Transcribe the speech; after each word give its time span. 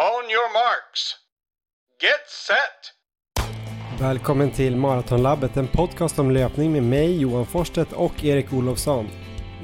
On 0.00 0.30
your 0.30 0.52
marks. 0.52 1.16
Get 2.02 2.24
set! 2.46 4.00
Välkommen 4.00 4.50
till 4.50 4.76
Maratonlabbet, 4.76 5.56
en 5.56 5.68
podcast 5.68 6.18
om 6.18 6.30
löpning 6.30 6.72
med 6.72 6.82
mig 6.82 7.20
Johan 7.20 7.46
Forsstedt 7.46 7.92
och 7.92 8.24
Erik 8.24 8.52
Olofsson. 8.52 9.08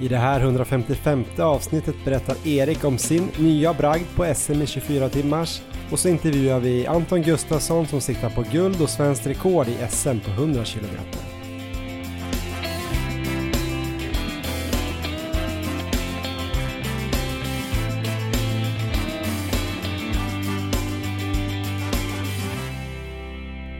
I 0.01 0.09
det 0.09 0.17
här 0.17 0.41
155 0.41 1.25
avsnittet 1.39 1.95
berättar 2.05 2.47
Erik 2.47 2.85
om 2.85 2.99
sin 2.99 3.31
nya 3.39 3.75
bragd 3.75 4.17
på 4.17 4.35
SM 4.35 4.63
i 4.63 4.67
24 4.67 5.09
timmars 5.09 5.63
och 5.91 5.99
så 5.99 6.09
intervjuar 6.09 6.61
vi 6.61 6.87
Anton 6.87 7.23
Gustafsson 7.23 7.87
som 7.87 8.01
siktar 8.01 8.31
på 8.31 8.45
guld 8.53 8.83
och 8.83 8.91
svenskt 8.91 9.27
rekord 9.27 9.69
i 9.69 9.87
SM 9.91 10.21
på 10.21 10.31
100 10.31 10.65
kilometer. 10.65 11.26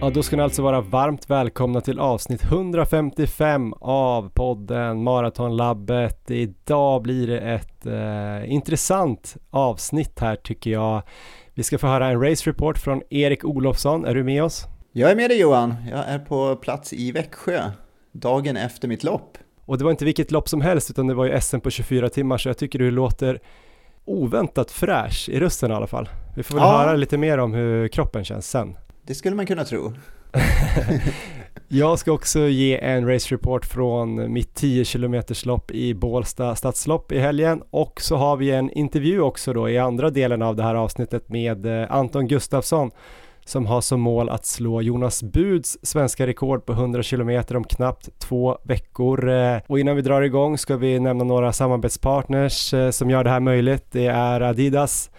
Ja, 0.07 0.11
då 0.11 0.23
ska 0.23 0.37
ni 0.37 0.43
alltså 0.43 0.63
vara 0.63 0.81
varmt 0.81 1.31
välkomna 1.31 1.81
till 1.81 1.99
avsnitt 1.99 2.43
155 2.43 3.75
av 3.81 4.29
podden 4.35 5.03
Maratonlabbet. 5.03 6.31
Idag 6.31 7.03
blir 7.03 7.27
det 7.27 7.41
ett 7.41 7.87
eh, 7.87 8.53
intressant 8.53 9.37
avsnitt 9.51 10.21
här 10.21 10.37
tycker 10.37 10.71
jag. 10.71 11.03
Vi 11.55 11.63
ska 11.63 11.79
få 11.79 11.87
höra 11.87 12.07
en 12.07 12.23
race 12.23 12.51
report 12.51 12.79
från 12.79 13.03
Erik 13.11 13.45
Olofsson. 13.45 14.05
Är 14.05 14.15
du 14.15 14.25
med 14.25 14.45
oss? 14.45 14.65
Jag 14.93 15.11
är 15.11 15.17
med 15.17 15.31
dig 15.31 15.41
Johan. 15.41 15.75
Jag 15.91 16.09
är 16.09 16.19
på 16.19 16.57
plats 16.57 16.93
i 16.93 17.13
Växjö 17.13 17.71
dagen 18.13 18.57
efter 18.57 18.89
mitt 18.89 19.05
lopp. 19.05 19.39
Och 19.65 19.79
det 19.79 19.85
var 19.85 19.91
inte 19.91 20.05
vilket 20.05 20.31
lopp 20.31 20.49
som 20.49 20.61
helst 20.61 20.91
utan 20.91 21.07
det 21.07 21.15
var 21.15 21.25
ju 21.25 21.41
SM 21.41 21.61
på 21.61 21.71
24 21.71 22.09
timmar 22.09 22.39
så 22.39 22.49
jag 22.49 22.59
tycker 22.59 22.79
du 22.79 22.91
låter 22.91 23.41
oväntat 24.05 24.71
fräsch 24.71 25.29
i 25.29 25.41
rösten 25.41 25.71
i 25.71 25.75
alla 25.75 25.87
fall. 25.87 26.09
Vi 26.37 26.43
får 26.43 26.55
väl 26.55 26.65
ja. 26.65 26.79
höra 26.79 26.97
lite 26.97 27.19
mer 27.19 27.39
om 27.39 27.55
hur 27.55 27.89
kroppen 27.89 28.25
känns 28.25 28.51
sen. 28.51 28.77
Det 29.07 29.15
skulle 29.15 29.37
man 29.37 29.47
kunna 29.47 29.65
tro. 29.65 29.93
jag 31.69 31.99
ska 31.99 32.13
också 32.13 32.41
ge 32.41 32.79
en 32.79 33.09
race 33.09 33.35
report 33.35 33.65
från 33.65 34.33
mitt 34.33 34.55
10 34.55 34.85
km 34.85 35.23
lopp 35.45 35.71
i 35.71 35.95
Bålsta 35.95 36.57
stadslopp 36.57 37.13
i 37.13 37.19
helgen 37.19 37.63
och 37.71 38.01
så 38.01 38.17
har 38.17 38.37
vi 38.37 38.51
en 38.51 38.71
intervju 38.71 39.21
också 39.21 39.53
då 39.53 39.69
i 39.69 39.79
andra 39.79 40.11
delen 40.11 40.43
av 40.43 40.57
det 40.57 40.63
här 40.63 40.75
avsnittet 40.75 41.29
med 41.29 41.67
eh, 41.67 41.93
Anton 41.93 42.29
Gustafsson 42.29 42.91
som 43.45 43.67
har 43.67 43.81
som 43.81 44.01
mål 44.01 44.29
att 44.29 44.47
slå 44.47 44.83
Jonas 44.83 45.23
Buds 45.23 45.79
svenska 45.83 46.27
rekord 46.27 46.67
på 46.67 46.73
100 46.73 47.03
km 47.03 47.43
om 47.51 47.65
knappt 47.65 48.19
två 48.19 48.59
veckor. 48.63 49.29
Eh, 49.29 49.59
och 49.67 49.81
innan 49.81 49.97
vi 49.97 50.03
drar 50.03 50.23
igång 50.23 50.59
ska 50.59 50.77
vi 50.77 51.01
nämna 51.01 51.25
några 51.25 51.53
samarbetspartners 51.53 52.75
eh, 52.75 52.91
som 52.91 53.11
gör 53.11 53.25
det 53.25 53.31
här 53.31 53.41
möjligt. 53.41 53.87
Det 53.91 54.07
är 54.07 54.41
Adidas, 54.41 55.11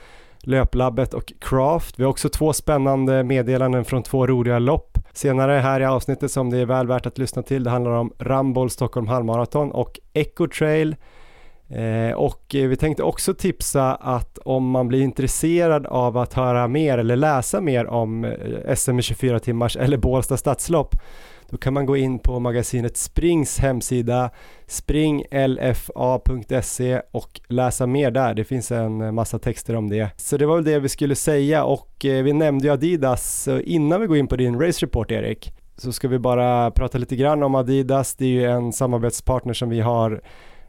Löplabbet 0.48 1.14
och 1.14 1.34
Craft. 1.40 2.00
Vi 2.00 2.04
har 2.04 2.10
också 2.10 2.30
två 2.30 2.54
spännande 2.54 3.24
meddelanden 3.24 3.86
från 3.86 4.04
två 4.04 4.28
roliga 4.28 4.60
lopp. 4.60 4.98
Senare 5.14 5.52
här 5.52 5.80
i 5.80 5.86
avsnittet 5.86 6.32
som 6.32 6.50
det 6.50 6.58
är 6.58 6.66
väl 6.66 6.88
värt 6.88 7.06
att 7.06 7.18
lyssna 7.18 7.44
till, 7.44 7.64
det 7.64 7.70
handlar 7.70 7.92
om 7.92 8.14
Ramboll 8.20 8.70
Stockholm 8.70 9.08
halvmaraton 9.08 9.72
och 9.72 10.00
Echo 10.14 10.48
Trail. 10.48 10.96
Eh, 11.70 12.16
och 12.16 12.46
vi 12.50 12.76
tänkte 12.76 13.04
också 13.04 13.34
tipsa 13.34 13.96
att 13.96 14.38
om 14.38 14.70
man 14.70 14.88
blir 14.88 15.02
intresserad 15.02 15.86
av 15.86 16.18
att 16.18 16.34
höra 16.34 16.68
mer 16.68 16.98
eller 16.98 17.16
läsa 17.16 17.62
mer 17.62 17.88
om 17.88 18.26
eh, 18.26 18.76
SM 18.76 19.00
24 19.00 19.40
timmars 19.40 19.78
eller 19.78 19.98
Bålsta 19.98 20.38
stadslopp 20.38 20.96
då 21.50 21.58
kan 21.58 21.74
man 21.74 21.86
gå 21.86 21.98
in 21.98 22.20
på 22.20 22.40
magasinet 22.40 22.98
Springs 22.98 23.60
hemsida 23.60 24.30
springlfa.se 24.68 27.02
och 27.12 27.42
läsa 27.48 27.88
mer 27.88 28.12
där. 28.12 28.34
Det 28.34 28.44
finns 28.44 28.72
en 28.72 29.16
massa 29.16 29.40
texter 29.40 29.76
om 29.76 29.90
det. 29.90 30.10
Så 30.18 30.38
det 30.38 30.46
var 30.46 30.56
väl 30.56 30.66
det 30.66 30.80
vi 30.80 30.90
skulle 30.90 31.16
säga 31.16 31.64
och 31.64 32.06
eh, 32.06 32.24
vi 32.24 32.34
nämnde 32.34 32.68
ju 32.68 32.74
Adidas. 32.74 33.44
Så 33.44 33.60
innan 33.60 34.02
vi 34.02 34.08
går 34.08 34.18
in 34.18 34.28
på 34.28 34.36
din 34.36 34.62
race 34.62 34.86
report 34.86 35.12
Erik 35.12 35.54
så 35.78 35.92
ska 35.92 36.08
vi 36.08 36.20
bara 36.20 36.72
prata 36.72 36.98
lite 36.98 37.16
grann 37.16 37.44
om 37.44 37.56
Adidas. 37.56 38.16
Det 38.16 38.26
är 38.26 38.30
ju 38.30 38.46
en 38.46 38.74
samarbetspartner 38.74 39.54
som 39.54 39.70
vi 39.70 39.80
har 39.80 40.22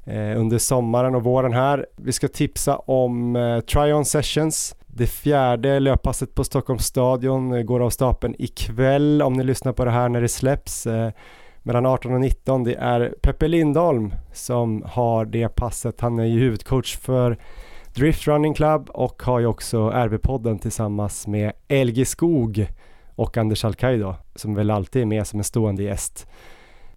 eh, 0.04 0.40
under 0.40 0.58
sommaren 0.58 1.14
och 1.14 1.24
våren 1.24 1.52
här. 1.52 1.86
Vi 1.96 2.12
ska 2.12 2.28
tipsa 2.28 2.76
om 2.76 3.36
eh, 3.36 3.40
Try-On 3.40 4.04
Sessions 4.04 4.76
det 4.98 5.06
fjärde 5.06 5.80
löppasset 5.80 6.34
på 6.34 6.44
Stockholms 6.44 6.84
stadion 6.86 7.52
eh, 7.52 7.62
går 7.62 7.80
av 7.80 7.90
stapeln 7.90 8.34
ikväll 8.38 9.22
om 9.22 9.32
ni 9.32 9.44
lyssnar 9.44 9.72
på 9.72 9.84
det 9.84 9.90
här 9.90 10.08
när 10.08 10.20
det 10.20 10.28
släpps. 10.28 10.86
Eh, 10.86 11.10
mellan 11.62 11.86
18 11.86 12.14
och 12.14 12.20
19. 12.20 12.64
Det 12.64 12.74
är 12.74 13.14
Peppe 13.22 13.48
Lindholm 13.48 14.14
som 14.32 14.82
har 14.86 15.24
det 15.24 15.48
passet. 15.48 16.00
Han 16.00 16.18
är 16.18 16.24
ju 16.24 16.38
huvudcoach 16.38 16.96
för 16.96 17.38
Drift 17.94 18.26
Running 18.26 18.54
Club 18.54 18.90
och 18.90 19.22
har 19.22 19.38
ju 19.38 19.46
också 19.46 19.90
RB-podden 19.90 20.58
tillsammans 20.58 21.26
med 21.26 21.52
LG 21.68 22.04
Skog 22.04 22.66
och 23.14 23.36
Anders 23.36 23.64
Alkaj 23.64 23.98
då, 23.98 24.16
som 24.34 24.54
väl 24.54 24.70
alltid 24.70 25.02
är 25.02 25.06
med 25.06 25.26
som 25.26 25.40
en 25.40 25.44
stående 25.44 25.82
gäst. 25.82 26.26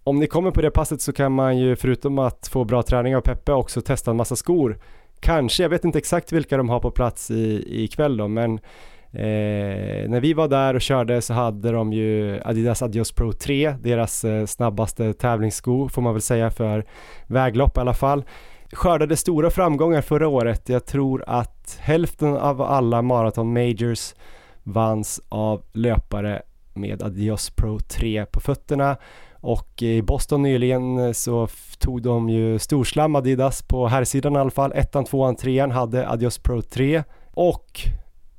Om 0.04 0.18
ni 0.18 0.26
kommer 0.26 0.50
på 0.50 0.62
det 0.62 0.70
passet 0.70 1.00
så 1.00 1.12
kan 1.12 1.32
man 1.32 1.58
ju 1.58 1.76
förutom 1.76 2.18
att 2.18 2.48
få 2.48 2.64
bra 2.64 2.82
träning 2.82 3.16
av 3.16 3.20
Peppe 3.20 3.52
också 3.52 3.80
testa 3.80 4.10
en 4.10 4.16
massa 4.16 4.36
skor 4.36 4.78
Kanske, 5.22 5.62
jag 5.62 5.70
vet 5.70 5.84
inte 5.84 5.98
exakt 5.98 6.32
vilka 6.32 6.56
de 6.56 6.68
har 6.68 6.80
på 6.80 6.90
plats 6.90 7.30
i, 7.30 7.64
ikväll 7.84 8.16
då, 8.16 8.28
men 8.28 8.54
eh, 9.12 10.08
när 10.08 10.20
vi 10.20 10.32
var 10.32 10.48
där 10.48 10.74
och 10.74 10.80
körde 10.80 11.22
så 11.22 11.34
hade 11.34 11.72
de 11.72 11.92
ju 11.92 12.40
Adidas 12.44 12.82
Adios 12.82 13.12
Pro 13.12 13.32
3, 13.32 13.74
deras 13.82 14.24
eh, 14.24 14.46
snabbaste 14.46 15.12
tävlingssko 15.12 15.88
får 15.88 16.02
man 16.02 16.14
väl 16.14 16.22
säga 16.22 16.50
för 16.50 16.84
väglopp 17.26 17.76
i 17.76 17.80
alla 17.80 17.94
fall. 17.94 18.24
Skördade 18.72 19.16
stora 19.16 19.50
framgångar 19.50 20.00
förra 20.00 20.28
året. 20.28 20.68
Jag 20.68 20.86
tror 20.86 21.24
att 21.26 21.78
hälften 21.80 22.36
av 22.36 22.62
alla 22.62 23.02
maraton 23.02 23.52
majors 23.52 24.14
vanns 24.62 25.20
av 25.28 25.62
löpare 25.72 26.42
med 26.74 27.02
Adios 27.02 27.50
Pro 27.50 27.78
3 27.78 28.26
på 28.26 28.40
fötterna 28.40 28.96
och 29.42 29.82
i 29.82 30.02
Boston 30.02 30.42
nyligen 30.42 31.14
så 31.14 31.48
tog 31.78 32.02
de 32.02 32.28
ju 32.28 32.58
storslam 32.58 33.16
Adidas 33.16 33.62
på 33.62 33.86
herrsidan 33.86 34.36
i 34.36 34.38
alla 34.38 34.50
fall. 34.50 34.72
Ettan, 34.74 35.04
tvåan, 35.04 35.36
trean 35.36 35.70
hade 35.70 36.08
Adios 36.08 36.38
Pro 36.38 36.62
3 36.62 37.02
och 37.34 37.80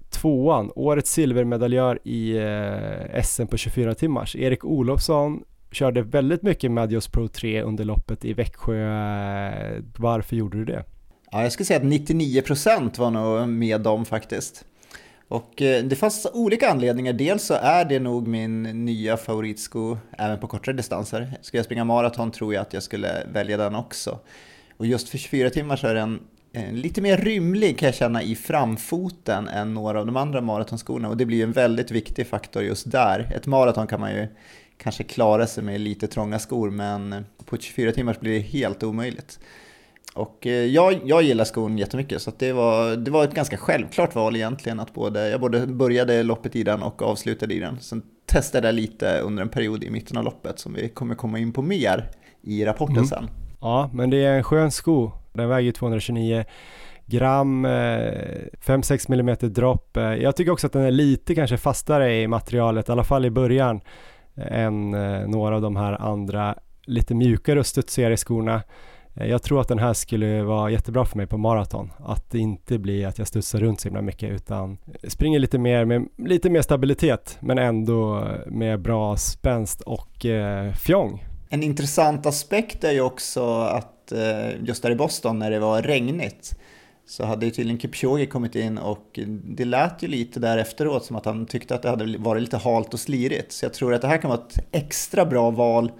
tvåan, 0.10 0.72
årets 0.76 1.12
silvermedaljör 1.12 2.00
i 2.04 2.38
eh, 2.38 3.24
SM 3.24 3.48
på 3.48 3.58
24 3.58 3.96
timmars. 3.96 4.36
Erik 4.36 4.66
Olofsson 4.66 5.44
körde 5.72 6.02
väldigt 6.02 6.42
mycket 6.42 6.72
med 6.72 6.84
Adios 6.84 7.08
Pro 7.08 7.28
3 7.28 7.62
under 7.62 7.84
loppet 7.84 8.26
i 8.26 8.34
Växjö. 8.34 9.82
Varför 9.98 10.36
gjorde 10.36 10.58
du 10.58 10.66
det? 10.66 10.84
Ja, 11.32 11.44
jag 11.44 11.52
skulle 11.52 11.66
säga 11.66 11.80
att 11.80 11.86
99% 11.86 13.00
var 13.00 13.12
nog 13.12 13.50
med 13.50 13.82
dem 13.82 14.06
faktiskt. 14.06 14.66
Och 15.28 15.62
eh, 15.62 15.84
det 15.84 15.96
fanns 15.96 16.28
olika 16.34 16.70
anledningar. 16.70 17.14
Dels 17.14 17.44
så 17.44 17.54
är 17.54 17.86
det 17.86 18.00
nog 18.00 18.28
min 18.28 18.64
nya 18.64 19.18
favoritsko 19.18 19.98
även 20.18 20.40
på 20.40 20.48
kortare 20.48 20.76
distanser. 20.76 21.38
Ska 21.42 21.58
jag 21.58 21.66
springa 21.66 21.84
maraton 21.84 22.32
tror 22.32 22.54
jag 22.54 22.62
att 22.62 22.74
jag 22.74 22.84
skulle 22.84 23.28
välja 23.34 23.58
den 23.58 23.76
också. 23.76 24.20
Och 24.78 24.86
just 24.86 25.10
för 25.10 25.18
24 25.18 25.50
timmar 25.50 25.76
så 25.76 25.88
är 25.88 25.96
den 25.96 26.20
eh, 26.54 26.74
lite 26.74 27.02
mer 27.02 27.18
rymlig 27.18 27.80
kan 27.80 27.86
jag 27.86 27.96
känna 27.96 28.24
i 28.24 28.36
framfoten 28.36 29.48
än 29.48 29.74
några 29.74 30.00
av 30.00 30.06
de 30.06 30.18
andra 30.18 30.42
maratonskorna 30.42 31.10
och 31.10 31.18
det 31.18 31.26
blir 31.26 31.44
en 31.44 31.52
väldigt 31.52 31.92
viktig 31.92 32.28
faktor 32.28 32.64
just 32.64 32.92
där. 32.92 33.32
Ett 33.36 33.48
maraton 33.48 33.88
kan 33.88 34.00
man 34.00 34.12
ju 34.12 34.28
kanske 34.78 35.04
klara 35.04 35.48
sig 35.48 35.64
med 35.64 35.82
lite 35.82 36.08
trånga 36.08 36.40
skor 36.40 36.70
men 36.70 37.26
på 37.46 37.58
24 37.58 37.92
timmar 37.92 38.18
blir 38.20 38.34
det 38.34 38.40
helt 38.40 38.84
omöjligt. 38.84 39.40
Och 40.14 40.48
eh, 40.48 40.66
jag, 40.66 41.00
jag 41.06 41.24
gillar 41.24 41.46
skon 41.46 41.78
jättemycket 41.78 42.22
så 42.22 42.32
det, 42.38 42.54
var, 42.54 42.96
det 42.96 43.12
var 43.12 43.24
ett 43.24 43.34
ganska 43.34 43.58
självklart 43.58 44.16
val 44.16 44.36
egentligen 44.36 44.80
att 44.80 44.94
både, 44.94 45.30
jag 45.30 45.42
både 45.42 45.68
började 45.68 46.24
loppet 46.24 46.56
i 46.56 46.64
den 46.64 46.84
och 46.84 47.02
avslutade 47.02 47.54
i 47.54 47.60
den. 47.60 47.80
Sen 47.80 48.02
testade 48.26 48.68
jag 48.68 48.76
lite 48.76 49.20
under 49.20 49.44
en 49.44 49.50
period 49.50 49.84
i 49.84 49.90
mitten 49.90 50.18
av 50.18 50.24
loppet 50.24 50.60
som 50.60 50.74
vi 50.74 50.90
kommer 50.90 51.16
komma 51.16 51.40
in 51.40 51.54
på 51.54 51.62
mer 51.62 52.10
i 52.42 52.66
rapporten 52.66 52.96
mm. 52.96 53.08
sen. 53.08 53.30
Ja, 53.62 53.90
men 53.94 54.10
det 54.10 54.26
är 54.26 54.38
en 54.38 54.44
skön 54.44 54.72
sko. 54.72 55.12
Den 55.34 55.50
väger 55.50 55.72
229 55.72 56.46
gram, 57.06 57.66
5-6 57.66 59.14
mm 59.14 59.54
dropp. 59.54 59.98
Eh, 59.98 60.04
jag 60.04 60.36
tycker 60.36 60.52
också 60.52 60.68
att 60.68 60.74
den 60.74 60.82
är 60.82 60.92
lite 60.92 61.36
kanske 61.36 61.58
fastare 61.58 62.22
i 62.22 62.28
materialet, 62.28 62.90
i 62.90 62.92
alla 62.92 63.04
fall 63.04 63.26
i 63.26 63.30
början, 63.30 63.82
än 64.36 64.94
eh, 64.94 65.28
några 65.28 65.56
av 65.56 65.62
de 65.62 65.76
här 65.76 66.02
andra 66.02 66.56
lite 66.86 67.16
mjukare 67.16 67.60
och 67.60 67.66
studsigare 67.66 68.18
skorna. 68.18 68.62
Eh, 69.16 69.28
jag 69.28 69.44
tror 69.44 69.62
att 69.62 69.68
den 69.68 69.80
här 69.80 69.94
skulle 69.94 70.44
vara 70.44 70.70
jättebra 70.72 71.06
för 71.06 71.18
mig 71.18 71.28
på 71.28 71.38
maraton. 71.38 71.92
Att 72.00 72.32
det 72.32 72.40
inte 72.40 72.78
blir 72.78 73.08
att 73.08 73.18
jag 73.18 73.28
studsar 73.28 73.60
runt 73.60 73.82
så 73.82 73.88
himla 73.88 74.02
mycket 74.02 74.32
utan 74.32 74.78
springer 75.08 75.40
lite 75.40 75.58
mer 75.58 75.86
med 75.86 76.08
lite 76.18 76.50
mer 76.50 76.62
stabilitet 76.62 77.38
men 77.40 77.58
ändå 77.58 78.28
med 78.48 78.82
bra 78.82 79.18
spänst 79.18 79.82
och 79.82 80.26
eh, 80.26 80.74
fjong. 80.74 81.26
En 81.50 81.64
intressant 81.64 82.26
aspekt 82.26 82.84
är 82.84 82.92
ju 82.92 83.02
också 83.02 83.60
att 83.60 84.12
eh, 84.12 84.64
just 84.64 84.84
där 84.84 84.92
i 84.92 84.96
Boston 84.96 85.40
när 85.40 85.52
det 85.52 85.60
var 85.60 85.82
regnigt 85.82 86.60
så 87.06 87.26
hade 87.26 87.46
ju 87.46 87.52
tydligen 87.52 87.80
Kipchoge 87.80 88.26
kommit 88.26 88.56
in 88.56 88.78
och 88.78 89.20
det 89.44 89.66
lät 89.66 90.04
ju 90.04 90.08
lite 90.08 90.40
där 90.40 90.58
efteråt 90.58 91.06
som 91.06 91.16
att 91.16 91.26
han 91.26 91.46
tyckte 91.46 91.76
att 91.76 91.82
det 91.82 91.90
hade 91.90 92.18
varit 92.18 92.42
lite 92.42 92.58
halt 92.58 92.94
och 92.94 93.00
slirigt. 93.00 93.52
Så 93.52 93.66
jag 93.66 93.74
tror 93.74 93.94
att 93.94 94.02
det 94.02 94.08
här 94.08 94.18
kan 94.18 94.30
vara 94.30 94.42
ett 94.48 94.66
extra 94.72 95.26
bra 95.26 95.52
val 95.52 95.92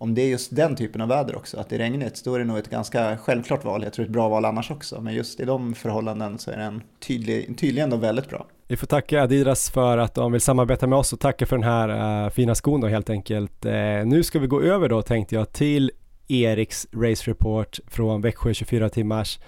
om 0.00 0.14
det 0.14 0.22
är 0.22 0.28
just 0.28 0.56
den 0.56 0.76
typen 0.76 1.00
av 1.00 1.08
väder 1.08 1.36
också, 1.36 1.56
att 1.60 1.68
det 1.68 1.76
är 1.76 1.78
regnigt, 1.78 2.24
då 2.24 2.34
är 2.34 2.38
det 2.38 2.44
nog 2.44 2.58
ett 2.58 2.70
ganska 2.70 3.18
självklart 3.18 3.64
val. 3.64 3.82
Jag 3.82 3.92
tror 3.92 4.04
ett 4.04 4.12
bra 4.12 4.28
val 4.28 4.44
annars 4.44 4.70
också, 4.70 5.00
men 5.00 5.14
just 5.14 5.40
i 5.40 5.44
de 5.44 5.74
förhållanden 5.74 6.38
så 6.38 6.50
är 6.50 6.56
den 6.56 6.82
tydlig, 7.06 7.58
tydligen 7.58 7.90
då 7.90 7.96
väldigt 7.96 8.28
bra. 8.28 8.46
Vi 8.68 8.76
får 8.76 8.86
tacka 8.86 9.22
Adidas 9.22 9.70
för 9.70 9.98
att 9.98 10.14
de 10.14 10.32
vill 10.32 10.40
samarbeta 10.40 10.86
med 10.86 10.98
oss 10.98 11.12
och 11.12 11.20
tacka 11.20 11.46
för 11.46 11.56
den 11.56 11.64
här 11.64 12.24
äh, 12.24 12.30
fina 12.30 12.54
skon 12.54 12.80
då 12.80 12.86
helt 12.86 13.10
enkelt. 13.10 13.64
Äh, 13.64 13.72
nu 14.04 14.22
ska 14.22 14.38
vi 14.38 14.46
gå 14.46 14.62
över 14.62 14.88
då 14.88 15.02
tänkte 15.02 15.34
jag 15.34 15.52
till 15.52 15.90
Eriks 16.28 16.86
Race 16.92 17.30
Report 17.30 17.78
från 17.88 18.20
Växjö 18.20 18.54
24 18.54 18.88
timmars. 18.88 19.38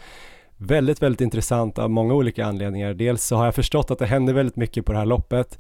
Väldigt, 0.57 1.03
väldigt 1.03 1.21
intressant 1.21 1.79
av 1.79 1.91
många 1.91 2.15
olika 2.15 2.47
anledningar. 2.47 2.95
Dels 2.95 3.25
så 3.25 3.37
har 3.37 3.45
jag 3.45 3.55
förstått 3.55 3.91
att 3.91 3.99
det 3.99 4.07
händer 4.07 4.33
väldigt 4.33 4.57
mycket 4.57 4.87
på 4.87 4.93
det 4.93 4.99
här 4.99 5.07
loppet. 5.07 5.59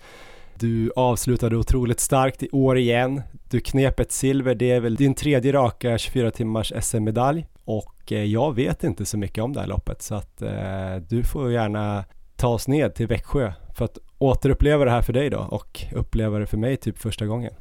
Du 0.62 0.92
avslutade 0.96 1.56
otroligt 1.56 2.00
starkt 2.00 2.42
i 2.42 2.48
år 2.52 2.78
igen. 2.78 3.22
Du 3.50 3.60
knep 3.60 4.00
ett 4.00 4.12
silver, 4.12 4.54
det 4.54 4.70
är 4.70 4.80
väl 4.80 4.94
din 4.94 5.14
tredje 5.14 5.52
raka 5.52 5.98
24 5.98 6.30
timmars 6.30 6.72
SM-medalj 6.80 7.46
och 7.64 8.12
eh, 8.12 8.24
jag 8.24 8.54
vet 8.54 8.84
inte 8.84 9.04
så 9.04 9.18
mycket 9.18 9.44
om 9.44 9.52
det 9.52 9.60
här 9.60 9.66
loppet 9.66 10.02
så 10.02 10.14
att 10.14 10.42
eh, 10.42 10.96
du 11.08 11.24
får 11.24 11.52
gärna 11.52 12.04
ta 12.36 12.48
oss 12.48 12.68
ned 12.68 12.94
till 12.94 13.06
Växjö 13.06 13.52
för 13.76 13.84
att 13.84 13.98
återuppleva 14.18 14.84
det 14.84 14.90
här 14.90 15.02
för 15.02 15.12
dig 15.12 15.30
då 15.30 15.38
och 15.38 15.80
uppleva 15.92 16.38
det 16.38 16.46
för 16.46 16.56
mig 16.56 16.76
typ 16.76 16.98
första 16.98 17.26
gången. 17.26 17.52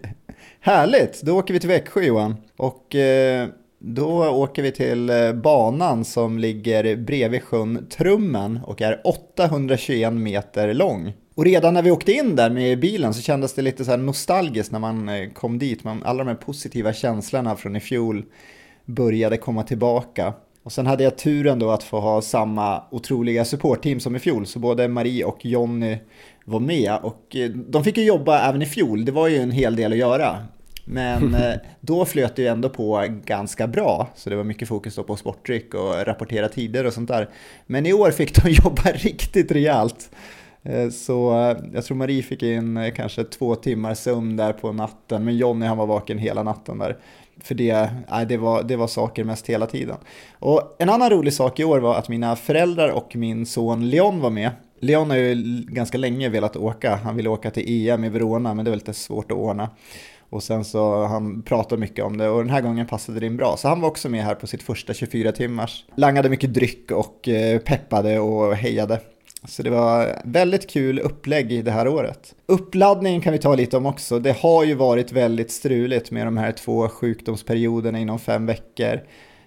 Härligt, 0.60 1.22
då 1.22 1.38
åker 1.38 1.54
vi 1.54 1.60
till 1.60 1.68
Växjö 1.68 2.02
Johan 2.02 2.36
och 2.56 2.94
eh, 2.94 3.48
då 3.78 4.26
åker 4.28 4.62
vi 4.62 4.72
till 4.72 5.10
eh, 5.10 5.32
banan 5.32 6.04
som 6.04 6.38
ligger 6.38 6.96
bredvid 6.96 7.42
sjön 7.42 7.86
Trummen 7.90 8.60
och 8.66 8.82
är 8.82 9.00
821 9.04 10.12
meter 10.12 10.74
lång. 10.74 11.12
Och 11.34 11.44
redan 11.44 11.74
när 11.74 11.82
vi 11.82 11.90
åkte 11.90 12.12
in 12.12 12.36
där 12.36 12.50
med 12.50 12.80
bilen 12.80 13.14
så 13.14 13.22
kändes 13.22 13.54
det 13.54 13.62
lite 13.62 13.84
så 13.84 13.96
nostalgiskt 13.96 14.72
när 14.72 14.78
man 14.78 15.08
eh, 15.08 15.30
kom 15.30 15.58
dit. 15.58 15.84
Man, 15.84 16.02
alla 16.02 16.18
de 16.18 16.28
här 16.28 16.36
positiva 16.36 16.92
känslorna 16.92 17.56
från 17.56 17.76
i 17.76 17.80
fjol 17.80 18.24
började 18.84 19.36
komma 19.36 19.62
tillbaka. 19.62 20.34
Och 20.62 20.72
sen 20.72 20.86
hade 20.86 21.04
jag 21.04 21.18
turen 21.18 21.58
då 21.58 21.70
att 21.70 21.82
få 21.82 22.00
ha 22.00 22.22
samma 22.22 22.82
otroliga 22.90 23.44
supportteam 23.44 24.00
som 24.00 24.16
i 24.16 24.18
fjol, 24.18 24.46
så 24.46 24.58
både 24.58 24.88
Marie 24.88 25.24
och 25.24 25.46
Jonny 25.46 25.98
var 26.44 26.60
med. 26.60 26.98
Och 27.02 27.36
eh, 27.36 27.50
de 27.50 27.84
fick 27.84 27.96
ju 27.96 28.04
jobba 28.04 28.48
även 28.48 28.62
i 28.62 28.66
fjol, 28.66 29.04
det 29.04 29.12
var 29.12 29.28
ju 29.28 29.36
en 29.36 29.50
hel 29.50 29.76
del 29.76 29.92
att 29.92 29.98
göra. 29.98 30.46
Men 30.84 31.34
eh, 31.34 31.54
då 31.80 32.04
flöt 32.04 32.36
det 32.36 32.42
ju 32.42 32.48
ändå 32.48 32.68
på 32.68 33.06
ganska 33.24 33.66
bra, 33.66 34.08
så 34.14 34.30
det 34.30 34.36
var 34.36 34.44
mycket 34.44 34.68
fokus 34.68 34.96
på 34.96 35.16
sportdryck 35.16 35.74
och 35.74 36.06
rapportera 36.06 36.48
tider 36.48 36.86
och 36.86 36.92
sånt 36.92 37.08
där. 37.08 37.28
Men 37.66 37.86
i 37.86 37.92
år 37.92 38.10
fick 38.10 38.42
de 38.42 38.50
jobba 38.64 38.82
riktigt 38.82 39.52
rejält. 39.52 40.10
Eh, 40.64 40.90
så 40.90 41.40
eh, 41.40 41.56
jag 41.72 41.84
tror 41.84 41.96
Marie 41.96 42.22
fick 42.22 42.42
in 42.42 42.76
eh, 42.76 42.94
kanske 42.94 43.24
två 43.24 43.54
timmar 43.54 43.94
sömn 43.94 44.36
där 44.36 44.52
på 44.52 44.72
natten, 44.72 45.24
men 45.24 45.36
Jonny 45.36 45.66
han 45.66 45.78
var 45.78 45.86
vaken 45.86 46.18
hela 46.18 46.42
natten 46.42 46.78
där. 46.78 46.96
För 47.40 47.54
det, 47.54 47.90
nej, 48.10 48.26
det, 48.26 48.36
var, 48.36 48.62
det 48.62 48.76
var 48.76 48.86
saker 48.86 49.24
mest 49.24 49.46
hela 49.46 49.66
tiden. 49.66 49.96
Och 50.38 50.76
en 50.78 50.90
annan 50.90 51.10
rolig 51.10 51.32
sak 51.32 51.60
i 51.60 51.64
år 51.64 51.78
var 51.78 51.94
att 51.94 52.08
mina 52.08 52.36
föräldrar 52.36 52.88
och 52.88 53.16
min 53.16 53.46
son 53.46 53.90
Leon 53.90 54.20
var 54.20 54.30
med. 54.30 54.50
Leon 54.80 55.10
har 55.10 55.16
ju 55.16 55.34
ganska 55.68 55.98
länge 55.98 56.28
velat 56.28 56.56
åka, 56.56 56.96
han 56.96 57.16
ville 57.16 57.28
åka 57.28 57.50
till 57.50 57.88
EM 57.88 58.04
i 58.04 58.08
Verona 58.08 58.54
men 58.54 58.64
det 58.64 58.70
var 58.70 58.76
lite 58.76 58.92
svårt 58.92 59.32
att 59.32 59.38
ordna. 59.38 59.70
Och 60.30 60.42
sen 60.42 60.64
så 60.64 61.04
han 61.04 61.42
pratade 61.42 61.80
mycket 61.80 62.04
om 62.04 62.16
det 62.16 62.28
och 62.28 62.38
den 62.38 62.50
här 62.50 62.60
gången 62.60 62.86
passade 62.86 63.20
det 63.20 63.26
in 63.26 63.36
bra. 63.36 63.56
Så 63.56 63.68
han 63.68 63.80
var 63.80 63.88
också 63.88 64.08
med 64.08 64.24
här 64.24 64.34
på 64.34 64.46
sitt 64.46 64.62
första 64.62 64.94
24 64.94 65.32
timmars. 65.32 65.84
Langade 65.96 66.28
mycket 66.28 66.54
dryck 66.54 66.90
och 66.90 67.28
peppade 67.64 68.20
och 68.20 68.56
hejade. 68.56 69.00
Så 69.48 69.62
det 69.62 69.70
var 69.70 70.20
väldigt 70.24 70.70
kul 70.70 70.98
upplägg 70.98 71.64
det 71.64 71.70
här 71.70 71.88
året. 71.88 72.34
Uppladdningen 72.46 73.20
kan 73.20 73.32
vi 73.32 73.38
ta 73.38 73.54
lite 73.54 73.76
om 73.76 73.86
också. 73.86 74.18
Det 74.18 74.36
har 74.36 74.64
ju 74.64 74.74
varit 74.74 75.12
väldigt 75.12 75.50
struligt 75.50 76.10
med 76.10 76.26
de 76.26 76.36
här 76.36 76.52
två 76.52 76.88
sjukdomsperioderna 76.88 77.98
inom 77.98 78.18
fem 78.18 78.46
veckor. 78.46 79.00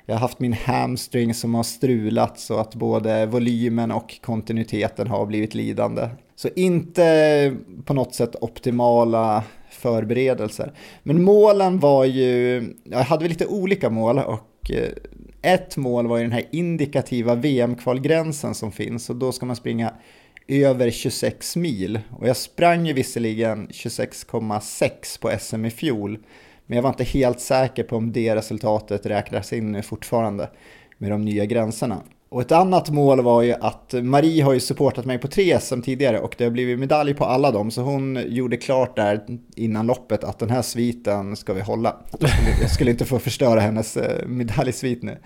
Jag 0.06 0.16
har 0.16 0.20
haft 0.20 0.40
min 0.40 0.54
hamstring 0.54 1.34
som 1.34 1.56
har 1.56 1.64
strulat 1.64 2.40
så 2.40 2.58
att 2.58 2.76
både 2.76 3.26
volymen 3.26 3.92
och 3.92 4.22
kontinuiteten 4.22 5.08
har 5.08 5.26
blivit 5.26 5.56
lidande. 5.56 6.10
Så 6.36 6.50
inte 6.56 7.56
på 7.86 7.94
något 7.94 8.16
sätt 8.16 8.36
optimala 8.42 9.44
förberedelser. 9.70 10.74
Men 11.04 11.24
målen 11.24 11.80
var 11.80 12.06
ju, 12.06 12.64
jag 12.84 13.00
hade 13.00 13.28
lite 13.28 13.46
olika 13.46 13.90
mål 13.90 14.20
och 14.20 14.40
Eh, 14.72 14.92
ett 15.42 15.78
mål 15.78 16.08
var 16.08 16.18
ju 16.18 16.24
den 16.24 16.32
här 16.32 16.46
indikativa 16.52 17.36
VM-kvalgränsen 17.36 18.56
som 18.56 18.72
finns 18.72 19.10
och 19.10 19.16
då 19.16 19.32
ska 19.32 19.46
man 19.46 19.56
springa 19.56 19.94
över 20.48 20.92
26 20.92 21.56
mil. 21.56 22.00
Och 22.12 22.28
jag 22.28 22.38
sprang 22.38 22.86
ju 22.86 22.94
visserligen 22.94 23.68
26,6 23.68 25.22
på 25.22 25.32
SM 25.40 25.66
i 25.66 25.72
fjol, 25.72 26.20
men 26.66 26.76
jag 26.76 26.84
var 26.84 26.90
inte 26.90 27.04
helt 27.04 27.40
säker 27.40 27.84
på 27.84 27.96
om 27.96 28.12
det 28.12 28.36
resultatet 28.36 29.06
räknas 29.06 29.54
in 29.54 29.72
nu 29.72 29.82
fortfarande 29.82 30.50
med 30.98 31.12
de 31.12 31.22
nya 31.22 31.46
gränserna. 31.46 32.02
Och 32.30 32.42
ett 32.42 32.52
annat 32.52 32.90
mål 32.90 33.22
var 33.22 33.42
ju 33.42 33.54
att 33.54 33.94
Marie 33.94 34.44
har 34.44 34.54
ju 34.54 34.60
supportat 34.60 35.06
mig 35.06 35.18
på 35.18 35.28
tre 35.28 35.60
SM 35.60 35.82
tidigare 35.82 36.20
och 36.20 36.36
det 36.38 36.44
har 36.44 36.52
blivit 36.52 36.80
medalj 36.80 37.14
på 37.14 37.26
alla 37.26 37.52
dem. 37.52 37.72
Så 37.72 37.82
hon 37.82 38.20
gjorde 38.28 38.58
klart 38.58 38.96
där 38.96 39.26
innan 39.56 39.88
loppet 39.88 40.24
att 40.24 40.40
den 40.40 40.50
här 40.50 40.62
sviten 40.62 41.36
ska 41.36 41.54
vi 41.54 41.62
hålla. 41.62 41.96
Jag 42.62 42.72
skulle, 42.72 42.92
inte 42.92 43.06
få 43.06 43.20
förstöra 43.20 43.60
hennes 43.60 43.98
eh, 43.98 44.28
medaljsvit 44.28 45.04
nu. 45.04 45.18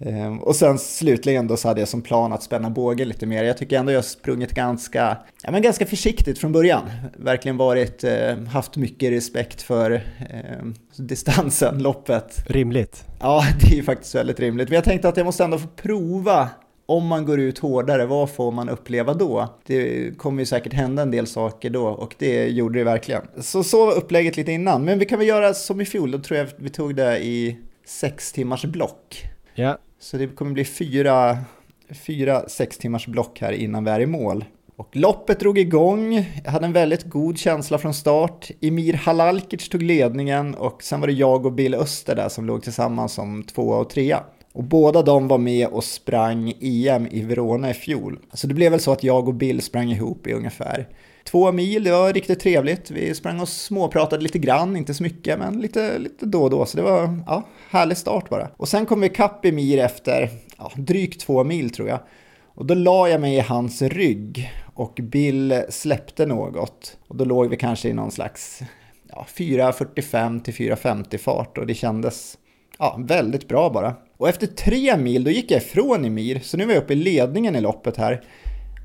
Ehm, 0.00 0.38
och 0.38 0.56
sen 0.56 0.78
slutligen 0.78 1.46
då 1.46 1.56
så 1.56 1.68
hade 1.68 1.80
jag 1.80 1.88
som 1.88 2.02
plan 2.02 2.32
att 2.32 2.42
spänna 2.42 2.70
bågen 2.70 3.08
lite 3.08 3.26
mer. 3.26 3.44
Jag 3.44 3.58
tycker 3.58 3.78
ändå 3.78 3.92
jag 3.92 3.98
har 3.98 4.02
sprungit 4.02 4.52
ganska, 4.52 5.16
ja, 5.42 5.50
men 5.50 5.62
ganska 5.62 5.86
försiktigt 5.86 6.38
från 6.38 6.52
början. 6.52 6.82
Verkligen 7.16 7.56
varit, 7.56 8.04
eh, 8.04 8.38
haft 8.52 8.76
mycket 8.76 9.12
respekt 9.12 9.62
för 9.62 9.90
eh, 10.30 10.66
distansen, 10.96 11.78
loppet. 11.82 12.44
Rimligt. 12.46 13.04
Ja, 13.20 13.44
det 13.60 13.78
är 13.78 13.82
faktiskt 13.82 14.14
väldigt 14.14 14.40
rimligt. 14.40 14.68
Men 14.68 14.74
jag 14.74 14.84
tänkte 14.84 15.08
att 15.08 15.16
jag 15.16 15.26
måste 15.26 15.44
ändå 15.44 15.58
få 15.58 15.68
prova 15.68 16.48
om 16.86 17.06
man 17.06 17.24
går 17.24 17.40
ut 17.40 17.58
hårdare, 17.58 18.06
vad 18.06 18.30
får 18.30 18.52
man 18.52 18.68
uppleva 18.68 19.14
då? 19.14 19.48
Det 19.66 20.18
kommer 20.18 20.42
ju 20.42 20.46
säkert 20.46 20.72
hända 20.72 21.02
en 21.02 21.10
del 21.10 21.26
saker 21.26 21.70
då 21.70 21.86
och 21.86 22.14
det 22.18 22.48
gjorde 22.48 22.78
det 22.78 22.84
verkligen. 22.84 23.22
Så 23.40 23.64
så 23.64 23.86
var 23.86 23.92
upplägget 23.92 24.36
lite 24.36 24.52
innan, 24.52 24.84
men 24.84 24.98
vi 24.98 25.04
kan 25.04 25.18
väl 25.18 25.28
göra 25.28 25.54
som 25.54 25.80
i 25.80 25.84
fjol, 25.84 26.10
då 26.10 26.18
tror 26.18 26.38
jag 26.38 26.46
vi 26.56 26.68
tog 26.68 26.94
det 26.94 27.18
i 27.18 27.56
sex 27.86 28.32
timmars 28.32 28.64
block. 28.64 29.24
Ja, 29.54 29.78
så 30.00 30.16
det 30.16 30.26
kommer 30.26 30.52
bli 30.52 30.64
fyra, 30.64 31.38
fyra 31.90 32.48
sex 32.48 32.78
timmars 32.78 33.06
block 33.06 33.40
här 33.40 33.52
innan 33.52 33.84
vi 33.84 33.90
är 33.90 34.00
i 34.00 34.06
mål. 34.06 34.44
Och 34.76 34.96
loppet 34.96 35.40
drog 35.40 35.58
igång, 35.58 36.14
jag 36.44 36.50
hade 36.50 36.66
en 36.66 36.72
väldigt 36.72 37.04
god 37.04 37.38
känsla 37.38 37.78
från 37.78 37.94
start. 37.94 38.50
Emir 38.60 38.94
Halalkic 38.94 39.68
tog 39.68 39.82
ledningen 39.82 40.54
och 40.54 40.82
sen 40.82 41.00
var 41.00 41.06
det 41.06 41.12
jag 41.12 41.46
och 41.46 41.52
Bill 41.52 41.74
Öster 41.74 42.16
där 42.16 42.28
som 42.28 42.46
låg 42.46 42.62
tillsammans 42.62 43.12
som 43.12 43.42
tvåa 43.42 43.76
och 43.76 43.90
trea. 43.90 44.24
Och 44.52 44.64
båda 44.64 45.02
de 45.02 45.28
var 45.28 45.38
med 45.38 45.68
och 45.68 45.84
sprang 45.84 46.52
EM 46.60 47.06
i 47.06 47.22
Verona 47.22 47.70
i 47.70 47.74
fjol. 47.74 48.18
Så 48.32 48.46
det 48.46 48.54
blev 48.54 48.70
väl 48.70 48.80
så 48.80 48.92
att 48.92 49.04
jag 49.04 49.28
och 49.28 49.34
Bill 49.34 49.62
sprang 49.62 49.90
ihop 49.90 50.26
i 50.26 50.32
ungefär 50.32 50.88
två 51.24 51.52
mil, 51.52 51.84
det 51.84 51.90
var 51.90 52.12
riktigt 52.12 52.40
trevligt. 52.40 52.90
Vi 52.90 53.14
sprang 53.14 53.40
och 53.40 53.48
småpratade 53.48 54.22
lite 54.22 54.38
grann, 54.38 54.76
inte 54.76 54.94
så 54.94 55.02
mycket, 55.02 55.38
men 55.38 55.60
lite, 55.60 55.98
lite 55.98 56.26
då 56.26 56.42
och 56.42 56.50
då. 56.50 56.66
Så 56.66 56.76
det 56.76 56.82
var 56.82 57.22
ja, 57.26 57.48
härlig 57.70 57.96
start 57.96 58.28
bara. 58.28 58.48
Och 58.56 58.68
sen 58.68 58.86
kom 58.86 59.00
vi 59.00 59.08
kapp 59.08 59.44
i 59.44 59.52
Mir 59.52 59.78
efter 59.78 60.30
ja, 60.58 60.72
drygt 60.76 61.20
två 61.20 61.44
mil 61.44 61.70
tror 61.70 61.88
jag. 61.88 62.00
Och 62.54 62.66
då 62.66 62.74
la 62.74 63.08
jag 63.08 63.20
mig 63.20 63.36
i 63.36 63.40
hans 63.40 63.82
rygg 63.82 64.52
och 64.74 64.98
Bill 65.02 65.62
släppte 65.68 66.26
något. 66.26 66.96
Och 67.08 67.16
då 67.16 67.24
låg 67.24 67.48
vi 67.50 67.56
kanske 67.56 67.88
i 67.88 67.92
någon 67.92 68.10
slags 68.10 68.62
ja, 69.08 69.26
4.45 69.36 70.42
till 70.42 70.54
4.50 70.54 71.18
fart 71.18 71.58
och 71.58 71.66
det 71.66 71.74
kändes 71.74 72.38
ja, 72.78 72.96
väldigt 72.98 73.48
bra 73.48 73.70
bara. 73.70 73.94
Och 74.16 74.28
efter 74.28 74.46
tre 74.46 74.96
mil 74.96 75.24
då 75.24 75.30
gick 75.30 75.50
jag 75.50 75.62
ifrån 75.62 76.04
Emir, 76.04 76.40
så 76.42 76.56
nu 76.56 76.66
var 76.66 76.72
jag 76.72 76.82
uppe 76.82 76.92
i 76.92 76.96
ledningen 76.96 77.56
i 77.56 77.60
loppet 77.60 77.96
här 77.96 78.22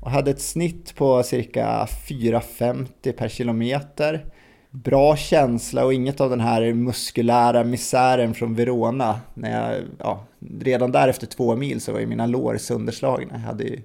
och 0.06 0.12
hade 0.12 0.30
ett 0.30 0.40
snitt 0.40 0.94
på 0.94 1.22
cirka 1.22 1.88
4,50 2.08 3.12
per 3.12 3.28
kilometer. 3.28 4.26
Bra 4.70 5.16
känsla 5.16 5.84
och 5.84 5.94
inget 5.94 6.20
av 6.20 6.30
den 6.30 6.40
här 6.40 6.72
muskulära 6.72 7.64
misären 7.64 8.34
från 8.34 8.54
Verona. 8.54 9.20
När 9.34 9.62
jag, 9.62 9.82
ja, 9.98 10.24
redan 10.60 10.92
där 10.92 11.08
efter 11.08 11.26
två 11.26 11.56
mil 11.56 11.80
så 11.80 11.92
var 11.92 12.00
ju 12.00 12.06
mina 12.06 12.26
lår 12.26 12.56
sönderslagna. 12.56 13.32
Jag 13.32 13.38
hade 13.38 13.64
ju, 13.64 13.82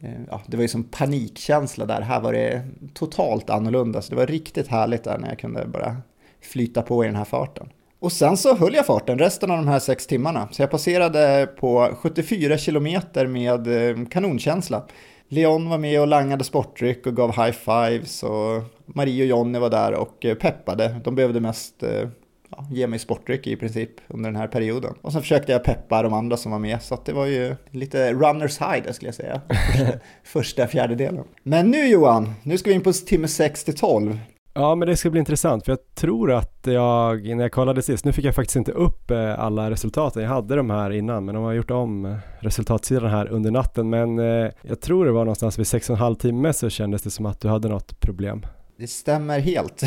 eh, 0.00 0.20
ja, 0.30 0.42
det 0.46 0.56
var 0.56 0.62
ju 0.62 0.68
som 0.68 0.84
panikkänsla 0.84 1.86
där. 1.86 2.00
Här 2.00 2.20
var 2.20 2.32
det 2.32 2.62
totalt 2.94 3.50
annorlunda. 3.50 4.02
Så 4.02 4.10
det 4.10 4.16
var 4.16 4.26
riktigt 4.26 4.68
härligt 4.68 5.04
där 5.04 5.18
när 5.18 5.28
jag 5.28 5.38
kunde 5.38 5.66
bara 5.66 5.96
flyta 6.40 6.82
på 6.82 7.04
i 7.04 7.06
den 7.06 7.16
här 7.16 7.24
farten. 7.24 7.68
Och 7.98 8.12
sen 8.12 8.36
så 8.36 8.56
höll 8.56 8.74
jag 8.74 8.86
farten 8.86 9.18
resten 9.18 9.50
av 9.50 9.56
de 9.56 9.68
här 9.68 9.78
sex 9.78 10.06
timmarna. 10.06 10.48
Så 10.52 10.62
jag 10.62 10.70
passerade 10.70 11.48
på 11.60 11.90
74 11.94 12.58
kilometer 12.58 13.26
med 13.26 13.90
eh, 13.90 14.06
kanonkänsla. 14.06 14.82
Leon 15.32 15.68
var 15.68 15.78
med 15.78 16.00
och 16.00 16.06
langade 16.06 16.44
sportdryck 16.44 17.06
och 17.06 17.16
gav 17.16 17.30
high 17.30 17.52
fives 17.52 18.22
och 18.22 18.62
Marie 18.86 19.22
och 19.22 19.28
Jonny 19.28 19.58
var 19.58 19.70
där 19.70 19.94
och 19.94 20.24
eh, 20.24 20.34
peppade. 20.34 21.00
De 21.04 21.14
behövde 21.14 21.40
mest 21.40 21.82
eh, 21.82 22.08
ja, 22.50 22.66
ge 22.70 22.86
mig 22.86 22.98
sportdryck 22.98 23.46
i 23.46 23.56
princip 23.56 23.90
under 24.08 24.30
den 24.30 24.40
här 24.40 24.48
perioden. 24.48 24.94
Och 25.02 25.12
sen 25.12 25.22
försökte 25.22 25.52
jag 25.52 25.64
peppa 25.64 26.02
de 26.02 26.12
andra 26.12 26.36
som 26.36 26.52
var 26.52 26.58
med, 26.58 26.82
så 26.82 26.98
det 27.04 27.12
var 27.12 27.26
ju 27.26 27.56
lite 27.70 28.12
runners 28.12 28.60
high 28.60 28.82
där 28.84 28.92
skulle 28.92 29.08
jag 29.08 29.14
säga. 29.14 29.40
Första, 29.48 29.98
första 30.24 30.66
fjärdedelen. 30.66 31.24
Men 31.42 31.70
nu 31.70 31.86
Johan, 31.86 32.34
nu 32.42 32.58
ska 32.58 32.70
vi 32.70 32.76
in 32.76 32.82
på 32.82 32.92
timme 32.92 33.28
6 33.28 33.64
till 33.64 33.76
12. 33.76 34.18
Ja, 34.54 34.74
men 34.74 34.88
det 34.88 34.96
ska 34.96 35.10
bli 35.10 35.18
intressant 35.18 35.64
för 35.64 35.72
jag 35.72 35.94
tror 35.94 36.32
att 36.32 36.58
jag, 36.62 37.36
när 37.36 37.44
jag 37.44 37.52
kollade 37.52 37.82
sist, 37.82 38.04
nu 38.04 38.12
fick 38.12 38.24
jag 38.24 38.34
faktiskt 38.34 38.56
inte 38.56 38.72
upp 38.72 39.10
eh, 39.10 39.40
alla 39.40 39.70
resultaten, 39.70 40.22
jag 40.22 40.30
hade 40.30 40.56
de 40.56 40.70
här 40.70 40.90
innan, 40.90 41.24
men 41.24 41.34
de 41.34 41.44
har 41.44 41.52
gjort 41.52 41.70
om 41.70 42.04
eh, 42.04 42.16
resultatsidan 42.40 43.10
här 43.10 43.28
under 43.28 43.50
natten, 43.50 43.90
men 43.90 44.18
eh, 44.18 44.50
jag 44.62 44.80
tror 44.80 45.04
det 45.04 45.12
var 45.12 45.24
någonstans 45.24 45.58
vid 45.58 45.66
6,5 45.66 46.14
timme 46.14 46.52
så 46.52 46.70
kändes 46.70 47.02
det 47.02 47.10
som 47.10 47.26
att 47.26 47.40
du 47.40 47.48
hade 47.48 47.68
något 47.68 48.00
problem. 48.00 48.46
Det 48.78 48.86
stämmer 48.86 49.40
helt. 49.40 49.82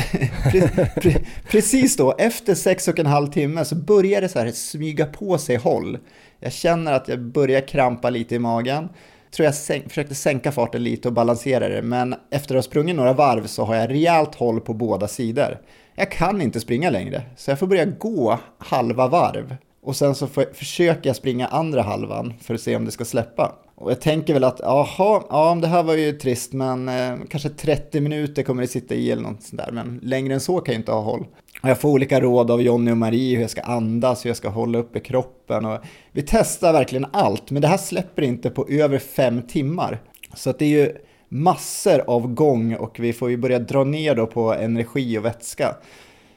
Precis 1.50 1.96
då, 1.96 2.14
efter 2.18 2.54
sex 2.54 2.88
och 2.88 2.98
en 2.98 3.06
halv 3.06 3.26
timme 3.26 3.64
så 3.64 3.74
börjar 3.74 4.20
det 4.20 4.28
så 4.28 4.38
här 4.38 4.50
smyga 4.50 5.06
på 5.06 5.38
sig 5.38 5.56
håll. 5.56 5.98
Jag 6.40 6.52
känner 6.52 6.92
att 6.92 7.08
jag 7.08 7.20
börjar 7.20 7.68
krampa 7.68 8.10
lite 8.10 8.34
i 8.34 8.38
magen. 8.38 8.88
Tror 9.36 9.44
jag 9.44 9.54
sänk, 9.54 9.88
försökte 9.88 10.14
sänka 10.14 10.52
farten 10.52 10.82
lite 10.82 11.08
och 11.08 11.14
balansera 11.14 11.68
det, 11.68 11.82
men 11.82 12.14
efter 12.30 12.54
att 12.54 12.58
ha 12.58 12.62
sprungit 12.62 12.96
några 12.96 13.12
varv 13.12 13.46
så 13.46 13.64
har 13.64 13.74
jag 13.74 13.90
rejält 13.90 14.34
håll 14.34 14.60
på 14.60 14.74
båda 14.74 15.08
sidor. 15.08 15.58
Jag 15.94 16.10
kan 16.10 16.42
inte 16.42 16.60
springa 16.60 16.90
längre, 16.90 17.22
så 17.36 17.50
jag 17.50 17.58
får 17.58 17.66
börja 17.66 17.84
gå 17.84 18.38
halva 18.58 19.08
varv. 19.08 19.56
Och 19.82 19.96
sen 19.96 20.14
så 20.14 20.26
försöker 20.52 21.10
jag 21.10 21.16
springa 21.16 21.46
andra 21.46 21.82
halvan 21.82 22.34
för 22.40 22.54
att 22.54 22.60
se 22.60 22.76
om 22.76 22.84
det 22.84 22.90
ska 22.90 23.04
släppa. 23.04 23.52
Och 23.76 23.90
jag 23.90 24.00
tänker 24.00 24.34
väl 24.34 24.44
att, 24.44 24.60
jaha, 24.62 25.22
ja 25.28 25.58
det 25.62 25.66
här 25.66 25.82
var 25.82 25.94
ju 25.94 26.12
trist, 26.12 26.52
men 26.52 26.88
eh, 26.88 27.14
kanske 27.28 27.48
30 27.48 28.00
minuter 28.00 28.42
kommer 28.42 28.62
det 28.62 28.68
sitta 28.68 28.94
i 28.94 29.10
eller 29.10 29.22
något 29.22 29.42
sånt 29.42 29.62
där, 29.62 29.72
men 29.72 30.00
längre 30.02 30.34
än 30.34 30.40
så 30.40 30.60
kan 30.60 30.74
jag 30.74 30.80
inte 30.80 30.92
ha 30.92 31.00
håll. 31.00 31.26
Och 31.62 31.68
jag 31.68 31.80
får 31.80 31.88
olika 31.88 32.20
råd 32.20 32.50
av 32.50 32.62
Jonny 32.62 32.90
och 32.90 32.96
Marie 32.96 33.34
hur 33.34 33.42
jag 33.42 33.50
ska 33.50 33.60
andas, 33.60 34.24
hur 34.24 34.30
jag 34.30 34.36
ska 34.36 34.48
hålla 34.48 34.78
uppe 34.78 35.00
kroppen 35.00 35.64
och 35.64 35.78
vi 36.12 36.22
testar 36.22 36.72
verkligen 36.72 37.06
allt, 37.12 37.50
men 37.50 37.62
det 37.62 37.68
här 37.68 37.76
släpper 37.76 38.22
inte 38.22 38.50
på 38.50 38.68
över 38.68 38.98
fem 38.98 39.42
timmar. 39.42 40.02
Så 40.34 40.50
att 40.50 40.58
det 40.58 40.64
är 40.64 40.68
ju 40.68 40.96
massor 41.28 42.04
av 42.06 42.34
gång 42.34 42.74
och 42.74 43.00
vi 43.00 43.12
får 43.12 43.30
ju 43.30 43.36
börja 43.36 43.58
dra 43.58 43.84
ner 43.84 44.14
då 44.14 44.26
på 44.26 44.54
energi 44.54 45.18
och 45.18 45.24
vätska. 45.24 45.76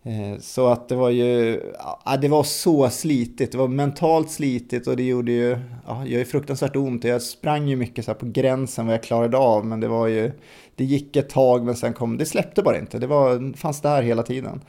Eh, 0.04 0.40
så 0.40 0.68
att 0.68 0.90
det 0.90 0.96
var 0.96 1.10
ju, 1.10 1.62
ja, 2.06 2.18
det 2.18 2.28
var 2.28 2.44
så 2.44 2.90
slitigt, 2.90 3.52
det 3.52 3.58
var 3.58 3.68
mentalt 3.68 4.32
slitigt 4.32 4.88
och 4.88 4.96
det 4.96 5.04
gjorde 5.04 5.32
ju, 5.32 5.58
ja, 5.88 5.98
jag 5.98 6.14
är 6.14 6.20
ju 6.20 6.26
fruktansvärt 6.26 6.76
ont. 6.76 7.04
Jag 7.04 7.22
sprang 7.22 7.68
ju 7.68 7.76
mycket 7.76 8.06
så 8.06 8.14
på 8.14 8.26
gränsen 8.26 8.86
vad 8.86 8.96
jag 8.96 9.04
klarade 9.04 9.38
av, 9.38 9.66
men 9.66 9.80
det 9.80 9.88
var 9.88 10.08
ju, 10.08 10.32
det 10.76 10.84
gick 10.84 11.16
ett 11.16 11.30
tag 11.30 11.66
men 11.66 11.76
sen 11.76 11.94
kom, 11.94 12.18
det 12.18 12.26
släppte 12.26 12.64
bara 12.64 12.78
inte, 12.78 13.00
det 13.00 13.08
var, 13.08 13.58
fanns 13.58 13.82
där 13.82 14.02
hela 14.02 14.24
tiden. 14.24 14.62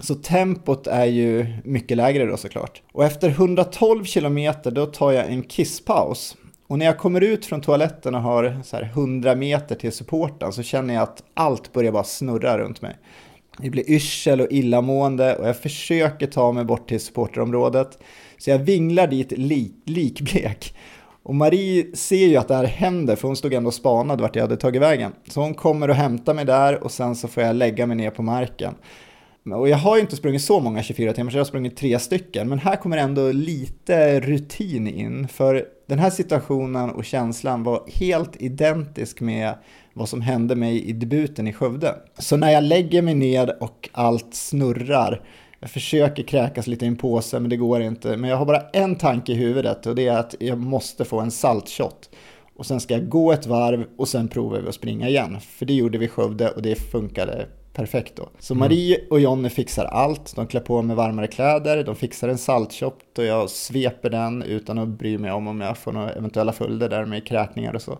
Så 0.00 0.14
tempot 0.14 0.86
är 0.86 1.04
ju 1.04 1.46
mycket 1.64 1.96
lägre 1.96 2.26
då 2.26 2.36
såklart. 2.36 2.82
Och 2.92 3.04
efter 3.04 3.28
112 3.28 4.04
kilometer 4.04 4.70
då 4.70 4.86
tar 4.86 5.12
jag 5.12 5.26
en 5.26 5.42
kisspaus. 5.42 6.36
Och 6.66 6.78
när 6.78 6.86
jag 6.86 6.98
kommer 6.98 7.20
ut 7.20 7.46
från 7.46 7.60
toaletten 7.60 8.14
och 8.14 8.22
har 8.22 8.60
så 8.64 8.76
här 8.76 8.82
100 8.82 9.34
meter 9.34 9.74
till 9.74 9.92
supporten 9.92 10.52
så 10.52 10.62
känner 10.62 10.94
jag 10.94 11.02
att 11.02 11.22
allt 11.34 11.72
börjar 11.72 11.92
bara 11.92 12.04
snurra 12.04 12.58
runt 12.58 12.82
mig. 12.82 12.96
Det 13.58 13.70
blir 13.70 13.90
yrsel 13.90 14.40
och 14.40 14.46
illamående 14.50 15.36
och 15.36 15.48
jag 15.48 15.56
försöker 15.56 16.26
ta 16.26 16.52
mig 16.52 16.64
bort 16.64 16.88
till 16.88 17.00
supporterområdet. 17.00 17.98
Så 18.38 18.50
jag 18.50 18.58
vinglar 18.58 19.06
dit 19.06 19.32
li 19.32 19.72
likblek. 19.84 20.74
Och 21.22 21.34
Marie 21.34 21.96
ser 21.96 22.26
ju 22.26 22.36
att 22.36 22.48
det 22.48 22.54
här 22.54 22.64
händer 22.64 23.16
för 23.16 23.28
hon 23.28 23.36
stod 23.36 23.54
ändå 23.54 23.68
och 23.68 23.74
spanade 23.74 24.22
vart 24.22 24.36
jag 24.36 24.42
hade 24.42 24.56
tagit 24.56 24.82
vägen. 24.82 25.12
Så 25.28 25.40
hon 25.40 25.54
kommer 25.54 25.88
och 25.88 25.94
hämtar 25.94 26.34
mig 26.34 26.44
där 26.44 26.84
och 26.84 26.90
sen 26.90 27.16
så 27.16 27.28
får 27.28 27.42
jag 27.42 27.56
lägga 27.56 27.86
mig 27.86 27.96
ner 27.96 28.10
på 28.10 28.22
marken. 28.22 28.74
Och 29.44 29.68
jag 29.68 29.76
har 29.76 29.96
ju 29.96 30.00
inte 30.00 30.16
sprungit 30.16 30.42
så 30.42 30.60
många 30.60 30.82
24 30.82 31.12
timmar, 31.12 31.30
så 31.30 31.36
jag 31.36 31.40
har 31.40 31.46
sprungit 31.46 31.76
tre 31.76 31.98
stycken. 31.98 32.48
Men 32.48 32.58
här 32.58 32.76
kommer 32.76 32.96
ändå 32.96 33.32
lite 33.32 34.20
rutin 34.20 34.86
in, 34.86 35.28
för 35.28 35.64
den 35.86 35.98
här 35.98 36.10
situationen 36.10 36.90
och 36.90 37.04
känslan 37.04 37.62
var 37.62 37.82
helt 37.86 38.42
identisk 38.42 39.20
med 39.20 39.54
vad 39.92 40.08
som 40.08 40.20
hände 40.20 40.56
mig 40.56 40.84
i 40.84 40.92
debuten 40.92 41.48
i 41.48 41.52
Skövde. 41.52 41.94
Så 42.18 42.36
när 42.36 42.50
jag 42.50 42.64
lägger 42.64 43.02
mig 43.02 43.14
ner 43.14 43.62
och 43.62 43.88
allt 43.92 44.34
snurrar, 44.34 45.22
jag 45.60 45.70
försöker 45.70 46.22
kräkas 46.22 46.66
lite 46.66 46.84
i 46.84 46.88
en 46.88 46.96
påse 46.96 47.40
men 47.40 47.50
det 47.50 47.56
går 47.56 47.82
inte. 47.82 48.16
Men 48.16 48.30
jag 48.30 48.36
har 48.36 48.46
bara 48.46 48.60
en 48.72 48.96
tanke 48.96 49.32
i 49.32 49.34
huvudet 49.34 49.86
och 49.86 49.94
det 49.94 50.08
är 50.08 50.18
att 50.18 50.34
jag 50.40 50.58
måste 50.58 51.04
få 51.04 51.20
en 51.20 51.30
saltshot. 51.30 52.10
Och 52.56 52.66
sen 52.66 52.80
ska 52.80 52.94
jag 52.94 53.08
gå 53.08 53.32
ett 53.32 53.46
varv 53.46 53.84
och 53.96 54.08
sen 54.08 54.28
provar 54.28 54.60
vi 54.60 54.68
att 54.68 54.74
springa 54.74 55.08
igen. 55.08 55.40
För 55.40 55.66
det 55.66 55.74
gjorde 55.74 55.98
vi 55.98 56.04
i 56.04 56.08
Skövde 56.08 56.50
och 56.50 56.62
det 56.62 56.74
funkade 56.74 57.46
perfekt 57.72 58.16
då. 58.16 58.28
Så 58.38 58.54
mm. 58.54 58.60
Marie 58.60 59.00
och 59.10 59.20
Jonny 59.20 59.48
fixar 59.48 59.84
allt. 59.84 60.36
De 60.36 60.46
klär 60.46 60.60
på 60.60 60.82
mig 60.82 60.96
varmare 60.96 61.26
kläder, 61.26 61.84
de 61.84 61.96
fixar 61.96 62.28
en 62.28 62.38
saltshop 62.38 63.02
och 63.18 63.24
jag 63.24 63.50
sveper 63.50 64.10
den 64.10 64.42
utan 64.42 64.78
att 64.78 64.88
bry 64.88 65.18
mig 65.18 65.32
om 65.32 65.48
om 65.48 65.60
jag 65.60 65.78
får 65.78 65.92
några 65.92 66.12
eventuella 66.12 66.52
följder 66.52 66.88
där 66.88 67.04
med 67.04 67.26
kräkningar 67.26 67.74
och 67.74 67.82
så. 67.82 67.98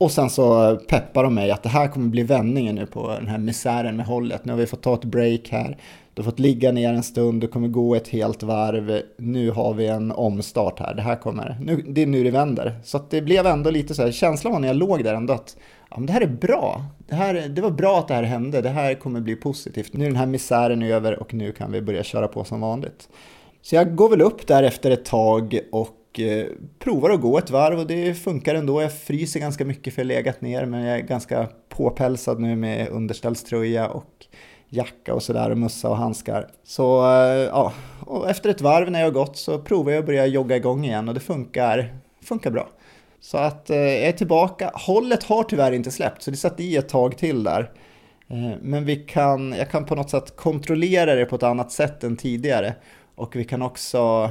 Och 0.00 0.10
sen 0.10 0.30
så 0.30 0.76
peppar 0.76 1.24
de 1.24 1.34
mig 1.34 1.50
att 1.50 1.62
det 1.62 1.68
här 1.68 1.88
kommer 1.88 2.08
bli 2.08 2.22
vändningen 2.22 2.74
nu 2.74 2.86
på 2.86 3.08
den 3.08 3.26
här 3.26 3.38
misären 3.38 3.96
med 3.96 4.06
hållet. 4.06 4.44
Nu 4.44 4.52
har 4.52 4.58
vi 4.58 4.66
fått 4.66 4.82
ta 4.82 4.94
ett 4.94 5.04
break 5.04 5.48
här. 5.48 5.76
Du 6.14 6.22
har 6.22 6.30
fått 6.30 6.38
ligga 6.38 6.72
ner 6.72 6.92
en 6.92 7.02
stund, 7.02 7.40
du 7.40 7.48
kommer 7.48 7.68
gå 7.68 7.94
ett 7.94 8.08
helt 8.08 8.42
varv. 8.42 9.02
Nu 9.18 9.50
har 9.50 9.74
vi 9.74 9.86
en 9.86 10.12
omstart 10.12 10.80
här. 10.80 10.94
Det 10.94 11.02
här 11.02 11.16
kommer, 11.16 11.58
nu, 11.62 11.84
det 11.88 12.02
är 12.02 12.06
nu 12.06 12.24
det 12.24 12.30
vänder. 12.30 12.80
Så 12.84 12.96
att 12.96 13.10
det 13.10 13.22
blev 13.22 13.46
ändå 13.46 13.70
lite 13.70 13.94
så 13.94 14.02
här, 14.02 14.10
känslan 14.10 14.52
var 14.52 14.60
när 14.60 14.68
jag 14.68 14.76
låg 14.76 15.04
där 15.04 15.14
ändå 15.14 15.32
att 15.32 15.56
ja, 15.90 15.96
men 15.96 16.06
det 16.06 16.12
här 16.12 16.20
är 16.20 16.26
bra. 16.26 16.84
Det, 17.08 17.14
här, 17.14 17.34
det 17.48 17.62
var 17.62 17.70
bra 17.70 17.98
att 17.98 18.08
det 18.08 18.14
här 18.14 18.22
hände. 18.22 18.60
Det 18.60 18.68
här 18.68 18.94
kommer 18.94 19.20
bli 19.20 19.36
positivt. 19.36 19.92
Nu 19.92 20.04
är 20.04 20.08
den 20.08 20.16
här 20.16 20.26
misären 20.26 20.82
över 20.82 21.18
och 21.18 21.34
nu 21.34 21.52
kan 21.52 21.72
vi 21.72 21.82
börja 21.82 22.02
köra 22.02 22.28
på 22.28 22.44
som 22.44 22.60
vanligt. 22.60 23.08
Så 23.62 23.74
jag 23.74 23.96
går 23.96 24.08
väl 24.08 24.20
upp 24.20 24.46
där 24.46 24.62
efter 24.62 24.90
ett 24.90 25.04
tag 25.04 25.58
och 25.72 25.97
eh, 26.20 26.46
provar 26.78 27.10
att 27.10 27.20
gå 27.20 27.38
ett 27.38 27.50
varv 27.50 27.78
och 27.78 27.86
det 27.86 28.14
funkar 28.14 28.54
ändå. 28.54 28.82
Jag 28.82 28.92
fryser 28.92 29.40
ganska 29.40 29.64
mycket 29.64 29.94
för 29.94 30.02
jag 30.02 30.06
legat 30.06 30.40
ner 30.40 30.66
men 30.66 30.82
jag 30.82 30.98
är 30.98 31.02
ganska 31.02 31.48
påpälsad 31.68 32.40
nu 32.40 32.56
med 32.56 32.88
underställströja 32.88 33.88
och 33.88 34.26
jacka 34.68 35.14
och 35.14 35.22
sådär 35.22 35.50
och 35.50 35.58
mössa 35.58 35.88
och 35.88 35.96
handskar. 35.96 36.48
Så 36.64 37.04
eh, 37.04 37.36
ja, 37.36 37.72
och 38.06 38.30
efter 38.30 38.50
ett 38.50 38.60
varv 38.60 38.90
när 38.90 38.98
jag 38.98 39.06
har 39.06 39.12
gått 39.12 39.36
så 39.36 39.58
provar 39.58 39.92
jag 39.92 39.98
att 39.98 40.06
börja 40.06 40.26
jogga 40.26 40.56
igång 40.56 40.84
igen 40.84 41.08
och 41.08 41.14
det 41.14 41.20
funkar, 41.20 41.94
funkar 42.22 42.50
bra. 42.50 42.68
Så 43.20 43.38
att 43.38 43.70
eh, 43.70 43.76
jag 43.76 44.08
är 44.08 44.12
tillbaka. 44.12 44.70
Hållet 44.74 45.24
har 45.24 45.42
tyvärr 45.42 45.72
inte 45.72 45.90
släppt, 45.90 46.22
så 46.22 46.30
det 46.30 46.36
satt 46.36 46.60
i 46.60 46.76
ett 46.76 46.88
tag 46.88 47.18
till 47.18 47.44
där. 47.44 47.70
Eh, 48.28 48.58
men 48.62 48.84
vi 48.84 48.96
kan, 48.96 49.52
jag 49.52 49.70
kan 49.70 49.84
på 49.84 49.94
något 49.94 50.10
sätt 50.10 50.36
kontrollera 50.36 51.14
det 51.14 51.24
på 51.24 51.36
ett 51.36 51.42
annat 51.42 51.72
sätt 51.72 52.04
än 52.04 52.16
tidigare. 52.16 52.74
Och 53.14 53.36
vi 53.36 53.44
kan 53.44 53.62
också 53.62 54.30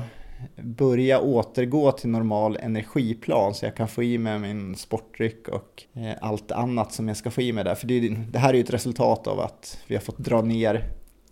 börja 0.64 1.20
återgå 1.20 1.92
till 1.92 2.10
normal 2.10 2.58
energiplan 2.62 3.54
så 3.54 3.66
jag 3.66 3.76
kan 3.76 3.88
få 3.88 4.04
i 4.04 4.18
mig 4.18 4.40
min 4.40 4.76
sportdryck 4.76 5.48
och 5.48 5.84
eh, 5.94 6.16
allt 6.22 6.52
annat 6.52 6.92
som 6.92 7.08
jag 7.08 7.18
ska 7.18 7.32
få 7.32 7.42
i 7.42 7.54
mig 7.54 7.64
där. 7.64 7.76
För 7.76 7.88
det, 7.88 8.10
det 8.10 8.40
här 8.40 8.50
är 8.50 8.54
ju 8.54 8.64
ett 8.64 8.74
resultat 8.74 9.28
av 9.28 9.40
att 9.40 9.80
vi 9.88 9.96
har 9.96 10.02
fått 10.02 10.18
dra 10.18 10.42
ner 10.42 10.84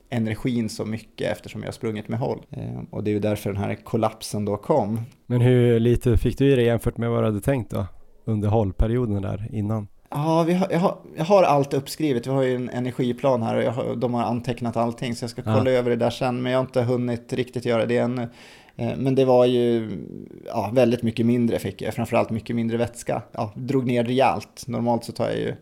energin 0.09 0.69
så 0.69 0.85
mycket 0.85 1.31
eftersom 1.31 1.61
jag 1.61 1.67
har 1.67 1.73
sprungit 1.73 2.07
med 2.07 2.19
håll. 2.19 2.45
Eh, 2.49 2.79
och 2.89 3.03
det 3.03 3.11
är 3.11 3.13
ju 3.13 3.19
därför 3.19 3.53
den 3.53 3.63
här 3.63 3.75
kollapsen 3.75 4.45
då 4.45 4.57
kom. 4.57 5.01
Men 5.25 5.41
hur 5.41 5.79
lite 5.79 6.17
fick 6.17 6.37
du 6.37 6.51
i 6.51 6.55
dig 6.55 6.65
jämfört 6.65 6.97
med 6.97 7.09
vad 7.09 7.21
du 7.21 7.25
hade 7.25 7.41
tänkt 7.41 7.71
då? 7.71 7.85
Under 8.25 8.49
hållperioden 8.49 9.21
där 9.21 9.47
innan? 9.51 9.87
Ja, 10.09 10.43
vi 10.47 10.53
har, 10.53 10.67
jag, 10.71 10.79
har, 10.79 10.97
jag 11.17 11.25
har 11.25 11.43
allt 11.43 11.73
uppskrivet. 11.73 12.27
Vi 12.27 12.31
har 12.31 12.43
ju 12.43 12.55
en 12.55 12.69
energiplan 12.69 13.43
här 13.43 13.67
och 13.67 13.73
har, 13.73 13.95
de 13.95 14.13
har 14.13 14.23
antecknat 14.23 14.77
allting 14.77 15.15
så 15.15 15.23
jag 15.23 15.29
ska 15.29 15.41
kolla 15.41 15.71
ja. 15.71 15.77
över 15.77 15.89
det 15.89 15.95
där 15.95 16.09
sen. 16.09 16.41
Men 16.41 16.51
jag 16.51 16.59
har 16.59 16.65
inte 16.65 16.81
hunnit 16.81 17.33
riktigt 17.33 17.65
göra 17.65 17.85
det 17.85 17.97
ännu. 17.97 18.29
Eh, 18.75 18.97
men 18.97 19.15
det 19.15 19.25
var 19.25 19.45
ju 19.45 19.89
ja, 20.45 20.71
väldigt 20.73 21.03
mycket 21.03 21.25
mindre 21.25 21.59
fick 21.59 21.81
jag, 21.81 21.93
framförallt 21.93 22.29
mycket 22.29 22.55
mindre 22.55 22.77
vätska. 22.77 23.21
Ja, 23.31 23.53
drog 23.55 23.85
ner 23.85 24.03
rejält. 24.03 24.63
Normalt 24.67 25.03
så 25.03 25.11
tar 25.11 25.25
jag 25.29 25.37
ju 25.37 25.55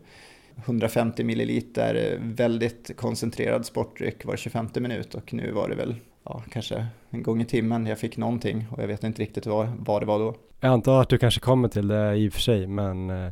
150 0.56 1.24
milliliter 1.24 1.96
eh, 1.96 2.20
väldigt 2.22 2.98
koncentrerad 2.98 3.66
sportdryck 3.66 4.26
var 4.26 4.36
25 4.36 4.68
minut 4.76 5.16
och 5.16 5.34
nu 5.34 5.52
var 5.52 5.70
det 5.70 5.76
väl 5.76 5.96
ja, 6.24 6.44
kanske 6.52 6.86
en 7.10 7.24
gång 7.24 7.42
i 7.42 7.46
timmen 7.46 7.86
jag 7.86 8.00
fick 8.00 8.18
någonting 8.18 8.66
och 8.72 8.84
jag 8.84 8.88
vet 8.88 9.04
inte 9.04 9.22
riktigt 9.22 9.46
vad, 9.46 9.68
vad 9.80 10.02
det 10.02 10.06
var 10.06 10.20
då. 10.20 10.36
Jag 10.60 10.72
antar 10.74 11.02
att 11.02 11.10
du 11.10 11.18
kanske 11.18 11.40
kommer 11.40 11.68
till 11.68 11.88
det 11.88 12.16
i 12.16 12.30
och 12.30 12.34
för 12.34 12.42
sig, 12.42 12.68
men 12.68 13.10
eh, 13.10 13.32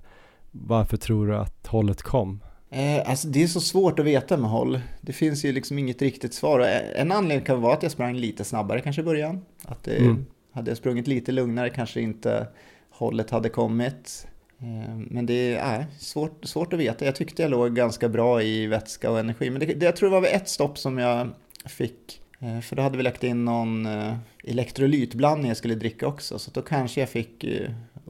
varför 0.52 0.98
tror 0.98 1.28
du 1.28 1.36
att 1.36 1.68
hållet 1.68 2.02
kom? 2.02 2.40
Eh, 2.74 3.10
alltså 3.10 3.28
det 3.28 3.44
är 3.44 3.48
så 3.48 3.62
svårt 3.62 4.00
att 4.00 4.06
veta 4.06 4.38
med 4.38 4.50
håll. 4.50 4.80
Det 5.02 5.14
finns 5.14 5.46
ju 5.46 5.52
liksom 5.52 5.80
inget 5.80 6.02
riktigt 6.02 6.34
svar. 6.34 6.60
En 6.96 7.12
anledning 7.12 7.46
kan 7.46 7.62
vara 7.62 7.74
att 7.74 7.84
jag 7.84 7.92
sprang 7.92 8.16
lite 8.16 8.44
snabbare 8.44 8.82
kanske 8.82 9.02
i 9.02 9.06
början. 9.06 9.46
Att 9.66 9.84
det, 9.84 9.98
mm. 9.98 10.26
hade 10.52 10.72
jag 10.72 10.78
sprungit 10.78 11.08
lite 11.08 11.32
lugnare 11.32 11.70
kanske 11.70 12.02
inte 12.02 12.48
hållet 12.90 13.30
hade 13.30 13.50
kommit. 13.50 14.28
Eh, 14.60 14.98
men 14.98 15.26
det 15.26 15.56
är 15.56 15.86
svårt, 16.00 16.46
svårt 16.46 16.74
att 16.74 16.80
veta. 16.80 17.06
Jag 17.06 17.16
tyckte 17.16 17.42
jag 17.42 17.52
låg 17.52 17.76
ganska 17.76 18.10
bra 18.10 18.44
i 18.44 18.68
vätska 18.68 19.12
och 19.12 19.20
energi. 19.20 19.50
Men 19.50 19.60
det, 19.60 19.66
det, 19.66 19.86
jag 19.86 19.96
tror 19.96 20.10
det 20.10 20.14
var 20.14 20.22
vid 20.22 20.32
ett 20.34 20.50
stopp 20.50 20.78
som 20.78 20.98
jag 20.98 21.30
fick. 21.66 22.22
Eh, 22.40 22.60
för 22.60 22.76
då 22.76 22.82
hade 22.82 22.98
vi 22.98 23.04
lagt 23.04 23.24
in 23.24 23.46
någon 23.46 23.86
eh, 23.86 24.16
elektrolytblandning 24.44 25.48
jag 25.48 25.58
skulle 25.58 25.76
dricka 25.76 26.08
också. 26.08 26.40
Så 26.40 26.52
då 26.52 26.62
kanske 26.62 27.00
jag 27.00 27.10
fick 27.10 27.46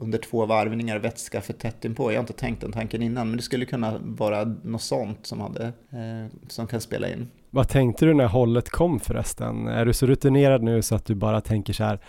under 0.02 0.18
två 0.18 0.46
varvningar 0.46 0.98
vätska 0.98 1.40
för 1.40 1.52
tätt 1.52 1.84
inpå. 1.84 2.12
Jag 2.12 2.16
har 2.16 2.22
inte 2.22 2.32
tänkt 2.32 2.60
den 2.60 2.72
tanken 2.72 3.02
innan. 3.02 3.28
Men 3.28 3.36
det 3.36 3.42
skulle 3.42 3.64
kunna 3.64 3.98
vara 4.02 4.44
något 4.44 4.82
sånt 4.82 5.26
som, 5.26 5.40
hade, 5.40 5.64
eh, 5.66 6.38
som 6.48 6.66
kan 6.66 6.80
spela 6.80 7.08
in. 7.08 7.28
Vad 7.50 7.68
tänkte 7.68 8.06
du 8.06 8.14
när 8.14 8.26
hållet 8.26 8.70
kom 8.70 9.00
förresten? 9.00 9.68
Är 9.68 9.86
du 9.86 9.92
så 9.92 10.06
rutinerad 10.06 10.62
nu 10.62 10.82
så 10.82 10.94
att 10.94 11.04
du 11.04 11.14
bara 11.14 11.40
tänker 11.40 11.72
så 11.72 11.84
här 11.84 12.00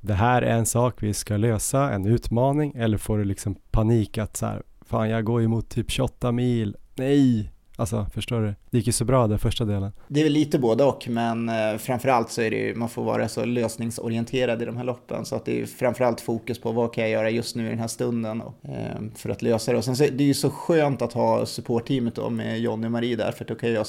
det 0.00 0.14
här 0.14 0.42
är 0.42 0.56
en 0.56 0.66
sak 0.66 1.02
vi 1.02 1.14
ska 1.14 1.36
lösa, 1.36 1.92
en 1.92 2.06
utmaning, 2.06 2.72
eller 2.76 2.98
får 2.98 3.18
du 3.18 3.24
liksom 3.24 3.54
panik 3.54 4.18
att 4.18 4.36
så 4.36 4.46
här, 4.46 4.62
fan 4.80 5.08
jag 5.08 5.24
går 5.24 5.40
ju 5.40 5.48
mot 5.48 5.68
typ 5.68 5.90
28 5.90 6.32
mil, 6.32 6.76
nej, 6.94 7.50
Alltså, 7.80 8.06
förstår 8.14 8.40
du? 8.40 8.54
Det 8.70 8.78
gick 8.78 8.86
ju 8.86 8.92
så 8.92 9.04
bra 9.04 9.26
den 9.26 9.38
första 9.38 9.64
delen. 9.64 9.92
Det 10.08 10.20
är 10.20 10.24
väl 10.24 10.32
lite 10.32 10.58
både 10.58 10.84
och, 10.84 11.08
men 11.08 11.48
eh, 11.48 11.76
framförallt 11.78 12.30
så 12.30 12.42
är 12.42 12.50
det 12.50 12.56
ju, 12.56 12.74
man 12.74 12.88
får 12.88 13.04
vara 13.04 13.28
så 13.28 13.44
lösningsorienterad 13.44 14.62
i 14.62 14.64
de 14.64 14.76
här 14.76 14.84
loppen. 14.84 15.24
Så 15.24 15.36
att 15.36 15.44
det 15.44 15.60
är 15.60 15.66
framförallt 15.66 16.20
fokus 16.20 16.60
på 16.60 16.72
vad 16.72 16.94
kan 16.94 17.04
jag 17.04 17.10
göra 17.10 17.30
just 17.30 17.56
nu 17.56 17.66
i 17.66 17.68
den 17.68 17.78
här 17.78 17.88
stunden 17.88 18.40
och, 18.40 18.54
eh, 18.62 19.02
för 19.14 19.30
att 19.30 19.42
lösa 19.42 19.72
det. 19.72 19.78
Och 19.78 19.84
sen 19.84 19.96
så, 19.96 20.04
det 20.04 20.24
är 20.24 20.26
ju 20.26 20.34
så 20.34 20.50
skönt 20.50 21.02
att 21.02 21.12
ha 21.12 21.46
supportteamet 21.46 22.14
då 22.14 22.30
med 22.30 22.60
Jonny 22.60 22.86
och 22.86 22.92
Marie 22.92 23.16
där, 23.16 23.32
för 23.32 23.44
då 23.44 23.54
kan 23.54 23.72
jag 23.72 23.86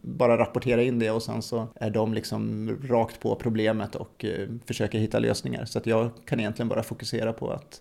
bara 0.00 0.38
rapportera 0.38 0.82
in 0.82 0.98
det 0.98 1.10
och 1.10 1.22
sen 1.22 1.42
så 1.42 1.66
är 1.74 1.90
de 1.90 2.14
liksom 2.14 2.70
rakt 2.88 3.20
på 3.20 3.34
problemet 3.34 3.94
och 3.94 4.24
eh, 4.24 4.48
försöker 4.66 4.98
hitta 4.98 5.18
lösningar. 5.18 5.64
Så 5.64 5.78
att 5.78 5.86
jag 5.86 6.10
kan 6.24 6.40
egentligen 6.40 6.68
bara 6.68 6.82
fokusera 6.82 7.32
på 7.32 7.50
att 7.50 7.80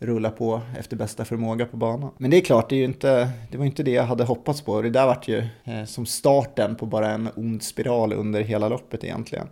rulla 0.00 0.30
på 0.30 0.60
efter 0.78 0.96
bästa 0.96 1.24
förmåga 1.24 1.66
på 1.66 1.76
banan. 1.76 2.10
Men 2.18 2.30
det 2.30 2.36
är 2.36 2.40
klart, 2.40 2.68
det, 2.68 2.74
är 2.74 2.78
ju 2.78 2.84
inte, 2.84 3.30
det 3.50 3.58
var 3.58 3.64
inte 3.64 3.82
det 3.82 3.90
jag 3.90 4.04
hade 4.04 4.24
hoppats 4.24 4.62
på. 4.62 4.82
Det 4.82 4.90
där 4.90 5.06
vart 5.06 5.28
ju 5.28 5.38
eh, 5.64 5.84
som 5.84 6.06
starten 6.06 6.76
på 6.76 6.86
bara 6.86 7.10
en 7.10 7.28
ond 7.36 7.62
spiral 7.62 8.12
under 8.12 8.40
hela 8.40 8.68
loppet 8.68 9.04
egentligen. 9.04 9.46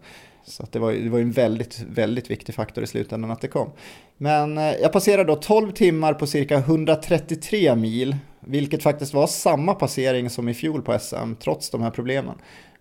Så 0.45 0.67
det 0.71 0.79
var, 0.79 0.93
det 0.93 1.09
var 1.09 1.19
en 1.19 1.33
väldigt, 1.33 1.81
väldigt 1.91 2.31
viktig 2.31 2.55
faktor 2.55 2.85
i 2.85 2.87
slutändan 2.87 3.31
att 3.31 3.41
det 3.41 3.49
kom. 3.49 3.71
Men 4.17 4.59
eh, 4.59 4.73
jag 4.73 4.93
passerade 4.93 5.25
då 5.25 5.37
12 5.37 5.73
timmar 5.73 6.15
på 6.15 6.27
cirka 6.27 6.57
133 6.59 7.77
mil, 7.77 8.17
vilket 8.41 8.83
faktiskt 8.83 9.15
var 9.15 9.27
samma 9.27 9.75
passering 9.75 10.31
som 10.31 10.49
i 10.49 10.55
fjol 10.55 10.83
på 10.83 10.99
SM, 10.99 11.35
trots 11.41 11.71
de 11.71 11.83
här 11.83 11.91
problemen. 11.91 12.35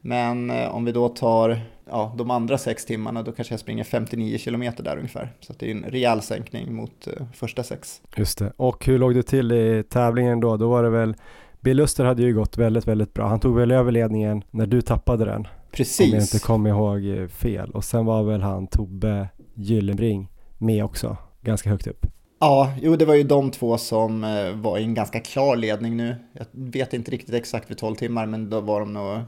Men 0.07 0.49
eh, 0.49 0.75
om 0.75 0.85
vi 0.85 0.91
då 0.91 1.09
tar 1.09 1.61
ja, 1.89 2.13
de 2.17 2.31
andra 2.31 2.57
sex 2.57 2.85
timmarna, 2.85 3.23
då 3.23 3.31
kanske 3.31 3.53
jag 3.53 3.59
springer 3.59 3.83
59 3.83 4.37
kilometer 4.37 4.83
där 4.83 4.97
ungefär. 4.97 5.33
Så 5.39 5.53
det 5.59 5.67
är 5.67 5.71
en 5.71 5.83
rejäl 5.83 6.21
sänkning 6.21 6.75
mot 6.75 7.07
uh, 7.07 7.25
första 7.33 7.63
sex. 7.63 8.01
Just 8.15 8.37
det. 8.37 8.53
Och 8.57 8.85
hur 8.85 8.99
låg 8.99 9.15
det 9.15 9.23
till 9.23 9.51
i 9.51 9.83
tävlingen 9.89 10.39
då? 10.39 10.57
Då 10.57 10.69
var 10.69 10.83
det 10.83 10.89
väl, 10.89 11.15
Bill 11.59 11.77
Luster 11.77 12.05
hade 12.05 12.21
ju 12.21 12.33
gått 12.33 12.57
väldigt, 12.57 12.87
väldigt 12.87 13.13
bra. 13.13 13.27
Han 13.27 13.39
tog 13.39 13.55
väl 13.55 13.71
över 13.71 13.91
ledningen 13.91 14.43
när 14.51 14.65
du 14.65 14.81
tappade 14.81 15.25
den. 15.25 15.47
Precis. 15.71 16.13
Om 16.13 16.13
jag 16.13 16.23
inte 16.23 16.39
kommer 16.39 16.69
ihåg 16.69 17.05
eh, 17.05 17.27
fel. 17.27 17.71
Och 17.71 17.83
sen 17.83 18.05
var 18.05 18.23
väl 18.23 18.41
han 18.41 18.67
Tobbe 18.67 19.29
Gyllenbring 19.53 20.29
med 20.57 20.83
också, 20.83 21.17
ganska 21.41 21.69
högt 21.69 21.87
upp. 21.87 22.05
Ja, 22.39 22.73
jo 22.81 22.95
det 22.95 23.05
var 23.05 23.15
ju 23.15 23.23
de 23.23 23.51
två 23.51 23.77
som 23.77 24.23
eh, 24.23 24.51
var 24.53 24.77
i 24.77 24.83
en 24.83 24.93
ganska 24.93 25.19
klar 25.19 25.55
ledning 25.55 25.97
nu. 25.97 26.15
Jag 26.33 26.45
vet 26.51 26.93
inte 26.93 27.11
riktigt 27.11 27.35
exakt 27.35 27.71
vid 27.71 27.77
12 27.77 27.95
timmar, 27.95 28.25
men 28.25 28.49
då 28.49 28.61
var 28.61 28.79
de 28.79 28.93
nog 28.93 29.19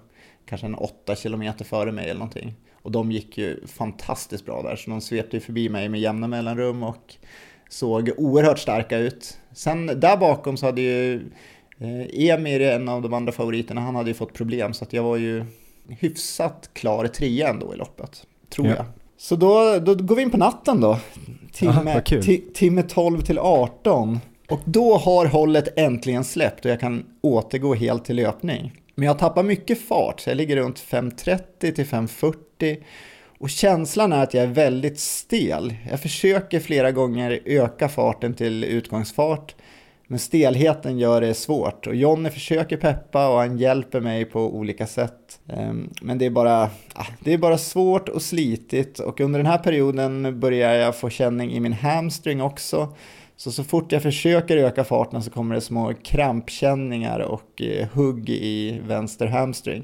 kanske 0.49 0.67
en 0.67 0.75
åtta 0.75 1.15
kilometer 1.15 1.65
före 1.65 1.91
mig 1.91 2.03
eller 2.03 2.19
någonting. 2.19 2.53
Och 2.81 2.91
de 2.91 3.11
gick 3.11 3.37
ju 3.37 3.67
fantastiskt 3.67 4.45
bra 4.45 4.61
där, 4.61 4.75
så 4.75 4.89
de 4.89 5.01
svepte 5.01 5.37
ju 5.37 5.41
förbi 5.41 5.69
mig 5.69 5.89
med 5.89 5.99
jämna 5.99 6.27
mellanrum 6.27 6.83
och 6.83 7.15
såg 7.69 8.11
oerhört 8.17 8.59
starka 8.59 8.97
ut. 8.97 9.37
Sen 9.53 9.85
där 9.85 10.17
bakom 10.17 10.57
så 10.57 10.65
hade 10.65 10.81
ju 10.81 11.15
eh, 11.77 12.29
Emir, 12.29 12.61
en 12.61 12.89
av 12.89 13.01
de 13.01 13.13
andra 13.13 13.31
favoriterna, 13.31 13.81
han 13.81 13.95
hade 13.95 14.09
ju 14.09 14.13
fått 14.13 14.33
problem 14.33 14.73
så 14.73 14.83
att 14.83 14.93
jag 14.93 15.03
var 15.03 15.17
ju 15.17 15.45
hyfsat 15.87 16.69
klar 16.73 17.07
trea 17.07 17.49
ändå 17.49 17.73
i 17.73 17.77
loppet, 17.77 18.25
tror 18.49 18.67
ja. 18.67 18.75
jag. 18.75 18.85
Så 19.17 19.35
då, 19.35 19.79
då 19.79 19.95
går 19.95 20.15
vi 20.15 20.21
in 20.21 20.31
på 20.31 20.37
natten 20.37 20.81
då, 20.81 20.99
timme, 21.51 21.71
Aha, 21.71 22.21
timme 22.53 22.83
12 22.83 23.21
till 23.21 23.39
18. 23.39 24.19
Och 24.49 24.61
då 24.65 24.97
har 24.97 25.25
hållet 25.25 25.79
äntligen 25.79 26.23
släppt 26.23 26.65
och 26.65 26.71
jag 26.71 26.79
kan 26.79 27.05
återgå 27.21 27.73
helt 27.73 28.05
till 28.05 28.15
löpning. 28.15 28.71
Men 28.99 29.07
jag 29.07 29.19
tappar 29.19 29.43
mycket 29.43 29.87
fart, 29.87 30.19
så 30.19 30.29
jag 30.29 30.37
ligger 30.37 30.55
runt 30.55 30.79
5.30 30.79 31.71
till 31.71 31.85
5.40 31.85 32.83
och 33.39 33.49
känslan 33.49 34.13
är 34.13 34.23
att 34.23 34.33
jag 34.33 34.43
är 34.43 34.47
väldigt 34.47 34.99
stel. 34.99 35.75
Jag 35.89 35.99
försöker 35.99 36.59
flera 36.59 36.91
gånger 36.91 37.39
öka 37.45 37.89
farten 37.89 38.33
till 38.33 38.63
utgångsfart 38.63 39.55
men 40.07 40.19
stelheten 40.19 40.99
gör 40.99 41.21
det 41.21 41.33
svårt 41.33 41.87
och 41.87 41.95
Jonny 41.95 42.29
försöker 42.29 42.77
peppa 42.77 43.29
och 43.29 43.39
han 43.39 43.57
hjälper 43.57 43.99
mig 43.99 44.25
på 44.25 44.55
olika 44.55 44.87
sätt. 44.87 45.39
Ehm, 45.47 45.89
men 46.01 46.17
det 46.17 46.25
är 46.25 46.29
bara, 46.29 46.69
ah, 46.93 47.07
det 47.19 47.33
är 47.33 47.37
bara 47.37 47.57
svårt 47.57 48.09
och 48.09 48.21
slitigt 48.21 48.99
och 48.99 49.21
under 49.21 49.39
den 49.39 49.45
här 49.45 49.57
perioden 49.57 50.39
börjar 50.39 50.73
jag 50.73 50.95
få 50.95 51.09
känning 51.09 51.51
i 51.51 51.59
min 51.59 51.73
hamstring 51.73 52.41
också. 52.41 52.95
Så 53.39 53.51
så 53.51 53.63
fort 53.63 53.91
jag 53.91 54.03
försöker 54.03 54.57
öka 54.57 54.83
farten 54.83 55.23
så 55.23 55.31
kommer 55.31 55.55
det 55.55 55.61
små 55.61 55.93
krampkänningar 56.03 57.19
och 57.19 57.61
eh, 57.61 57.87
hugg 57.93 58.29
i 58.29 58.81
vänster 58.87 59.27
hamstring. 59.27 59.83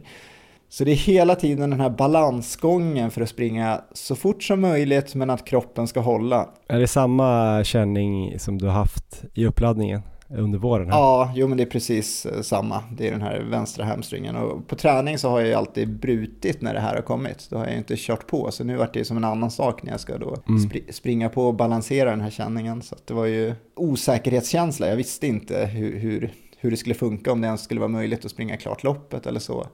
Så 0.69 0.83
det 0.83 0.91
är 0.91 0.95
hela 0.95 1.35
tiden 1.35 1.69
den 1.69 1.79
här 1.79 1.89
balansgången 1.89 3.11
för 3.11 3.21
att 3.21 3.29
springa 3.29 3.81
så 3.93 4.15
fort 4.15 4.43
som 4.43 4.61
möjligt 4.61 5.15
men 5.15 5.29
att 5.29 5.45
kroppen 5.45 5.87
ska 5.87 5.99
hålla. 5.99 6.49
Är 6.67 6.79
det 6.79 6.87
samma 6.87 7.63
känning 7.63 8.39
som 8.39 8.57
du 8.57 8.65
har 8.65 8.73
haft 8.73 9.23
i 9.33 9.45
uppladdningen? 9.45 10.01
Under 10.29 10.59
våren? 10.59 10.87
Här. 10.87 10.97
Ja, 10.97 11.31
jo 11.35 11.47
men 11.47 11.57
det 11.57 11.63
är 11.63 11.67
precis 11.67 12.25
eh, 12.25 12.41
samma. 12.41 12.83
Det 12.97 13.07
är 13.07 13.11
den 13.11 13.21
här 13.21 13.39
vänstra 13.39 13.85
hamstringen. 13.85 14.35
Och 14.35 14.67
på 14.67 14.75
träning 14.75 15.17
så 15.17 15.29
har 15.29 15.39
jag 15.39 15.47
ju 15.47 15.53
alltid 15.53 15.99
brutit 15.99 16.61
när 16.61 16.73
det 16.73 16.79
här 16.79 16.95
har 16.95 17.01
kommit. 17.01 17.47
Då 17.49 17.57
har 17.57 17.65
jag 17.65 17.75
inte 17.75 17.95
kört 17.97 18.27
på. 18.27 18.51
Så 18.51 18.63
nu 18.63 18.75
vart 18.75 18.93
det 18.93 19.05
som 19.05 19.17
en 19.17 19.23
annan 19.23 19.51
sak 19.51 19.83
när 19.83 19.91
jag 19.91 19.99
ska 19.99 20.17
då 20.17 20.35
mm. 20.47 20.59
spr 20.59 20.77
springa 20.91 21.29
på 21.29 21.47
och 21.47 21.55
balansera 21.55 22.09
den 22.09 22.21
här 22.21 22.29
känningen. 22.29 22.81
Så 22.81 22.95
det 23.05 23.13
var 23.13 23.25
ju 23.25 23.53
osäkerhetskänsla. 23.75 24.87
Jag 24.87 24.95
visste 24.95 25.27
inte 25.27 25.65
hur, 25.65 25.99
hur, 25.99 26.33
hur 26.57 26.71
det 26.71 26.77
skulle 26.77 26.95
funka, 26.95 27.31
om 27.31 27.41
det 27.41 27.47
ens 27.47 27.63
skulle 27.63 27.79
vara 27.79 27.89
möjligt 27.89 28.25
att 28.25 28.31
springa 28.31 28.57
klart 28.57 28.83
loppet 28.83 29.27
eller 29.27 29.39
så. 29.39 29.67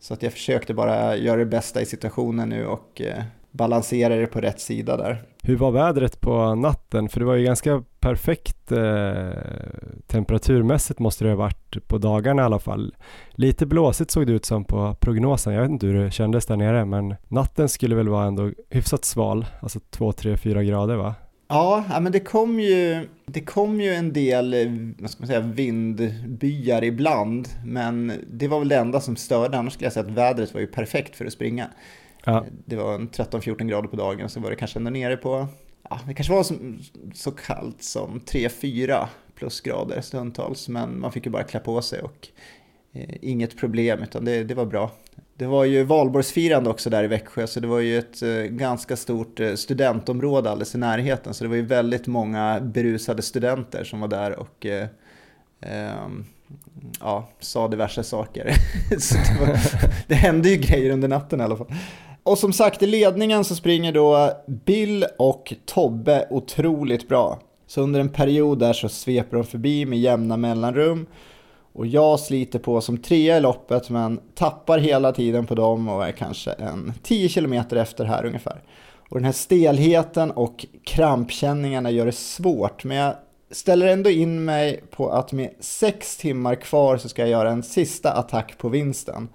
Så 0.00 0.14
att 0.14 0.22
jag 0.22 0.32
försökte 0.32 0.74
bara 0.74 1.16
göra 1.16 1.36
det 1.36 1.46
bästa 1.46 1.82
i 1.82 1.86
situationen 1.86 2.48
nu 2.48 2.66
och 2.66 3.00
eh, 3.00 3.22
balansera 3.54 4.16
det 4.16 4.26
på 4.26 4.40
rätt 4.40 4.60
sida 4.60 4.96
där. 4.96 5.22
Hur 5.42 5.56
var 5.56 5.70
vädret 5.70 6.20
på 6.20 6.54
natten? 6.54 7.08
För 7.08 7.20
det 7.20 7.26
var 7.26 7.34
ju 7.34 7.44
ganska 7.44 7.82
perfekt 8.00 8.72
eh, 8.72 9.32
temperaturmässigt 10.06 10.98
måste 10.98 11.24
det 11.24 11.30
ha 11.30 11.36
varit 11.36 11.88
på 11.88 11.98
dagarna 11.98 12.42
i 12.42 12.44
alla 12.44 12.58
fall. 12.58 12.94
Lite 13.30 13.66
blåsigt 13.66 14.10
såg 14.10 14.26
det 14.26 14.32
ut 14.32 14.44
som 14.44 14.64
på 14.64 14.96
prognosen. 15.00 15.54
Jag 15.54 15.62
vet 15.62 15.70
inte 15.70 15.86
hur 15.86 16.04
det 16.04 16.10
kändes 16.10 16.46
där 16.46 16.56
nere 16.56 16.84
men 16.84 17.14
natten 17.28 17.68
skulle 17.68 17.94
väl 17.94 18.08
vara 18.08 18.26
ändå 18.26 18.50
hyfsat 18.70 19.04
sval, 19.04 19.46
alltså 19.60 19.80
2, 19.90 20.12
3, 20.12 20.36
4 20.36 20.62
grader 20.62 20.96
va? 20.96 21.14
Ja, 21.48 21.84
men 22.00 22.12
det 22.12 22.20
kom 22.20 22.60
ju, 22.60 23.08
det 23.26 23.40
kom 23.40 23.80
ju 23.80 23.94
en 23.94 24.12
del 24.12 24.54
vad 24.98 25.10
ska 25.10 25.20
man 25.20 25.26
säga, 25.26 25.40
vindbyar 25.40 26.84
ibland, 26.84 27.48
men 27.64 28.12
det 28.30 28.48
var 28.48 28.58
väl 28.58 28.68
det 28.68 28.76
enda 28.76 29.00
som 29.00 29.16
störde. 29.16 29.58
Annars 29.58 29.72
skulle 29.72 29.86
jag 29.86 29.92
säga 29.92 30.06
att 30.06 30.12
vädret 30.12 30.54
var 30.54 30.60
ju 30.60 30.66
perfekt 30.66 31.16
för 31.16 31.24
att 31.24 31.32
springa. 31.32 31.70
Ja. 32.24 32.44
Det 32.64 32.76
var 32.76 32.98
13-14 32.98 33.64
grader 33.64 33.88
på 33.88 33.96
dagen, 33.96 34.28
så 34.28 34.40
var 34.40 34.50
det 34.50 34.56
kanske 34.56 34.78
ändå 34.78 34.90
nere 34.90 35.16
på, 35.16 35.46
ja, 35.90 36.00
det 36.06 36.14
kanske 36.14 36.32
var 36.32 36.42
som, 36.42 36.78
så 37.14 37.30
kallt 37.30 37.82
som 37.82 38.20
3-4 38.20 39.06
plusgrader 39.34 40.00
stundtals, 40.00 40.68
men 40.68 41.00
man 41.00 41.12
fick 41.12 41.26
ju 41.26 41.32
bara 41.32 41.42
klä 41.42 41.60
på 41.60 41.82
sig 41.82 42.00
och 42.02 42.28
eh, 42.92 43.14
inget 43.22 43.58
problem, 43.58 44.02
utan 44.02 44.24
det, 44.24 44.44
det 44.44 44.54
var 44.54 44.66
bra. 44.66 44.90
Det 45.36 45.46
var 45.46 45.64
ju 45.64 45.84
valborgsfirande 45.84 46.70
också 46.70 46.90
där 46.90 47.04
i 47.04 47.06
Växjö, 47.06 47.46
så 47.46 47.60
det 47.60 47.66
var 47.66 47.80
ju 47.80 47.98
ett 47.98 48.22
eh, 48.22 48.28
ganska 48.28 48.96
stort 48.96 49.40
eh, 49.40 49.54
studentområde 49.54 50.50
alldeles 50.50 50.74
i 50.74 50.78
närheten, 50.78 51.34
så 51.34 51.44
det 51.44 51.48
var 51.48 51.56
ju 51.56 51.66
väldigt 51.66 52.06
många 52.06 52.60
berusade 52.60 53.22
studenter 53.22 53.84
som 53.84 54.00
var 54.00 54.08
där 54.08 54.38
och 54.38 54.66
eh, 54.66 54.88
eh, 55.60 56.08
ja, 57.00 57.28
sa 57.40 57.68
diverse 57.68 58.02
saker. 58.02 58.54
så 58.98 59.14
det, 59.14 59.46
var, 59.46 59.58
det 60.06 60.14
hände 60.14 60.48
ju 60.48 60.56
grejer 60.56 60.90
under 60.90 61.08
natten 61.08 61.40
i 61.40 61.42
alla 61.42 61.56
fall. 61.56 61.72
Och 62.24 62.38
som 62.38 62.52
sagt, 62.52 62.82
i 62.82 62.86
ledningen 62.86 63.44
så 63.44 63.54
springer 63.54 63.92
då 63.92 64.30
Bill 64.46 65.06
och 65.18 65.54
Tobbe 65.64 66.26
otroligt 66.30 67.08
bra. 67.08 67.38
Så 67.66 67.80
under 67.80 68.00
en 68.00 68.08
period 68.08 68.58
där 68.58 68.72
så 68.72 68.88
sveper 68.88 69.36
de 69.36 69.44
förbi 69.46 69.86
med 69.86 69.98
jämna 69.98 70.36
mellanrum. 70.36 71.06
Och 71.72 71.86
jag 71.86 72.20
sliter 72.20 72.58
på 72.58 72.80
som 72.80 72.98
trea 72.98 73.36
i 73.36 73.40
loppet 73.40 73.90
men 73.90 74.20
tappar 74.34 74.78
hela 74.78 75.12
tiden 75.12 75.46
på 75.46 75.54
dem 75.54 75.88
och 75.88 76.06
är 76.06 76.12
kanske 76.12 76.52
en 76.52 76.92
10 77.02 77.28
km 77.28 77.52
efter 77.52 78.04
här 78.04 78.24
ungefär. 78.24 78.62
Och 79.08 79.16
den 79.16 79.24
här 79.24 79.32
stelheten 79.32 80.30
och 80.30 80.66
krampkänningarna 80.84 81.90
gör 81.90 82.06
det 82.06 82.12
svårt 82.12 82.84
men 82.84 82.96
jag 82.96 83.14
ställer 83.50 83.86
ändå 83.86 84.10
in 84.10 84.44
mig 84.44 84.84
på 84.90 85.10
att 85.10 85.32
med 85.32 85.50
6 85.60 86.16
timmar 86.16 86.54
kvar 86.54 86.96
så 86.96 87.08
ska 87.08 87.22
jag 87.22 87.30
göra 87.30 87.50
en 87.50 87.62
sista 87.62 88.12
attack 88.12 88.58
på 88.58 88.68
vinsten. 88.68 89.28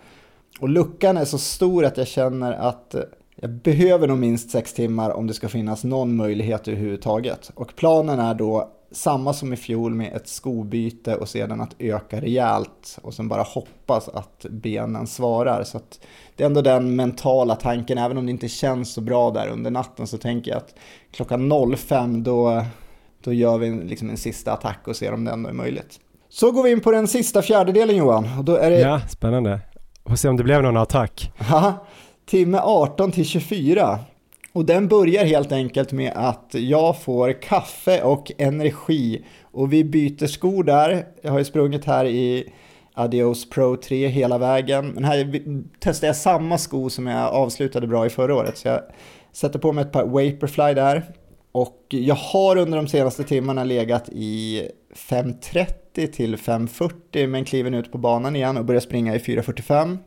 Och 0.60 0.69
luckan 0.69 1.17
är 1.17 1.26
så 1.26 1.38
stor 1.38 1.86
att 1.86 1.98
jag 1.98 2.08
känner 2.08 2.54
att 2.54 2.95
jag 3.36 3.50
behöver 3.50 4.08
nog 4.08 4.17
minst 4.17 4.52
sex 4.52 4.74
timmar 4.74 5.10
om 5.10 5.28
det 5.28 5.34
ska 5.34 5.50
finnas 5.50 5.84
någon 5.84 6.15
möjlighet 6.15 6.67
överhuvudtaget. 6.67 7.52
Och 7.56 7.76
planen 7.76 8.19
är 8.19 8.34
då 8.34 8.72
samma 8.91 9.34
som 9.34 9.54
i 9.54 9.56
fjol 9.56 9.93
med 9.93 10.13
ett 10.15 10.28
skobyte 10.28 11.15
och 11.15 11.30
sedan 11.30 11.62
att 11.62 11.76
öka 11.80 12.22
rejält 12.22 13.00
och 13.02 13.13
sen 13.13 13.28
bara 13.28 13.41
hoppas 13.41 14.10
att 14.10 14.45
benen 14.50 15.08
svarar. 15.08 15.63
Så 15.63 15.78
att 15.78 16.00
det 16.36 16.43
är 16.43 16.48
ändå 16.48 16.62
den 16.62 16.95
mentala 16.95 17.56
tanken, 17.56 17.98
även 17.98 18.17
om 18.17 18.26
det 18.26 18.32
inte 18.32 18.48
känns 18.48 18.93
så 18.93 19.02
bra 19.02 19.32
där 19.32 19.48
under 19.48 19.72
natten 19.72 20.08
så 20.08 20.17
tänker 20.17 20.52
jag 20.52 20.58
att 20.58 20.76
klockan 21.12 21.52
05 21.78 22.24
då, 22.24 22.65
då 23.24 23.34
gör 23.34 23.58
vi 23.58 23.69
liksom 23.69 24.10
en 24.10 24.17
sista 24.17 24.54
attack 24.54 24.88
och 24.88 24.95
ser 24.95 25.13
om 25.13 25.26
det 25.26 25.32
ändå 25.32 25.50
är 25.50 25.54
möjligt. 25.54 26.00
Så 26.30 26.52
går 26.52 26.63
vi 26.63 26.72
in 26.72 26.80
på 26.80 26.91
den 26.91 27.08
sista 27.08 27.41
fjärdedelen 27.41 27.95
Johan. 27.95 28.38
Och 28.38 28.43
då 28.43 28.56
är 28.56 28.69
det... 28.69 28.80
Ja, 28.80 29.02
spännande. 29.10 29.60
Får 30.10 30.15
se 30.15 30.30
om 30.30 30.38
det 30.38 30.43
blev 30.43 30.63
någon 30.63 30.78
attack. 30.78 31.32
Ja, 31.50 31.86
timme 32.26 32.60
18 32.63 33.12
till 33.12 33.26
24. 33.26 34.00
Och 34.54 34.65
den 34.65 34.88
börjar 34.88 35.26
helt 35.26 35.52
enkelt 35.52 35.91
med 35.91 36.12
att 36.15 36.50
jag 36.52 37.02
får 37.02 37.41
kaffe 37.41 38.04
och 38.04 38.32
energi 38.38 39.26
och 39.41 39.74
vi 39.74 39.84
byter 39.84 40.28
skor 40.28 40.63
där. 40.63 41.06
Jag 41.22 41.32
har 41.32 41.39
ju 41.39 41.45
sprungit 41.45 41.86
här 41.86 42.06
i 42.06 42.54
Adios 42.93 43.50
Pro 43.50 43.76
3 43.76 44.08
hela 44.08 44.38
vägen. 44.38 44.88
Men 44.88 45.04
här 45.04 45.41
testar 45.80 46.08
jag 46.08 46.15
samma 46.15 46.58
sko 46.58 46.89
som 46.89 47.08
jag 47.08 47.34
avslutade 47.34 47.88
bra 47.88 48.06
i 48.06 48.10
förra 48.10 48.36
året. 48.36 48.58
Så 48.58 48.67
jag 48.67 48.82
sätter 49.32 49.60
på 49.60 49.72
mig 49.72 49.82
ett 49.82 49.91
par 49.91 50.06
Vaporfly 50.06 50.74
där. 50.74 51.04
Och 51.52 51.86
jag 51.89 52.15
har 52.15 52.58
under 52.58 52.78
de 52.78 52.88
senaste 52.88 53.24
timmarna 53.24 53.63
legat 53.63 54.10
i 54.12 54.62
5.30 55.10 55.65
till 55.93 56.36
5.40 56.36 57.28
men 57.28 57.45
kliver 57.45 57.71
nu 57.71 57.80
ut 57.80 57.91
på 57.91 57.97
banan 57.97 58.36
igen 58.36 58.58
och 58.58 58.65
börjar 58.65 58.82
springa 58.82 59.15
i 59.15 59.17
4.45. 59.17 59.97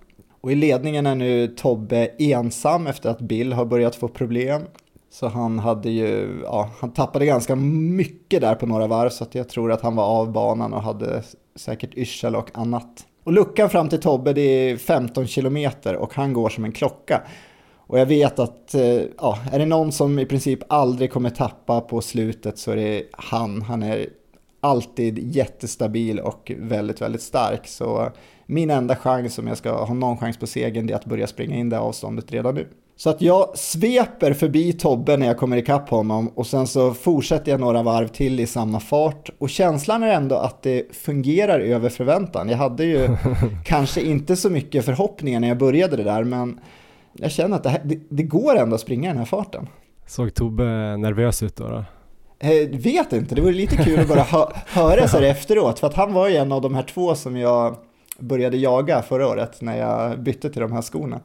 Och 0.41 0.53
i 0.53 0.55
ledningen 0.55 1.07
är 1.07 1.15
nu 1.15 1.49
Tobbe 1.49 2.11
ensam 2.19 2.87
efter 2.87 3.11
att 3.11 3.21
Bill 3.21 3.53
har 3.53 3.65
börjat 3.65 3.97
få 3.97 4.09
problem. 4.09 4.63
Så 5.11 5.29
han 5.29 5.59
hade 5.59 5.91
ju, 5.91 6.41
ja, 6.43 6.71
han 6.81 6.93
tappade 6.93 7.27
ganska 7.27 7.57
mycket 7.57 8.41
där 8.41 8.55
på 8.55 8.67
några 8.67 8.87
varv 8.87 9.09
så 9.09 9.25
att 9.25 9.35
jag 9.35 9.49
tror 9.49 9.73
att 9.73 9.81
han 9.81 9.97
var 9.97 10.05
av 10.05 10.33
banan 10.33 10.73
och 10.73 10.83
hade 10.83 11.23
säkert 11.57 11.95
yrsel 11.95 12.37
och 12.37 12.51
annat. 12.55 13.07
Och 13.25 13.33
luckan 13.33 13.71
fram 13.71 13.89
till 13.89 14.01
Tobbe 14.01 14.33
det 14.33 14.41
är 14.41 14.77
15 14.77 15.27
kilometer 15.27 15.97
och 15.97 16.15
han 16.15 16.33
går 16.33 16.49
som 16.49 16.65
en 16.65 16.73
klocka. 16.73 17.23
Och 17.77 17.99
jag 17.99 18.07
vet 18.07 18.39
att 18.39 18.75
eh, 18.75 19.01
ja, 19.19 19.39
är 19.53 19.59
det 19.59 19.67
någon 19.67 19.93
som 19.93 20.19
i 20.19 20.27
princip 20.27 20.59
aldrig 20.69 21.13
kommer 21.13 21.31
tappa 21.31 21.81
på 21.81 22.01
slutet 22.01 22.59
så 22.59 22.71
är 22.71 22.77
det 22.77 23.05
han. 23.13 23.63
Han 23.63 23.83
är 23.83 24.07
alltid 24.63 25.37
jättestabil 25.37 26.21
och 26.21 26.53
väldigt, 26.59 27.01
väldigt 27.01 27.23
stark. 27.23 27.67
Så 27.67 28.09
min 28.47 28.71
enda 28.71 28.97
chans 28.97 29.39
om 29.39 29.47
jag 29.47 29.57
ska 29.57 29.85
ha 29.85 29.95
någon 29.95 30.19
chans 30.19 30.37
på 30.37 30.47
segern 30.47 30.91
är 30.91 30.95
att 30.95 31.05
börja 31.05 31.27
springa 31.27 31.57
in 31.57 31.69
det 31.69 31.79
avståndet 31.79 32.33
redan 32.33 32.55
nu. 32.55 32.69
Så 32.97 33.11
att 33.11 33.23
jag 33.23 33.59
sveper 33.59 34.33
förbi 34.33 34.73
Tobbe 34.73 35.17
när 35.17 35.27
jag 35.27 35.39
kommer 35.39 35.57
ikapp 35.57 35.89
honom 35.89 36.29
och 36.29 36.47
sen 36.47 36.67
så 36.67 36.95
fortsätter 36.95 37.53
jag 37.53 37.61
några 37.61 37.83
varv 37.83 38.09
till 38.09 38.41
i 38.41 38.47
samma 38.47 38.81
fart. 38.81 39.31
Och 39.39 39.51
känslan 39.51 40.03
är 40.03 40.09
ändå 40.09 40.37
att 40.37 40.63
det 40.63 40.97
fungerar 40.97 41.61
över 41.61 41.89
förväntan. 41.89 42.49
Jag 42.49 42.59
hade 42.59 42.85
ju 42.85 43.09
kanske 43.65 44.01
inte 44.01 44.37
så 44.37 44.51
mycket 44.51 44.85
förhoppningar 44.85 45.41
när 45.41 45.49
jag 45.49 45.59
började 45.59 45.97
det 45.97 46.03
där 46.03 46.25
men 46.25 46.61
jag 47.13 47.31
känner 47.31 47.57
att 47.57 47.63
det, 47.63 47.71
här, 47.71 47.83
det, 47.85 47.99
det 48.09 48.23
går 48.23 48.57
ändå 48.57 48.75
att 48.75 48.81
springa 48.81 49.09
i 49.09 49.13
den 49.13 49.19
här 49.19 49.25
farten. 49.25 49.69
Såg 50.07 50.35
Tobbe 50.35 50.65
nervös 50.97 51.43
ut 51.43 51.57
då? 51.57 51.69
då? 51.69 51.85
Eh, 52.45 52.69
vet 52.69 53.13
inte, 53.13 53.35
det 53.35 53.41
vore 53.41 53.53
lite 53.53 53.77
kul 53.77 54.01
att 54.01 54.09
bara 54.09 54.23
hö 54.23 54.47
höra 54.67 55.09
så 55.09 55.17
här 55.17 55.25
efteråt 55.25 55.79
för 55.79 55.87
att 55.87 55.95
han 55.95 56.13
var 56.13 56.29
ju 56.29 56.37
en 56.37 56.53
av 56.53 56.63
de 56.63 56.75
här 56.75 56.83
två 56.83 57.15
som 57.15 57.37
jag 57.37 57.77
började 58.19 58.57
jaga 58.57 59.03
förra 59.03 59.29
året 59.29 59.61
när 59.61 59.79
jag 59.79 60.21
bytte 60.21 60.51
till 60.51 60.61
de 60.63 60.73
här 60.73 60.83
skorna. 60.83 61.21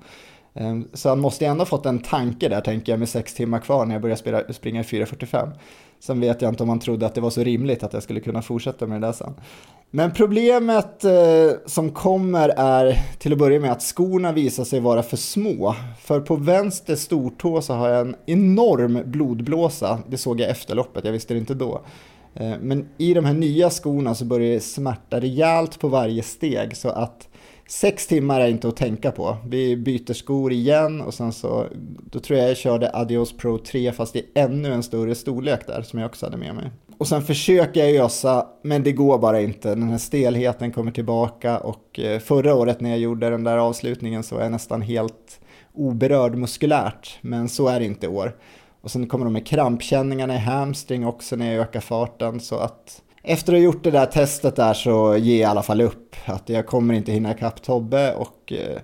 Ehm, 0.57 0.87
så 0.93 1.09
han 1.09 1.19
måste 1.19 1.45
ju 1.45 1.51
ändå 1.51 1.65
fått 1.65 1.85
en 1.85 1.99
tanke 1.99 2.49
där 2.49 2.61
tänker 2.61 2.91
jag 2.91 2.99
med 2.99 3.09
sex 3.09 3.33
timmar 3.33 3.59
kvar 3.59 3.85
när 3.85 3.95
jag 3.95 4.01
började 4.01 4.19
spela, 4.19 4.53
springa 4.53 4.79
i 4.79 4.83
4.45. 4.83 5.51
Sen 5.99 6.19
vet 6.19 6.41
jag 6.41 6.51
inte 6.51 6.63
om 6.63 6.69
han 6.69 6.79
trodde 6.79 7.05
att 7.05 7.15
det 7.15 7.21
var 7.21 7.29
så 7.29 7.43
rimligt 7.43 7.83
att 7.83 7.93
jag 7.93 8.03
skulle 8.03 8.19
kunna 8.19 8.41
fortsätta 8.41 8.87
med 8.87 9.01
det 9.01 9.07
där 9.07 9.13
sen. 9.13 9.33
Men 9.91 10.11
problemet 10.11 11.03
eh, 11.03 11.11
som 11.65 11.91
kommer 11.91 12.49
är 12.49 12.99
till 13.19 13.31
att 13.31 13.37
börja 13.39 13.59
med 13.59 13.71
att 13.71 13.81
skorna 13.81 14.31
visar 14.31 14.63
sig 14.63 14.79
vara 14.79 15.03
för 15.03 15.17
små. 15.17 15.75
För 16.01 16.21
på 16.21 16.35
vänster 16.35 16.95
stortå 16.95 17.61
så 17.61 17.73
har 17.73 17.89
jag 17.89 18.01
en 18.01 18.15
enorm 18.25 19.01
blodblåsa. 19.05 19.99
Det 20.07 20.17
såg 20.17 20.39
jag 20.39 20.49
efter 20.49 20.75
loppet, 20.75 21.05
jag 21.05 21.11
visste 21.11 21.33
det 21.33 21.39
inte 21.39 21.53
då. 21.53 21.81
Eh, 22.33 22.53
men 22.61 22.89
i 22.97 23.13
de 23.13 23.25
här 23.25 23.33
nya 23.33 23.69
skorna 23.69 24.15
så 24.15 24.25
börjar 24.25 24.53
det 24.53 24.59
smärta 24.59 25.19
rejält 25.19 25.79
på 25.79 25.87
varje 25.87 26.23
steg 26.23 26.77
så 26.77 26.89
att 26.89 27.27
sex 27.67 28.07
timmar 28.07 28.41
är 28.41 28.47
inte 28.47 28.67
att 28.67 28.75
tänka 28.75 29.11
på. 29.11 29.37
Vi 29.47 29.77
byter 29.77 30.13
skor 30.13 30.51
igen 30.51 31.01
och 31.01 31.13
sen 31.13 31.33
så, 31.33 31.65
då 32.11 32.19
tror 32.19 32.39
jag 32.39 32.49
jag 32.49 32.57
körde 32.57 32.91
Adios 32.93 33.37
Pro 33.37 33.57
3 33.57 33.91
fast 33.91 34.15
i 34.15 34.25
ännu 34.35 34.73
en 34.73 34.83
större 34.83 35.15
storlek 35.15 35.67
där 35.67 35.81
som 35.81 35.99
jag 35.99 36.07
också 36.07 36.25
hade 36.25 36.37
med 36.37 36.55
mig. 36.55 36.71
Och 36.97 37.07
sen 37.07 37.21
försöker 37.21 37.85
jag 37.85 38.05
ösa, 38.05 38.47
men 38.61 38.83
det 38.83 38.91
går 38.91 39.17
bara 39.17 39.41
inte. 39.41 39.69
Den 39.69 39.89
här 39.89 39.97
stelheten 39.97 40.71
kommer 40.71 40.91
tillbaka 40.91 41.59
och 41.59 41.99
eh, 41.99 42.19
förra 42.19 42.55
året 42.55 42.81
när 42.81 42.89
jag 42.89 42.99
gjorde 42.99 43.29
den 43.29 43.43
där 43.43 43.57
avslutningen 43.57 44.23
så 44.23 44.35
var 44.35 44.41
jag 44.41 44.51
nästan 44.51 44.81
helt 44.81 45.39
oberörd 45.73 46.35
muskulärt, 46.35 47.17
men 47.21 47.49
så 47.49 47.67
är 47.67 47.79
det 47.79 47.85
inte 47.85 48.05
i 48.05 48.09
år. 48.09 48.35
Och 48.81 48.91
sen 48.91 49.07
kommer 49.07 49.25
de 49.25 49.33
med 49.33 49.47
krampkänningarna 49.47 50.35
i 50.35 50.37
hamstring 50.37 51.05
också 51.05 51.35
när 51.35 51.53
jag 51.53 51.61
ökar 51.61 51.79
farten 51.79 52.39
så 52.39 52.55
att 52.55 53.01
efter 53.27 53.53
att 53.53 53.59
ha 53.59 53.63
gjort 53.63 53.83
det 53.83 53.91
där 53.91 54.05
testet 54.05 54.55
där 54.55 54.73
så 54.73 55.17
ger 55.17 55.33
jag 55.33 55.41
i 55.41 55.43
alla 55.43 55.63
fall 55.63 55.81
upp. 55.81 56.15
Att 56.25 56.49
jag 56.49 56.67
kommer 56.67 56.93
inte 56.93 57.11
hinna 57.11 57.31
ikapp 57.31 57.61
Tobbe 57.61 58.15
och 58.15 58.53
eh, 58.53 58.81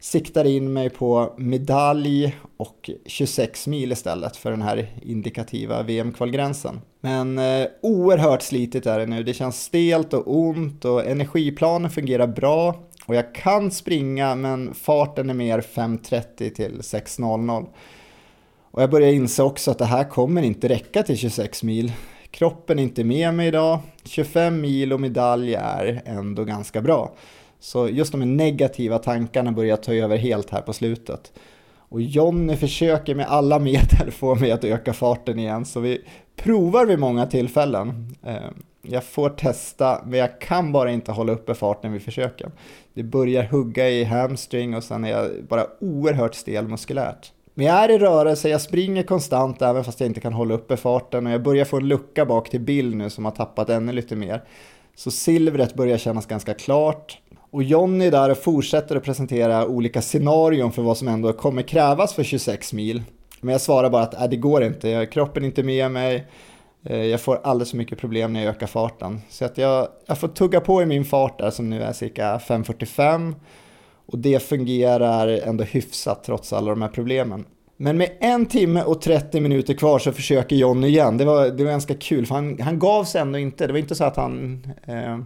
siktar 0.00 0.44
in 0.44 0.72
mig 0.72 0.90
på 0.90 1.34
medalj 1.38 2.36
och 2.56 2.90
26 3.06 3.66
mil 3.66 3.92
istället 3.92 4.36
för 4.36 4.50
den 4.50 4.62
här 4.62 4.88
indikativa 5.02 5.82
VM-kvalgränsen. 5.82 6.80
Men 7.00 7.38
eh, 7.38 7.66
oerhört 7.82 8.42
slitigt 8.42 8.86
är 8.86 8.98
det 8.98 9.06
nu. 9.06 9.22
Det 9.22 9.34
känns 9.34 9.62
stelt 9.62 10.12
och 10.12 10.36
ont 10.36 10.84
och 10.84 11.06
energiplanen 11.06 11.90
fungerar 11.90 12.26
bra. 12.26 12.74
Och 13.06 13.14
jag 13.14 13.34
kan 13.34 13.70
springa 13.70 14.34
men 14.34 14.74
farten 14.74 15.30
är 15.30 15.34
mer 15.34 15.60
5.30 15.60 16.54
till 16.54 16.80
6.00. 16.80 17.66
Och 18.70 18.82
jag 18.82 18.90
börjar 18.90 19.12
inse 19.12 19.42
också 19.42 19.70
att 19.70 19.78
det 19.78 19.84
här 19.84 20.04
kommer 20.04 20.42
inte 20.42 20.68
räcka 20.68 21.02
till 21.02 21.16
26 21.16 21.62
mil. 21.62 21.92
Kroppen 22.34 22.78
är 22.78 22.82
inte 22.82 23.04
med 23.04 23.34
mig 23.34 23.48
idag. 23.48 23.78
25 24.04 24.60
mil 24.60 24.92
och 24.92 25.00
medalj 25.00 25.54
är 25.54 26.02
ändå 26.04 26.44
ganska 26.44 26.80
bra. 26.80 27.14
Så 27.60 27.88
just 27.88 28.12
de 28.12 28.36
negativa 28.36 28.98
tankarna 28.98 29.52
börjar 29.52 29.76
ta 29.76 29.94
över 29.94 30.16
helt 30.16 30.50
här 30.50 30.60
på 30.60 30.72
slutet. 30.72 31.32
Och 31.76 32.00
Jonny 32.00 32.56
försöker 32.56 33.14
med 33.14 33.26
alla 33.26 33.58
medel 33.58 34.10
få 34.10 34.34
mig 34.34 34.52
att 34.52 34.64
öka 34.64 34.92
farten 34.92 35.38
igen, 35.38 35.64
så 35.64 35.80
vi 35.80 36.04
provar 36.36 36.86
vid 36.86 36.98
många 36.98 37.26
tillfällen. 37.26 38.16
Ehm, 38.22 38.62
jag 38.82 39.04
får 39.04 39.30
testa, 39.30 40.02
men 40.06 40.18
jag 40.18 40.40
kan 40.40 40.72
bara 40.72 40.92
inte 40.92 41.12
hålla 41.12 41.32
uppe 41.32 41.54
farten 41.54 41.92
vid 41.92 42.02
försöken. 42.02 42.52
Det 42.94 43.02
börjar 43.02 43.44
hugga 43.44 43.88
i 43.88 44.04
hamstring 44.04 44.76
och 44.76 44.84
sen 44.84 45.04
är 45.04 45.10
jag 45.10 45.30
bara 45.48 45.66
oerhört 45.80 46.34
stel 46.34 46.68
muskulärt. 46.68 47.32
Men 47.54 47.66
jag 47.66 47.84
är 47.84 47.90
i 47.90 47.98
rörelse, 47.98 48.48
jag 48.48 48.60
springer 48.60 49.02
konstant 49.02 49.62
även 49.62 49.84
fast 49.84 50.00
jag 50.00 50.06
inte 50.06 50.20
kan 50.20 50.32
hålla 50.32 50.54
uppe 50.54 50.76
farten 50.76 51.26
och 51.26 51.32
jag 51.32 51.42
börjar 51.42 51.64
få 51.64 51.76
en 51.76 51.88
lucka 51.88 52.26
bak 52.26 52.50
till 52.50 52.60
Bill 52.60 52.96
nu 52.96 53.10
som 53.10 53.24
har 53.24 53.32
tappat 53.32 53.70
ännu 53.70 53.92
lite 53.92 54.16
mer. 54.16 54.42
Så 54.94 55.10
silvret 55.10 55.74
börjar 55.74 55.98
kännas 55.98 56.26
ganska 56.26 56.54
klart. 56.54 57.18
Och 57.50 57.62
Jonny 57.62 58.10
där 58.10 58.34
fortsätter 58.34 58.96
att 58.96 59.04
presentera 59.04 59.66
olika 59.66 60.02
scenarion 60.02 60.72
för 60.72 60.82
vad 60.82 60.96
som 60.98 61.08
ändå 61.08 61.32
kommer 61.32 61.62
krävas 61.62 62.14
för 62.14 62.22
26 62.22 62.72
mil. 62.72 63.02
Men 63.40 63.52
jag 63.52 63.60
svarar 63.60 63.90
bara 63.90 64.02
att 64.02 64.14
äh, 64.14 64.28
det 64.28 64.36
går 64.36 64.64
inte, 64.64 65.06
kroppen 65.06 65.42
är 65.42 65.46
inte 65.46 65.62
med 65.62 65.90
mig, 65.90 66.26
eh, 66.84 67.02
jag 67.04 67.20
får 67.20 67.40
alldeles 67.44 67.70
för 67.70 67.78
mycket 67.78 67.98
problem 67.98 68.32
när 68.32 68.44
jag 68.44 68.50
ökar 68.50 68.66
farten. 68.66 69.20
Så 69.28 69.44
att 69.44 69.58
jag, 69.58 69.88
jag 70.06 70.18
får 70.18 70.28
tugga 70.28 70.60
på 70.60 70.82
i 70.82 70.86
min 70.86 71.04
fart 71.04 71.38
där 71.38 71.50
som 71.50 71.70
nu 71.70 71.82
är 71.82 71.92
cirka 71.92 72.38
5.45 72.38 73.34
och 74.06 74.18
det 74.18 74.42
fungerar 74.42 75.28
ändå 75.28 75.64
hyfsat 75.64 76.24
trots 76.24 76.52
alla 76.52 76.70
de 76.70 76.82
här 76.82 76.88
problemen. 76.88 77.44
Men 77.76 77.96
med 77.96 78.10
en 78.20 78.46
timme 78.46 78.82
och 78.82 79.00
30 79.00 79.40
minuter 79.40 79.74
kvar 79.74 79.98
så 79.98 80.12
försöker 80.12 80.56
John 80.56 80.84
igen. 80.84 81.18
Det 81.18 81.24
var, 81.24 81.48
det 81.48 81.64
var 81.64 81.70
ganska 81.70 81.94
kul 81.94 82.26
för 82.26 82.34
han, 82.34 82.60
han 82.60 82.78
gav 82.78 83.04
sig 83.04 83.20
ändå 83.20 83.38
inte. 83.38 83.66
Det 83.66 83.72
var 83.72 83.80
inte 83.80 83.94
så 83.94 84.04
att 84.04 84.16
han 84.16 84.66
eh, 84.86 85.18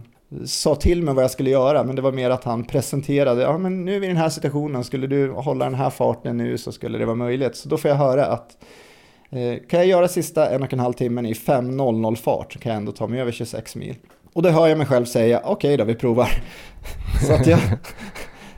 sa 0.45 0.75
till 0.75 1.03
mig 1.03 1.13
vad 1.13 1.23
jag 1.23 1.31
skulle 1.31 1.49
göra, 1.49 1.83
men 1.83 1.95
det 1.95 2.01
var 2.01 2.11
mer 2.11 2.29
att 2.29 2.43
han 2.43 2.63
presenterade, 2.63 3.41
ja 3.41 3.57
men 3.57 3.85
nu 3.85 3.95
är 3.95 3.99
vi 3.99 4.05
i 4.05 4.09
den 4.09 4.17
här 4.17 4.29
situationen, 4.29 4.83
skulle 4.83 5.07
du 5.07 5.31
hålla 5.31 5.65
den 5.65 5.75
här 5.75 5.89
farten 5.89 6.37
nu 6.37 6.57
så 6.57 6.71
skulle 6.71 6.97
det 6.97 7.05
vara 7.05 7.15
möjligt. 7.15 7.55
Så 7.55 7.69
då 7.69 7.77
får 7.77 7.89
jag 7.89 7.97
höra 7.97 8.25
att 8.25 8.57
eh, 9.29 9.67
kan 9.69 9.79
jag 9.79 9.87
göra 9.87 10.07
sista 10.07 10.49
en 10.49 10.63
och 10.63 10.73
en 10.73 10.79
halv 10.79 10.93
timmen 10.93 11.25
i 11.25 11.33
5.00 11.33 12.15
fart 12.15 12.53
så 12.53 12.59
kan 12.59 12.69
jag 12.69 12.77
ändå 12.77 12.91
ta 12.91 13.07
mig 13.07 13.21
över 13.21 13.31
26 13.31 13.75
mil. 13.75 13.95
Och 14.33 14.41
då 14.41 14.49
hör 14.49 14.67
jag 14.67 14.77
mig 14.77 14.87
själv 14.87 15.05
säga, 15.05 15.39
okej 15.39 15.51
okay 15.53 15.77
då, 15.77 15.83
vi 15.83 15.95
provar. 15.95 16.29
så 17.27 17.33
att 17.33 17.47
jag, 17.47 17.59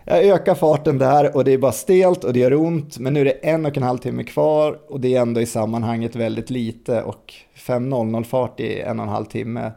jag 0.06 0.24
ökar 0.24 0.56
farten 0.56 0.98
där 0.98 1.36
och 1.36 1.44
det 1.44 1.52
är 1.52 1.58
bara 1.58 1.72
stelt 1.72 2.24
och 2.24 2.34
det 2.34 2.40
gör 2.40 2.54
ont, 2.54 3.00
men 3.00 3.14
nu 3.14 3.20
är 3.22 3.26
det 3.26 3.32
en 3.32 3.66
och 3.66 3.78
en 3.78 3.84
halv 3.84 3.98
timme 3.98 4.24
kvar 4.24 4.80
och 4.88 5.00
det 5.00 5.16
är 5.16 5.22
ändå 5.22 5.42
i 5.42 5.46
sammanhanget 5.46 6.16
väldigt 6.16 6.50
lite 6.50 7.02
och 7.02 7.34
5.00 7.56 8.24
fart 8.24 8.60
i 8.60 8.80
en 8.80 9.00
och 9.00 9.06
en 9.06 9.12
halv 9.12 9.26
timme 9.26 9.72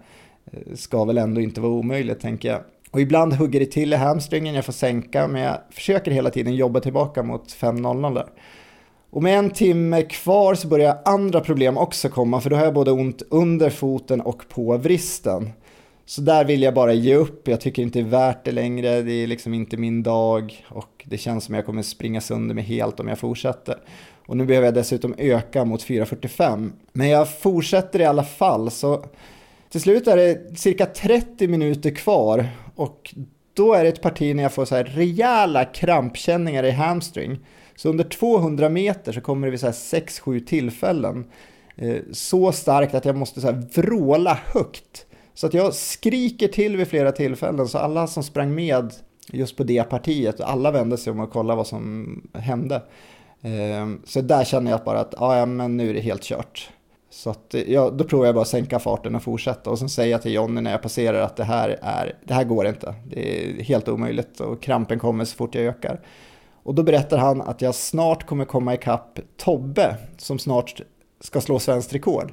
eh, 0.52 0.74
ska 0.74 1.04
väl 1.04 1.18
ändå 1.18 1.40
inte 1.40 1.60
vara 1.60 1.72
omöjligt 1.72 2.20
tänker 2.20 2.48
jag. 2.48 2.60
Och 2.90 3.00
ibland 3.00 3.32
hugger 3.32 3.60
det 3.60 3.66
till 3.66 3.92
i 3.92 3.96
hamstringen, 3.96 4.54
jag 4.54 4.64
får 4.64 4.72
sänka, 4.72 5.28
men 5.28 5.42
jag 5.42 5.58
försöker 5.70 6.10
hela 6.10 6.30
tiden 6.30 6.54
jobba 6.54 6.80
tillbaka 6.80 7.22
mot 7.22 7.48
5.00 7.48 8.14
där. 8.14 8.26
Och 9.10 9.22
med 9.22 9.38
en 9.38 9.50
timme 9.50 10.02
kvar 10.02 10.54
så 10.54 10.68
börjar 10.68 10.98
andra 11.04 11.40
problem 11.40 11.78
också 11.78 12.08
komma, 12.08 12.40
för 12.40 12.50
då 12.50 12.56
har 12.56 12.64
jag 12.64 12.74
både 12.74 12.90
ont 12.90 13.22
under 13.30 13.70
foten 13.70 14.20
och 14.20 14.48
på 14.48 14.76
vristen. 14.76 15.50
Så 16.06 16.20
där 16.20 16.44
vill 16.44 16.62
jag 16.62 16.74
bara 16.74 16.92
ge 16.92 17.14
upp, 17.14 17.48
jag 17.48 17.60
tycker 17.60 17.82
inte 17.82 17.98
det 17.98 18.02
är 18.02 18.10
värt 18.10 18.44
det 18.44 18.52
längre, 18.52 19.02
det 19.02 19.12
är 19.12 19.26
liksom 19.26 19.54
inte 19.54 19.76
min 19.76 20.02
dag 20.02 20.64
och 20.68 21.04
det 21.04 21.18
känns 21.18 21.44
som 21.44 21.54
jag 21.54 21.66
kommer 21.66 21.82
springa 21.82 22.20
sönder 22.20 22.54
mig 22.54 22.64
helt 22.64 23.00
om 23.00 23.08
jag 23.08 23.18
fortsätter. 23.18 23.78
Och 24.26 24.36
nu 24.36 24.44
behöver 24.44 24.66
jag 24.66 24.74
dessutom 24.74 25.14
öka 25.18 25.64
mot 25.64 25.84
4.45. 25.84 26.72
Men 26.92 27.08
jag 27.08 27.38
fortsätter 27.38 28.00
i 28.00 28.04
alla 28.04 28.24
fall, 28.24 28.70
så 28.70 29.04
till 29.70 29.80
slut 29.80 30.06
är 30.06 30.16
det 30.16 30.58
cirka 30.58 30.86
30 30.86 31.48
minuter 31.48 31.90
kvar 31.90 32.48
och 32.74 33.14
då 33.54 33.74
är 33.74 33.82
det 33.82 33.88
ett 33.88 34.02
parti 34.02 34.36
när 34.36 34.42
jag 34.42 34.52
får 34.52 34.64
så 34.64 34.74
här 34.74 34.84
rejäla 34.84 35.64
krampkänningar 35.64 36.64
i 36.64 36.70
hamstring. 36.70 37.38
Så 37.76 37.88
under 37.88 38.04
200 38.04 38.68
meter 38.68 39.12
så 39.12 39.20
kommer 39.20 39.46
det 39.46 39.50
vid 39.50 39.60
6-7 39.60 40.44
tillfällen. 40.46 41.24
Eh, 41.76 41.96
så 42.12 42.52
starkt 42.52 42.94
att 42.94 43.04
jag 43.04 43.16
måste 43.16 43.40
så 43.40 43.46
här 43.46 43.62
vråla 43.74 44.38
högt 44.44 45.06
så 45.35 45.47
att 45.47 45.55
jag 45.55 45.75
skriker 45.75 46.49
till 46.49 46.77
vid 46.77 46.88
flera 46.88 47.12
tillfällen, 47.12 47.68
så 47.68 47.79
alla 47.79 48.07
som 48.07 48.23
sprang 48.23 48.55
med 48.55 48.92
just 49.33 49.57
på 49.57 49.64
det 49.64 49.85
partiet, 49.85 50.40
alla 50.40 50.70
vände 50.70 50.99
sig 50.99 51.11
om 51.11 51.20
och 51.20 51.31
kollade 51.31 51.57
vad 51.57 51.66
som 51.66 52.23
hände. 52.33 52.83
Ehm, 53.42 54.03
så 54.05 54.20
där 54.20 54.44
känner 54.44 54.70
jag 54.70 54.85
bara 54.85 55.01
att 55.01 55.14
ja, 55.18 55.47
men 55.47 55.77
nu 55.77 55.90
är 55.90 55.94
det 55.94 56.01
helt 56.01 56.23
kört. 56.23 56.70
Så 57.11 57.31
att, 57.31 57.55
ja, 57.66 57.90
då 57.90 58.05
provar 58.05 58.27
jag 58.27 58.35
bara 58.35 58.42
att 58.42 58.49
sänka 58.49 58.79
farten 58.79 59.14
och 59.14 59.23
fortsätta 59.23 59.70
och 59.70 59.79
sen 59.79 59.88
säger 59.88 60.12
jag 60.12 60.23
till 60.23 60.33
Jonny 60.33 60.61
när 60.61 60.70
jag 60.70 60.83
passerar 60.83 61.20
att 61.20 61.37
det 61.37 61.44
här, 61.44 61.79
är, 61.83 62.16
det 62.25 62.35
här 62.35 62.44
går 62.44 62.66
inte. 62.66 62.94
Det 63.07 63.44
är 63.44 63.62
helt 63.62 63.88
omöjligt 63.88 64.40
och 64.40 64.62
krampen 64.62 64.99
kommer 64.99 65.25
så 65.25 65.37
fort 65.37 65.55
jag 65.55 65.64
ökar. 65.64 66.01
Och 66.62 66.75
då 66.75 66.83
berättar 66.83 67.18
han 67.18 67.40
att 67.40 67.62
jag 67.62 67.75
snart 67.75 68.27
kommer 68.27 68.44
komma 68.44 68.75
ikapp 68.75 69.18
Tobbe 69.37 69.97
som 70.16 70.38
snart 70.38 70.81
ska 71.20 71.40
slå 71.40 71.59
svenskt 71.59 71.94
rekord. 71.94 72.33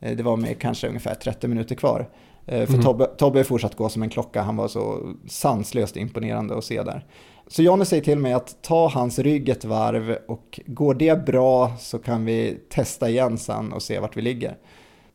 Eh, 0.00 0.16
det 0.16 0.22
var 0.22 0.36
med 0.36 0.58
kanske 0.58 0.88
ungefär 0.88 1.14
30 1.14 1.48
minuter 1.48 1.74
kvar. 1.74 2.08
Eh, 2.46 2.66
för 2.66 2.72
mm. 2.72 2.84
Tobbe, 2.84 3.06
Tobbe 3.06 3.40
är 3.40 3.44
fortsatt 3.44 3.76
gå 3.76 3.88
som 3.88 4.02
en 4.02 4.10
klocka, 4.10 4.42
han 4.42 4.56
var 4.56 4.68
så 4.68 5.12
sanslöst 5.26 5.96
imponerande 5.96 6.58
att 6.58 6.64
se 6.64 6.82
där. 6.82 7.06
Så 7.46 7.62
Jonny 7.62 7.84
säger 7.84 8.02
till 8.02 8.18
mig 8.18 8.32
att 8.32 8.62
ta 8.62 8.88
hans 8.88 9.18
rygg 9.18 9.48
ett 9.48 9.64
varv 9.64 10.18
och 10.28 10.60
går 10.66 10.94
det 10.94 11.26
bra 11.26 11.72
så 11.78 11.98
kan 11.98 12.24
vi 12.24 12.58
testa 12.68 13.08
igen 13.08 13.38
sen 13.38 13.72
och 13.72 13.82
se 13.82 13.98
vart 13.98 14.16
vi 14.16 14.22
ligger. 14.22 14.56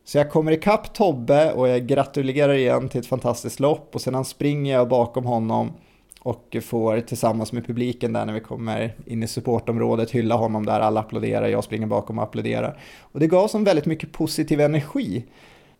Så 0.03 0.17
jag 0.17 0.31
kommer 0.31 0.51
ikapp 0.51 0.93
Tobbe 0.93 1.51
och 1.51 1.67
jag 1.67 1.87
gratulerar 1.87 2.53
igen 2.53 2.89
till 2.89 2.99
ett 2.99 3.07
fantastiskt 3.07 3.59
lopp 3.59 3.95
och 3.95 4.01
sedan 4.01 4.25
springer 4.25 4.73
jag 4.73 4.89
bakom 4.89 5.25
honom 5.25 5.71
och 6.19 6.57
får 6.63 7.01
tillsammans 7.01 7.51
med 7.51 7.67
publiken 7.67 8.13
där 8.13 8.25
när 8.25 8.33
vi 8.33 8.39
kommer 8.39 8.95
in 9.05 9.23
i 9.23 9.27
supportområdet 9.27 10.11
hylla 10.11 10.35
honom 10.35 10.65
där, 10.65 10.79
alla 10.79 10.99
applåderar, 10.99 11.47
jag 11.47 11.63
springer 11.63 11.87
bakom 11.87 12.17
och 12.17 12.23
applåderar. 12.23 12.79
Och 12.99 13.19
det 13.19 13.27
gav 13.27 13.47
som 13.47 13.63
väldigt 13.63 13.85
mycket 13.85 14.11
positiv 14.11 14.61
energi. 14.61 15.25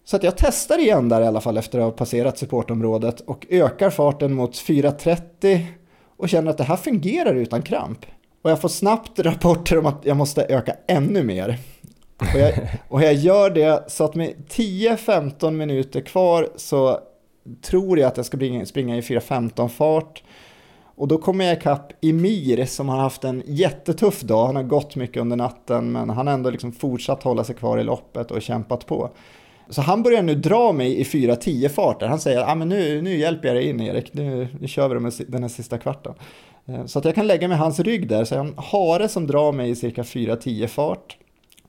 Så 0.09 0.15
att 0.15 0.23
jag 0.23 0.37
testar 0.37 0.79
igen 0.79 1.09
där 1.09 1.21
i 1.21 1.25
alla 1.25 1.41
fall 1.41 1.57
efter 1.57 1.79
att 1.79 1.85
ha 1.85 1.91
passerat 1.91 2.37
supportområdet 2.37 3.21
och 3.21 3.45
ökar 3.49 3.89
farten 3.89 4.33
mot 4.33 4.51
4.30 4.51 5.65
och 6.17 6.29
känner 6.29 6.51
att 6.51 6.57
det 6.57 6.63
här 6.63 6.75
fungerar 6.75 7.35
utan 7.35 7.61
kramp. 7.61 8.05
Och 8.41 8.51
jag 8.51 8.61
får 8.61 8.69
snabbt 8.69 9.19
rapporter 9.19 9.77
om 9.77 9.85
att 9.85 10.05
jag 10.05 10.17
måste 10.17 10.43
öka 10.43 10.75
ännu 10.87 11.23
mer. 11.23 11.57
Och 12.17 12.39
jag, 12.39 12.53
och 12.89 13.03
jag 13.03 13.13
gör 13.13 13.49
det 13.49 13.83
så 13.87 14.03
att 14.03 14.15
med 14.15 14.33
10-15 14.49 15.51
minuter 15.51 16.01
kvar 16.01 16.49
så 16.55 16.99
tror 17.61 17.99
jag 17.99 18.07
att 18.07 18.17
jag 18.17 18.25
ska 18.25 18.37
springa, 18.37 18.65
springa 18.65 18.97
i 18.97 19.01
4.15 19.01 19.67
fart. 19.67 20.23
Och 20.95 21.07
då 21.07 21.17
kommer 21.17 21.45
jag 21.45 21.57
ikapp 21.57 21.93
Emir 22.01 22.65
som 22.65 22.89
har 22.89 22.97
haft 22.97 23.23
en 23.23 23.43
jättetuff 23.45 24.21
dag. 24.21 24.45
Han 24.45 24.55
har 24.55 24.63
gått 24.63 24.95
mycket 24.95 25.21
under 25.21 25.37
natten 25.37 25.91
men 25.91 26.09
han 26.09 26.27
har 26.27 26.33
ändå 26.33 26.49
liksom 26.49 26.71
fortsatt 26.71 27.23
hålla 27.23 27.43
sig 27.43 27.55
kvar 27.55 27.77
i 27.77 27.83
loppet 27.83 28.31
och 28.31 28.41
kämpat 28.41 28.85
på. 28.85 29.09
Så 29.69 29.81
han 29.81 30.03
börjar 30.03 30.21
nu 30.21 30.35
dra 30.35 30.71
mig 30.71 30.99
i 30.99 31.03
4.10 31.03 31.69
farter. 31.69 32.07
Han 32.07 32.19
säger 32.19 32.51
ah, 32.51 32.55
men 32.55 32.69
nu, 32.69 33.01
nu 33.01 33.17
hjälper 33.17 33.47
jag 33.47 33.57
dig 33.57 33.69
in 33.69 33.81
Erik, 33.81 34.13
nu, 34.13 34.47
nu 34.59 34.67
kör 34.67 34.89
vi 34.89 35.25
den 35.27 35.43
här 35.43 35.49
sista 35.49 35.77
kvarten. 35.77 36.13
Eh, 36.65 36.85
så 36.85 36.99
att 36.99 37.05
jag 37.05 37.15
kan 37.15 37.27
lägga 37.27 37.47
mig 37.47 37.57
hans 37.57 37.79
rygg 37.79 38.07
där, 38.07 38.25
så 38.25 38.35
jag 38.35 38.39
har 38.39 38.47
en 38.47 38.53
hare 38.57 39.09
som 39.09 39.27
drar 39.27 39.51
mig 39.51 39.69
i 39.69 39.75
cirka 39.75 40.03
4.10 40.03 40.67
fart. 40.67 41.17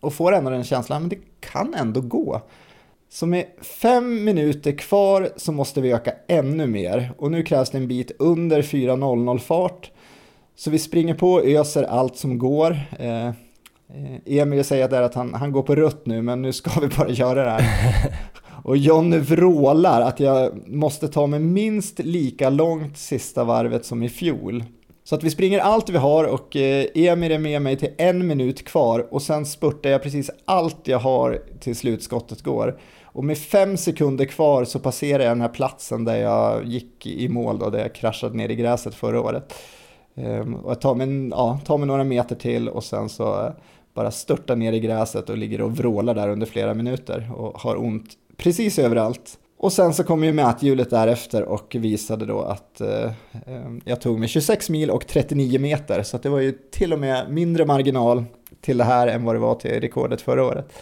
Och 0.00 0.14
får 0.14 0.32
ändå 0.32 0.50
den 0.50 0.64
känslan, 0.64 0.96
ah, 0.96 1.00
men 1.00 1.08
det 1.08 1.18
kan 1.40 1.74
ändå 1.74 2.00
gå. 2.00 2.42
Så 3.08 3.26
med 3.26 3.46
fem 3.60 4.24
minuter 4.24 4.72
kvar 4.72 5.28
så 5.36 5.52
måste 5.52 5.80
vi 5.80 5.92
öka 5.92 6.12
ännu 6.28 6.66
mer. 6.66 7.12
Och 7.18 7.30
nu 7.30 7.42
krävs 7.42 7.70
det 7.70 7.78
en 7.78 7.88
bit 7.88 8.12
under 8.18 8.62
4.00 8.62 9.38
fart. 9.38 9.90
Så 10.56 10.70
vi 10.70 10.78
springer 10.78 11.14
på 11.14 11.32
och 11.32 11.44
öser 11.44 11.82
allt 11.82 12.16
som 12.16 12.38
går. 12.38 12.80
Eh, 12.98 13.30
Eh, 13.94 14.38
Emil 14.38 14.64
säger 14.64 14.88
där 14.88 15.02
att 15.02 15.14
han, 15.14 15.34
han 15.34 15.52
går 15.52 15.62
på 15.62 15.74
rött 15.74 16.06
nu, 16.06 16.22
men 16.22 16.42
nu 16.42 16.52
ska 16.52 16.80
vi 16.80 16.88
bara 16.88 17.08
göra 17.08 17.44
det 17.44 17.50
här. 17.50 17.64
Och 18.64 18.76
Jonny 18.76 19.18
vrålar 19.18 20.00
att 20.00 20.20
jag 20.20 20.68
måste 20.68 21.08
ta 21.08 21.26
mig 21.26 21.40
minst 21.40 21.98
lika 21.98 22.50
långt 22.50 22.98
sista 22.98 23.44
varvet 23.44 23.84
som 23.84 24.02
i 24.02 24.08
fjol. 24.08 24.64
Så 25.04 25.14
att 25.14 25.22
vi 25.22 25.30
springer 25.30 25.58
allt 25.58 25.90
vi 25.90 25.96
har 25.96 26.24
och 26.24 26.56
eh, 26.56 26.86
Emil 26.94 27.32
är 27.32 27.38
med 27.38 27.62
mig 27.62 27.76
till 27.76 27.90
en 27.98 28.26
minut 28.26 28.64
kvar 28.64 29.06
och 29.10 29.22
sen 29.22 29.46
spurtar 29.46 29.90
jag 29.90 30.02
precis 30.02 30.30
allt 30.44 30.88
jag 30.88 30.98
har 30.98 31.42
till 31.60 31.76
slutskottet 31.76 32.42
går. 32.42 32.78
Och 33.04 33.24
med 33.24 33.38
fem 33.38 33.76
sekunder 33.76 34.24
kvar 34.24 34.64
så 34.64 34.78
passerar 34.78 35.22
jag 35.22 35.30
den 35.30 35.40
här 35.40 35.48
platsen 35.48 36.04
där 36.04 36.16
jag 36.16 36.64
gick 36.64 37.06
i 37.06 37.28
mål 37.28 37.58
då, 37.58 37.70
där 37.70 37.78
jag 37.78 37.94
kraschade 37.94 38.36
ner 38.36 38.48
i 38.48 38.56
gräset 38.56 38.94
förra 38.94 39.20
året. 39.20 39.54
Ehm, 40.14 40.54
och 40.54 40.70
jag 40.70 40.80
tar 40.80 40.94
mig, 40.94 41.28
ja, 41.30 41.60
tar 41.64 41.78
mig 41.78 41.86
några 41.86 42.04
meter 42.04 42.36
till 42.36 42.68
och 42.68 42.84
sen 42.84 43.08
så 43.08 43.46
eh, 43.46 43.52
bara 43.94 44.10
störtar 44.10 44.56
ner 44.56 44.72
i 44.72 44.80
gräset 44.80 45.30
och 45.30 45.38
ligger 45.38 45.60
och 45.60 45.76
vrålar 45.76 46.14
där 46.14 46.28
under 46.28 46.46
flera 46.46 46.74
minuter 46.74 47.30
och 47.36 47.60
har 47.60 47.76
ont 47.76 48.10
precis 48.36 48.78
överallt. 48.78 49.38
Och 49.58 49.72
sen 49.72 49.94
så 49.94 50.04
kom 50.04 50.24
ju 50.24 50.32
mäthjulet 50.32 50.90
därefter 50.90 51.42
och 51.42 51.76
visade 51.78 52.26
då 52.26 52.40
att 52.40 52.80
eh, 52.80 53.04
eh 53.46 53.70
jag 53.84 54.00
tog 54.00 54.18
mig 54.18 54.28
26 54.28 54.70
mil 54.70 54.90
och 54.90 55.06
39 55.06 55.60
meter 55.60 56.02
så 56.02 56.18
det 56.18 56.28
var 56.28 56.40
ju 56.40 56.52
till 56.52 56.92
och 56.92 56.98
med 56.98 57.30
mindre 57.30 57.66
marginal 57.66 58.24
till 58.60 58.78
det 58.78 58.84
här 58.84 59.06
än 59.06 59.24
vad 59.24 59.34
det 59.34 59.38
var 59.38 59.54
till 59.54 59.80
rekordet 59.80 60.20
förra 60.20 60.44
året. 60.44 60.72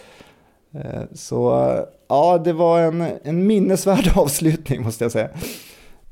Eh, 0.75 1.03
så 1.15 1.69
ja, 2.09 2.39
det 2.45 2.53
var 2.53 2.81
en, 2.81 3.05
en 3.23 3.47
minnesvärd 3.47 4.13
avslutning 4.17 4.83
måste 4.83 5.05
jag 5.05 5.13
säga 5.13 5.29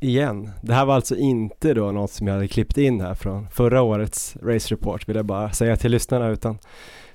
igen. 0.06 0.50
Det 0.62 0.74
här 0.74 0.84
var 0.84 0.94
alltså 0.94 1.16
inte 1.16 1.74
då 1.74 1.92
något 1.92 2.10
som 2.10 2.26
jag 2.26 2.34
hade 2.34 2.48
klippt 2.48 2.78
in 2.78 3.00
här 3.00 3.14
från 3.14 3.48
förra 3.50 3.82
årets 3.82 4.36
Race 4.42 4.74
Report 4.74 5.08
vill 5.08 5.16
jag 5.16 5.24
bara 5.24 5.52
säga 5.52 5.76
till 5.76 5.90
lyssnarna 5.90 6.28
utan 6.28 6.58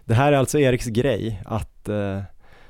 det 0.06 0.13
här 0.13 0.34
är 0.34 0.38
alltså 0.38 0.60
Eriks 0.60 0.86
grej 0.86 1.41
att 1.45 1.89
eh, 1.89 2.19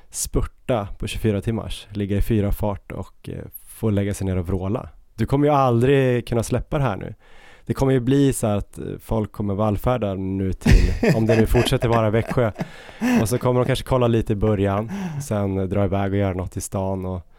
spurta 0.09 0.87
på 0.99 1.07
24 1.07 1.41
timmars, 1.41 1.87
ligga 1.89 2.17
i 2.17 2.21
fyra 2.21 2.51
fart 2.51 2.91
och 2.91 3.29
eh, 3.29 3.45
få 3.65 3.89
lägga 3.89 4.13
sig 4.13 4.27
ner 4.27 4.37
och 4.37 4.47
vråla. 4.47 4.89
Du 5.15 5.25
kommer 5.25 5.47
ju 5.47 5.53
aldrig 5.53 6.27
kunna 6.27 6.43
släppa 6.43 6.77
det 6.77 6.83
här 6.83 6.97
nu. 6.97 7.15
Det 7.65 7.73
kommer 7.73 7.93
ju 7.93 7.99
bli 7.99 8.33
så 8.33 8.47
att 8.47 8.77
eh, 8.77 8.85
folk 8.99 9.31
kommer 9.31 9.53
vallfärda 9.53 10.13
nu 10.13 10.53
till, 10.53 10.93
om 11.15 11.25
det 11.25 11.35
nu 11.35 11.45
fortsätter 11.45 11.89
vara 11.89 12.09
Växjö, 12.09 12.51
och 13.21 13.29
så 13.29 13.37
kommer 13.37 13.59
de 13.59 13.65
kanske 13.65 13.85
kolla 13.85 14.07
lite 14.07 14.33
i 14.33 14.35
början, 14.35 14.91
sen 15.21 15.69
dra 15.69 15.85
iväg 15.85 16.11
och 16.11 16.17
göra 16.17 16.33
något 16.33 16.57
i 16.57 16.61
stan 16.61 17.05
och 17.05 17.30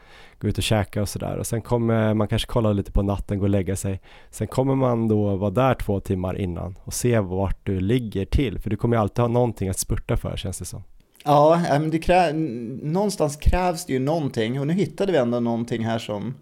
gå 0.42 0.48
ut 0.48 0.58
och 0.58 0.64
käka 0.64 1.02
och 1.02 1.08
sådär 1.08 1.36
och 1.36 1.46
sen 1.46 1.62
kommer 1.62 2.14
man 2.14 2.28
kanske 2.28 2.48
kolla 2.48 2.72
lite 2.72 2.92
på 2.92 3.02
natten, 3.02 3.38
gå 3.38 3.44
och 3.44 3.50
lägga 3.50 3.76
sig. 3.76 4.00
Sen 4.30 4.46
kommer 4.46 4.74
man 4.74 5.08
då 5.08 5.36
vara 5.36 5.50
där 5.50 5.74
två 5.74 6.00
timmar 6.00 6.38
innan 6.38 6.78
och 6.84 6.94
se 6.94 7.20
vart 7.20 7.66
du 7.66 7.80
ligger 7.80 8.24
till, 8.24 8.58
för 8.58 8.70
du 8.70 8.76
kommer 8.76 8.96
ju 8.96 9.00
alltid 9.00 9.18
ha 9.18 9.28
någonting 9.28 9.68
att 9.68 9.78
spurta 9.78 10.16
för 10.16 10.36
känns 10.36 10.58
det 10.58 10.64
som. 10.64 10.82
Ja, 11.24 11.60
men 11.70 11.90
det 11.90 11.98
krä 11.98 12.32
någonstans 12.82 13.36
krävs 13.36 13.86
det 13.86 13.92
ju 13.92 13.98
någonting 13.98 14.60
och 14.60 14.66
nu 14.66 14.72
hittade 14.72 15.12
vi 15.12 15.18
ändå 15.18 15.40
någonting 15.40 15.84
här 15.84 15.98
som, 15.98 16.34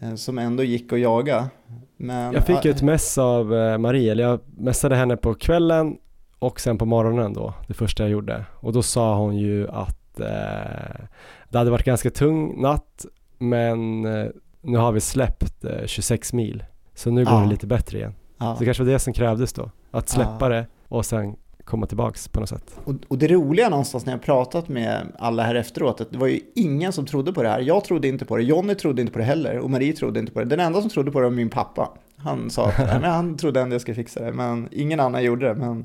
eh, 0.00 0.14
som 0.14 0.38
ändå 0.38 0.62
gick 0.62 0.92
att 0.92 1.00
jaga. 1.00 1.48
Men, 1.96 2.32
jag 2.32 2.46
fick 2.46 2.64
ju 2.64 2.70
ett 2.70 2.82
mess 2.82 3.18
av 3.18 3.54
eh, 3.54 3.78
Marie, 3.78 4.12
eller 4.12 4.24
jag 4.24 4.40
messade 4.56 4.96
henne 4.96 5.16
på 5.16 5.34
kvällen 5.34 5.96
och 6.38 6.60
sen 6.60 6.78
på 6.78 6.84
morgonen 6.86 7.32
då, 7.32 7.54
det 7.68 7.74
första 7.74 8.02
jag 8.02 8.10
gjorde. 8.10 8.44
Och 8.60 8.72
då 8.72 8.82
sa 8.82 9.16
hon 9.16 9.36
ju 9.36 9.68
att 9.68 10.20
eh, 10.20 11.06
det 11.48 11.58
hade 11.58 11.70
varit 11.70 11.84
ganska 11.84 12.10
tung 12.10 12.60
natt 12.62 13.06
men 13.40 14.04
eh, 14.04 14.26
nu 14.60 14.78
har 14.78 14.92
vi 14.92 15.00
släppt 15.00 15.64
26 15.86 16.32
eh, 16.32 16.36
mil. 16.36 16.64
Så 16.94 17.10
nu 17.10 17.24
går 17.24 17.34
ja. 17.34 17.40
det 17.40 17.48
lite 17.48 17.66
bättre 17.66 17.98
igen. 17.98 18.14
Ja. 18.38 18.54
Så 18.54 18.58
det 18.58 18.64
kanske 18.64 18.82
var 18.82 18.92
det 18.92 18.98
som 18.98 19.12
krävdes 19.12 19.52
då. 19.52 19.70
Att 19.90 20.08
släppa 20.08 20.38
ja. 20.40 20.48
det 20.48 20.66
och 20.88 21.06
sen 21.06 21.36
komma 21.64 21.86
tillbaks 21.86 22.28
på 22.28 22.40
något 22.40 22.48
sätt. 22.48 22.78
Och, 22.84 22.94
och, 23.08 23.18
det 23.18 23.28
roliga 23.28 23.68
någonstans 23.68 24.06
när 24.06 24.12
jag 24.12 24.22
pratat 24.22 24.68
med 24.68 25.06
alla 25.18 25.42
här 25.42 25.54
efteråt, 25.54 26.00
att 26.00 26.12
det 26.12 26.18
var 26.18 26.26
ju 26.26 26.40
ingen 26.54 26.92
som 26.92 27.06
trodde 27.06 27.32
på 27.32 27.42
det 27.42 27.48
här. 27.48 27.60
Jag 27.60 27.84
trodde 27.84 28.08
inte 28.08 28.24
på 28.24 28.36
det, 28.36 28.42
Jonny 28.42 28.74
trodde 28.74 29.00
inte 29.00 29.12
på 29.12 29.18
det 29.18 29.24
heller 29.24 29.58
och 29.58 29.70
Marie 29.70 29.92
trodde 29.92 30.20
inte 30.20 30.32
på 30.32 30.38
det. 30.38 30.44
Den 30.44 30.60
enda 30.60 30.80
som 30.80 30.90
trodde 30.90 31.10
på 31.10 31.20
det 31.20 31.24
var 31.24 31.30
min 31.30 31.50
pappa. 31.50 31.90
Han 32.16 32.50
sa 32.50 32.66
att 32.66 32.78
men 33.00 33.10
han 33.10 33.36
trodde 33.36 33.60
ändå 33.60 33.74
jag 33.74 33.80
skulle 33.80 33.94
fixa 33.94 34.20
det, 34.20 34.32
men 34.32 34.68
ingen 34.72 35.00
annan 35.00 35.24
gjorde 35.24 35.46
det. 35.46 35.54
Men, 35.54 35.84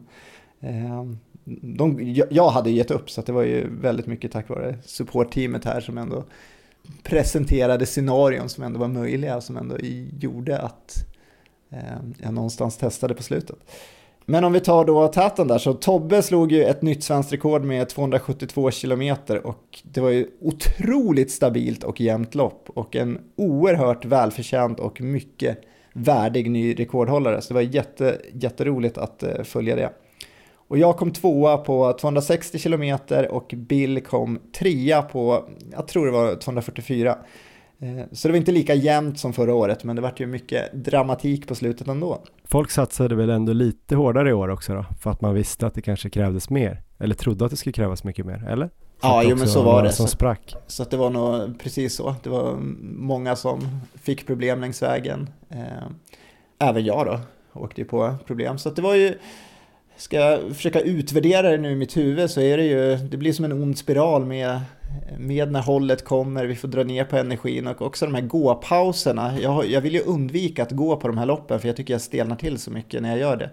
eh, 0.59 1.05
de, 1.61 2.15
jag 2.29 2.49
hade 2.49 2.71
gett 2.71 2.91
upp, 2.91 3.09
så 3.09 3.21
det 3.21 3.31
var 3.31 3.43
ju 3.43 3.67
väldigt 3.81 4.07
mycket 4.07 4.31
tack 4.31 4.49
vare 4.49 4.75
supportteamet 4.83 5.65
här 5.65 5.81
som 5.81 5.97
ändå 5.97 6.23
presenterade 7.03 7.85
scenarion 7.85 8.49
som 8.49 8.63
ändå 8.63 8.79
var 8.79 8.87
möjliga, 8.87 9.35
och 9.35 9.43
som 9.43 9.57
ändå 9.57 9.77
gjorde 10.19 10.59
att 10.59 10.95
eh, 11.69 11.79
jag 12.17 12.33
någonstans 12.33 12.77
testade 12.77 13.13
på 13.13 13.23
slutet. 13.23 13.57
Men 14.25 14.43
om 14.43 14.53
vi 14.53 14.59
tar 14.59 14.85
då 14.85 15.07
täten 15.07 15.47
där, 15.47 15.57
så 15.57 15.73
Tobbe 15.73 16.21
slog 16.21 16.51
ju 16.51 16.63
ett 16.63 16.81
nytt 16.81 17.03
svenskt 17.03 17.33
rekord 17.33 17.63
med 17.63 17.89
272 17.89 18.71
kilometer 18.71 19.47
och 19.47 19.79
det 19.83 20.01
var 20.01 20.09
ju 20.09 20.27
otroligt 20.41 21.31
stabilt 21.31 21.83
och 21.83 22.01
jämnt 22.01 22.35
lopp 22.35 22.69
och 22.69 22.95
en 22.95 23.19
oerhört 23.35 24.05
välförtjänt 24.05 24.79
och 24.79 25.01
mycket 25.01 25.57
värdig 25.93 26.51
ny 26.51 26.73
rekordhållare. 26.73 27.41
Så 27.41 27.47
det 27.47 27.53
var 27.53 27.61
jätte, 27.61 28.21
jätteroligt 28.33 28.97
att 28.97 29.23
eh, 29.23 29.43
följa 29.43 29.75
det. 29.75 29.89
Och 30.67 30.77
jag 30.77 30.97
kom 30.97 31.11
tvåa 31.11 31.57
på 31.57 31.93
260 31.93 32.59
km 32.59 32.97
och 33.29 33.53
Bill 33.57 34.01
kom 34.01 34.39
trea 34.57 35.01
på, 35.01 35.49
jag 35.71 35.87
tror 35.87 36.05
det 36.05 36.11
var 36.11 36.35
244. 36.35 37.17
Eh, 37.79 38.05
så 38.11 38.27
det 38.27 38.31
var 38.31 38.37
inte 38.37 38.51
lika 38.51 38.73
jämnt 38.73 39.19
som 39.19 39.33
förra 39.33 39.55
året, 39.55 39.83
men 39.83 39.95
det 39.95 40.01
var 40.01 40.13
ju 40.17 40.27
mycket 40.27 40.73
dramatik 40.73 41.47
på 41.47 41.55
slutet 41.55 41.87
ändå. 41.87 42.21
Folk 42.43 42.71
satsade 42.71 43.15
väl 43.15 43.29
ändå 43.29 43.53
lite 43.53 43.95
hårdare 43.95 44.29
i 44.29 44.33
år 44.33 44.49
också 44.49 44.73
då, 44.73 44.85
för 45.01 45.11
att 45.11 45.21
man 45.21 45.33
visste 45.33 45.67
att 45.67 45.73
det 45.73 45.81
kanske 45.81 46.09
krävdes 46.09 46.49
mer, 46.49 46.81
eller 46.99 47.15
trodde 47.15 47.45
att 47.45 47.51
det 47.51 47.57
skulle 47.57 47.73
krävas 47.73 48.03
mycket 48.03 48.25
mer, 48.25 48.47
eller? 48.49 48.69
Ja, 49.01 49.23
jo, 49.23 49.35
men 49.35 49.47
så 49.47 49.63
var 49.63 49.83
det. 49.83 49.91
Som 49.91 50.07
sprack. 50.07 50.55
Så 50.67 50.83
att 50.83 50.91
det 50.91 50.97
var 50.97 51.09
nog 51.09 51.59
precis 51.59 51.95
så. 51.95 52.15
Det 52.23 52.29
var 52.29 52.57
många 52.81 53.35
som 53.35 53.81
fick 54.01 54.27
problem 54.27 54.61
längs 54.61 54.81
vägen. 54.81 55.29
Eh, 55.49 55.87
även 56.59 56.85
jag 56.85 57.05
då 57.05 57.19
åkte 57.59 57.81
ju 57.81 57.87
på 57.87 58.15
problem. 58.25 58.57
Så 58.57 58.69
det 58.69 58.81
var 58.81 58.95
ju, 58.95 59.17
ska 59.97 60.17
jag 60.17 60.55
försöka 60.55 60.79
utvärdera 60.79 61.51
det 61.51 61.57
nu 61.57 61.71
i 61.71 61.75
mitt 61.75 61.97
huvud 61.97 62.29
så 62.29 62.41
är 62.41 62.57
det 62.57 62.63
ju, 62.63 62.95
det 62.95 63.17
blir 63.17 63.33
som 63.33 63.45
en 63.45 63.51
ond 63.51 63.77
spiral 63.77 64.25
med, 64.25 64.59
med 65.17 65.51
när 65.51 65.61
hållet 65.61 66.03
kommer, 66.03 66.45
vi 66.45 66.55
får 66.55 66.67
dra 66.67 66.83
ner 66.83 67.03
på 67.03 67.17
energin 67.17 67.67
och 67.67 67.81
också 67.81 68.05
de 68.05 68.15
här 68.15 68.21
gåpauserna. 68.21 69.39
Jag, 69.39 69.65
jag 69.69 69.81
vill 69.81 69.93
ju 69.93 70.01
undvika 70.01 70.63
att 70.63 70.71
gå 70.71 70.97
på 70.97 71.07
de 71.07 71.17
här 71.17 71.25
loppen 71.25 71.59
för 71.59 71.67
jag 71.67 71.75
tycker 71.75 71.93
jag 71.93 72.01
stelnar 72.01 72.35
till 72.35 72.57
så 72.57 72.71
mycket 72.71 73.01
när 73.01 73.09
jag 73.09 73.19
gör 73.19 73.37
det. 73.37 73.49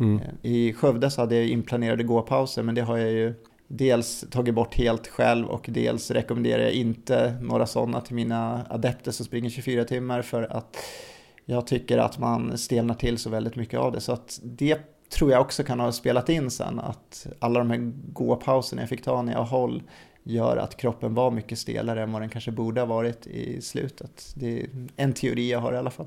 Mm. 0.00 0.20
I 0.42 0.72
Skövde 0.72 1.10
så 1.10 1.20
hade 1.20 1.36
jag 1.36 1.48
inplanerade 1.48 2.02
gåpauser 2.02 2.62
men 2.62 2.74
det 2.74 2.82
har 2.82 2.96
jag 2.96 3.10
ju 3.10 3.34
dels 3.68 4.24
tagit 4.30 4.54
bort 4.54 4.74
helt 4.74 5.06
själv 5.08 5.46
och 5.46 5.66
dels 5.68 6.10
rekommenderar 6.10 6.62
jag 6.62 6.72
inte 6.72 7.36
några 7.40 7.66
sådana 7.66 8.00
till 8.00 8.14
mina 8.14 8.66
adepter 8.70 9.10
som 9.10 9.26
springer 9.26 9.50
24 9.50 9.84
timmar 9.84 10.22
för 10.22 10.42
att 10.42 10.76
jag 11.44 11.66
tycker 11.66 11.98
att 11.98 12.18
man 12.18 12.58
stelnar 12.58 12.94
till 12.94 13.18
så 13.18 13.30
väldigt 13.30 13.56
mycket 13.56 13.80
av 13.80 13.92
det. 13.92 14.00
Så 14.00 14.12
att 14.12 14.40
det 14.42 14.78
tror 15.10 15.30
jag 15.30 15.40
också 15.40 15.64
kan 15.64 15.80
ha 15.80 15.92
spelat 15.92 16.28
in 16.28 16.50
sen, 16.50 16.80
att 16.80 17.26
alla 17.38 17.58
de 17.58 17.70
här 17.70 17.92
gåpauserna 18.12 18.82
jag 18.82 18.88
fick 18.88 19.04
ta 19.04 19.22
när 19.22 19.32
jag 19.32 19.44
håll 19.44 19.82
gör 20.22 20.56
att 20.56 20.76
kroppen 20.76 21.14
var 21.14 21.30
mycket 21.30 21.58
stelare 21.58 22.02
än 22.02 22.12
vad 22.12 22.22
den 22.22 22.28
kanske 22.28 22.50
borde 22.50 22.80
ha 22.80 22.86
varit 22.86 23.26
i 23.26 23.62
slutet. 23.62 24.32
Det 24.34 24.60
är 24.60 24.68
en 24.96 25.12
teori 25.12 25.50
jag 25.50 25.58
har 25.58 25.72
i 25.72 25.76
alla 25.76 25.90
fall. 25.90 26.06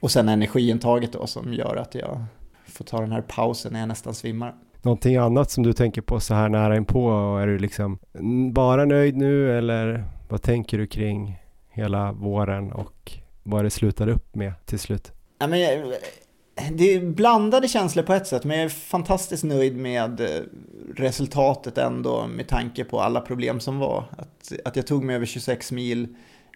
Och 0.00 0.10
sen 0.10 0.28
energiintaget 0.28 1.12
då 1.12 1.26
som 1.26 1.54
gör 1.54 1.76
att 1.76 1.94
jag 1.94 2.24
får 2.66 2.84
ta 2.84 3.00
den 3.00 3.12
här 3.12 3.22
pausen 3.22 3.72
när 3.72 3.80
jag 3.80 3.88
nästan 3.88 4.14
svimmar. 4.14 4.54
Någonting 4.82 5.16
annat 5.16 5.50
som 5.50 5.62
du 5.62 5.72
tänker 5.72 6.02
på 6.02 6.20
så 6.20 6.34
här 6.34 6.48
nära 6.48 6.76
inpå? 6.76 7.10
Är 7.38 7.46
du 7.46 7.58
liksom 7.58 7.98
bara 8.52 8.84
nöjd 8.84 9.16
nu 9.16 9.58
eller 9.58 10.04
vad 10.28 10.42
tänker 10.42 10.78
du 10.78 10.86
kring 10.86 11.38
hela 11.68 12.12
våren 12.12 12.72
och 12.72 13.12
vad 13.42 13.64
det 13.64 13.70
slutar 13.70 14.08
upp 14.08 14.34
med 14.34 14.52
till 14.66 14.78
slut? 14.78 15.12
Ja, 15.38 15.46
men 15.46 15.60
det 16.72 16.94
är 16.94 17.00
blandade 17.00 17.68
känslor 17.68 18.02
på 18.02 18.14
ett 18.14 18.26
sätt, 18.26 18.44
men 18.44 18.56
jag 18.56 18.64
är 18.64 18.68
fantastiskt 18.68 19.44
nöjd 19.44 19.76
med 19.76 20.20
eh, 20.20 20.42
resultatet 20.96 21.78
ändå 21.78 22.26
med 22.26 22.48
tanke 22.48 22.84
på 22.84 23.00
alla 23.00 23.20
problem 23.20 23.60
som 23.60 23.78
var. 23.78 24.04
Att, 24.18 24.52
att 24.64 24.76
jag 24.76 24.86
tog 24.86 25.04
mig 25.04 25.16
över 25.16 25.26
26 25.26 25.72
mil 25.72 26.08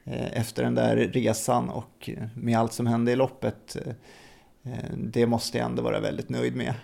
eh, 0.04 0.38
efter 0.40 0.62
den 0.62 0.74
där 0.74 0.96
resan 0.96 1.68
och 1.68 2.10
med 2.34 2.58
allt 2.58 2.72
som 2.72 2.86
hände 2.86 3.12
i 3.12 3.16
loppet, 3.16 3.76
eh, 3.76 4.72
det 4.96 5.26
måste 5.26 5.58
jag 5.58 5.64
ändå 5.64 5.82
vara 5.82 6.00
väldigt 6.00 6.28
nöjd 6.28 6.56
med. 6.56 6.74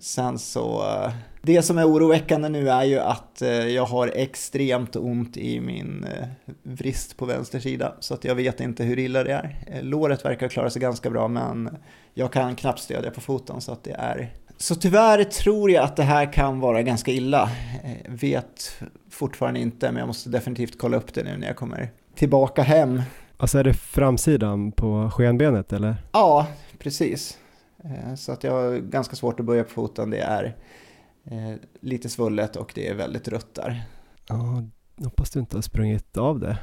Sen 0.00 0.38
så, 0.38 0.84
det 1.42 1.62
som 1.62 1.78
är 1.78 1.88
oroväckande 1.88 2.48
nu 2.48 2.70
är 2.70 2.84
ju 2.84 2.98
att 2.98 3.42
jag 3.68 3.86
har 3.86 4.08
extremt 4.14 4.96
ont 4.96 5.36
i 5.36 5.60
min 5.60 6.06
vrist 6.62 7.16
på 7.16 7.26
vänster 7.26 7.60
sida. 7.60 7.94
Så 8.00 8.14
att 8.14 8.24
jag 8.24 8.34
vet 8.34 8.60
inte 8.60 8.84
hur 8.84 8.98
illa 8.98 9.24
det 9.24 9.32
är. 9.32 9.82
Låret 9.82 10.24
verkar 10.24 10.48
klara 10.48 10.70
sig 10.70 10.82
ganska 10.82 11.10
bra 11.10 11.28
men 11.28 11.70
jag 12.18 12.32
kan 12.32 12.56
knappt 12.56 12.80
stödja 12.80 13.10
på 13.10 13.20
foten 13.20 13.60
så 13.60 13.72
att 13.72 13.84
det 13.84 13.92
är... 13.92 14.34
Så 14.56 14.74
tyvärr 14.74 15.24
tror 15.24 15.70
jag 15.70 15.84
att 15.84 15.96
det 15.96 16.02
här 16.02 16.32
kan 16.32 16.60
vara 16.60 16.82
ganska 16.82 17.10
illa. 17.10 17.50
Vet 18.08 18.82
fortfarande 19.10 19.60
inte, 19.60 19.92
men 19.92 19.98
jag 19.98 20.06
måste 20.06 20.30
definitivt 20.30 20.78
kolla 20.78 20.96
upp 20.96 21.14
det 21.14 21.24
nu 21.24 21.36
när 21.36 21.46
jag 21.46 21.56
kommer 21.56 21.90
tillbaka 22.14 22.62
hem. 22.62 23.02
Alltså 23.36 23.58
är 23.58 23.64
det 23.64 23.74
framsidan 23.74 24.72
på 24.72 25.10
skenbenet 25.10 25.72
eller? 25.72 25.96
Ja, 26.12 26.46
precis. 26.78 27.38
Eh, 27.84 28.14
så 28.14 28.32
att 28.32 28.44
jag 28.44 28.52
har 28.52 28.78
ganska 28.78 29.16
svårt 29.16 29.40
att 29.40 29.46
börja 29.46 29.64
på 29.64 29.70
foten. 29.70 30.10
Det 30.10 30.20
är 30.20 30.56
eh, 31.24 31.54
lite 31.80 32.08
svullet 32.08 32.56
och 32.56 32.72
det 32.74 32.88
är 32.88 32.94
väldigt 32.94 33.28
rött 33.28 33.54
där. 33.54 33.82
Ja, 34.28 34.62
hoppas 35.04 35.30
du 35.30 35.40
inte 35.40 35.56
har 35.56 35.62
sprungit 35.62 36.16
av 36.16 36.40
det. 36.40 36.58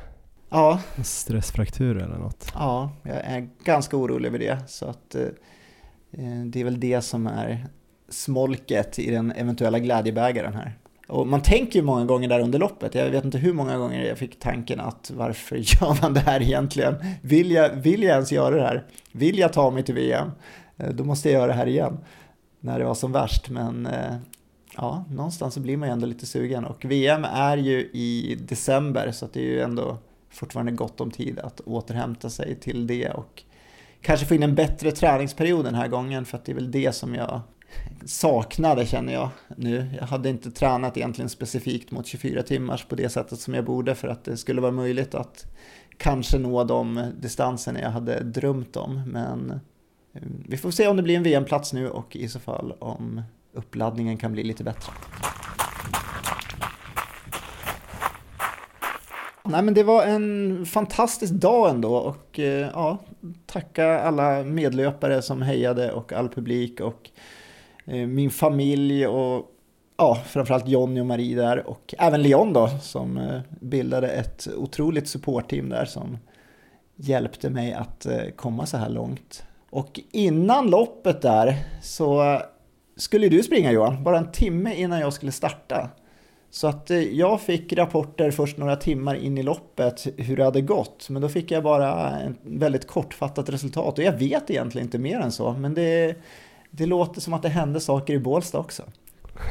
Ja. 0.49 0.79
Stressfraktur 1.03 1.97
eller 1.97 2.17
något. 2.17 2.51
Ja, 2.53 2.91
jag 3.03 3.15
är 3.15 3.49
ganska 3.63 3.97
orolig 3.97 4.27
över 4.27 4.39
det. 4.39 4.58
Så 4.67 4.86
att, 4.86 5.15
eh, 5.15 5.21
eh, 6.12 6.45
det 6.45 6.60
är 6.60 6.63
väl 6.63 6.79
det 6.79 7.01
som 7.01 7.27
är 7.27 7.67
smolket 8.10 8.99
i 8.99 9.12
den 9.12 9.31
eventuella 9.31 9.79
glädjebägaren 9.79 10.53
här. 10.53 10.77
Och 11.08 11.27
man 11.27 11.41
tänker 11.41 11.79
ju 11.79 11.86
många 11.86 12.05
gånger 12.05 12.29
där 12.29 12.39
under 12.39 12.60
loppet, 12.60 12.95
jag 12.95 13.10
vet 13.10 13.25
inte 13.25 13.38
hur 13.38 13.53
många 13.53 13.77
gånger 13.77 14.03
jag 14.03 14.17
fick 14.17 14.39
tanken 14.39 14.79
att 14.79 15.12
varför 15.15 15.55
gör 15.81 16.01
man 16.01 16.13
det 16.13 16.19
här 16.19 16.41
egentligen? 16.41 16.95
Vill 17.21 17.51
jag, 17.51 17.69
vill 17.69 18.03
jag 18.03 18.12
ens 18.12 18.31
göra 18.31 18.55
det 18.55 18.62
här? 18.62 18.86
Vill 19.12 19.39
jag 19.39 19.53
ta 19.53 19.71
mig 19.71 19.84
till 19.84 19.95
VM? 19.95 20.31
Eh, 20.77 20.89
då 20.89 21.03
måste 21.03 21.29
jag 21.29 21.39
göra 21.39 21.47
det 21.47 21.58
här 21.58 21.67
igen. 21.67 21.97
När 22.60 22.79
det 22.79 22.86
var 22.86 22.95
som 22.95 23.12
värst, 23.12 23.49
men 23.49 23.86
eh, 23.86 24.15
ja, 24.77 25.05
någonstans 25.10 25.53
så 25.53 25.60
blir 25.60 25.77
man 25.77 25.89
ju 25.89 25.93
ändå 25.93 26.08
lite 26.08 26.25
sugen. 26.25 26.65
Och 26.65 26.86
VM 26.86 27.25
är 27.25 27.58
ju 27.58 27.79
i 27.79 28.38
december, 28.47 29.12
så 29.12 29.27
det 29.34 29.39
är 29.39 29.43
ju 29.43 29.62
ändå 29.62 29.97
fortfarande 30.35 30.71
gott 30.71 31.01
om 31.01 31.11
tid 31.11 31.39
att 31.39 31.61
återhämta 31.61 32.29
sig 32.29 32.55
till 32.55 32.87
det 32.87 33.09
och 33.09 33.43
kanske 34.01 34.25
få 34.25 34.35
in 34.35 34.43
en 34.43 34.55
bättre 34.55 34.91
träningsperiod 34.91 35.65
den 35.65 35.75
här 35.75 35.87
gången 35.87 36.25
för 36.25 36.37
att 36.37 36.45
det 36.45 36.51
är 36.51 36.55
väl 36.55 36.71
det 36.71 36.95
som 36.95 37.15
jag 37.15 37.41
saknade 38.05 38.85
känner 38.85 39.13
jag 39.13 39.29
nu. 39.57 39.89
Jag 39.99 40.07
hade 40.07 40.29
inte 40.29 40.51
tränat 40.51 40.97
egentligen 40.97 41.29
specifikt 41.29 41.91
mot 41.91 42.07
24 42.07 42.43
timmars 42.43 42.85
på 42.85 42.95
det 42.95 43.09
sättet 43.09 43.39
som 43.39 43.53
jag 43.53 43.65
borde 43.65 43.95
för 43.95 44.07
att 44.07 44.23
det 44.23 44.37
skulle 44.37 44.61
vara 44.61 44.71
möjligt 44.71 45.15
att 45.15 45.45
kanske 45.97 46.39
nå 46.39 46.63
de 46.63 47.11
distanserna 47.19 47.81
jag 47.81 47.89
hade 47.89 48.23
drömt 48.23 48.75
om. 48.75 49.03
Men 49.11 49.51
eh, 50.13 50.21
vi 50.47 50.57
får 50.57 50.71
se 50.71 50.87
om 50.87 50.97
det 50.97 51.03
blir 51.03 51.15
en 51.15 51.23
VM-plats 51.23 51.73
nu 51.73 51.89
och 51.89 52.15
i 52.15 52.27
så 52.27 52.39
fall 52.39 52.71
om 52.79 53.21
uppladdningen 53.53 54.17
kan 54.17 54.31
bli 54.31 54.43
lite 54.43 54.63
bättre. 54.63 54.91
Nej 59.47 59.62
men 59.62 59.73
det 59.73 59.84
var 59.84 60.05
en 60.05 60.65
fantastisk 60.65 61.34
dag 61.34 61.69
ändå 61.69 61.95
och 61.95 62.39
eh, 62.39 62.69
ja, 62.73 62.97
tacka 63.45 63.99
alla 63.99 64.43
medlöpare 64.43 65.21
som 65.21 65.41
hejade 65.41 65.91
och 65.91 66.13
all 66.13 66.29
publik 66.29 66.79
och 66.79 67.10
eh, 67.86 68.08
min 68.08 68.29
familj 68.29 69.08
och 69.08 69.51
ja, 69.97 70.15
framförallt 70.25 70.67
Jonny 70.67 71.01
och 71.01 71.05
Marie 71.05 71.36
där 71.36 71.67
och 71.67 71.95
även 71.97 72.21
Leon 72.21 72.53
då 72.53 72.69
som 72.81 73.17
eh, 73.17 73.39
bildade 73.49 74.08
ett 74.08 74.47
otroligt 74.58 75.08
supportteam 75.08 75.69
där 75.69 75.86
som 75.86 76.17
hjälpte 76.95 77.49
mig 77.49 77.73
att 77.73 78.08
komma 78.36 78.65
så 78.65 78.77
här 78.77 78.89
långt. 78.89 79.43
Och 79.69 79.99
innan 80.12 80.69
loppet 80.69 81.21
där 81.21 81.55
så 81.81 82.41
skulle 82.95 83.29
du 83.29 83.43
springa 83.43 83.71
Johan, 83.71 84.03
bara 84.03 84.17
en 84.17 84.31
timme 84.31 84.75
innan 84.75 84.99
jag 84.99 85.13
skulle 85.13 85.31
starta. 85.31 85.89
Så 86.55 86.67
att 86.67 86.91
eh, 86.91 86.99
jag 86.99 87.41
fick 87.41 87.73
rapporter 87.73 88.31
först 88.31 88.57
några 88.57 88.75
timmar 88.75 89.15
in 89.15 89.37
i 89.37 89.43
loppet 89.43 90.07
hur 90.17 90.37
det 90.37 90.43
hade 90.43 90.61
gått. 90.61 91.09
Men 91.09 91.21
då 91.21 91.29
fick 91.29 91.51
jag 91.51 91.63
bara 91.63 92.19
ett 92.19 92.35
väldigt 92.43 92.87
kortfattat 92.87 93.49
resultat. 93.49 93.97
Och 93.97 94.03
jag 94.03 94.11
vet 94.11 94.49
egentligen 94.49 94.87
inte 94.87 94.97
mer 94.97 95.19
än 95.19 95.31
så. 95.31 95.53
Men 95.53 95.73
det, 95.73 96.15
det 96.71 96.85
låter 96.85 97.21
som 97.21 97.33
att 97.33 97.41
det 97.41 97.49
hände 97.49 97.79
saker 97.79 98.13
i 98.13 98.19
Bålsta 98.19 98.57
också. 98.57 98.83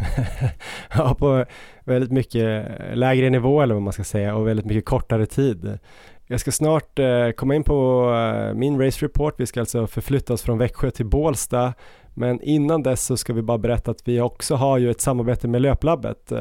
ja, 0.96 1.14
på 1.14 1.44
väldigt 1.84 2.12
mycket 2.12 2.66
lägre 2.94 3.30
nivå 3.30 3.62
eller 3.62 3.74
vad 3.74 3.82
man 3.82 3.92
ska 3.92 4.04
säga 4.04 4.34
och 4.34 4.48
väldigt 4.48 4.66
mycket 4.66 4.84
kortare 4.84 5.26
tid. 5.26 5.78
Jag 6.26 6.40
ska 6.40 6.52
snart 6.52 6.98
eh, 6.98 7.30
komma 7.30 7.54
in 7.54 7.64
på 7.64 8.10
eh, 8.14 8.54
min 8.54 8.80
race 8.80 9.04
report. 9.04 9.40
Vi 9.40 9.46
ska 9.46 9.60
alltså 9.60 9.86
förflytta 9.86 10.32
oss 10.32 10.42
från 10.42 10.58
Växjö 10.58 10.90
till 10.90 11.06
Bålsta 11.06 11.74
men 12.14 12.40
innan 12.40 12.82
dess 12.82 13.04
så 13.04 13.16
ska 13.16 13.32
vi 13.32 13.42
bara 13.42 13.58
berätta 13.58 13.90
att 13.90 14.08
vi 14.08 14.20
också 14.20 14.54
har 14.54 14.78
ju 14.78 14.90
ett 14.90 15.00
samarbete 15.00 15.48
med 15.48 15.62
Löplabbet. 15.62 16.32
Eh, 16.32 16.38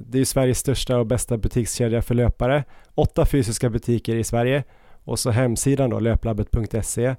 det 0.00 0.16
är 0.16 0.18
ju 0.18 0.24
Sveriges 0.24 0.58
största 0.58 0.98
och 0.98 1.06
bästa 1.06 1.36
butikskedja 1.36 2.02
för 2.02 2.14
löpare. 2.14 2.64
Åtta 2.94 3.26
fysiska 3.26 3.70
butiker 3.70 4.16
i 4.16 4.24
Sverige 4.24 4.64
och 5.04 5.18
så 5.18 5.30
hemsidan 5.30 5.90
då 5.90 6.00
löplabbet.se. 6.00 7.14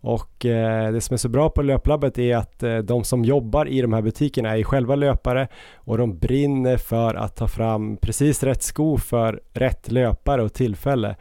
Och 0.00 0.46
eh, 0.46 0.92
det 0.92 1.00
som 1.00 1.14
är 1.14 1.18
så 1.18 1.28
bra 1.28 1.50
på 1.50 1.62
Löplabbet 1.62 2.18
är 2.18 2.36
att 2.36 2.62
eh, 2.62 2.78
de 2.78 3.04
som 3.04 3.24
jobbar 3.24 3.68
i 3.68 3.80
de 3.80 3.92
här 3.92 4.02
butikerna 4.02 4.58
är 4.58 4.62
själva 4.62 4.94
löpare 4.94 5.48
och 5.74 5.98
de 5.98 6.18
brinner 6.18 6.76
för 6.76 7.14
att 7.14 7.36
ta 7.36 7.48
fram 7.48 7.96
precis 7.96 8.42
rätt 8.42 8.62
sko 8.62 8.98
för 8.98 9.40
rätt 9.52 9.90
löpare 9.90 10.42
och 10.42 10.52
tillfälle. 10.52 11.16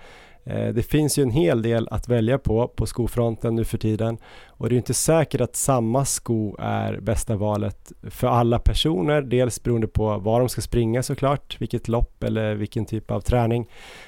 Eh, 0.49 0.73
det 0.73 0.83
finns 0.83 1.19
ju 1.19 1.23
en 1.23 1.31
hel 1.31 1.61
del 1.61 1.87
att 1.91 2.07
välja 2.07 2.37
på 2.37 2.67
på 2.67 2.85
skofronten 2.85 3.55
nu 3.55 3.65
för 3.65 3.77
tiden 3.77 4.17
och 4.47 4.69
det 4.69 4.75
är 4.75 4.77
inte 4.77 4.93
säkert 4.93 5.41
att 5.41 5.55
samma 5.55 6.05
sko 6.05 6.55
är 6.59 6.99
bästa 6.99 7.35
valet 7.35 7.91
för 8.09 8.27
alla 8.27 8.59
personer. 8.59 9.21
Dels 9.21 9.63
beroende 9.63 9.87
på 9.87 10.17
var 10.17 10.39
de 10.39 10.49
ska 10.49 10.61
springa 10.61 11.03
såklart, 11.03 11.61
vilket 11.61 11.87
lopp 11.87 12.23
eller 12.23 12.55
vilken 12.55 12.85
typ 12.85 13.11
av 13.11 13.21
träning. 13.21 13.67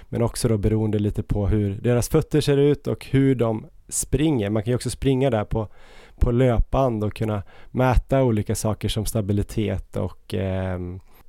Men 0.10 0.22
också 0.22 0.48
då 0.48 0.58
beroende 0.58 1.00
lite 1.00 1.24
på 1.24 1.48
hur 1.48 1.76
deras 1.82 2.10
fötter 2.10 2.42
ser 2.42 2.58
ut 2.58 2.88
och 2.88 3.06
hur 3.06 3.36
de 3.36 3.66
springer. 3.90 4.50
Man 4.50 4.64
kan 4.64 4.72
ju 4.72 4.76
också 4.76 4.90
springa 4.90 5.30
där 5.30 5.46
på, 5.46 5.68
på 6.20 6.32
löpband 6.32 7.04
och 7.04 7.14
kunna 7.14 7.44
mäta 7.72 8.24
olika 8.24 8.56
saker 8.56 8.90
som 8.90 9.06
stabilitet 9.06 9.98
och 9.98 10.34
eh, 10.34 10.80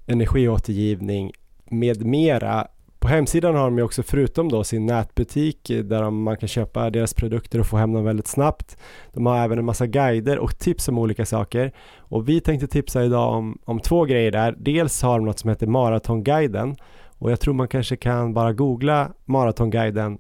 energiåtergivning 0.07 1.33
med 1.65 2.05
mera 2.07 2.69
på 3.01 3.09
hemsidan 3.09 3.55
har 3.55 3.65
de 3.65 3.79
ju 3.79 3.85
också 3.85 4.03
förutom 4.03 4.49
då 4.49 4.65
sin 4.65 4.87
nätbutik 4.87 5.71
eh, 5.71 5.85
där 5.85 6.11
man 6.11 6.37
kan 6.37 6.49
köpa 6.49 6.91
deras 6.91 7.15
produkter 7.15 7.61
och 7.61 7.67
få 7.67 7.77
hem 7.77 7.93
dem 7.93 8.05
väldigt 8.05 8.27
snabbt. 8.27 8.77
De 9.13 9.27
har 9.27 9.39
även 9.39 9.59
en 9.59 9.65
massa 9.65 9.87
guider 9.87 10.39
och 10.39 10.59
tips 10.59 10.89
om 10.89 10.99
olika 10.99 11.27
saker. 11.27 11.73
Och 11.99 12.29
vi 12.29 12.41
tänkte 12.41 12.67
tipsa 12.67 13.05
idag 13.05 13.35
om, 13.35 13.59
om 13.65 13.81
två 13.81 14.05
grejer 14.05 14.31
där. 14.31 14.55
Dels 14.59 15.03
har 15.03 15.19
de 15.19 15.25
något 15.25 15.39
som 15.39 15.51
heter 15.51 15.67
Maratonguiden 15.67 16.77
och 17.19 17.31
jag 17.31 17.41
tror 17.41 17.55
man 17.55 17.69
kanske 17.69 17.97
kan 17.97 18.35
bara 18.35 18.53
googla 18.53 19.13
Maratonguiden 19.25 20.19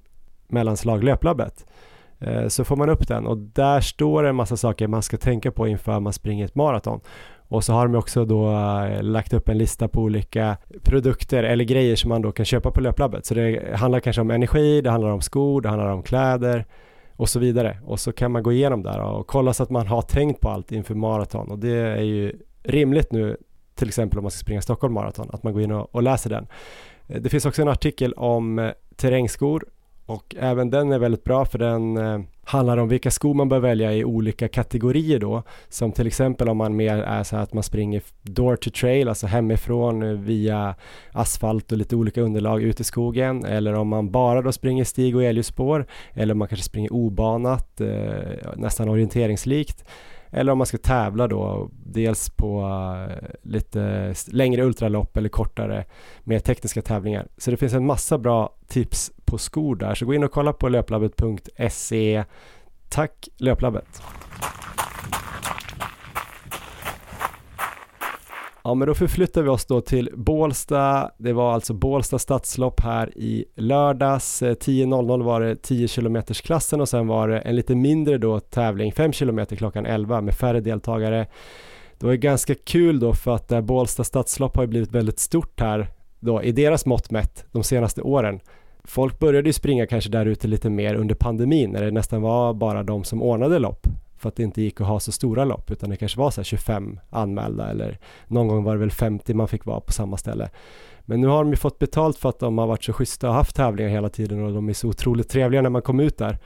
mellanslag 0.48 1.04
löplabbet 1.04 1.66
eh, 2.18 2.48
så 2.48 2.64
får 2.64 2.76
man 2.76 2.90
upp 2.90 3.08
den 3.08 3.26
och 3.26 3.38
där 3.38 3.80
står 3.80 4.22
det 4.22 4.28
en 4.28 4.36
massa 4.36 4.56
saker 4.56 4.86
man 4.86 5.02
ska 5.02 5.16
tänka 5.16 5.50
på 5.50 5.68
inför 5.68 6.00
man 6.00 6.12
springer 6.12 6.44
ett 6.44 6.54
maraton. 6.54 7.00
Och 7.50 7.64
så 7.64 7.72
har 7.72 7.88
de 7.88 7.94
också 7.94 8.24
då 8.24 8.50
eh, 8.50 9.02
lagt 9.02 9.32
upp 9.32 9.48
en 9.48 9.58
lista 9.58 9.88
på 9.88 10.00
olika 10.00 10.56
produkter 10.82 11.42
eller 11.42 11.64
grejer 11.64 11.96
som 11.96 12.08
man 12.08 12.22
då 12.22 12.32
kan 12.32 12.44
köpa 12.44 12.70
på 12.70 12.80
löplabbet. 12.80 13.26
Så 13.26 13.34
det 13.34 13.76
handlar 13.76 14.00
kanske 14.00 14.22
om 14.22 14.30
energi, 14.30 14.80
det 14.80 14.90
handlar 14.90 15.10
om 15.10 15.20
skor, 15.20 15.60
det 15.60 15.68
handlar 15.68 15.92
om 15.92 16.02
kläder 16.02 16.64
och 17.16 17.28
så 17.28 17.38
vidare. 17.38 17.78
Och 17.84 18.00
så 18.00 18.12
kan 18.12 18.32
man 18.32 18.42
gå 18.42 18.52
igenom 18.52 18.82
där 18.82 19.00
och 19.00 19.26
kolla 19.26 19.52
så 19.52 19.62
att 19.62 19.70
man 19.70 19.86
har 19.86 20.02
tänkt 20.02 20.40
på 20.40 20.48
allt 20.48 20.72
inför 20.72 20.94
maraton 20.94 21.50
och 21.50 21.58
det 21.58 21.76
är 21.76 22.02
ju 22.02 22.32
rimligt 22.62 23.12
nu 23.12 23.36
till 23.80 23.88
exempel 23.88 24.18
om 24.18 24.24
man 24.24 24.30
ska 24.30 24.38
springa 24.38 24.62
Stockholm 24.62 24.94
Marathon, 24.94 25.30
att 25.32 25.42
man 25.42 25.52
går 25.52 25.62
in 25.62 25.72
och, 25.72 25.94
och 25.94 26.02
läser 26.02 26.30
den. 26.30 26.46
Eh, 27.06 27.20
det 27.20 27.28
finns 27.28 27.46
också 27.46 27.62
en 27.62 27.68
artikel 27.68 28.12
om 28.12 28.58
eh, 28.58 28.70
terrängskor 28.96 29.64
och 30.10 30.34
även 30.38 30.70
den 30.70 30.92
är 30.92 30.98
väldigt 30.98 31.24
bra 31.24 31.44
för 31.44 31.58
den 31.58 31.96
eh, 31.96 32.20
handlar 32.44 32.76
om 32.76 32.88
vilka 32.88 33.10
skor 33.10 33.34
man 33.34 33.48
bör 33.48 33.58
välja 33.58 33.92
i 33.92 34.04
olika 34.04 34.48
kategorier 34.48 35.18
då. 35.18 35.42
Som 35.68 35.92
till 35.92 36.06
exempel 36.06 36.48
om 36.48 36.56
man 36.56 36.76
mer 36.76 36.96
är 36.96 37.22
så 37.22 37.36
att 37.36 37.52
man 37.52 37.62
springer 37.62 38.02
door 38.22 38.56
to 38.56 38.70
trail, 38.70 39.08
alltså 39.08 39.26
hemifrån 39.26 40.02
eh, 40.02 40.08
via 40.08 40.74
asfalt 41.12 41.72
och 41.72 41.78
lite 41.78 41.96
olika 41.96 42.20
underlag 42.20 42.62
ut 42.62 42.80
i 42.80 42.84
skogen. 42.84 43.44
Eller 43.44 43.74
om 43.74 43.88
man 43.88 44.10
bara 44.10 44.42
då 44.42 44.52
springer 44.52 44.84
stig 44.84 45.16
och 45.16 45.24
elljusspår. 45.24 45.86
Eller 46.12 46.34
om 46.34 46.38
man 46.38 46.48
kanske 46.48 46.64
springer 46.64 46.92
obanat, 46.92 47.80
eh, 47.80 48.56
nästan 48.56 48.88
orienteringslikt 48.88 49.84
eller 50.30 50.52
om 50.52 50.58
man 50.58 50.66
ska 50.66 50.78
tävla 50.78 51.28
då 51.28 51.70
dels 51.72 52.30
på 52.30 52.62
eh, 53.10 53.28
lite 53.42 54.14
längre 54.26 54.62
ultralopp 54.62 55.16
eller 55.16 55.28
kortare 55.28 55.84
mer 56.24 56.38
tekniska 56.38 56.82
tävlingar. 56.82 57.28
Så 57.38 57.50
det 57.50 57.56
finns 57.56 57.74
en 57.74 57.86
massa 57.86 58.18
bra 58.18 58.54
tips 58.68 59.12
på 59.24 59.38
skor 59.38 59.76
där 59.76 59.94
så 59.94 60.06
gå 60.06 60.14
in 60.14 60.24
och 60.24 60.32
kolla 60.32 60.52
på 60.52 60.68
löplabbet.se. 60.68 62.24
Tack 62.88 63.28
Löplabbet! 63.36 64.02
Ja, 68.64 68.74
men 68.74 68.88
då 68.88 68.94
förflyttar 68.94 69.42
vi 69.42 69.48
oss 69.48 69.66
då 69.66 69.80
till 69.80 70.10
Bålsta. 70.16 71.10
Det 71.18 71.32
var 71.32 71.52
alltså 71.52 71.74
Bålsta 71.74 72.18
stadslopp 72.18 72.80
här 72.80 73.18
i 73.18 73.44
lördags. 73.56 74.42
Eh, 74.42 74.54
10.00 74.54 75.22
var 75.22 75.40
det 75.40 75.56
10 75.56 75.88
km 75.88 76.22
klassen 76.22 76.80
och 76.80 76.88
sen 76.88 77.06
var 77.06 77.28
det 77.28 77.38
en 77.38 77.56
lite 77.56 77.74
mindre 77.74 78.18
då 78.18 78.40
tävling, 78.40 78.92
5 78.92 79.12
km 79.12 79.46
klockan 79.46 79.86
11 79.86 80.20
med 80.20 80.34
färre 80.34 80.60
deltagare. 80.60 81.26
Det 81.98 82.06
var 82.06 82.12
ju 82.12 82.18
ganska 82.18 82.54
kul 82.54 83.00
då 83.00 83.14
för 83.14 83.34
att 83.34 83.52
eh, 83.52 83.60
Bålsta 83.60 84.04
stadslopp 84.04 84.56
har 84.56 84.62
ju 84.62 84.68
blivit 84.68 84.92
väldigt 84.92 85.18
stort 85.18 85.60
här 85.60 85.88
då 86.20 86.42
i 86.42 86.52
deras 86.52 86.86
mått 86.86 87.10
mätt 87.10 87.44
de 87.52 87.62
senaste 87.62 88.02
åren. 88.02 88.40
Folk 88.84 89.18
började 89.18 89.48
ju 89.48 89.52
springa 89.52 89.86
kanske 89.86 90.10
där 90.10 90.26
ute 90.26 90.48
lite 90.48 90.70
mer 90.70 90.94
under 90.94 91.14
pandemin 91.14 91.70
när 91.70 91.84
det 91.84 91.90
nästan 91.90 92.22
var 92.22 92.54
bara 92.54 92.82
de 92.82 93.04
som 93.04 93.22
ordnade 93.22 93.58
lopp 93.58 93.86
för 94.20 94.28
att 94.28 94.36
det 94.36 94.42
inte 94.42 94.62
gick 94.62 94.80
att 94.80 94.86
ha 94.86 95.00
så 95.00 95.12
stora 95.12 95.44
lopp 95.44 95.70
utan 95.70 95.90
det 95.90 95.96
kanske 95.96 96.18
var 96.18 96.30
så 96.30 96.42
25 96.42 97.00
anmälda 97.10 97.70
eller 97.70 97.98
någon 98.26 98.48
gång 98.48 98.64
var 98.64 98.72
det 98.72 98.78
väl 98.78 98.90
50 98.90 99.34
man 99.34 99.48
fick 99.48 99.66
vara 99.66 99.80
på 99.80 99.92
samma 99.92 100.16
ställe. 100.16 100.50
Men 101.00 101.20
nu 101.20 101.26
har 101.26 101.44
de 101.44 101.50
ju 101.50 101.56
fått 101.56 101.78
betalt 101.78 102.18
för 102.18 102.28
att 102.28 102.38
de 102.38 102.58
har 102.58 102.66
varit 102.66 102.84
så 102.84 102.92
schyssta 102.92 103.28
och 103.28 103.34
haft 103.34 103.56
tävlingar 103.56 103.90
hela 103.90 104.08
tiden 104.08 104.44
och 104.44 104.52
de 104.52 104.68
är 104.68 104.72
så 104.72 104.88
otroligt 104.88 105.28
trevliga 105.28 105.62
när 105.62 105.70
man 105.70 105.82
kom 105.82 106.00
ut 106.00 106.18
där. 106.18 106.38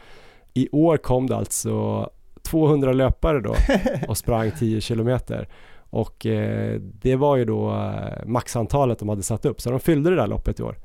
I 0.54 0.68
år 0.72 0.96
kom 0.96 1.26
det 1.26 1.36
alltså 1.36 2.10
200 2.42 2.92
löpare 2.92 3.40
då 3.40 3.54
och 4.08 4.18
sprang 4.18 4.50
10 4.58 4.80
kilometer 4.80 5.48
och 5.76 6.26
eh, 6.26 6.80
det 6.80 7.16
var 7.16 7.36
ju 7.36 7.44
då 7.44 7.72
eh, 7.72 8.26
maxantalet 8.26 8.98
de 8.98 9.08
hade 9.08 9.22
satt 9.22 9.44
upp 9.44 9.60
så 9.60 9.70
de 9.70 9.80
fyllde 9.80 10.10
det 10.10 10.16
där 10.16 10.26
loppet 10.26 10.60
i 10.60 10.62
år. 10.62 10.76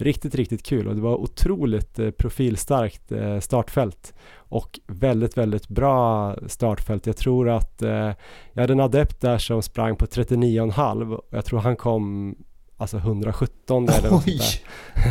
Riktigt, 0.00 0.34
riktigt 0.34 0.62
kul 0.62 0.88
och 0.88 0.94
det 0.94 1.00
var 1.00 1.16
otroligt 1.16 1.98
eh, 1.98 2.10
profilstarkt 2.10 3.12
eh, 3.12 3.40
startfält 3.40 4.14
och 4.34 4.80
väldigt, 4.86 5.38
väldigt 5.38 5.68
bra 5.68 6.36
startfält. 6.46 7.06
Jag 7.06 7.16
tror 7.16 7.48
att 7.48 7.82
eh, 7.82 8.12
jag 8.52 8.60
hade 8.60 8.72
en 8.72 8.80
adept 8.80 9.20
där 9.20 9.38
som 9.38 9.62
sprang 9.62 9.96
på 9.96 10.06
39,5 10.06 11.14
och 11.14 11.28
jag 11.30 11.44
tror 11.44 11.58
han 11.58 11.76
kom 11.76 12.34
alltså 12.76 12.96
117 12.96 13.88
eller 13.88 14.10
något 14.10 14.26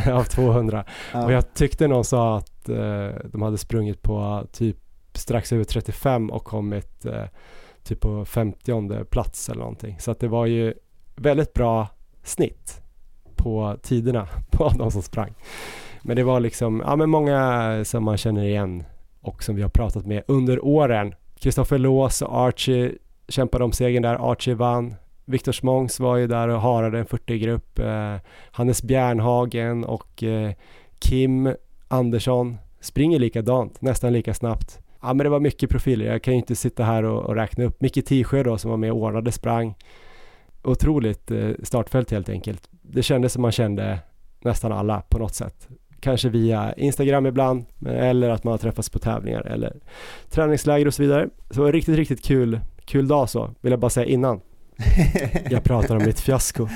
där, 0.05 0.11
av 0.13 0.23
200. 0.23 0.85
Ja. 1.13 1.25
Och 1.25 1.31
jag 1.31 1.53
tyckte 1.53 1.87
någon 1.87 2.05
sa 2.05 2.37
att 2.37 2.69
eh, 2.69 3.07
de 3.31 3.41
hade 3.41 3.57
sprungit 3.57 4.01
på 4.01 4.47
typ 4.51 4.77
strax 5.13 5.53
över 5.53 5.63
35 5.63 6.29
och 6.29 6.43
kommit 6.43 7.05
eh, 7.05 7.25
typ 7.83 7.99
på 7.99 8.25
50 8.25 9.05
plats 9.05 9.49
eller 9.49 9.59
någonting. 9.59 9.99
Så 9.99 10.11
att 10.11 10.19
det 10.19 10.27
var 10.27 10.45
ju 10.45 10.73
väldigt 11.15 11.53
bra 11.53 11.87
snitt 12.23 12.81
på 13.39 13.77
tiderna 13.81 14.27
på 14.51 14.69
de 14.69 14.91
som 14.91 15.01
sprang. 15.01 15.33
Men 16.01 16.15
det 16.15 16.23
var 16.23 16.39
liksom, 16.39 16.83
ja 16.85 16.95
men 16.95 17.09
många 17.09 17.81
som 17.85 18.03
man 18.03 18.17
känner 18.17 18.43
igen 18.43 18.83
och 19.21 19.43
som 19.43 19.55
vi 19.55 19.61
har 19.61 19.69
pratat 19.69 20.05
med 20.05 20.23
under 20.27 20.65
åren. 20.65 21.13
Kristoffer 21.39 21.77
Lås 21.77 22.21
och 22.21 22.37
Archie 22.37 22.91
kämpade 23.27 23.63
om 23.63 23.71
segern 23.71 24.03
där, 24.03 24.31
Archie 24.31 24.55
vann. 24.55 24.95
Viktor 25.25 25.51
Smångs 25.51 25.99
var 25.99 26.17
ju 26.17 26.27
där 26.27 26.47
och 26.47 26.61
harade 26.61 26.99
en 26.99 27.05
40-grupp. 27.05 27.79
Eh, 27.79 28.15
Hannes 28.51 28.83
Bjärnhagen 28.83 29.83
och 29.83 30.23
eh, 30.23 30.51
Kim 30.99 31.55
Andersson 31.87 32.57
springer 32.81 33.19
likadant, 33.19 33.81
nästan 33.81 34.13
lika 34.13 34.33
snabbt. 34.33 34.79
Ja 35.01 35.13
men 35.13 35.23
det 35.23 35.29
var 35.29 35.39
mycket 35.39 35.69
profiler, 35.69 36.05
jag 36.05 36.23
kan 36.23 36.33
ju 36.33 36.39
inte 36.39 36.55
sitta 36.55 36.83
här 36.83 37.03
och, 37.03 37.25
och 37.25 37.35
räkna 37.35 37.63
upp. 37.63 37.81
Micke 37.81 38.05
Tisjö 38.05 38.43
då 38.43 38.57
som 38.57 38.71
var 38.71 38.77
med 38.77 38.91
och 38.91 38.97
ordnade 38.97 39.31
sprang. 39.31 39.75
Otroligt 40.63 41.31
eh, 41.31 41.49
startfält 41.63 42.11
helt 42.11 42.29
enkelt. 42.29 42.69
Det 42.81 43.03
kändes 43.03 43.33
som 43.33 43.41
man 43.41 43.51
kände 43.51 43.99
nästan 44.41 44.71
alla 44.71 45.01
på 45.01 45.17
något 45.17 45.35
sätt 45.35 45.67
kanske 45.99 46.29
via 46.29 46.73
Instagram 46.73 47.25
ibland 47.25 47.65
eller 47.85 48.29
att 48.29 48.43
man 48.43 48.51
har 48.51 48.57
träffats 48.57 48.89
på 48.89 48.99
tävlingar 48.99 49.47
eller 49.47 49.75
träningsläger 50.29 50.87
och 50.87 50.93
så 50.93 51.01
vidare. 51.01 51.29
Så 51.49 51.71
riktigt, 51.71 51.95
riktigt 51.95 52.25
kul, 52.25 52.59
kul 52.85 53.07
dag 53.07 53.29
så, 53.29 53.53
vill 53.61 53.71
jag 53.71 53.79
bara 53.79 53.89
säga 53.89 54.05
innan. 54.05 54.41
Jag 55.49 55.63
pratar 55.63 55.95
om 55.95 56.03
mitt 56.03 56.19
fiasko. 56.19 56.67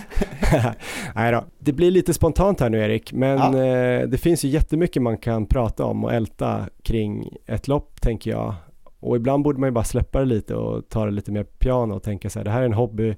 Nej 1.16 1.32
då. 1.32 1.44
Det 1.60 1.74
blir 1.74 1.92
lite 1.92 2.14
spontant 2.14 2.60
här 2.60 2.70
nu 2.70 2.80
Erik, 2.80 3.14
men 3.14 3.38
ja. 3.38 3.64
eh, 3.66 4.08
det 4.08 4.18
finns 4.18 4.46
ju 4.46 4.50
jättemycket 4.50 5.02
man 5.02 5.18
kan 5.18 5.46
prata 5.46 5.86
om 5.86 6.04
och 6.04 6.14
älta 6.14 6.70
kring 6.84 7.30
ett 7.46 7.68
lopp 7.68 8.02
tänker 8.02 8.32
jag. 8.32 8.56
Och 9.00 9.16
ibland 9.16 9.44
borde 9.44 9.60
man 9.60 9.68
ju 9.68 9.72
bara 9.72 9.84
släppa 9.84 10.20
det 10.20 10.26
lite 10.26 10.56
och 10.56 10.90
ta 10.90 11.06
det 11.06 11.12
lite 11.12 11.32
mer 11.32 11.44
piano 11.44 11.96
och 11.96 12.04
tänka 12.04 12.30
så 12.30 12.40
här, 12.40 12.44
det 12.44 12.52
här 12.52 12.62
är 12.62 12.66
en 12.66 12.74
hobby 12.74 13.16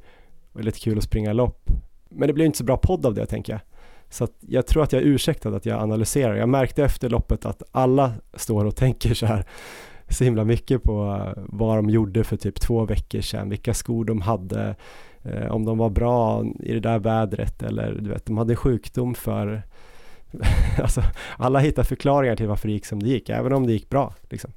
och 0.56 0.62
det 0.62 0.64
är 0.64 0.66
lite 0.66 0.80
kul 0.80 0.98
att 0.98 1.04
springa 1.04 1.34
lopp. 1.34 1.70
Men 2.10 2.28
det 2.28 2.34
blir 2.34 2.46
inte 2.46 2.58
så 2.58 2.64
bra 2.64 2.78
podd 2.78 3.06
av 3.06 3.14
det 3.14 3.26
tänker 3.26 3.54
jag. 3.54 3.60
Så 4.10 4.28
jag 4.40 4.68
tror 4.68 4.84
att 4.84 4.94
jag 4.94 5.02
är 5.02 5.06
ursäktad 5.06 5.56
att 5.56 5.66
jag 5.66 5.82
analyserar. 5.82 6.36
Jag 6.36 6.50
märkte 6.50 6.84
efter 6.84 7.10
loppet 7.10 7.46
att 7.46 7.64
alla 7.72 8.14
står 8.34 8.66
och 8.66 8.76
tänker 8.76 9.14
så 9.14 9.26
här 9.26 9.46
så 10.10 10.24
himla 10.24 10.44
mycket 10.44 10.84
på 10.84 11.22
eh, 11.36 11.44
vad 11.46 11.78
de 11.78 11.90
gjorde 11.90 12.24
för 12.24 12.38
typ 12.38 12.60
två 12.60 12.86
veckor 12.86 13.22
sedan, 13.22 13.50
vilka 13.50 13.74
skor 13.74 14.06
de 14.06 14.22
hade, 14.22 14.76
eh, 15.24 15.52
om 15.52 15.66
de 15.66 15.78
var 15.78 15.90
bra 15.90 16.46
i 16.60 16.74
det 16.74 16.80
där 16.80 17.00
vädret 17.00 17.64
eller 17.64 17.98
du 18.02 18.10
vet, 18.10 18.26
de 18.26 18.38
hade 18.38 18.56
sjukdom 18.56 19.16
för 19.16 19.64
alltså, 20.82 21.02
alla 21.38 21.60
hittar 21.60 21.84
förklaringar 21.84 22.36
till 22.36 22.48
varför 22.48 22.68
det 22.68 22.74
gick 22.74 22.86
som 22.86 23.04
det 23.04 23.10
gick, 23.10 23.30
även 23.30 23.54
om 23.54 23.68
det 23.68 23.74
gick 23.74 23.90
bra. 23.90 24.14
Liksom. 24.30 24.52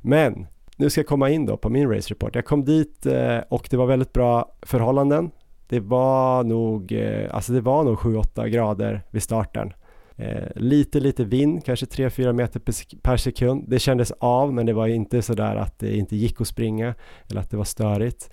Men 0.00 0.46
nu 0.82 0.90
ska 0.90 1.00
jag 1.00 1.06
komma 1.06 1.30
in 1.30 1.46
då 1.46 1.56
på 1.56 1.68
min 1.68 1.90
race 1.90 2.10
report. 2.10 2.34
Jag 2.34 2.44
kom 2.44 2.64
dit 2.64 3.06
eh, 3.06 3.38
och 3.48 3.66
det 3.70 3.76
var 3.76 3.86
väldigt 3.86 4.12
bra 4.12 4.54
förhållanden 4.62 5.30
det 5.72 5.80
var 5.80 6.44
nog, 6.44 6.92
eh, 6.92 7.34
alltså 7.34 7.52
det 7.52 7.60
var 7.60 7.84
nog 7.84 7.98
7-8 7.98 8.48
grader 8.48 9.02
vid 9.10 9.22
starten. 9.22 9.72
Eh, 10.16 10.48
lite, 10.56 11.00
lite 11.00 11.24
vind, 11.24 11.64
kanske 11.64 11.86
3-4 11.86 12.32
meter 12.32 12.60
per 13.02 13.16
sekund. 13.16 13.64
Det 13.68 13.78
kändes 13.78 14.12
av, 14.18 14.52
men 14.52 14.66
det 14.66 14.72
var 14.72 14.86
inte 14.86 15.22
så 15.22 15.34
där 15.34 15.56
att 15.56 15.78
det 15.78 15.96
inte 15.96 16.16
gick 16.16 16.40
att 16.40 16.46
springa 16.46 16.94
eller 17.30 17.40
att 17.40 17.50
det 17.50 17.56
var 17.56 17.64
störigt. 17.64 18.30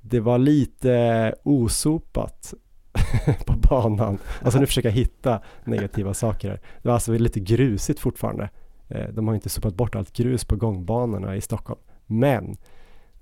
Det 0.00 0.20
var 0.20 0.38
lite 0.38 1.34
osopat 1.42 2.54
på 3.46 3.52
banan. 3.52 4.18
Alltså 4.42 4.60
nu 4.60 4.66
försöker 4.66 4.88
jag 4.88 4.96
hitta 4.96 5.40
negativa 5.64 6.14
saker 6.14 6.48
här. 6.48 6.60
Det 6.82 6.88
var 6.88 6.94
alltså 6.94 7.12
lite 7.12 7.40
grusigt 7.40 8.00
fortfarande. 8.00 8.50
Eh, 8.88 9.08
de 9.08 9.28
har 9.28 9.34
inte 9.34 9.48
sopat 9.48 9.74
bort 9.74 9.94
allt 9.94 10.12
grus 10.12 10.44
på 10.44 10.56
gångbanorna 10.56 11.36
i 11.36 11.40
Stockholm. 11.40 11.80
Men 12.06 12.56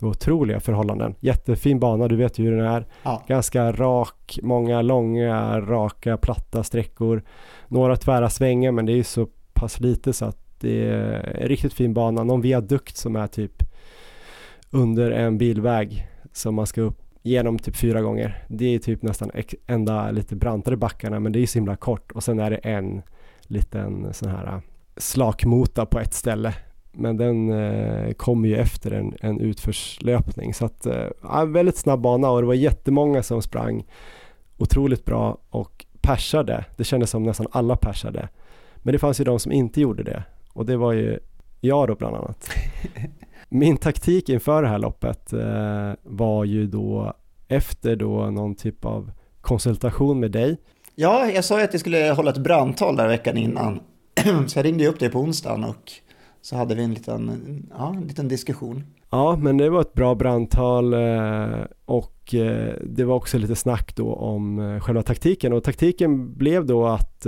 otroliga 0.01 0.61
förhållanden. 0.61 1.15
Jättefin 1.21 1.81
bana, 1.81 2.09
du 2.09 2.17
vet 2.17 2.39
ju 2.39 2.45
hur 2.45 2.57
den 2.57 2.67
är. 2.67 2.87
Ja. 3.03 3.23
Ganska 3.27 3.73
rak, 3.73 4.39
många 4.43 4.83
långa, 4.83 5.61
raka, 5.61 6.17
platta 6.17 6.63
sträckor. 6.63 7.23
Några 7.69 7.97
tvära 7.97 8.31
svängar, 8.31 8.73
men 8.73 8.87
det 8.87 8.93
är 8.93 8.97
ju 8.97 9.05
så 9.05 9.29
pass 9.53 9.81
lite 9.81 10.13
så 10.13 10.25
att 10.25 10.61
det 10.61 10.89
är 10.89 11.39
en 11.41 11.49
riktigt 11.49 11.73
fin 11.73 11.95
bana. 11.95 12.25
Någon 12.25 12.41
viadukt 12.41 12.97
som 12.97 13.17
är 13.17 13.27
typ 13.27 13.63
under 14.71 15.11
en 15.11 15.39
bilväg 15.39 16.09
som 16.33 16.55
man 16.55 16.67
ska 16.67 16.81
upp 16.81 17.03
genom 17.23 17.59
typ 17.59 17.77
fyra 17.77 18.01
gånger. 18.01 18.45
Det 18.49 18.75
är 18.75 18.79
typ 18.79 19.03
nästan 19.03 19.31
enda 19.67 20.11
lite 20.11 20.37
brantare 20.37 20.77
backarna 20.77 21.21
men 21.21 21.33
det 21.33 21.43
är 21.43 21.47
så 21.47 21.59
himla 21.59 21.77
kort 21.77 22.13
och 22.13 22.25
sen 22.25 22.39
är 22.39 22.51
det 22.51 22.57
en 22.57 23.03
liten 23.43 24.15
sån 24.15 24.29
här 24.29 24.61
slakmota 24.97 25.87
på 25.87 26.01
ett 26.01 26.15
ställe. 26.15 26.55
Men 26.93 27.17
den 27.17 27.53
eh, 27.53 28.13
kommer 28.13 28.49
ju 28.49 28.57
efter 28.57 28.91
en, 28.91 29.15
en 29.21 29.41
utförslöpning 29.41 30.55
så 30.55 30.65
att 30.65 30.87
eh, 30.87 31.45
väldigt 31.47 31.77
snabb 31.77 32.01
bana 32.01 32.31
och 32.31 32.41
det 32.41 32.47
var 32.47 32.55
jättemånga 32.55 33.23
som 33.23 33.43
sprang 33.43 33.85
otroligt 34.57 35.05
bra 35.05 35.39
och 35.51 35.87
persade. 36.01 36.65
Det 36.77 36.85
kändes 36.85 37.11
som 37.11 37.23
nästan 37.23 37.47
alla 37.51 37.77
persade. 37.77 38.29
Men 38.77 38.93
det 38.93 38.99
fanns 38.99 39.21
ju 39.21 39.25
de 39.25 39.39
som 39.39 39.53
inte 39.53 39.81
gjorde 39.81 40.03
det 40.03 40.23
och 40.53 40.67
det 40.67 40.77
var 40.77 40.93
ju 40.93 41.19
jag 41.61 41.89
då 41.89 41.95
bland 41.95 42.17
annat. 42.17 42.51
Min 43.49 43.77
taktik 43.77 44.29
inför 44.29 44.63
det 44.63 44.69
här 44.69 44.79
loppet 44.79 45.33
eh, 45.33 45.93
var 46.03 46.45
ju 46.45 46.67
då 46.67 47.13
efter 47.49 47.97
då 47.97 48.31
någon 48.31 48.55
typ 48.55 48.85
av 48.85 49.11
konsultation 49.41 50.21
med 50.21 50.31
dig. 50.31 50.57
Ja, 50.95 51.31
jag 51.31 51.45
sa 51.45 51.59
ju 51.59 51.65
att 51.65 51.75
jag 51.75 51.81
skulle 51.81 52.11
hålla 52.11 52.31
ett 52.31 52.39
brandtal 52.39 52.97
där 52.97 53.09
veckan 53.09 53.37
innan. 53.37 53.81
Så 54.47 54.59
jag 54.59 54.65
ringde 54.65 54.87
upp 54.87 55.01
dig 55.01 55.11
på 55.11 55.19
onsdagen 55.19 55.65
och 55.65 55.93
så 56.43 56.57
hade 56.57 56.75
vi 56.75 56.83
en 56.83 56.95
liten, 56.95 57.67
ja, 57.79 57.95
en 57.97 58.07
liten 58.07 58.29
diskussion. 58.29 58.85
Ja, 59.11 59.37
men 59.37 59.57
det 59.57 59.71
var 59.71 59.81
ett 59.81 59.95
bra 59.95 60.15
brandtal 60.15 60.95
eh, 60.95 61.65
och 61.85 62.35
eh, 62.35 62.75
det 62.85 63.05
var 63.05 63.15
också 63.15 63.39
lite 63.39 63.57
snack 63.57 63.97
då 63.97 64.15
om 64.15 64.59
eh, 64.59 64.81
själva 64.81 65.03
taktiken 65.03 65.53
och 65.53 65.65
taktiken 65.65 66.35
blev 66.35 66.67
då 66.67 66.87
att 66.87 67.27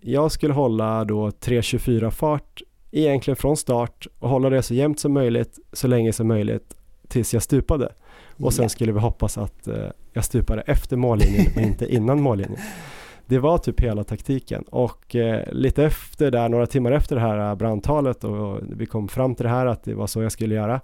jag 0.00 0.32
skulle 0.32 0.54
hålla 0.54 1.04
då 1.04 1.28
3.24 1.28 2.10
fart 2.10 2.62
egentligen 2.90 3.36
från 3.36 3.56
start 3.56 4.06
och 4.18 4.28
hålla 4.28 4.50
det 4.50 4.62
så 4.62 4.74
jämnt 4.74 5.00
som 5.00 5.12
möjligt 5.12 5.58
så 5.72 5.86
länge 5.86 6.12
som 6.12 6.28
möjligt 6.28 6.74
tills 7.08 7.34
jag 7.34 7.42
stupade. 7.42 7.92
Och 8.36 8.52
sen 8.52 8.68
skulle 8.68 8.92
vi 8.92 9.00
hoppas 9.00 9.38
att 9.38 9.68
jag 10.12 10.24
stupade 10.24 10.62
efter 10.62 10.96
mållinjen 10.96 11.46
och 11.56 11.62
inte 11.62 11.94
innan 11.94 12.22
mållinjen. 12.22 12.60
Det 13.26 13.38
var 13.38 13.58
typ 13.58 13.80
hela 13.80 14.04
taktiken 14.04 14.62
och 14.62 15.16
eh, 15.16 15.52
lite 15.52 15.84
efter 15.84 16.30
där, 16.30 16.48
några 16.48 16.66
timmar 16.66 16.92
efter 16.92 17.16
det 17.16 17.22
här 17.22 17.54
brandtalet 17.54 18.24
och 18.24 18.60
vi 18.62 18.86
kom 18.86 19.08
fram 19.08 19.34
till 19.34 19.44
det 19.44 19.50
här 19.50 19.66
att 19.66 19.84
det 19.84 19.94
var 19.94 20.06
så 20.06 20.22
jag 20.22 20.32
skulle 20.32 20.54
göra 20.54 20.80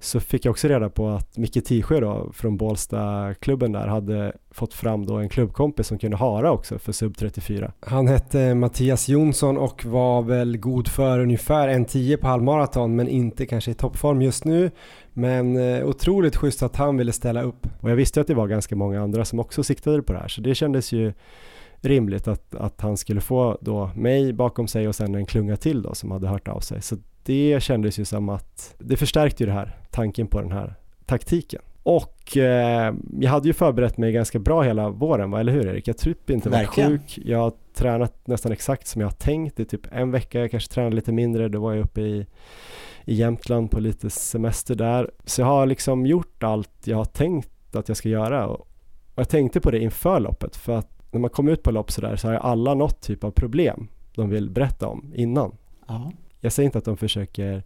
så 0.00 0.20
fick 0.20 0.44
jag 0.44 0.50
också 0.50 0.68
reda 0.68 0.90
på 0.90 1.08
att 1.08 1.36
Micke 1.36 1.64
Tisjö 1.64 2.00
då 2.00 2.32
från 2.32 2.56
Bålsta-klubben 2.56 3.72
där 3.72 3.86
hade 3.86 4.32
fått 4.50 4.74
fram 4.74 5.06
då 5.06 5.14
en 5.14 5.28
klubbkompis 5.28 5.86
som 5.86 5.98
kunde 5.98 6.16
hara 6.16 6.52
också 6.52 6.78
för 6.78 6.92
sub 6.92 7.16
34. 7.16 7.72
Han 7.80 8.08
hette 8.08 8.54
Mattias 8.54 9.08
Jonsson 9.08 9.58
och 9.58 9.84
var 9.84 10.22
väl 10.22 10.56
god 10.56 10.88
för 10.88 11.20
ungefär 11.20 11.68
en 11.68 11.84
10 11.84 12.16
på 12.16 12.26
halvmaraton 12.26 12.96
men 12.96 13.08
inte 13.08 13.46
kanske 13.46 13.70
i 13.70 13.74
toppform 13.74 14.22
just 14.22 14.44
nu. 14.44 14.70
Men 15.12 15.56
eh, 15.56 15.86
otroligt 15.86 16.36
schysst 16.36 16.62
att 16.62 16.76
han 16.76 16.96
ville 16.96 17.12
ställa 17.12 17.42
upp. 17.42 17.66
Och 17.80 17.90
jag 17.90 17.96
visste 17.96 18.20
att 18.20 18.26
det 18.26 18.34
var 18.34 18.46
ganska 18.46 18.76
många 18.76 19.02
andra 19.02 19.24
som 19.24 19.40
också 19.40 19.62
siktade 19.62 20.02
på 20.02 20.12
det 20.12 20.18
här 20.18 20.28
så 20.28 20.40
det 20.40 20.54
kändes 20.54 20.92
ju 20.92 21.12
rimligt 21.80 22.28
att, 22.28 22.54
att 22.54 22.80
han 22.80 22.96
skulle 22.96 23.20
få 23.20 23.58
då 23.60 23.90
mig 23.94 24.32
bakom 24.32 24.68
sig 24.68 24.88
och 24.88 24.94
sen 24.94 25.14
en 25.14 25.26
klunga 25.26 25.56
till 25.56 25.82
då 25.82 25.94
som 25.94 26.10
hade 26.10 26.28
hört 26.28 26.48
av 26.48 26.60
sig. 26.60 26.82
Så 26.82 26.96
det 27.22 27.62
kändes 27.62 27.98
ju 27.98 28.04
som 28.04 28.28
att 28.28 28.74
det 28.78 28.96
förstärkte 28.96 29.42
ju 29.42 29.46
det 29.46 29.52
här, 29.52 29.76
tanken 29.90 30.26
på 30.26 30.40
den 30.40 30.52
här 30.52 30.74
taktiken. 31.06 31.62
Och 31.82 32.36
eh, 32.36 32.94
jag 33.20 33.30
hade 33.30 33.48
ju 33.48 33.52
förberett 33.52 33.98
mig 33.98 34.12
ganska 34.12 34.38
bra 34.38 34.62
hela 34.62 34.88
våren, 34.88 35.30
va? 35.30 35.40
eller 35.40 35.52
hur 35.52 35.66
Erik? 35.66 35.88
Jag 35.88 35.98
typ 35.98 36.30
inte 36.30 36.48
var 36.50 36.58
Verkligen. 36.58 36.90
sjuk. 36.90 37.18
Jag 37.24 37.38
har 37.38 37.52
tränat 37.74 38.26
nästan 38.26 38.52
exakt 38.52 38.86
som 38.86 39.00
jag 39.00 39.08
har 39.08 39.14
tänkt. 39.14 39.56
Det 39.56 39.62
är 39.62 39.64
typ 39.64 39.86
en 39.92 40.10
vecka, 40.10 40.40
jag 40.40 40.50
kanske 40.50 40.74
tränade 40.74 40.96
lite 40.96 41.12
mindre. 41.12 41.48
Då 41.48 41.60
var 41.60 41.74
jag 41.74 41.84
uppe 41.84 42.00
i, 42.00 42.26
i 43.04 43.14
Jämtland 43.14 43.70
på 43.70 43.80
lite 43.80 44.10
semester 44.10 44.74
där. 44.74 45.10
Så 45.24 45.40
jag 45.40 45.46
har 45.46 45.66
liksom 45.66 46.06
gjort 46.06 46.42
allt 46.42 46.70
jag 46.84 46.96
har 46.96 47.04
tänkt 47.04 47.76
att 47.76 47.88
jag 47.88 47.96
ska 47.96 48.08
göra. 48.08 48.46
Och 48.46 48.68
jag 49.14 49.28
tänkte 49.28 49.60
på 49.60 49.70
det 49.70 49.78
inför 49.78 50.20
loppet 50.20 50.56
för 50.56 50.78
att 50.78 50.95
när 51.16 51.20
man 51.20 51.30
kommer 51.30 51.52
ut 51.52 51.62
på 51.62 51.70
lopp 51.70 51.90
sådär 51.90 52.16
så 52.16 52.28
har 52.28 52.34
alla 52.34 52.74
något 52.74 53.00
typ 53.00 53.24
av 53.24 53.30
problem 53.30 53.88
de 54.14 54.30
vill 54.30 54.50
berätta 54.50 54.88
om 54.88 55.12
innan. 55.14 55.56
Aha. 55.86 56.12
Jag 56.40 56.52
säger 56.52 56.64
inte 56.64 56.78
att 56.78 56.84
de 56.84 56.96
försöker 56.96 57.62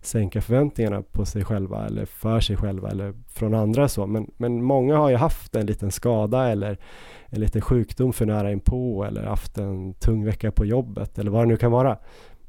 sänka 0.00 0.40
förväntningarna 0.40 1.02
på 1.02 1.24
sig 1.24 1.44
själva 1.44 1.86
eller 1.86 2.04
för 2.04 2.40
sig 2.40 2.56
själva 2.56 2.90
eller 2.90 3.14
från 3.28 3.54
andra 3.54 3.88
så 3.88 4.06
men, 4.06 4.30
men 4.36 4.62
många 4.62 4.96
har 4.96 5.10
ju 5.10 5.16
haft 5.16 5.56
en 5.56 5.66
liten 5.66 5.90
skada 5.90 6.48
eller 6.48 6.78
en 7.26 7.40
liten 7.40 7.60
sjukdom 7.60 8.12
för 8.12 8.26
nära 8.26 8.52
inpå 8.52 9.04
eller 9.04 9.24
haft 9.24 9.58
en 9.58 9.94
tung 9.94 10.24
vecka 10.24 10.52
på 10.52 10.64
jobbet 10.64 11.18
eller 11.18 11.30
vad 11.30 11.42
det 11.42 11.48
nu 11.48 11.56
kan 11.56 11.72
vara. 11.72 11.98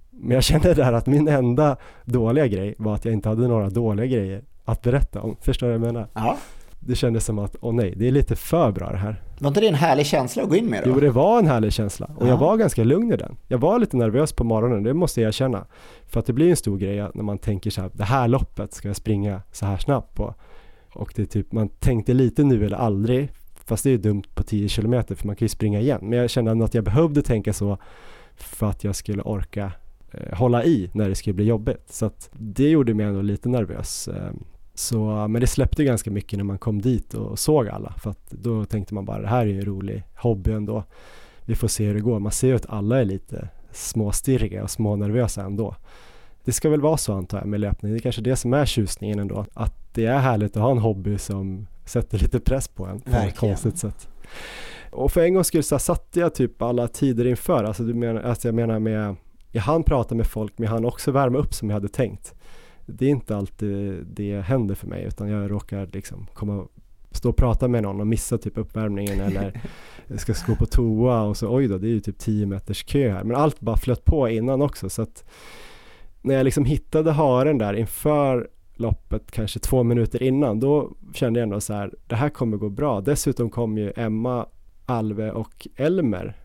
Men 0.10 0.32
jag 0.32 0.44
kände 0.44 0.74
där 0.74 0.94
att 0.94 1.08
min 1.08 1.28
enda 1.28 1.78
dåliga 2.06 2.48
grej 2.48 2.76
var 2.78 2.96
att 2.96 3.06
jag 3.06 3.14
inte 3.14 3.30
hade 3.30 3.48
några 3.48 3.70
dåliga 3.70 4.06
grejer 4.06 4.44
att 4.66 4.82
berätta 4.82 5.22
om. 5.22 5.36
Förstår 5.42 5.68
du 5.68 5.78
vad 5.78 5.88
jag 5.88 5.94
menar? 5.94 6.08
Ja. 6.14 6.38
Det 6.80 6.96
kändes 6.96 7.26
som 7.26 7.40
att, 7.40 7.56
åh 7.62 7.74
nej, 7.74 7.94
det 7.98 8.08
är 8.08 8.12
lite 8.12 8.36
för 8.36 8.72
bra 8.72 8.92
det 8.92 8.98
här. 8.98 9.22
Var 9.44 9.48
inte 9.48 9.62
det 9.62 9.68
en 9.68 9.76
härlig 9.76 10.06
känsla 10.06 10.44
att 10.44 10.50
gå 10.50 10.56
in 10.56 10.66
med 10.66 10.84
då? 10.84 10.90
Jo, 10.90 11.00
det 11.00 11.10
var 11.10 11.40
en 11.40 11.48
härlig 11.48 11.74
känsla 11.74 12.10
och 12.16 12.26
ja. 12.26 12.30
jag 12.30 12.38
var 12.38 12.58
ganska 12.58 12.84
lugn 12.84 13.14
i 13.14 13.18
den. 13.18 13.38
Jag 13.48 13.58
var 13.58 13.80
lite 13.80 13.98
nervös 13.98 14.34
på 14.34 14.44
morgonen, 14.44 14.84
det 14.84 14.94
måste 14.94 15.22
jag 15.22 15.28
erkänna. 15.28 15.66
För 16.06 16.20
att 16.20 16.26
det 16.26 16.34
blir 16.34 16.50
en 16.50 16.56
stor 16.56 16.78
grej 16.78 17.08
när 17.14 17.24
man 17.24 17.38
tänker 17.38 17.70
så 17.70 17.82
här, 17.82 17.92
det 17.94 18.04
här 18.04 18.28
loppet 18.28 18.74
ska 18.74 18.88
jag 18.88 18.96
springa 18.96 19.42
så 19.52 19.66
här 19.66 19.78
snabbt 19.78 20.16
på. 20.16 20.36
Och 20.94 21.14
det 21.16 21.22
är 21.22 21.26
typ, 21.26 21.52
man 21.52 21.70
tänkte 21.70 22.14
lite 22.14 22.44
nu 22.44 22.66
eller 22.66 22.78
aldrig, 22.78 23.30
fast 23.66 23.84
det 23.84 23.90
är 23.92 23.98
dumt 23.98 24.24
på 24.36 24.44
10 24.44 24.70
km 24.70 25.04
för 25.08 25.28
man 25.28 25.36
kan 25.36 25.46
ju 25.46 25.50
springa 25.50 25.80
igen. 25.80 26.00
Men 26.02 26.20
jag 26.20 26.30
kände 26.30 26.52
ändå 26.52 26.66
att 26.66 26.74
jag 26.74 26.84
behövde 26.84 27.22
tänka 27.22 27.54
så 27.54 27.78
för 28.36 28.70
att 28.70 28.84
jag 28.84 28.96
skulle 28.96 29.22
orka 29.22 29.72
eh, 30.12 30.38
hålla 30.38 30.64
i 30.64 30.90
när 30.94 31.10
det 31.10 31.16
skulle 31.16 31.34
bli 31.34 31.46
jobbigt. 31.46 31.86
Så 31.90 32.06
att 32.06 32.30
det 32.34 32.70
gjorde 32.70 32.94
mig 32.94 33.06
ändå 33.06 33.22
lite 33.22 33.50
nervös. 33.50 34.08
Eh, 34.08 34.32
så, 34.76 35.28
men 35.28 35.42
det 35.42 35.48
släppte 35.48 35.84
ganska 35.84 36.12
mycket 36.12 36.38
när 36.38 36.44
man 36.44 36.58
kom 36.58 36.82
dit 36.82 37.14
och 37.14 37.40
såg 37.40 37.68
alla 37.68 37.94
för 37.98 38.10
att 38.10 38.32
då 38.32 38.66
tänkte 38.66 38.94
man 38.94 39.06
bara 39.06 39.22
det 39.22 39.28
här 39.28 39.42
är 39.42 39.46
ju 39.46 39.60
en 39.60 39.66
rolig 39.66 40.04
hobby 40.16 40.52
ändå. 40.52 40.84
Vi 41.46 41.56
får 41.56 41.68
se 41.68 41.86
hur 41.86 41.94
det 41.94 42.00
går. 42.00 42.20
Man 42.20 42.32
ser 42.32 42.48
ju 42.48 42.56
att 42.56 42.70
alla 42.70 43.00
är 43.00 43.06
lite 43.06 43.50
småstirriga 43.72 44.64
och 44.64 44.70
smånervösa 44.70 45.44
ändå. 45.44 45.76
Det 46.44 46.52
ska 46.52 46.70
väl 46.70 46.82
vara 46.82 46.98
så 46.98 47.14
antar 47.14 47.38
jag 47.38 47.48
med 47.48 47.60
löpning. 47.60 47.92
Det 47.92 47.98
är 47.98 48.00
kanske 48.00 48.22
det 48.22 48.36
som 48.36 48.54
är 48.54 48.66
tjusningen 48.66 49.20
ändå. 49.20 49.46
Att 49.54 49.94
det 49.94 50.06
är 50.06 50.18
härligt 50.20 50.58
att 50.58 50.64
ha 50.64 50.72
en 50.72 50.78
hobby 50.78 51.18
som 51.18 51.68
sätter 51.86 52.18
lite 52.18 52.40
press 52.40 52.68
på 52.68 52.86
en 52.86 53.00
på 53.02 53.10
Verkligen. 53.12 53.30
ett 53.30 53.38
konstigt 53.38 53.78
sätt. 53.78 54.08
Och 54.92 55.12
för 55.12 55.22
en 55.22 55.34
gång 55.34 55.44
skulle 55.44 55.64
så 55.64 55.80
satte 55.80 56.20
jag 56.20 56.36
typ 56.36 56.62
alla 56.62 56.88
tider 56.88 57.28
inför. 57.28 57.64
Alltså, 57.64 57.84
du 57.84 57.94
menar, 57.94 58.22
alltså 58.22 58.48
jag 58.48 58.56
menar 58.56 58.80
med, 58.80 59.16
jag 59.52 59.62
hann 59.62 59.84
prata 59.84 60.16
med 60.16 60.28
folk 60.28 60.54
men 60.58 60.64
jag 60.66 60.72
hann 60.72 60.86
också 60.86 61.12
värma 61.12 61.38
upp 61.38 61.54
som 61.54 61.70
jag 61.70 61.76
hade 61.76 61.90
tänkt 61.90 62.34
det 62.86 63.06
är 63.06 63.10
inte 63.10 63.38
alltid 63.38 64.06
det 64.06 64.42
händer 64.42 64.76
för 64.76 64.88
mig 64.88 65.04
utan 65.04 65.30
jag 65.30 65.52
råkar 65.52 65.90
liksom 65.94 66.28
komma 66.34 66.68
stå 67.12 67.30
och 67.30 67.38
prata 67.38 67.68
med 67.68 67.84
någon 67.84 68.00
och 68.00 68.08
missa 68.08 68.38
typ 68.38 68.58
uppvärmningen 68.58 69.20
eller 69.20 69.62
ska 70.18 70.34
gå 70.48 70.56
på 70.56 70.66
toa 70.66 71.22
och 71.22 71.38
så 71.38 71.56
oj 71.56 71.68
då 71.68 71.78
det 71.78 71.88
är 71.88 71.92
ju 71.92 72.00
typ 72.00 72.18
10 72.18 72.46
meters 72.46 72.84
kö 72.84 73.12
här. 73.12 73.24
Men 73.24 73.36
allt 73.36 73.60
bara 73.60 73.78
flöt 73.78 74.06
på 74.06 74.30
innan 74.30 74.62
också 74.62 74.90
så 74.90 75.02
att 75.02 75.24
när 76.22 76.36
jag 76.36 76.44
liksom 76.44 76.66
hittade 76.66 77.12
haren 77.12 77.58
där 77.58 77.74
inför 77.74 78.50
loppet 78.76 79.32
kanske 79.32 79.60
två 79.60 79.84
minuter 79.84 80.24
innan 80.24 80.60
då 80.60 80.92
kände 81.14 81.40
jag 81.40 81.44
ändå 81.44 81.62
så 81.62 81.74
här 81.74 81.94
det 82.08 82.16
här 82.16 82.30
kommer 82.30 82.58
gå 82.58 82.70
bra. 82.70 83.02
Dessutom 83.02 83.50
kom 83.50 83.78
ju 83.78 83.94
Emma, 83.96 84.46
Alve 84.86 85.32
och 85.32 85.68
Elmer 85.76 86.38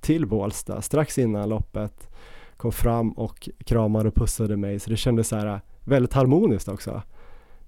till 0.00 0.26
Bålsta 0.26 0.82
strax 0.82 1.18
innan 1.18 1.48
loppet 1.48 2.08
kom 2.56 2.72
fram 2.72 3.12
och 3.12 3.48
kramade 3.64 4.08
och 4.08 4.14
pussade 4.14 4.56
mig 4.56 4.80
så 4.80 4.90
det 4.90 4.96
kändes 4.96 5.28
så 5.28 5.36
här 5.36 5.60
väldigt 5.84 6.12
harmoniskt 6.12 6.68
också. 6.68 7.02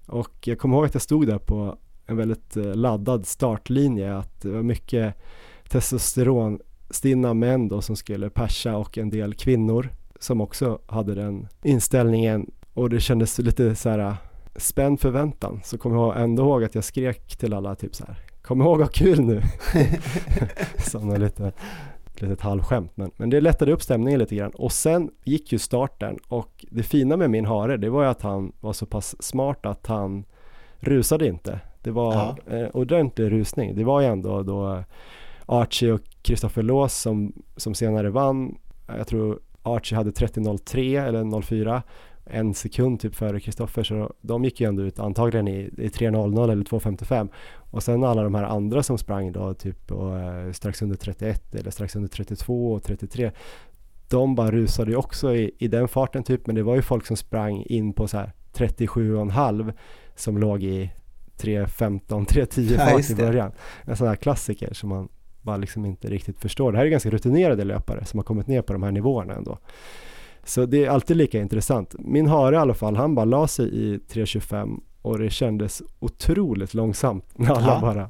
Och 0.05 0.47
jag 0.47 0.59
kommer 0.59 0.77
ihåg 0.77 0.85
att 0.85 0.93
jag 0.93 1.01
stod 1.01 1.27
där 1.27 1.37
på 1.37 1.77
en 2.05 2.17
väldigt 2.17 2.57
eh, 2.57 2.75
laddad 2.75 3.27
startlinje, 3.27 4.17
att 4.17 4.41
det 4.41 4.49
var 4.49 4.63
mycket 4.63 5.15
testosteronstinna 5.69 7.33
män 7.33 7.67
då 7.67 7.81
som 7.81 7.95
skulle 7.95 8.29
persa 8.29 8.77
och 8.77 8.97
en 8.97 9.09
del 9.09 9.33
kvinnor 9.33 9.89
som 10.19 10.41
också 10.41 10.79
hade 10.87 11.15
den 11.15 11.47
inställningen 11.63 12.51
och 12.73 12.89
det 12.89 12.99
kändes 12.99 13.39
lite 13.39 13.75
så 13.75 13.89
här 13.89 14.15
spänd 14.55 14.99
förväntan 14.99 15.61
så 15.63 15.77
kommer 15.77 15.95
jag 15.95 16.21
ändå 16.21 16.43
ihåg 16.43 16.63
att 16.63 16.75
jag 16.75 16.83
skrek 16.83 17.37
till 17.37 17.53
alla 17.53 17.75
typ 17.75 17.95
så 17.95 18.05
här 18.05 18.19
Kom 18.41 18.61
ihåg 18.61 18.81
att 18.81 18.87
ha 18.87 19.05
kul 19.05 19.19
nu! 19.21 19.41
Sådana 20.77 21.17
lite 21.17 21.51
litet 22.21 22.41
halvskämt 22.41 22.91
men, 22.95 23.11
men 23.17 23.29
det 23.29 23.41
lättade 23.41 23.71
upp 23.71 23.81
stämningen 23.81 24.19
lite 24.19 24.35
grann 24.35 24.51
och 24.51 24.71
sen 24.71 25.09
gick 25.23 25.51
ju 25.51 25.59
starten 25.59 26.17
och 26.27 26.65
det 26.71 26.83
fina 26.83 27.17
med 27.17 27.29
min 27.29 27.45
hare 27.45 27.77
det 27.77 27.89
var 27.89 28.03
ju 28.03 28.09
att 28.09 28.21
han 28.21 28.51
var 28.59 28.73
så 28.73 28.85
pass 28.85 29.23
smart 29.23 29.65
att 29.65 29.87
han 29.87 30.25
rusade 30.79 31.27
inte. 31.27 31.59
Det 31.81 31.91
var 31.91 32.13
ja. 32.13 32.57
eh, 32.57 32.67
ordentlig 32.73 33.31
rusning. 33.31 33.75
Det 33.75 33.83
var 33.83 34.01
ju 34.01 34.07
ändå 34.07 34.43
då 34.43 34.83
Archie 35.45 35.91
och 35.91 36.01
Kristoffer 36.21 36.61
Lås 36.61 36.93
som, 36.93 37.33
som 37.55 37.73
senare 37.73 38.09
vann. 38.09 38.57
Jag 38.87 39.07
tror 39.07 39.39
Archie 39.63 39.97
hade 39.97 40.11
30.03 40.11 41.07
eller 41.07 41.41
04 41.41 41.83
en 42.25 42.53
sekund 42.53 42.99
typ 42.99 43.15
före 43.15 43.39
Kristoffer 43.39 43.83
så 43.83 44.13
de 44.21 44.43
gick 44.43 44.61
ju 44.61 44.67
ändå 44.67 44.83
ut 44.83 44.99
antagligen 44.99 45.47
i, 45.47 45.59
i 45.77 45.87
3.00 45.87 46.51
eller 46.51 46.63
2.55 46.63 47.29
och 47.71 47.83
sen 47.83 48.03
alla 48.03 48.23
de 48.23 48.35
här 48.35 48.43
andra 48.43 48.83
som 48.83 48.97
sprang 48.97 49.31
då 49.31 49.53
typ 49.53 49.91
och, 49.91 50.19
eh, 50.19 50.51
strax 50.51 50.81
under 50.81 50.95
31 50.95 51.55
eller 51.55 51.71
strax 51.71 51.95
under 51.95 52.09
32 52.09 52.73
och 52.73 52.83
33 52.83 53.31
de 54.09 54.35
bara 54.35 54.51
rusade 54.51 54.91
ju 54.91 54.97
också 54.97 55.35
i, 55.35 55.51
i 55.57 55.67
den 55.67 55.87
farten 55.87 56.23
typ 56.23 56.47
men 56.47 56.55
det 56.55 56.63
var 56.63 56.75
ju 56.75 56.81
folk 56.81 57.05
som 57.05 57.17
sprang 57.17 57.63
in 57.63 57.93
på 57.93 58.07
så 58.07 58.17
här 58.17 58.31
37,5 58.53 59.73
som 60.15 60.37
låg 60.37 60.63
i 60.63 60.91
3.15, 61.37 62.25
3.10 62.25 62.61
Ja, 62.71 62.85
fart 62.85 62.97
just 62.97 63.09
i 63.11 63.15
början. 63.15 63.51
En 63.83 63.97
sån 63.97 64.07
här 64.07 64.15
klassiker 64.15 64.73
som 64.73 64.89
man 64.89 65.09
bara 65.41 65.57
liksom 65.57 65.85
inte 65.85 66.09
riktigt 66.09 66.39
förstår. 66.39 66.71
Det 66.71 66.77
här 66.77 66.85
är 66.85 66.89
ganska 66.89 67.09
rutinerade 67.09 67.63
löpare 67.63 68.05
som 68.05 68.19
har 68.19 68.23
kommit 68.23 68.47
ner 68.47 68.61
på 68.61 68.73
de 68.73 68.83
här 68.83 68.91
nivåerna 68.91 69.33
ändå. 69.33 69.57
Så 70.45 70.65
det 70.65 70.85
är 70.85 70.89
alltid 70.89 71.17
lika 71.17 71.39
intressant. 71.41 71.95
Min 71.99 72.27
hare 72.27 72.55
i 72.55 72.57
alla 72.59 72.73
fall, 72.73 72.95
han 72.95 73.15
bara 73.15 73.25
la 73.25 73.47
sig 73.47 73.65
i 73.67 73.97
3.25 73.97 74.79
och 75.01 75.19
det 75.19 75.29
kändes 75.29 75.81
otroligt 75.99 76.73
långsamt 76.73 77.25
när 77.37 77.51
alla 77.51 77.67
Ja. 77.67 77.79
bara, 77.81 78.09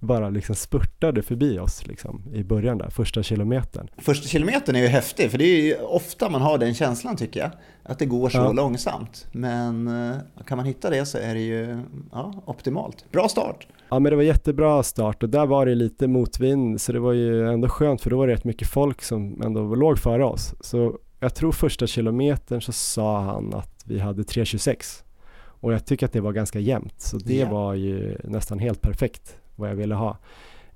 bara 0.00 0.30
liksom 0.30 0.54
spurtade 0.54 1.22
förbi 1.22 1.58
oss 1.58 1.86
liksom, 1.86 2.22
i 2.34 2.44
början 2.44 2.78
där, 2.78 2.90
första 2.90 3.22
kilometern. 3.22 3.88
Första 3.98 4.28
kilometern 4.28 4.76
är 4.76 4.80
ju 4.80 4.86
häftig, 4.86 5.30
för 5.30 5.38
det 5.38 5.44
är 5.44 5.62
ju 5.62 5.76
ofta 5.76 6.28
man 6.28 6.42
har 6.42 6.58
den 6.58 6.74
känslan 6.74 7.16
tycker 7.16 7.40
jag. 7.40 7.50
Att 7.82 7.98
det 7.98 8.06
går 8.06 8.28
så 8.28 8.38
Ja. 8.38 8.52
långsamt. 8.52 9.26
Men 9.32 9.88
eh, 10.10 10.16
kan 10.46 10.56
man 10.56 10.66
hitta 10.66 10.90
det 10.90 11.06
så 11.06 11.18
är 11.18 11.34
det 11.34 11.40
ju 11.40 11.80
ja, 12.12 12.42
optimalt. 12.46 13.04
Bra 13.12 13.28
start! 13.28 13.66
Ja 13.88 13.98
men 13.98 14.10
det 14.10 14.16
var 14.16 14.22
jättebra 14.22 14.82
start 14.82 15.22
och 15.22 15.28
där 15.28 15.46
var 15.46 15.66
det 15.66 15.74
lite 15.74 16.06
motvind 16.08 16.80
så 16.80 16.92
det 16.92 17.00
var 17.00 17.12
ju 17.12 17.48
ändå 17.52 17.68
skönt 17.68 18.00
för 18.00 18.10
då 18.10 18.18
var 18.18 18.26
det 18.26 18.32
rätt 18.32 18.44
mycket 18.44 18.68
folk 18.68 19.02
som 19.02 19.42
ändå 19.42 19.74
låg 19.74 19.98
före 19.98 20.24
oss. 20.24 20.54
Så 20.60 20.98
jag 21.20 21.34
tror 21.34 21.52
första 21.52 21.86
kilometern 21.86 22.60
så 22.62 22.72
sa 22.72 23.20
han 23.20 23.54
att 23.54 23.84
vi 23.86 23.98
hade 23.98 24.22
3.26 24.22 25.02
och 25.42 25.72
jag 25.72 25.86
tycker 25.86 26.06
att 26.06 26.12
det 26.12 26.20
var 26.20 26.32
ganska 26.32 26.58
jämnt 26.58 27.00
så 27.00 27.16
det 27.18 27.34
Ja. 27.36 27.50
var 27.50 27.74
ju 27.74 28.18
nästan 28.24 28.58
helt 28.58 28.80
perfekt 28.80 29.36
vad 29.56 29.70
jag 29.70 29.74
ville 29.74 29.94
ha. 29.94 30.16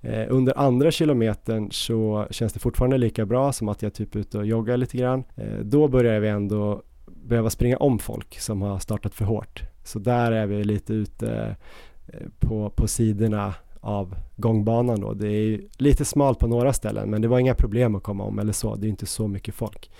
Eh, 0.00 0.26
under 0.28 0.58
andra 0.58 0.90
kilometern 0.90 1.70
så 1.70 2.26
känns 2.30 2.52
det 2.52 2.58
fortfarande 2.60 2.98
lika 2.98 3.26
bra 3.26 3.52
som 3.52 3.68
att 3.68 3.82
jag 3.82 3.94
typ 3.94 4.14
är 4.14 4.18
ute 4.18 4.38
och 4.38 4.46
joggar 4.46 4.76
lite 4.76 4.96
grann. 4.96 5.24
Eh, 5.36 5.58
då 5.58 5.88
börjar 5.88 6.20
vi 6.20 6.28
ändå 6.28 6.82
behöva 7.06 7.50
springa 7.50 7.76
om 7.76 7.98
folk 7.98 8.40
som 8.40 8.62
har 8.62 8.78
startat 8.78 9.14
för 9.14 9.24
hårt. 9.24 9.62
Så 9.84 9.98
där 9.98 10.32
är 10.32 10.46
vi 10.46 10.64
lite 10.64 10.92
ute 10.94 11.56
eh, 12.06 12.18
på, 12.38 12.70
på 12.70 12.88
sidorna 12.88 13.54
av 13.84 14.14
gångbanan 14.36 15.00
då. 15.00 15.12
Det 15.12 15.28
är 15.28 15.60
lite 15.78 16.04
smalt 16.04 16.38
på 16.38 16.46
några 16.46 16.72
ställen 16.72 17.10
men 17.10 17.22
det 17.22 17.28
var 17.28 17.38
inga 17.38 17.54
problem 17.54 17.94
att 17.94 18.02
komma 18.02 18.24
om 18.24 18.38
eller 18.38 18.52
så. 18.52 18.74
Det 18.74 18.86
är 18.86 18.88
inte 18.88 19.06
så 19.06 19.28
mycket 19.28 19.54
folk. 19.54 19.90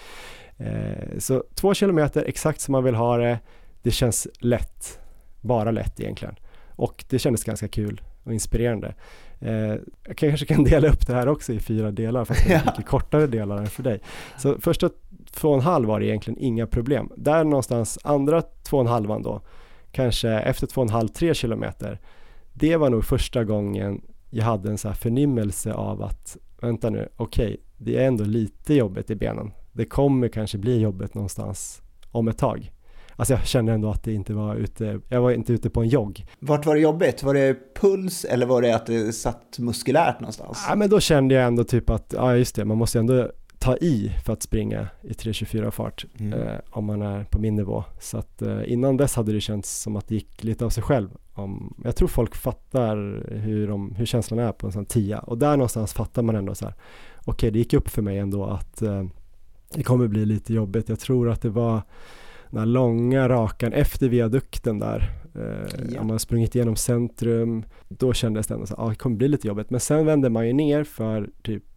Eh, 0.56 1.18
så 1.18 1.44
två 1.54 1.74
kilometer 1.74 2.24
exakt 2.24 2.60
som 2.60 2.72
man 2.72 2.84
vill 2.84 2.94
ha 2.94 3.16
det. 3.16 3.38
Det 3.82 3.90
känns 3.90 4.28
lätt. 4.38 4.98
Bara 5.40 5.70
lätt 5.70 6.00
egentligen. 6.00 6.34
Och 6.68 7.04
det 7.08 7.18
kändes 7.18 7.44
ganska 7.44 7.68
kul 7.68 8.02
och 8.24 8.32
inspirerande. 8.32 8.94
Eh, 9.40 9.74
jag 10.06 10.16
kanske 10.16 10.46
kan 10.46 10.64
dela 10.64 10.88
upp 10.88 11.06
det 11.06 11.14
här 11.14 11.28
också 11.28 11.52
i 11.52 11.60
fyra 11.60 11.90
delar 11.90 12.24
fast 12.24 12.46
det 12.46 12.54
är 12.54 12.64
mycket 12.66 12.86
kortare 12.86 13.26
delar 13.26 13.58
än 13.58 13.66
för 13.66 13.82
dig. 13.82 14.00
Så 14.38 14.60
första 14.60 14.90
två 15.30 15.48
och 15.48 15.54
en 15.54 15.60
halv 15.60 15.88
var 15.88 16.00
det 16.00 16.06
egentligen 16.06 16.38
inga 16.40 16.66
problem. 16.66 17.10
Där 17.16 17.44
någonstans 17.44 17.98
andra 18.02 18.42
två 18.42 18.76
och 18.76 18.82
en 18.82 18.86
halvan 18.86 19.22
då, 19.22 19.40
kanske 19.92 20.30
efter 20.30 20.66
två 20.66 20.80
och 20.80 20.86
en 20.86 20.92
halv, 20.92 21.08
tre 21.08 21.34
kilometer, 21.34 22.00
det 22.54 22.76
var 22.76 22.90
nog 22.90 23.04
första 23.04 23.44
gången 23.44 24.00
jag 24.30 24.44
hade 24.44 24.70
en 24.70 24.78
så 24.78 24.88
här 24.88 24.94
förnimmelse 24.94 25.72
av 25.72 26.02
att 26.02 26.36
vänta 26.60 26.90
nu, 26.90 27.08
okej, 27.16 27.60
det 27.78 27.96
är 27.96 28.06
ändå 28.06 28.24
lite 28.24 28.74
jobbigt 28.74 29.10
i 29.10 29.14
benen. 29.14 29.52
Det 29.72 29.84
kommer 29.84 30.28
kanske 30.28 30.58
bli 30.58 30.80
jobbigt 30.80 31.14
någonstans 31.14 31.82
om 32.10 32.28
ett 32.28 32.38
tag. 32.38 32.70
Alltså 33.16 33.34
jag 33.34 33.46
kände 33.46 33.72
ändå 33.72 33.90
att 33.90 34.04
det 34.04 34.12
inte 34.12 34.34
var 34.34 34.56
ute, 34.56 35.00
jag 35.08 35.20
var 35.20 35.30
inte 35.30 35.52
ute 35.52 35.70
på 35.70 35.82
en 35.82 35.88
jogg. 35.88 36.26
Vart 36.38 36.66
var 36.66 36.74
det 36.74 36.80
jobbigt? 36.80 37.22
Var 37.22 37.34
det 37.34 37.56
puls 37.80 38.24
eller 38.24 38.46
var 38.46 38.62
det 38.62 38.72
att 38.72 38.86
det 38.86 39.12
satt 39.12 39.58
muskulärt 39.58 40.20
någonstans? 40.20 40.64
Ja 40.68 40.74
men 40.74 40.90
då 40.90 41.00
kände 41.00 41.34
jag 41.34 41.44
ändå 41.44 41.64
typ 41.64 41.90
att, 41.90 42.14
ja 42.16 42.36
just 42.36 42.56
det, 42.56 42.64
man 42.64 42.78
måste 42.78 42.98
ändå 42.98 43.30
ta 43.64 43.76
i 43.76 44.12
för 44.24 44.32
att 44.32 44.42
springa 44.42 44.88
i 45.02 45.12
3.24 45.12 45.70
fart 45.70 46.04
Mm. 46.18 46.32
eh, 46.40 46.54
om 46.70 46.84
man 46.84 47.02
är 47.02 47.24
på 47.24 47.38
min 47.38 47.54
nivå. 47.54 47.84
Så 48.00 48.18
att 48.18 48.42
eh, 48.42 48.72
innan 48.72 48.96
dess 48.96 49.14
hade 49.16 49.32
det 49.32 49.40
känts 49.40 49.82
som 49.82 49.96
att 49.96 50.08
det 50.08 50.14
gick 50.14 50.44
lite 50.44 50.64
av 50.64 50.70
sig 50.70 50.82
själv. 50.82 51.08
Om, 51.34 51.74
jag 51.84 51.96
tror 51.96 52.08
folk 52.08 52.34
fattar 52.34 52.96
hur, 53.38 53.68
de, 53.68 53.94
hur 53.94 54.06
känslan 54.06 54.38
är 54.40 54.52
på 54.52 54.66
en 54.66 54.72
sån 54.72 54.86
tia 54.86 55.18
och 55.18 55.38
där 55.38 55.56
någonstans 55.56 55.92
fattar 55.92 56.22
man 56.22 56.36
ändå 56.36 56.54
så 56.54 56.64
här, 56.64 56.74
okej 57.24 57.50
det 57.50 57.58
gick 57.58 57.72
upp 57.72 57.88
för 57.88 58.02
mig 58.02 58.18
ändå 58.18 58.44
att 58.44 58.82
eh, 58.82 59.04
det 59.74 59.82
kommer 59.82 60.08
bli 60.08 60.26
lite 60.26 60.54
jobbigt. 60.54 60.88
Jag 60.88 61.00
tror 61.00 61.30
att 61.30 61.42
det 61.42 61.50
var 61.50 61.82
den 62.50 62.58
här 62.58 62.66
långa 62.66 63.28
rakan 63.28 63.72
efter 63.72 64.08
viadukten 64.08 64.78
där, 64.78 65.10
eh, 65.34 65.84
Ja. 65.94 66.00
om 66.00 66.06
man 66.06 66.18
sprungit 66.18 66.54
igenom 66.54 66.76
centrum, 66.76 67.64
då 67.88 68.12
kändes 68.12 68.46
det 68.46 68.54
ändå 68.54 68.66
så 68.66 68.76
här, 68.76 68.84
ah, 68.84 68.88
det 68.88 68.94
kommer 68.94 69.16
bli 69.16 69.28
lite 69.28 69.48
jobbigt. 69.48 69.70
Men 69.70 69.80
sen 69.80 70.06
vände 70.06 70.30
man 70.30 70.46
ju 70.46 70.52
ner 70.52 70.84
för 70.84 71.30
typ 71.42 71.73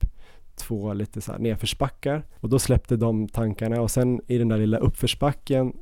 två 0.58 0.94
lite 0.94 1.22
så 1.22 1.32
här 1.32 1.40
nedförsbackar 1.40 2.24
och 2.40 2.50
då 2.50 2.60
släppte 2.60 2.96
de 2.96 3.28
tankarna 3.28 3.82
och 3.82 3.92
sen 3.92 4.22
i 4.28 4.38
den 4.38 4.48
där 4.48 4.58
lilla 4.58 4.78
uppförsbacken 4.78 5.74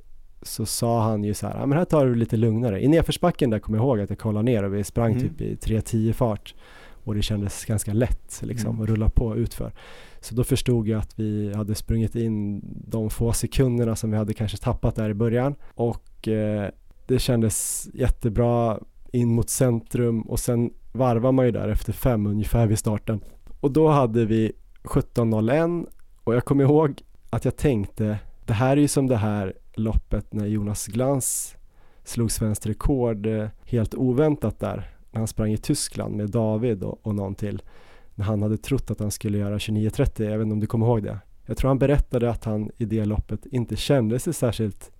så 0.41 0.65
sa 0.65 1.01
han 1.03 1.23
ju 1.23 1.33
så 1.33 1.47
här, 1.47 1.59
ja 1.59 1.65
men 1.65 1.77
här 1.77 1.85
tar 1.85 2.05
du 2.05 2.15
lite 2.15 2.37
lugnare. 2.37 2.83
I 2.83 2.87
nedförsbacken 2.87 3.49
där 3.49 3.59
kommer 3.59 3.77
jag 3.77 3.85
ihåg 3.85 3.99
att 3.99 4.09
jag 4.09 4.19
kollade 4.19 4.43
ner 4.45 4.63
och 4.63 4.73
vi 4.73 4.83
sprang 4.83 5.11
Mm. 5.11 5.23
typ 5.23 5.41
i 5.41 5.55
3.10 5.55 6.13
fart 6.13 6.55
och 7.03 7.15
det 7.15 7.21
kändes 7.21 7.65
ganska 7.65 7.93
lätt 7.93 8.39
liksom 8.43 8.69
Mm. 8.69 8.81
att 8.81 8.89
rulla 8.89 9.09
på 9.09 9.35
utför. 9.35 9.71
Så 10.21 10.35
då 10.35 10.43
förstod 10.43 10.87
jag 10.87 10.99
att 10.99 11.19
vi 11.19 11.53
hade 11.55 11.75
sprungit 11.75 12.15
in 12.15 12.61
de 12.87 13.09
få 13.09 13.33
sekunderna 13.33 13.95
som 13.95 14.11
vi 14.11 14.17
hade 14.17 14.33
kanske 14.33 14.57
tappat 14.57 14.95
där 14.95 15.09
i 15.09 15.13
början 15.13 15.55
och 15.75 16.27
eh, 16.27 16.69
det 17.07 17.19
kändes 17.19 17.87
jättebra 17.93 18.79
in 19.11 19.35
mot 19.35 19.49
centrum 19.49 20.21
och 20.21 20.39
sen 20.39 20.69
varvar 20.91 21.31
man 21.31 21.45
ju 21.45 21.51
där 21.51 21.67
efter 21.69 21.93
fem 21.93 22.25
ungefär 22.27 22.67
vid 22.67 22.79
starten. 22.79 23.19
Och 23.59 23.71
då 23.71 23.87
hade 23.87 24.25
vi 24.25 24.51
17.01 24.85 25.87
och 26.23 26.35
jag 26.35 26.45
kommer 26.45 26.63
ihåg 26.63 27.01
att 27.29 27.45
jag 27.45 27.57
tänkte 27.57 28.19
det 28.45 28.53
här 28.53 28.77
är 28.77 28.81
ju 28.81 28.87
som 28.87 29.07
det 29.07 29.17
här 29.17 29.53
loppet 29.73 30.33
när 30.33 30.45
Jonas 30.45 30.87
Glans 30.87 31.55
slog 32.03 32.31
svenskt 32.31 32.65
rekord 32.65 33.25
eh, 33.25 33.47
helt 33.65 33.95
oväntat 33.95 34.59
där 34.59 34.91
när 35.11 35.19
han 35.19 35.27
sprang 35.27 35.51
i 35.51 35.57
Tyskland 35.57 36.15
med 36.15 36.29
David 36.29 36.83
och, 36.83 36.99
och 37.01 37.15
någon 37.15 37.35
till 37.35 37.61
när 38.15 38.25
han 38.25 38.41
hade 38.41 38.57
trott 38.57 38.91
att 38.91 38.99
han 38.99 39.11
skulle 39.11 39.37
göra 39.37 39.57
29.30, 39.57 40.23
jag 40.23 40.37
vet 40.37 40.43
inte 40.45 40.53
om 40.53 40.59
du 40.59 40.67
kommer 40.67 40.85
ihåg 40.85 41.03
det? 41.03 41.19
Jag 41.45 41.57
tror 41.57 41.67
han 41.67 41.79
berättade 41.79 42.29
att 42.29 42.45
han 42.45 42.71
i 42.77 42.85
det 42.85 43.05
loppet 43.05 43.45
inte 43.45 43.75
kände 43.75 44.19
sig 44.19 44.33
särskilt 44.33 44.91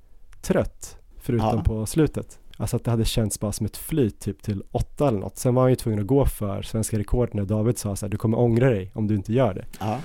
trött 0.42 0.98
förutom 1.18 1.58
Ja. 1.58 1.64
på 1.64 1.86
slutet. 1.86 2.40
Alltså 2.58 2.76
att 2.76 2.84
det 2.84 2.92
hade 2.92 3.06
känts 3.06 3.40
bara 3.40 3.52
som 3.52 3.66
ett 3.66 3.78
flyt 3.78 4.20
typ 4.20 4.42
till 4.42 4.64
åtta 4.72 5.08
eller 5.08 5.20
något. 5.20 5.38
Sen 5.38 5.56
var 5.56 5.62
han 5.62 5.72
ju 5.72 5.76
tvungen 5.76 6.00
att 6.00 6.08
gå 6.08 6.26
för 6.26 6.62
svenska 6.62 7.00
rekord 7.00 7.30
när 7.34 7.46
David 7.46 7.78
sa 7.78 7.96
så 7.96 8.06
här, 8.06 8.12
du 8.12 8.18
kommer 8.18 8.40
ångra 8.40 8.70
dig 8.70 8.92
om 8.94 9.08
du 9.08 9.16
inte 9.16 9.34
gör 9.34 9.54
det. 9.54 9.66
Ja. 9.80 10.00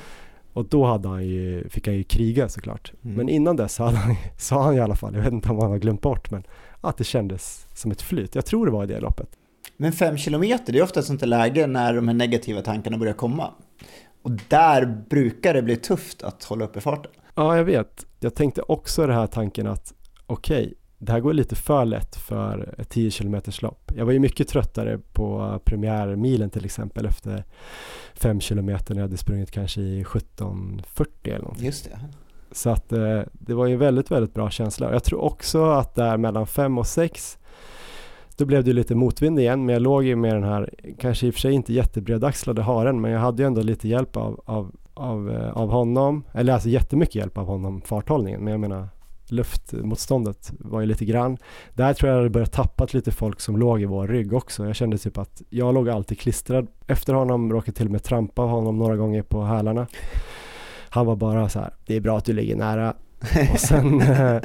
Och 0.53 0.65
då 0.65 0.85
hade 0.85 1.09
han 1.09 1.27
ju, 1.27 1.69
fick 1.69 1.87
han 1.87 1.97
ju 1.97 2.05
kriga 2.05 2.49
såklart. 2.49 2.93
Mm. 3.05 3.17
Men 3.17 3.29
innan 3.29 3.57
dess 3.57 3.79
hade 3.79 3.97
han, 3.97 4.17
sa 4.39 4.63
han 4.63 4.75
i 4.75 4.81
alla 4.81 4.97
fall, 4.97 5.15
jag 5.15 5.23
vet 5.23 5.33
inte 5.33 5.49
om 5.49 5.59
han 5.59 5.71
har 5.71 5.79
glömt 5.79 6.03
bort, 6.03 6.31
men 6.31 6.43
att 6.81 6.97
det 6.97 7.05
kändes 7.05 7.67
som 7.75 7.91
ett 7.91 8.03
flyt. 8.03 8.35
Jag 8.35 8.47
tror 8.47 8.67
det 8.67 8.73
var 8.73 8.85
i 8.85 8.87
det 8.87 9.01
loppet. 9.01 9.29
Men 9.77 9.93
fem 9.93 10.17
kilometer, 10.17 10.73
det 10.73 10.79
är 10.79 10.83
ofta 10.83 11.01
ett 11.01 11.07
sånt 11.07 11.27
läge 11.27 11.67
när 11.67 11.95
de 11.95 12.09
här 12.09 12.15
negativa 12.15 12.63
tankarna 12.63 12.99
börjar 12.99 13.15
komma. 13.15 13.51
Och 14.23 14.31
där 14.49 15.05
brukar 15.11 15.55
det 15.55 15.63
bli 15.63 15.77
tufft 15.77 16.23
att 16.23 16.45
hålla 16.45 16.65
uppe 16.65 16.81
farten. 16.81 17.13
Ja, 17.35 17.57
jag 17.57 17.65
vet. 17.65 18.07
Jag 18.21 18.35
tänkte 18.35 18.63
också 18.63 19.07
den 19.07 19.17
här 19.17 19.27
tanken 19.27 19.67
att 19.67 19.95
okej, 20.27 20.75
det 21.03 21.13
här 21.13 21.21
går 21.21 21.33
lite 21.33 21.57
för 21.57 21.85
lätt 21.85 22.17
för 22.17 22.75
ett 22.79 22.89
10 22.89 23.11
km 23.11 23.41
lopp. 23.63 23.93
Jag 23.97 24.05
var 24.05 24.13
ju 24.13 24.19
mycket 24.19 24.49
tröttare 24.49 24.99
på 25.13 25.61
premiärmilen 25.65 26.51
till 26.51 26.65
exempel 26.65 27.07
efter 27.07 27.45
5 28.15 28.41
km 28.41 28.67
när 28.67 28.97
jag 28.97 29.03
hade 29.03 29.17
sprungit 29.17 29.51
kanske 29.51 29.81
i 29.81 30.05
17.40 30.05 31.07
eller 31.23 31.39
någonting. 31.39 31.67
Just 31.67 31.85
det. 31.85 31.99
Så 32.53 32.71
att 32.71 32.93
eh, 32.93 33.21
det 33.33 33.55
var 33.55 33.67
ju 33.67 33.73
en 33.73 33.79
väldigt, 33.79 34.11
väldigt 34.11 34.35
bra 34.35 34.51
känsla. 34.51 34.93
Jag 34.93 35.05
tror 35.05 35.21
också 35.21 35.65
att 35.65 35.95
där 35.95 36.17
mellan 36.17 36.47
5 36.47 36.79
och 36.79 36.87
6 36.87 37.39
då 38.37 38.45
blev 38.45 38.65
det 38.65 38.73
lite 38.73 38.95
motvind 38.95 39.39
igen, 39.39 39.65
men 39.65 39.73
jag 39.73 39.83
låg 39.83 40.05
ju 40.05 40.17
med 40.17 40.35
den 40.35 40.45
här, 40.45 40.71
kanske 40.99 41.27
i 41.27 41.31
och 41.31 41.35
för 41.35 41.41
sig 41.41 41.53
inte 41.53 41.73
jättebredaxlade 41.73 42.63
haren, 42.63 43.01
men 43.01 43.11
jag 43.11 43.21
hade 43.21 43.43
ju 43.43 43.47
ändå 43.47 43.63
lite 43.63 43.89
hjälp 43.89 44.17
av, 44.17 44.41
av, 44.45 44.73
av, 44.95 45.31
eh, 45.31 45.51
av 45.51 45.71
honom, 45.71 46.25
eller 46.33 46.53
alltså 46.53 46.69
jättemycket 46.69 47.15
hjälp 47.15 47.39
av 47.39 47.47
honom, 47.47 47.81
farthållningen, 47.81 48.45
men 48.45 48.51
jag 48.51 48.61
menar 48.61 48.89
luftmotståndet 49.31 50.53
var 50.59 50.81
ju 50.81 50.87
lite 50.87 51.05
grann. 51.05 51.37
Där 51.75 51.95
tror 51.95 52.13
jag 52.13 52.25
det 52.25 52.31
börjat 52.31 52.53
tappat 52.53 52.95
lite 52.95 53.11
folk 53.11 53.41
som 53.41 53.57
låg 53.57 53.83
i 53.83 53.85
vår 53.85 54.09
rygg 54.09 54.33
också. 54.33 54.67
Jag 54.67 54.77
kände 54.77 54.99
typ 54.99 55.19
att 55.19 55.43
jag 55.51 55.75
låg 55.75 55.89
alltid 55.89 56.21
klistrad 56.21 56.67
efter 56.87 57.15
honom, 57.15 57.53
råkade 57.53 57.77
till 57.77 57.87
och 57.87 57.93
med 57.93 58.03
trampa 58.03 58.43
honom 58.43 58.79
några 58.79 58.97
gånger 58.97 59.23
på 59.23 59.45
hälarna. 59.45 59.87
Han 60.91 61.07
var 61.07 61.17
bara 61.17 61.49
så 61.49 61.59
här, 61.59 61.75
det 61.87 61.97
är 61.97 62.01
bra 62.01 62.19
att 62.19 62.25
du 62.25 62.33
ligger 62.33 62.57
nära. 62.57 62.95
Och 63.53 63.61
sen 63.61 64.01
eh, 64.01 64.41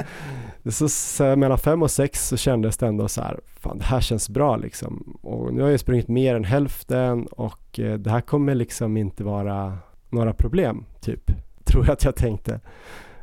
så, 0.70 0.88
så 0.88 1.36
mellan 1.36 1.58
fem 1.58 1.82
och 1.82 1.90
sex 1.90 2.28
så 2.28 2.36
kändes 2.36 2.76
det 2.76 2.86
ändå 2.86 3.08
så 3.08 3.22
här, 3.22 3.40
fan 3.60 3.78
det 3.78 3.84
här 3.84 4.00
känns 4.00 4.28
bra 4.28 4.56
liksom. 4.56 5.18
Och 5.22 5.54
nu 5.54 5.62
har 5.62 5.70
jag 5.70 5.80
sprungit 5.80 6.08
mer 6.08 6.34
än 6.34 6.44
hälften 6.44 7.26
och 7.26 7.80
eh, 7.80 7.94
det 7.94 8.10
här 8.10 8.20
kommer 8.20 8.54
liksom 8.54 8.96
inte 8.96 9.24
vara 9.24 9.78
några 10.10 10.32
problem, 10.32 10.84
typ. 11.00 11.30
Tror 11.64 11.86
jag 11.86 11.92
att 11.92 12.04
jag 12.04 12.16
tänkte. 12.16 12.60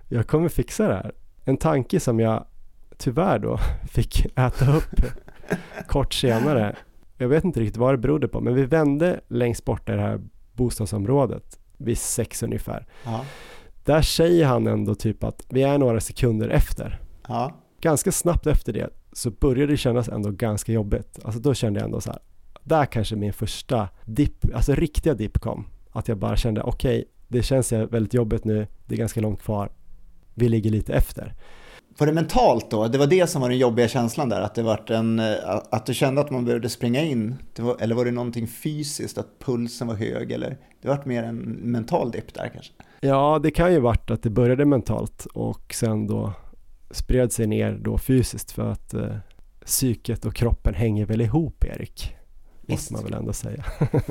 Jag 0.07 0.27
kommer 0.27 0.49
fixa 0.49 0.87
det 0.87 0.93
här. 0.93 1.11
En 1.43 1.57
tanke 1.57 1.99
som 1.99 2.19
jag 2.19 2.45
tyvärr 2.97 3.39
då 3.39 3.59
fick 3.91 4.25
äta 4.25 4.77
upp 4.77 5.01
kort 5.87 6.13
senare. 6.13 6.75
Jag 7.17 7.27
vet 7.27 7.43
inte 7.43 7.59
riktigt 7.59 7.77
vad 7.77 7.93
det 7.93 7.97
berodde 7.97 8.27
på, 8.27 8.41
men 8.41 8.55
vi 8.55 8.65
vände 8.65 9.19
längst 9.27 9.65
bort 9.65 9.89
i 9.89 9.91
det 9.91 10.01
här 10.01 10.21
bostadsområdet 10.53 11.59
vid 11.77 11.97
sex 11.97 12.43
ungefär. 12.43 12.87
Ja. 13.05 13.25
Där 13.83 14.01
säger 14.01 14.45
han 14.45 14.67
ändå 14.67 14.95
typ 14.95 15.23
att 15.23 15.45
vi 15.49 15.63
är 15.63 15.77
några 15.77 15.99
sekunder 15.99 16.49
efter. 16.49 16.99
Ja. 17.27 17.53
Ganska 17.81 18.11
snabbt 18.11 18.47
efter 18.47 18.73
det 18.73 18.89
så 19.11 19.31
började 19.31 19.73
det 19.73 19.77
kännas 19.77 20.09
ändå 20.09 20.31
ganska 20.31 20.71
jobbigt. 20.71 21.19
Alltså 21.23 21.39
då 21.39 21.53
kände 21.53 21.79
jag 21.79 21.85
ändå 21.85 22.01
så 22.01 22.11
här, 22.11 22.19
där 22.63 22.85
kanske 22.85 23.15
min 23.15 23.33
första 23.33 23.89
dipp, 24.05 24.55
alltså 24.55 24.75
riktiga 24.75 25.13
dipp 25.13 25.39
kom. 25.39 25.65
Att 25.91 26.07
jag 26.07 26.17
bara 26.17 26.37
kände, 26.37 26.61
okej, 26.61 26.99
okay, 26.99 27.09
det 27.27 27.43
känns 27.43 27.71
väldigt 27.71 28.13
jobbigt 28.13 28.45
nu, 28.45 28.67
det 28.85 28.95
är 28.95 28.99
ganska 28.99 29.21
långt 29.21 29.41
kvar, 29.41 29.69
vi 30.33 30.49
ligger 30.49 30.71
lite 30.71 30.93
efter. 30.93 31.33
Var 31.97 32.07
det 32.07 32.13
mentalt 32.13 32.71
då? 32.71 32.87
Det 32.87 32.97
var 32.97 33.07
det 33.07 33.27
som 33.27 33.41
var 33.41 33.49
den 33.49 33.57
jobbiga 33.57 33.87
känslan 33.87 34.29
där? 34.29 34.41
Att, 34.41 34.55
det 34.55 34.63
var 34.63 34.91
en, 34.91 35.19
eh, 35.19 35.35
att 35.71 35.85
du 35.85 35.93
kände 35.93 36.21
att 36.21 36.31
man 36.31 36.45
behövde 36.45 36.69
springa 36.69 37.01
in? 37.01 37.35
Var, 37.57 37.77
eller 37.79 37.95
var 37.95 38.05
det 38.05 38.11
någonting 38.11 38.47
fysiskt, 38.47 39.17
att 39.17 39.39
pulsen 39.39 39.87
var 39.87 39.95
hög? 39.95 40.31
Eller 40.31 40.57
det 40.81 40.87
var 40.87 41.01
mer 41.05 41.23
en 41.23 41.37
mental 41.61 42.11
dipp 42.11 42.33
där 42.33 42.49
kanske? 42.53 42.71
Ja, 43.01 43.39
det 43.43 43.51
kan 43.51 43.73
ju 43.73 43.79
varit 43.79 44.11
att 44.11 44.23
det 44.23 44.29
började 44.29 44.65
mentalt 44.65 45.25
och 45.33 45.73
sen 45.73 46.07
då 46.07 46.33
spred 46.91 47.31
sig 47.31 47.47
ner 47.47 47.79
då 47.83 47.97
fysiskt 47.97 48.51
för 48.51 48.71
att 48.71 48.93
eh, 48.93 49.15
psyket 49.65 50.25
och 50.25 50.35
kroppen 50.35 50.73
hänger 50.73 51.05
väl 51.05 51.21
ihop 51.21 51.65
Erik? 51.65 52.15
Visst. 52.61 52.91
Måste 52.91 52.93
man 52.93 53.03
väl 53.03 53.13
ändå 53.13 53.33
säga. 53.33 53.63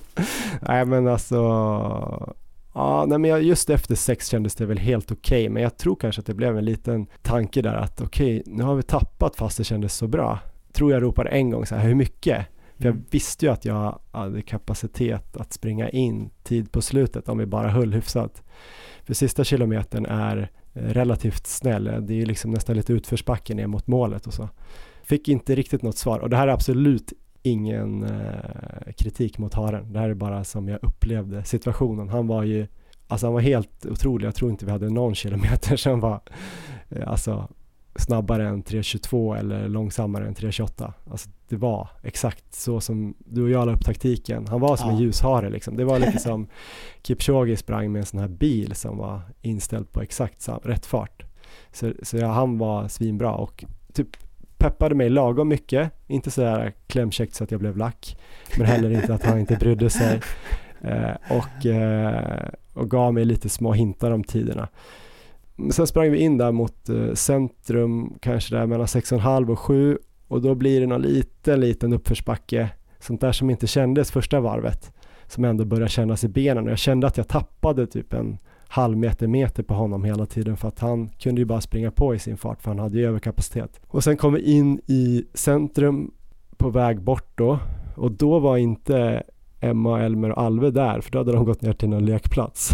nej 0.61 0.85
men 0.85 1.09
alltså, 1.09 2.35
ja 2.75 3.07
nej 3.07 3.19
men 3.19 3.47
just 3.47 3.71
efter 3.71 3.95
sex 3.95 4.29
kändes 4.29 4.55
det 4.55 4.67
väl 4.67 4.79
helt 4.79 5.13
okej 5.13 5.43
okay, 5.43 5.49
men 5.49 5.63
jag 5.63 5.77
tror 5.77 5.97
kanske 5.97 6.21
att 6.21 6.27
det 6.27 6.35
blev 6.35 6.59
en 6.59 6.65
liten 6.65 7.07
tanke 7.23 7.63
där 7.63 7.75
att 7.75 8.01
okej 8.01 8.41
okay, 8.41 8.55
nu 8.55 8.63
har 8.63 8.75
vi 8.75 8.83
tappat 8.83 9.37
fast 9.37 9.59
det 9.59 9.65
kändes 9.65 9.95
så 9.95 10.07
bra. 10.07 10.39
Tror 10.73 10.93
jag 10.93 11.03
ropade 11.03 11.31
en 11.31 11.51
gång 11.51 11.67
så 11.67 11.75
här, 11.75 11.87
hur 11.87 11.95
mycket? 11.95 12.47
För 12.77 12.85
jag 12.85 12.95
mm. 12.95 13.05
visste 13.11 13.47
ju 13.47 13.53
att 13.53 13.65
jag 13.65 13.99
hade 14.13 14.43
kapacitet 14.43 15.37
att 15.37 15.53
springa 15.53 15.89
in 15.89 16.31
tid 16.43 16.73
på 16.73 16.83
slutet 16.83 17.29
om 17.29 17.39
vi 17.39 17.47
bara 17.47 17.69
höll 17.69 17.93
hyfsat. 17.93 18.43
För 19.05 19.15
sista 19.15 19.45
kilometern 19.45 20.07
är 20.07 20.51
eh, 20.73 20.83
relativt 20.83 21.47
snäll. 21.47 21.85
Det 21.85 22.13
är 22.15 22.17
ju 22.17 22.27
liksom 22.27 22.51
nästan 22.51 22.77
lite 22.77 22.93
utförsbacke 22.93 23.55
ner 23.55 23.67
mot 23.67 23.87
målet 23.87 24.27
och 24.27 24.35
så. 24.35 24.49
Fick 25.03 25.29
inte 25.29 25.55
riktigt 25.55 25.83
något 25.83 25.97
svar 25.97 26.19
och 26.19 26.31
det 26.31 26.37
här 26.37 26.49
är 26.49 26.53
absolut 26.53 27.13
ingen 27.43 28.05
eh, 28.05 28.93
kritik 28.97 29.39
mot 29.39 29.55
Haren. 29.55 29.93
Det 29.93 29.99
här 29.99 30.11
är 30.11 30.15
bara 30.15 30.45
som 30.45 30.69
jag 30.69 30.79
upplevde 30.83 31.45
situationen. 31.45 32.09
Han 32.09 32.27
var 32.27 32.43
ju, 32.43 32.67
alltså 33.09 33.27
han 33.27 33.35
var 33.35 33.41
helt 33.41 33.87
otrolig. 33.87 34.27
Jag 34.27 34.35
tror 34.35 34.51
inte 34.51 34.65
vi 34.65 34.71
hade 34.71 34.91
någon 34.91 35.15
kilometer 35.15 35.77
som 35.77 36.01
var, 36.01 36.21
eh, 36.89 37.09
alltså 37.09 37.49
snabbare 37.97 38.49
än 38.49 38.63
3.22 38.63 39.39
eller 39.39 39.69
långsammare 39.69 40.27
än 40.27 40.35
3.28. 40.35 40.93
Alltså 41.11 41.31
det 41.49 41.57
var 41.57 41.89
exakt 42.03 42.55
så 42.55 42.81
som 42.81 43.15
du 43.19 43.43
och 43.43 43.51
jag 43.51 43.67
la 43.67 43.73
upp 43.73 43.85
taktiken. 43.85 44.47
Han 44.47 44.61
var 44.61 44.77
som 44.77 44.89
ja. 44.89 44.95
en 44.95 45.01
ljushare 45.01 45.51
liksom. 45.51 45.77
Det 45.77 45.85
var 45.85 45.99
lite 45.99 46.19
som 46.19 46.47
Kipchoge 47.03 47.57
sprang 47.57 47.93
med 47.93 48.01
en 48.01 48.07
sån 48.07 48.21
här 48.21 48.29
bil 48.29 48.75
som 48.75 48.97
var 48.99 49.21
inställd 49.43 49.93
på 49.93 50.03
exakt 50.03 50.43
sam- 50.43 50.61
rätt 50.63 50.87
fart. 50.87 51.25
Så, 51.73 51.93
så 52.03 52.17
ja, 52.17 52.27
han 52.27 52.59
var 52.59 52.89
svinbra 52.89 53.35
och 53.35 53.65
typ 53.93 54.17
peppade 54.63 54.95
mig 54.95 55.09
lagom 55.09 55.49
mycket. 55.49 55.93
Inte 56.07 56.31
sådär 56.31 56.73
klämkäckt 56.87 57.35
så 57.35 57.45
att 57.45 57.51
jag 57.51 57.61
blev 57.61 57.77
lack. 57.77 58.17
Men 58.57 58.67
heller 58.67 58.91
inte 58.91 59.15
att 59.15 59.25
han 59.25 59.39
inte 59.39 59.57
brydde 59.57 59.91
sig. 59.91 60.21
Eh, 60.85 61.37
och, 61.37 61.67
eh, 61.67 62.49
och 62.75 62.91
gav 62.91 63.15
mig 63.15 63.25
lite 63.25 63.49
små 63.49 63.73
hintar 63.73 64.11
om 64.11 64.25
tiderna. 64.25 64.69
Sen 65.71 65.87
sprang 65.87 66.11
vi 66.11 66.19
in 66.19 66.39
där 66.39 66.53
mot 66.53 66.89
eh, 66.89 67.15
centrum, 67.15 68.15
kanske 68.21 68.57
där 68.57 68.67
mellan 68.67 68.87
6,5 68.87 69.51
och 69.51 69.59
7 69.59 69.99
och 70.29 70.43
då 70.43 70.55
blir 70.55 70.81
det 70.81 70.87
någon 70.87 71.03
liten, 71.03 71.61
liten 71.61 71.93
uppförsbacke. 71.93 72.69
Sånt 73.01 73.21
där 73.21 73.33
som 73.33 73.51
inte 73.51 73.67
kändes 73.67 74.11
första 74.11 74.41
varvet. 74.41 74.93
Som 75.27 75.45
ändå 75.45 75.65
börjar 75.65 75.89
kännas 75.89 76.25
i 76.25 76.29
benen 76.29 76.65
och 76.65 76.71
jag 76.71 76.79
kände 76.79 77.07
att 77.07 77.17
jag 77.17 77.29
tappade 77.29 77.87
typ 77.87 78.13
en 78.13 78.39
halv 78.73 78.97
meter, 78.97 79.63
på 79.63 79.75
honom 79.75 80.05
hela 80.05 80.27
tiden 80.27 80.57
för 80.57 80.69
att 80.69 80.79
han 80.79 81.09
kunde 81.09 81.41
ju 81.41 81.45
bara 81.45 81.61
springa 81.61 81.91
på 81.91 82.15
i 82.15 82.19
sin 82.19 82.37
fart 82.37 82.63
för 82.63 82.71
han 82.71 82.79
hade 82.79 82.99
ju 82.99 83.07
överkapacitet. 83.07 83.81
Och 83.87 84.05
sen 84.05 84.17
kom 84.17 84.33
vi 84.33 84.41
in 84.41 84.81
i 84.87 85.25
centrum 85.35 86.11
på 86.57 86.71
väg 86.71 87.03
bort 87.03 87.33
då 87.35 87.59
och 87.97 88.13
då 88.13 88.39
var 88.39 88.57
inte 88.57 89.23
Emma, 89.61 90.01
Elmer 90.03 90.31
och 90.31 90.43
Alve 90.43 90.71
där 90.71 91.01
för 91.01 91.11
då 91.11 91.19
hade 91.19 91.33
de 91.33 91.45
gått 91.45 91.63
ner 91.63 91.73
till 91.73 91.89
någon 91.89 92.05
lekplats. 92.05 92.71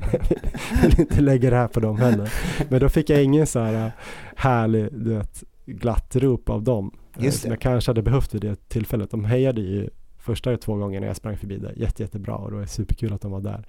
jag 0.82 0.90
vill 0.90 1.00
inte 1.00 1.20
lägga 1.20 1.50
det 1.50 1.56
här 1.56 1.68
på 1.68 1.80
dem 1.80 1.96
heller. 1.96 2.32
Men 2.68 2.80
då 2.80 2.88
fick 2.88 3.10
jag 3.10 3.24
ingen 3.24 3.46
så 3.46 3.60
här 3.60 3.92
härlig, 4.36 4.88
du 4.92 5.14
vet, 5.14 5.44
glatt 5.66 6.16
rop 6.16 6.50
av 6.50 6.62
dem. 6.62 6.90
Just 7.18 7.42
som 7.42 7.50
jag 7.50 7.60
kanske 7.60 7.90
hade 7.90 8.02
behövt 8.02 8.34
vid 8.34 8.42
det 8.42 8.68
tillfället. 8.68 9.10
De 9.10 9.24
hejade 9.24 9.60
ju 9.60 9.90
första 10.18 10.56
två 10.56 10.74
gånger 10.76 11.00
när 11.00 11.06
jag 11.06 11.16
sprang 11.16 11.36
förbi 11.36 11.56
där 11.56 11.72
jätte, 11.76 12.02
jättebra 12.02 12.34
och 12.34 12.50
det 12.50 12.56
var 12.56 12.66
superkul 12.66 13.12
att 13.12 13.20
de 13.20 13.30
var 13.30 13.40
där. 13.40 13.64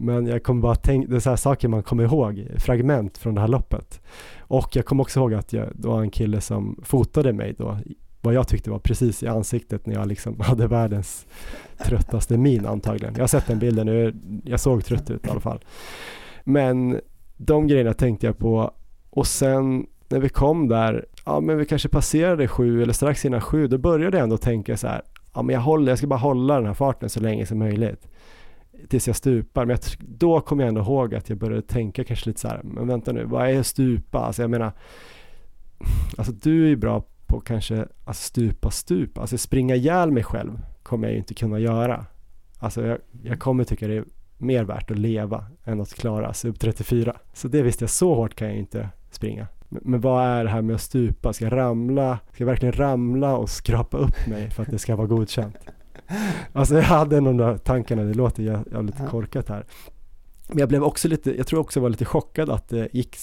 Men 0.00 0.26
jag 0.26 0.42
kommer 0.42 0.62
bara 0.62 0.74
tänka, 0.74 1.08
det 1.08 1.16
är 1.16 1.20
så 1.20 1.30
här 1.30 1.36
saker 1.36 1.68
man 1.68 1.82
kommer 1.82 2.04
ihåg, 2.04 2.46
fragment 2.56 3.18
från 3.18 3.34
det 3.34 3.40
här 3.40 3.48
loppet. 3.48 4.00
Och 4.38 4.76
jag 4.76 4.86
kommer 4.86 5.02
också 5.02 5.20
ihåg 5.20 5.34
att 5.34 5.52
jag, 5.52 5.68
det 5.74 5.88
var 5.88 6.02
en 6.02 6.10
kille 6.10 6.40
som 6.40 6.80
fotade 6.84 7.32
mig 7.32 7.54
då 7.58 7.78
vad 8.26 8.34
jag 8.34 8.48
tyckte 8.48 8.70
var 8.70 8.78
precis 8.78 9.22
i 9.22 9.26
ansiktet 9.26 9.86
när 9.86 9.94
jag 9.94 10.06
liksom 10.06 10.40
hade 10.40 10.66
världens 10.66 11.26
tröttaste 11.84 12.38
min 12.38 12.66
antagligen. 12.66 13.14
Jag 13.14 13.22
har 13.22 13.28
sett 13.28 13.46
den 13.46 13.58
bilden 13.58 13.86
nu, 13.86 14.14
jag 14.44 14.60
såg 14.60 14.84
trött 14.84 15.10
ut 15.10 15.26
i 15.26 15.30
alla 15.30 15.40
fall. 15.40 15.64
Men 16.44 17.00
de 17.36 17.66
grejerna 17.66 17.94
tänkte 17.94 18.26
jag 18.26 18.38
på 18.38 18.72
och 19.10 19.26
sen 19.26 19.86
när 20.08 20.20
vi 20.20 20.28
kom 20.28 20.68
där, 20.68 21.06
ja 21.24 21.40
men 21.40 21.58
vi 21.58 21.66
kanske 21.66 21.88
passerade 21.88 22.48
sju 22.48 22.82
eller 22.82 22.92
strax 22.92 23.24
innan 23.24 23.40
sju, 23.40 23.66
då 23.66 23.78
började 23.78 24.16
jag 24.16 24.24
ändå 24.24 24.36
tänka 24.38 24.76
så 24.76 24.86
här, 24.86 25.02
ja 25.34 25.42
men 25.42 25.54
jag 25.54 25.60
håller, 25.60 25.92
jag 25.92 25.98
ska 25.98 26.06
bara 26.06 26.18
hålla 26.18 26.54
den 26.54 26.66
här 26.66 26.74
farten 26.74 27.08
så 27.08 27.20
länge 27.20 27.46
som 27.46 27.58
möjligt 27.58 28.08
tills 28.88 29.06
jag 29.06 29.16
stupar. 29.16 29.66
Men 29.66 29.76
jag, 29.76 30.08
då 30.08 30.40
kommer 30.40 30.62
jag 30.62 30.68
ändå 30.68 30.80
ihåg 30.80 31.14
att 31.14 31.28
jag 31.28 31.38
började 31.38 31.62
tänka 31.62 32.04
kanske 32.04 32.28
lite 32.28 32.40
så 32.40 32.48
här, 32.48 32.60
men 32.64 32.86
vänta 32.88 33.12
nu, 33.12 33.24
vad 33.24 33.48
är 33.48 33.62
stupa? 33.62 34.18
Alltså 34.18 34.42
jag 34.42 34.50
menar, 34.50 34.72
alltså 36.16 36.32
du 36.32 36.64
är 36.64 36.68
ju 36.68 36.76
bra 36.76 37.04
på 37.26 37.40
kanske 37.40 37.86
att 38.04 38.16
stupa 38.16 38.70
stupa, 38.70 39.20
alltså 39.20 39.38
springa 39.38 39.74
ihjäl 39.74 40.10
mig 40.10 40.24
själv 40.24 40.60
kommer 40.82 41.06
jag 41.06 41.12
ju 41.12 41.18
inte 41.18 41.34
kunna 41.34 41.58
göra. 41.58 42.06
Alltså 42.58 42.86
jag, 42.86 42.98
jag 43.22 43.40
kommer 43.40 43.64
tycka 43.64 43.88
det 43.88 43.94
är 43.94 44.04
mer 44.38 44.64
värt 44.64 44.90
att 44.90 44.98
leva 44.98 45.44
än 45.64 45.80
att 45.80 45.94
klara 45.94 46.34
sub 46.34 46.58
34. 46.58 47.16
Så 47.32 47.48
det 47.48 47.62
visste 47.62 47.82
jag, 47.82 47.90
så 47.90 48.14
hårt 48.14 48.34
kan 48.34 48.48
jag 48.48 48.56
inte 48.56 48.88
springa. 49.10 49.46
Men 49.68 50.00
vad 50.00 50.26
är 50.26 50.44
det 50.44 50.50
här 50.50 50.62
med 50.62 50.74
att 50.74 50.80
stupa? 50.80 51.32
Ska 51.32 51.44
jag 51.44 51.56
ramla? 51.56 52.18
Ska 52.32 52.42
jag 52.44 52.46
verkligen 52.46 52.72
ramla 52.72 53.36
och 53.36 53.50
skrapa 53.50 53.96
upp 53.96 54.26
mig 54.26 54.50
för 54.50 54.62
att 54.62 54.70
det 54.70 54.78
ska 54.78 54.96
vara 54.96 55.06
godkänt? 55.06 55.56
Alltså 56.52 56.74
jag 56.74 56.82
hade 56.82 57.20
de 57.20 57.36
där 57.36 57.58
tankarna, 57.58 58.02
det 58.02 58.14
låter 58.14 58.42
jävligt 58.42 59.08
korkat 59.08 59.48
här. 59.48 59.66
Men 60.48 60.58
jag 60.58 60.68
blev 60.68 60.82
också 60.82 61.08
lite, 61.08 61.36
jag 61.36 61.46
tror 61.46 61.60
också 61.60 61.78
jag 61.78 61.82
var 61.82 61.90
lite 61.90 62.04
chockad 62.04 62.50
att 62.50 62.68
det 62.68 62.88
gick 62.92 63.16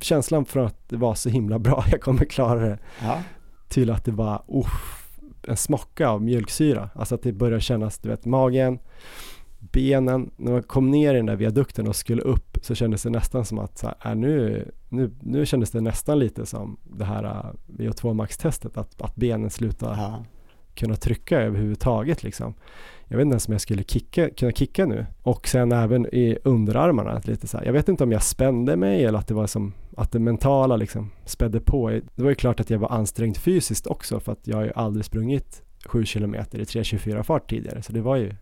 känslan 0.00 0.44
från 0.44 0.66
att 0.66 0.88
det 0.88 0.96
var 0.96 1.14
så 1.14 1.28
himla 1.28 1.58
bra, 1.58 1.84
jag 1.90 2.00
kommer 2.00 2.24
klara 2.24 2.60
det, 2.60 2.78
ja. 3.02 3.22
till 3.68 3.90
att 3.90 4.04
det 4.04 4.12
var 4.12 4.42
uff, 4.48 5.08
en 5.48 5.56
smocka 5.56 6.08
av 6.08 6.22
mjölksyra. 6.22 6.90
Alltså 6.94 7.14
att 7.14 7.22
det 7.22 7.32
började 7.32 7.60
kännas, 7.60 7.98
du 7.98 8.08
vet, 8.08 8.24
magen, 8.24 8.78
benen, 9.58 10.30
när 10.36 10.52
man 10.52 10.62
kom 10.62 10.90
ner 10.90 11.14
i 11.14 11.16
den 11.16 11.26
där 11.26 11.36
viadukten 11.36 11.88
och 11.88 11.96
skulle 11.96 12.22
upp 12.22 12.58
så 12.62 12.74
kändes 12.74 13.02
det 13.02 13.10
nästan 13.10 13.44
som 13.44 13.58
att 13.58 13.78
så 13.78 13.86
här, 13.86 14.10
äh, 14.10 14.16
nu, 14.16 14.64
nu, 14.88 15.10
nu 15.20 15.46
kändes 15.46 15.70
det 15.70 15.80
nästan 15.80 16.18
lite 16.18 16.46
som 16.46 16.76
det 16.84 17.04
här 17.04 17.24
äh, 17.24 17.76
VO2 17.78 18.14
max-testet, 18.14 18.76
att, 18.76 19.02
att 19.02 19.16
benen 19.16 19.50
slutar 19.50 19.96
ja. 19.96 20.24
Kunna 20.78 20.96
trycka 20.96 21.40
överhuvudtaget 21.40 22.22
liksom 22.22 22.54
jag 23.10 23.16
vet 23.16 23.24
inte 23.24 23.32
ens 23.32 23.48
om 23.48 23.52
jag 23.52 23.60
skulle 23.60 23.82
kicka, 23.82 24.30
kunna 24.30 24.52
kicka 24.52 24.86
nu. 24.86 25.06
Och 25.22 25.48
sen 25.48 25.72
även 25.72 26.06
i 26.06 26.38
underarmarna, 26.44 27.20
lite 27.24 27.46
så 27.46 27.58
här, 27.58 27.64
jag 27.64 27.72
vet 27.72 27.88
inte 27.88 28.04
om 28.04 28.12
jag 28.12 28.22
spände 28.22 28.76
mig 28.76 29.04
eller 29.04 29.18
att 29.18 29.26
det 29.26 29.34
var 29.34 29.46
som 29.46 29.72
att 29.96 30.12
det 30.12 30.18
mentala 30.18 30.76
liksom 30.76 31.10
spädde 31.24 31.60
på. 31.60 31.90
Det 31.90 32.22
var 32.22 32.28
ju 32.28 32.34
klart 32.34 32.60
att 32.60 32.70
jag 32.70 32.78
var 32.78 32.92
ansträngd 32.92 33.36
fysiskt 33.36 33.86
också 33.86 34.20
för 34.20 34.32
att 34.32 34.46
jag 34.46 34.56
har 34.56 34.64
ju 34.64 34.72
aldrig 34.74 35.04
sprungit 35.04 35.62
7 35.84 36.04
km 36.04 36.34
i 36.34 36.38
3.24 36.38 37.22
fart 37.22 37.50
tidigare 37.50 37.82
så 37.82 37.92
det 37.92 38.00
var 38.00 38.16
ju 38.16 38.34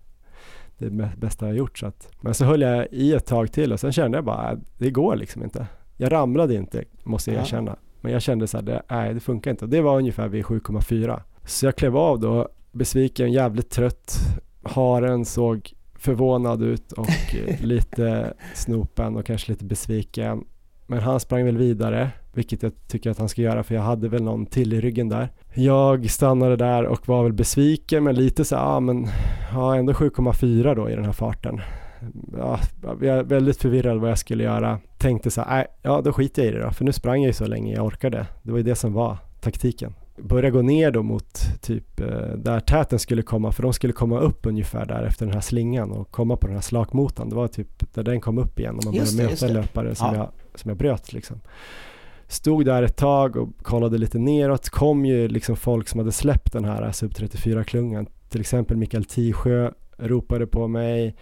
det 0.78 0.90
bästa 1.16 1.46
jag 1.46 1.56
gjort. 1.56 1.78
Så 1.78 1.86
att, 1.86 2.08
men 2.20 2.34
så 2.34 2.44
höll 2.44 2.60
jag 2.60 2.86
i 2.90 3.12
ett 3.12 3.26
tag 3.26 3.52
till 3.52 3.72
och 3.72 3.80
sen 3.80 3.92
kände 3.92 4.18
jag 4.18 4.24
bara, 4.24 4.52
äh, 4.52 4.58
det 4.78 4.90
går 4.90 5.16
liksom 5.16 5.42
inte. 5.42 5.66
Jag 5.96 6.12
ramlade 6.12 6.54
inte, 6.54 6.84
måste 7.04 7.30
jag 7.30 7.40
erkänna. 7.40 7.76
Men 8.00 8.12
jag 8.12 8.22
kände 8.22 8.46
så 8.46 8.56
här, 8.56 8.64
det, 8.64 8.82
nej 8.90 9.14
det 9.14 9.20
funkar 9.20 9.50
inte. 9.50 9.66
Det 9.66 9.80
var 9.80 9.98
ungefär 9.98 10.28
vid 10.28 10.44
7,4. 10.44 11.20
Så 11.46 11.66
jag 11.66 11.76
klev 11.76 11.96
av 11.96 12.20
då, 12.20 12.48
besviken, 12.72 13.32
jävligt 13.32 13.70
trött, 13.70 14.18
haren 14.62 15.24
såg 15.24 15.72
förvånad 15.98 16.62
ut 16.62 16.92
och 16.92 17.08
lite 17.60 18.34
snopen 18.54 19.16
och 19.16 19.26
kanske 19.26 19.52
lite 19.52 19.64
besviken. 19.64 20.44
Men 20.86 20.98
han 20.98 21.20
sprang 21.20 21.44
väl 21.44 21.56
vidare, 21.56 22.10
vilket 22.32 22.62
jag 22.62 22.72
tycker 22.88 23.10
att 23.10 23.18
han 23.18 23.28
ska 23.28 23.42
göra 23.42 23.62
för 23.62 23.74
jag 23.74 23.82
hade 23.82 24.08
väl 24.08 24.22
någon 24.22 24.46
till 24.46 24.72
i 24.72 24.80
ryggen 24.80 25.08
där. 25.08 25.28
Jag 25.54 26.10
stannade 26.10 26.56
där 26.56 26.84
och 26.84 27.08
var 27.08 27.22
väl 27.22 27.32
besviken 27.32 28.04
men 28.04 28.14
lite 28.14 28.44
så 28.44 28.54
ja 28.54 28.60
ah, 28.60 28.80
men 28.80 29.06
ja 29.52 29.76
ändå 29.76 29.92
7,4 29.92 30.74
då 30.74 30.90
i 30.90 30.94
den 30.94 31.04
här 31.04 31.12
farten. 31.12 31.60
Ja, 32.38 32.58
jag 32.82 33.18
är 33.18 33.22
väldigt 33.22 33.56
förvirrad 33.56 33.98
vad 33.98 34.10
jag 34.10 34.18
skulle 34.18 34.44
göra. 34.44 34.78
Tänkte 34.98 35.30
så 35.30 35.40
här, 35.40 35.66
ja 35.82 36.00
då 36.00 36.12
skiter 36.12 36.42
jag 36.42 36.52
i 36.52 36.56
det 36.56 36.64
då 36.64 36.70
för 36.70 36.84
nu 36.84 36.92
sprang 36.92 37.22
jag 37.22 37.26
ju 37.26 37.32
så 37.32 37.46
länge 37.46 37.74
jag 37.74 37.86
orkade. 37.86 38.26
Det 38.42 38.50
var 38.50 38.58
ju 38.58 38.64
det 38.64 38.74
som 38.74 38.92
var 38.92 39.18
taktiken 39.40 39.94
börja 40.18 40.50
gå 40.50 40.62
ner 40.62 40.90
då 40.90 41.02
mot 41.02 41.38
typ 41.60 42.00
eh, 42.00 42.06
där 42.36 42.60
täten 42.60 42.98
skulle 42.98 43.22
komma, 43.22 43.52
för 43.52 43.62
de 43.62 43.72
skulle 43.72 43.92
komma 43.92 44.18
upp 44.18 44.46
ungefär 44.46 44.86
där 44.86 45.02
efter 45.02 45.26
den 45.26 45.34
här 45.34 45.40
slingan 45.40 45.92
och 45.92 46.10
komma 46.10 46.36
på 46.36 46.46
den 46.46 46.56
här 46.56 46.62
slakmotan. 46.62 47.28
Det 47.28 47.36
var 47.36 47.48
typ 47.48 47.94
där 47.94 48.02
den 48.02 48.20
kom 48.20 48.38
upp 48.38 48.58
igen 48.58 48.76
och 48.76 48.84
man 48.84 48.94
började 48.94 49.16
möta 49.16 49.46
en 49.46 49.52
löpare 49.52 49.94
som, 49.94 50.06
ja. 50.06 50.16
jag, 50.16 50.60
som 50.60 50.68
jag 50.68 50.78
bröt 50.78 51.12
liksom. 51.12 51.40
stod 52.28 52.64
där 52.64 52.82
ett 52.82 52.96
tag 52.96 53.36
och 53.36 53.48
kollade 53.62 53.98
lite 53.98 54.18
neråt, 54.18 54.68
kom 54.68 55.04
ju 55.04 55.28
liksom 55.28 55.56
folk 55.56 55.88
som 55.88 55.98
hade 55.98 56.12
släppt 56.12 56.52
den 56.52 56.64
här 56.64 56.92
sub 56.92 57.12
34-klungan, 57.12 58.06
till 58.28 58.40
exempel 58.40 58.76
Mikael 58.76 59.04
Tisjö 59.04 59.70
ropade 59.98 60.46
på 60.46 60.68
mig 60.68 61.16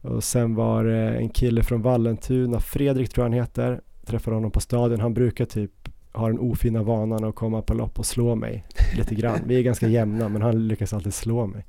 och 0.00 0.24
sen 0.24 0.54
var 0.54 0.84
det 0.84 1.10
en 1.10 1.28
kille 1.28 1.62
från 1.62 1.82
Vallentuna, 1.82 2.60
Fredrik 2.60 3.08
tror 3.08 3.24
jag 3.24 3.30
han 3.30 3.40
heter, 3.40 3.80
träffade 4.06 4.36
honom 4.36 4.50
på 4.50 4.60
stadion, 4.60 5.00
han 5.00 5.14
brukar 5.14 5.44
typ 5.44 5.72
har 6.12 6.30
den 6.30 6.40
ofina 6.40 6.82
vanan 6.82 7.24
att 7.24 7.34
komma 7.34 7.62
på 7.62 7.74
lopp 7.74 7.98
och 7.98 8.06
slå 8.06 8.34
mig 8.34 8.66
lite 8.96 9.14
grann. 9.14 9.38
Vi 9.46 9.58
är 9.58 9.62
ganska 9.62 9.88
jämna 9.88 10.28
men 10.28 10.42
han 10.42 10.68
lyckas 10.68 10.92
alltid 10.92 11.14
slå 11.14 11.46
mig. 11.46 11.66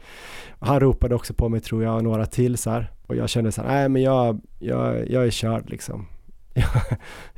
Han 0.60 0.80
ropade 0.80 1.16
också 1.16 1.34
på 1.34 1.50
mig 1.50 1.60
tror 1.60 1.84
jag 1.84 1.96
och 1.96 2.04
några 2.04 2.26
till 2.26 2.58
så 2.58 2.70
här. 2.70 2.92
Och 3.08 3.16
jag 3.16 3.30
kände 3.30 3.52
så 3.52 3.62
här, 3.62 3.68
nej 3.68 3.90
men 3.90 4.02
jag, 4.02 4.42
jag, 4.60 5.10
jag 5.10 5.26
är 5.26 5.30
körd 5.30 5.70
liksom. 5.70 6.08
Jag, 6.54 6.70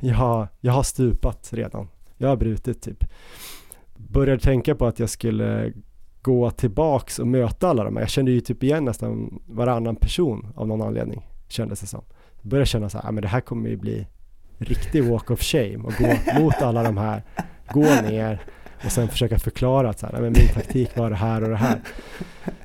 jag, 0.00 0.48
jag 0.60 0.72
har 0.72 0.82
stupat 0.82 1.48
redan. 1.52 1.88
Jag 2.16 2.28
har 2.28 2.36
brutit 2.36 2.82
typ. 2.82 3.04
Började 3.96 4.42
tänka 4.42 4.74
på 4.74 4.86
att 4.86 4.98
jag 4.98 5.10
skulle 5.10 5.72
gå 6.22 6.50
tillbaks 6.50 7.18
och 7.18 7.26
möta 7.26 7.68
alla 7.68 7.84
de 7.84 7.96
här. 7.96 8.02
Jag 8.02 8.10
kände 8.10 8.30
ju 8.30 8.40
typ 8.40 8.62
igen 8.62 8.84
nästan 8.84 9.40
varannan 9.46 9.96
person 9.96 10.52
av 10.56 10.68
någon 10.68 10.82
anledning 10.82 11.22
kändes 11.48 11.80
det 11.80 11.86
som. 11.86 12.02
Började 12.42 12.66
känna 12.66 12.88
så 12.88 12.98
här, 12.98 13.12
men 13.12 13.22
det 13.22 13.28
här 13.28 13.40
kommer 13.40 13.68
ju 13.68 13.76
bli 13.76 14.06
riktig 14.58 15.04
walk 15.04 15.30
of 15.30 15.42
shame 15.42 15.76
och 15.76 15.92
gå 15.92 16.14
mot 16.40 16.62
alla 16.62 16.82
de 16.82 16.96
här, 16.96 17.22
gå 17.72 17.80
ner 17.80 18.40
och 18.84 18.92
sen 18.92 19.08
försöka 19.08 19.38
förklara 19.38 19.90
att 19.90 19.98
så 19.98 20.06
här, 20.06 20.12
men 20.12 20.32
min 20.32 20.48
taktik 20.48 20.96
var 20.96 21.10
det 21.10 21.16
här 21.16 21.42
och 21.42 21.48
det 21.48 21.56
här. 21.56 21.80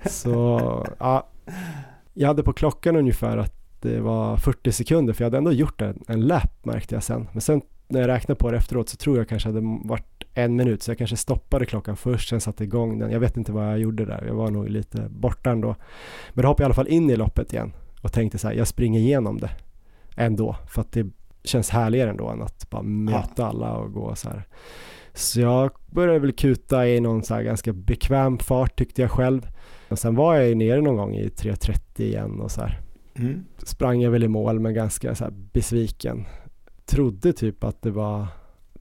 Så 0.06 0.88
ja, 1.00 1.30
jag 2.14 2.28
hade 2.28 2.44
på 2.44 2.54
klockan 2.54 2.96
ungefär 2.96 3.38
att 3.38 3.54
det 3.82 4.00
var 4.00 4.38
40 4.38 4.72
sekunder 4.72 5.14
för 5.14 5.24
jag 5.24 5.26
hade 5.26 5.38
ändå 5.38 5.52
gjort 5.52 5.82
en, 5.82 6.04
en 6.08 6.28
lap 6.28 6.66
märkte 6.66 6.96
jag 6.96 7.04
sen. 7.04 7.28
Men 7.32 7.42
sen 7.42 7.62
när 7.88 8.00
jag 8.00 8.08
räknade 8.08 8.40
på 8.40 8.52
det 8.52 8.58
efteråt 8.58 8.90
så 8.90 8.98
tror 8.98 9.18
jag 9.18 9.30
kanske 9.30 9.50
hade 9.50 9.62
varit 9.84 10.24
en 10.34 10.56
minut 10.56 10.84
så 10.84 10.92
jag 10.92 10.98
kanske 10.98 11.18
stoppade 11.18 11.66
klockan 11.66 11.96
först, 11.96 12.30
sen 12.30 12.42
satte 12.42 12.64
igång 12.64 13.00
den. 13.00 13.12
Jag 13.12 13.20
vet 13.20 13.38
inte 13.38 13.52
vad 13.52 13.66
jag 13.66 13.80
gjorde 13.80 14.06
där, 14.06 14.24
jag 14.28 14.34
var 14.34 14.52
nog 14.52 14.70
lite 14.70 15.08
borta 15.10 15.52
ändå. 15.52 15.76
Men 16.34 16.42
då 16.42 16.48
hoppade 16.48 16.64
jag 16.64 16.66
i 16.66 16.70
alla 16.70 16.74
fall 16.74 16.88
in 16.88 17.10
i 17.10 17.16
loppet 17.16 17.54
igen 17.54 17.74
och 18.02 18.12
tänkte 18.12 18.38
så 18.38 18.48
här, 18.48 18.56
jag 18.56 18.68
springer 18.68 19.00
igenom 19.00 19.40
det 19.40 19.50
ändå 20.16 20.56
för 20.68 20.82
att 20.82 20.92
det 20.92 21.08
känns 21.44 21.70
härligare 21.70 22.10
ändå 22.10 22.28
än 22.28 22.42
att 22.42 22.70
bara 22.70 22.82
möta 22.82 23.46
alla 23.46 23.74
och 23.74 23.94
gå 23.94 24.16
så 24.16 24.30
här. 24.30 24.44
Så 25.14 25.40
jag 25.40 25.72
började 25.88 26.20
väl 26.20 26.32
kuta 26.32 26.88
i 26.88 27.00
någon 27.00 27.24
så 27.24 27.34
här 27.34 27.44
ganska 27.44 27.74
bekväm 27.74 28.38
fart 28.38 28.76
tyckte 28.76 29.02
jag 29.02 29.12
själv. 29.12 29.48
Och 29.90 30.00
sen 30.00 30.16
var 30.16 30.36
jag 30.36 30.48
ju 30.48 30.56
nere 30.56 30.82
någon 30.82 30.98
gång 30.98 31.16
i 31.16 31.28
3.30 31.28 32.02
igen 32.02 32.40
och 32.40 32.52
så 32.52 32.62
här. 32.62 32.82
Mm. 33.16 33.46
Sprang 33.58 34.02
jag 34.02 34.12
väl 34.12 34.24
i 34.24 34.28
mål 34.28 34.60
men 34.60 34.74
ganska 34.74 35.16
så 35.16 35.24
här 35.24 35.34
besviken. 35.54 36.26
Trodde 36.86 37.34
typ 37.34 37.64
att 37.64 37.82
det 37.82 37.92
var 37.92 38.28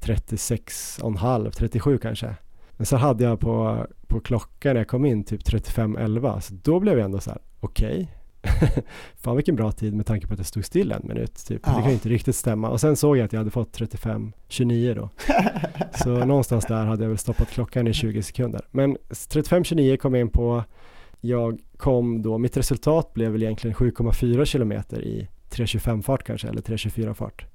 36,5, 0.00 1.50
37 1.50 1.98
kanske. 1.98 2.34
Men 2.70 2.86
så 2.86 2.96
hade 2.96 3.24
jag 3.24 3.40
på, 3.40 3.86
på 4.06 4.20
klockan 4.20 4.72
när 4.72 4.80
jag 4.80 4.88
kom 4.88 5.04
in 5.04 5.24
typ 5.24 5.42
35.11 5.42 6.40
så 6.40 6.54
då 6.62 6.80
blev 6.80 6.98
jag 6.98 7.04
ändå 7.04 7.20
så 7.20 7.30
här 7.30 7.40
okej. 7.60 8.02
Okay 8.02 8.17
Fan 9.16 9.36
vilken 9.36 9.56
bra 9.56 9.72
tid 9.72 9.94
med 9.94 10.06
tanke 10.06 10.26
på 10.26 10.32
att 10.32 10.38
det 10.38 10.44
stod 10.44 10.64
still 10.64 10.92
en 10.92 11.02
minut 11.04 11.46
typ. 11.46 11.62
Ja. 11.64 11.70
Det 11.70 11.80
kan 11.80 11.88
ju 11.88 11.94
inte 11.94 12.08
riktigt 12.08 12.36
stämma. 12.36 12.70
Och 12.70 12.80
sen 12.80 12.96
såg 12.96 13.16
jag 13.16 13.24
att 13.24 13.32
jag 13.32 13.40
hade 13.40 13.50
fått 13.50 13.78
35-29 13.78 14.94
då. 14.94 15.10
Så 16.04 16.24
någonstans 16.24 16.66
där 16.66 16.84
hade 16.84 17.04
jag 17.04 17.08
väl 17.08 17.18
stoppat 17.18 17.50
klockan 17.50 17.86
i 17.86 17.92
20 17.92 18.22
sekunder. 18.22 18.60
Men 18.70 18.96
35-29 19.08 19.96
kom 19.96 20.14
jag 20.14 20.20
in 20.20 20.30
på. 20.30 20.64
Jag 21.20 21.60
kom 21.76 22.22
då, 22.22 22.38
mitt 22.38 22.56
resultat 22.56 23.14
blev 23.14 23.32
väl 23.32 23.42
egentligen 23.42 23.76
7,4 23.76 24.44
kilometer 24.44 25.02
i 25.02 25.28
3.25 25.50 26.02
fart 26.02 26.22
kanske, 26.24 26.48
eller 26.48 26.62
3.24 26.62 27.14
fart. 27.14 27.46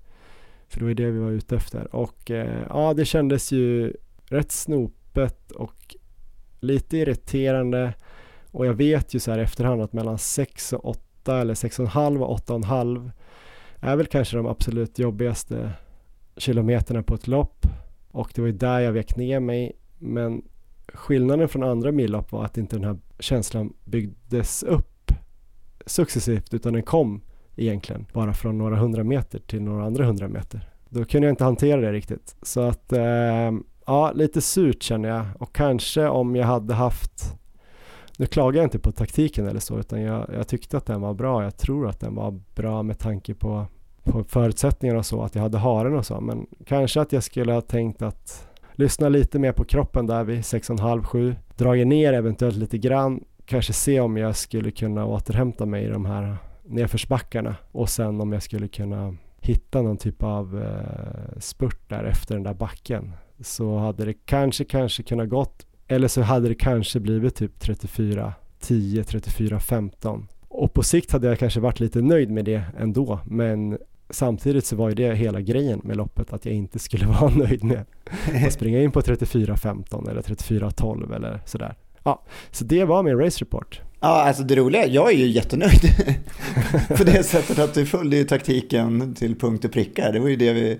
För 0.67 0.79
det 0.79 0.85
var 0.85 0.93
det 0.93 1.11
vi 1.11 1.19
var 1.19 1.31
ute 1.31 1.55
efter. 1.55 1.95
Och 1.95 2.31
eh, 2.31 2.65
ja, 2.69 2.93
det 2.93 3.05
kändes 3.05 3.51
ju 3.51 3.93
rätt 4.25 4.51
snopet 4.51 5.51
och 5.51 5.95
lite 6.59 6.97
irriterande 6.97 7.93
och 8.53 8.65
jag 8.65 8.73
vet 8.73 9.13
ju 9.13 9.19
så 9.19 9.31
här 9.31 9.39
efterhand 9.39 9.81
att 9.81 9.93
mellan 9.93 10.17
6 10.17 10.73
och 10.73 10.85
8 10.85 11.37
eller 11.37 11.53
6,5 11.53 12.19
och 12.19 12.39
8,5 12.39 13.11
är 13.79 13.95
väl 13.95 14.05
kanske 14.05 14.37
de 14.37 14.45
absolut 14.45 14.99
jobbigaste 14.99 15.71
kilometerna 16.37 17.03
på 17.03 17.15
ett 17.15 17.27
lopp. 17.27 17.65
Och 18.11 18.31
det 18.35 18.41
var 18.41 18.47
ju 18.47 18.53
där 18.53 18.79
jag 18.79 18.91
vek 18.91 19.15
ner 19.15 19.39
mig. 19.39 19.71
Men 19.99 20.43
skillnaden 20.93 21.49
från 21.49 21.63
andra 21.63 21.91
millopp 21.91 22.31
var 22.31 22.45
att 22.45 22.57
inte 22.57 22.75
den 22.75 22.85
här 22.85 22.97
känslan 23.19 23.73
byggdes 23.83 24.63
upp 24.63 25.11
successivt 25.85 26.53
utan 26.53 26.73
den 26.73 26.83
kom 26.83 27.21
egentligen 27.55 28.05
bara 28.13 28.33
från 28.33 28.57
några 28.57 28.75
hundra 28.75 29.03
meter 29.03 29.39
till 29.39 29.61
några 29.61 29.85
andra 29.85 30.05
hundra 30.05 30.27
meter. 30.27 30.69
Då 30.89 31.05
kunde 31.05 31.27
jag 31.27 31.33
inte 31.33 31.43
hantera 31.43 31.81
det 31.81 31.91
riktigt. 31.91 32.35
Så 32.41 32.61
att 32.61 32.93
eh, 32.93 33.51
ja, 33.85 34.11
lite 34.15 34.41
surt 34.41 34.83
känner 34.83 35.09
jag 35.09 35.25
och 35.39 35.55
kanske 35.55 36.07
om 36.07 36.35
jag 36.35 36.45
hade 36.45 36.73
haft 36.73 37.42
nu 38.17 38.25
klagar 38.25 38.57
jag 38.57 38.65
inte 38.65 38.79
på 38.79 38.91
taktiken 38.91 39.47
eller 39.47 39.59
så 39.59 39.79
utan 39.79 40.01
jag, 40.01 40.29
jag, 40.33 40.47
tyckte 40.47 40.77
att 40.77 40.85
den 40.85 41.01
var 41.01 41.13
bra. 41.13 41.43
Jag 41.43 41.57
tror 41.57 41.87
att 41.87 41.99
den 41.99 42.15
var 42.15 42.39
bra 42.55 42.83
med 42.83 42.99
tanke 42.99 43.33
på, 43.33 43.65
på 44.03 44.23
förutsättningarna 44.23 44.99
och 44.99 45.05
så, 45.05 45.21
att 45.21 45.35
jag 45.35 45.41
hade 45.41 45.57
haren 45.57 45.95
och 45.95 46.05
så. 46.05 46.21
Men 46.21 46.47
kanske 46.65 47.01
att 47.01 47.11
jag 47.11 47.23
skulle 47.23 47.53
ha 47.53 47.61
tänkt 47.61 48.01
att 48.01 48.47
lyssna 48.73 49.09
lite 49.09 49.39
mer 49.39 49.51
på 49.51 49.65
kroppen 49.65 50.07
där 50.07 50.23
vid 50.23 50.39
6,5-7. 50.39 51.35
Dragit 51.55 51.87
ner 51.87 52.13
eventuellt 52.13 52.57
lite 52.57 52.77
grann. 52.77 53.23
Kanske 53.45 53.73
se 53.73 53.99
om 53.99 54.17
jag 54.17 54.35
skulle 54.35 54.71
kunna 54.71 55.05
återhämta 55.05 55.65
mig 55.65 55.83
i 55.83 55.89
de 55.89 56.05
här 56.05 56.37
nedförsbackarna 56.63 57.55
och 57.71 57.89
sen 57.89 58.21
om 58.21 58.33
jag 58.33 58.43
skulle 58.43 58.67
kunna 58.67 59.15
hitta 59.41 59.81
någon 59.81 59.97
typ 59.97 60.23
av 60.23 60.61
eh, 60.61 61.39
spurt 61.39 61.89
där 61.89 62.03
efter 62.03 62.35
den 62.35 62.43
där 62.43 62.53
backen 62.53 63.13
så 63.39 63.77
hade 63.77 64.05
det 64.05 64.13
kanske, 64.13 64.65
kanske 64.65 65.03
kunnat 65.03 65.29
gått 65.29 65.65
eller 65.87 66.07
så 66.07 66.21
hade 66.21 66.47
det 66.47 66.55
kanske 66.55 66.99
blivit 66.99 67.35
typ 67.35 67.59
34 67.59 68.33
10, 68.59 69.03
34 69.03 69.59
15. 69.59 70.27
Och 70.47 70.73
på 70.73 70.83
sikt 70.83 71.11
hade 71.11 71.27
jag 71.27 71.39
kanske 71.39 71.59
varit 71.59 71.79
lite 71.79 72.01
nöjd 72.01 72.31
med 72.31 72.45
det 72.45 72.63
ändå, 72.79 73.19
men 73.25 73.77
samtidigt 74.09 74.65
så 74.65 74.75
var 74.75 74.89
ju 74.89 74.95
det 74.95 75.15
hela 75.15 75.41
grejen 75.41 75.81
med 75.83 75.97
loppet 75.97 76.33
att 76.33 76.45
jag 76.45 76.55
inte 76.55 76.79
skulle 76.79 77.05
vara 77.21 77.29
nöjd 77.29 77.63
med 77.63 77.85
att 78.45 78.53
springa 78.53 78.81
in 78.81 78.91
på 78.91 79.01
34 79.01 79.57
15 79.57 80.07
eller 80.07 80.21
34 80.21 80.71
12 80.71 81.13
eller 81.13 81.41
sådär. 81.45 81.75
Ja, 82.03 82.23
så 82.51 82.63
det 82.63 82.83
var 82.85 83.03
min 83.03 83.17
race 83.17 83.41
report. 83.41 83.81
Ja, 83.99 84.07
alltså 84.07 84.43
det 84.43 84.55
roliga, 84.55 84.87
jag 84.87 85.13
är 85.13 85.17
ju 85.17 85.27
jättenöjd 85.27 85.81
på 86.97 87.03
det 87.03 87.23
sättet 87.23 87.59
att 87.59 87.73
du 87.73 87.85
följde 87.85 88.17
ju 88.17 88.23
taktiken 88.23 89.13
till 89.13 89.35
punkt 89.35 89.65
och 89.65 89.71
pricka. 89.71 90.11
Det 90.11 90.19
var 90.19 90.29
ju 90.29 90.35
det 90.35 90.53
vi 90.53 90.79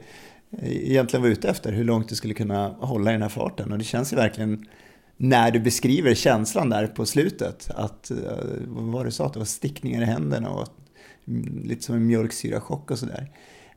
egentligen 0.62 1.24
var 1.24 1.30
ute 1.30 1.49
efter, 1.49 1.72
hur 1.72 1.84
långt 1.84 2.10
du 2.10 2.16
skulle 2.16 2.34
kunna 2.34 2.68
hålla 2.68 3.12
i 3.12 3.14
den 3.14 3.22
här 3.22 3.30
farten. 3.30 3.72
Och 3.72 3.78
det 3.78 3.84
känns 3.84 4.14
ju 4.14 4.18
verkligen 4.18 4.66
när 5.24 5.51
du 5.51 5.59
beskriver 5.59 6.13
känslan 6.13 6.69
där 6.69 6.88
på 6.88 7.05
slutet, 7.05 7.69
att, 7.76 8.11
eh, 8.11 8.17
vad 8.67 8.84
var 8.84 8.99
det 8.99 9.07
du 9.07 9.11
sa, 9.11 9.26
att 9.26 9.34
det 9.34 9.39
var 9.39 9.45
stickningar 9.45 10.01
i 10.01 10.05
händerna 10.05 10.49
och 10.49 10.67
mm, 11.28 11.63
lite 11.63 11.84
som 11.84 11.95
en 11.95 12.07
mjölksyrachock 12.07 12.91
och 12.91 12.99
sådär. 12.99 13.32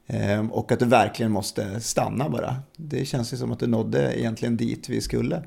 Ehm, 0.07 0.53
och 0.53 0.73
att 0.73 0.79
du 0.79 0.85
verkligen 0.85 1.33
måste 1.33 1.81
stanna 1.81 2.29
bara. 2.29 2.57
Det 2.77 3.05
känns 3.05 3.33
ju 3.33 3.37
som 3.37 3.53
att 3.53 3.59
du 3.59 3.67
nådde 3.67 4.21
egentligen 4.21 4.57
dit 4.57 4.89
vi 4.89 5.01
skulle 5.01 5.43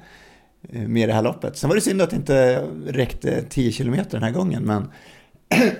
eh, 0.69 0.87
med 0.87 1.09
det 1.09 1.13
här 1.13 1.23
loppet. 1.23 1.57
Sen 1.57 1.67
var 1.67 1.75
det 1.75 1.81
synd 1.81 2.01
att 2.01 2.09
det 2.09 2.15
inte 2.15 2.63
räckte 2.87 3.43
10 3.49 3.71
km 3.71 3.97
den 4.09 4.23
här 4.23 4.31
gången, 4.31 4.63
men 4.63 4.91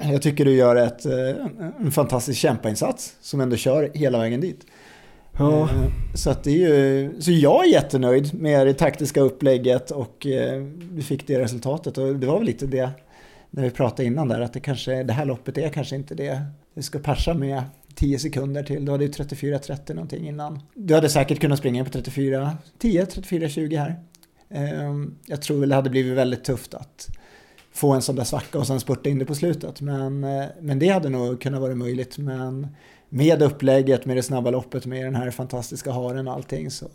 jag 0.12 0.22
tycker 0.22 0.46
du 0.46 0.52
gör 0.56 0.76
ett, 0.76 1.06
eh, 1.06 1.46
en 1.80 1.92
fantastisk 1.92 2.40
kämpainsats 2.40 3.16
som 3.22 3.42
ändå 3.42 3.56
kör 3.56 3.92
hela 3.94 4.20
vägen 4.20 4.42
dit. 4.42 4.66
Ja. 5.40 5.62
Eh, 5.62 5.92
så, 6.14 6.30
att 6.30 6.44
det 6.44 6.52
är 6.52 6.56
ju, 6.56 7.22
så 7.22 7.32
jag 7.32 7.66
är 7.66 7.70
jättenöjd 7.70 8.34
med 8.34 8.68
det 8.68 8.74
taktiska 8.74 9.22
upplägget 9.22 9.92
och 9.92 10.26
eh, 10.26 10.64
vi 10.92 11.02
fick 11.02 11.28
det 11.28 11.40
resultatet. 11.40 11.98
Och 11.98 12.16
det 12.16 12.28
var 12.28 12.38
väl 12.38 12.46
lite 12.46 12.66
det 12.66 12.90
när 13.50 13.64
vi 13.64 13.70
pratade 13.70 14.06
innan 14.06 14.28
där 14.28 14.42
att 14.42 14.54
det, 14.54 14.60
kanske, 14.60 15.04
det 15.04 15.14
här 15.14 15.26
loppet 15.26 15.58
är 15.58 15.70
kanske 15.70 15.96
inte 15.96 16.16
det 16.16 16.42
vi 16.74 16.84
ska 16.84 17.00
passa 17.00 17.34
med 17.34 17.64
10 17.96 18.20
sekunder 18.20 18.64
till. 18.64 18.86
Du 18.86 18.92
hade 18.92 19.06
ju 19.06 19.12
34-30 19.12 19.94
någonting 19.94 20.28
innan. 20.28 20.60
Du 20.74 20.96
hade 20.96 21.10
säkert 21.10 21.40
kunnat 21.40 21.60
springa 21.60 21.84
på 21.84 21.90
34, 21.90 22.58
10, 22.78 23.06
34, 23.06 23.50
20 23.50 23.76
här. 23.76 23.96
Ehm, 24.50 25.16
jag 25.26 25.42
tror 25.42 25.60
väl 25.60 25.70
det 25.70 25.76
hade 25.76 25.90
blivit 25.90 26.18
väldigt 26.18 26.44
tufft 26.44 26.74
att 26.74 27.08
få 27.72 27.92
en 27.92 28.02
sån 28.02 28.16
där 28.16 28.24
svacka 28.24 28.60
och 28.60 28.68
sen 28.68 28.80
spurta 28.80 29.10
in 29.10 29.20
det 29.20 29.26
på 29.26 29.36
slutet. 29.36 29.82
Men, 29.82 30.24
eh, 30.24 30.46
men 30.62 30.80
det 30.80 30.90
hade 30.90 31.10
nog 31.10 31.42
kunnat 31.42 31.62
vara 31.62 31.76
möjligt. 31.76 32.18
Men 32.18 32.68
med 33.10 33.42
upplägget, 33.42 34.06
med 34.06 34.18
det 34.18 34.24
snabba 34.24 34.50
loppet, 34.52 34.86
med 34.86 35.06
den 35.06 35.16
här 35.16 35.32
fantastiska 35.32 35.92
haren 35.92 36.28
och 36.28 36.34
allting 36.34 36.72
så 36.72 36.88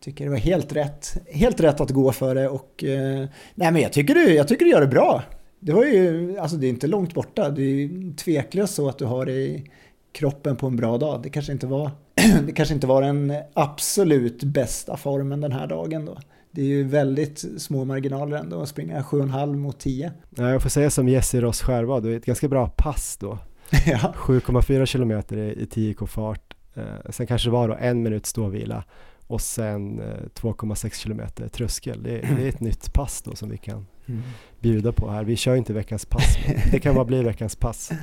tycker 0.00 0.24
det 0.24 0.30
var 0.30 0.36
helt 0.36 0.72
rätt, 0.72 1.16
helt 1.30 1.60
rätt 1.60 1.80
att 1.80 1.90
gå 1.90 2.12
för 2.12 2.34
det 2.34 2.48
och 2.48 2.84
eh, 2.84 3.28
nej 3.54 3.72
men 3.72 3.82
jag 3.82 3.92
tycker, 3.92 4.14
du, 4.14 4.34
jag 4.34 4.48
tycker 4.48 4.64
du 4.64 4.70
gör 4.70 4.80
det 4.80 4.86
bra. 4.86 5.22
Det 5.60 5.72
var 5.72 5.84
ju, 5.84 6.38
alltså 6.38 6.56
det 6.56 6.66
är 6.66 6.68
inte 6.68 6.86
långt 6.86 7.14
borta, 7.14 7.50
det 7.50 7.62
är 7.62 8.16
tveklöst 8.16 8.74
så 8.74 8.88
att 8.88 8.98
du 8.98 9.04
har 9.04 9.26
det 9.26 9.32
i 9.32 9.70
kroppen 10.12 10.56
på 10.56 10.66
en 10.66 10.76
bra 10.76 10.98
dag. 10.98 11.20
Det 11.22 11.30
kanske 11.30 11.52
inte 11.52 11.66
var, 11.66 11.90
det 12.46 12.52
kanske 12.52 12.74
inte 12.74 12.86
var 12.86 13.02
den 13.02 13.34
absolut 13.54 14.42
bästa 14.42 14.96
formen 14.96 15.40
den 15.40 15.52
här 15.52 15.66
dagen 15.66 16.04
då. 16.04 16.18
Det 16.50 16.60
är 16.60 16.66
ju 16.66 16.84
väldigt 16.84 17.44
små 17.58 17.84
marginaler 17.84 18.36
ändå 18.36 18.60
att 18.60 18.68
springa 18.68 19.02
7,5 19.02 19.56
mot 19.56 19.78
10. 19.78 20.12
Ja, 20.36 20.50
jag 20.50 20.62
får 20.62 20.70
säga 20.70 20.90
som 20.90 21.08
Jesse 21.08 21.40
Ross 21.40 21.60
Skärva, 21.60 22.00
det 22.00 22.12
är 22.12 22.16
ett 22.16 22.26
ganska 22.26 22.48
bra 22.48 22.68
pass 22.68 23.16
då. 23.20 23.38
ja. 23.86 24.14
7,4 24.16 24.86
kilometer 24.86 25.36
i, 25.36 25.64
10k 25.64 26.06
fart. 26.06 26.54
Eh, 26.74 27.10
sen 27.10 27.26
kanske 27.26 27.48
det 27.48 27.52
var 27.52 27.68
då 27.68 27.76
en 27.80 28.02
minut 28.02 28.26
ståvila 28.26 28.84
och 29.26 29.40
sen 29.40 30.00
2,6 30.00 30.94
kilometer 30.94 31.48
tröskel. 31.48 32.02
Det, 32.02 32.10
det, 32.10 32.44
är 32.44 32.48
ett 32.48 32.60
nytt 32.60 32.92
pass 32.92 33.22
då 33.22 33.34
som 33.34 33.50
vi 33.50 33.58
kan 33.58 33.86
mm. 34.06 34.22
bjuda 34.60 34.92
på 34.92 35.10
här. 35.10 35.24
Vi 35.24 35.36
kör 35.36 35.56
inte 35.56 35.72
veckans 35.72 36.06
pass, 36.06 36.36
det 36.72 36.80
kan 36.80 36.94
bara 36.94 37.04
bli 37.04 37.22
veckans 37.22 37.56
pass. 37.56 37.90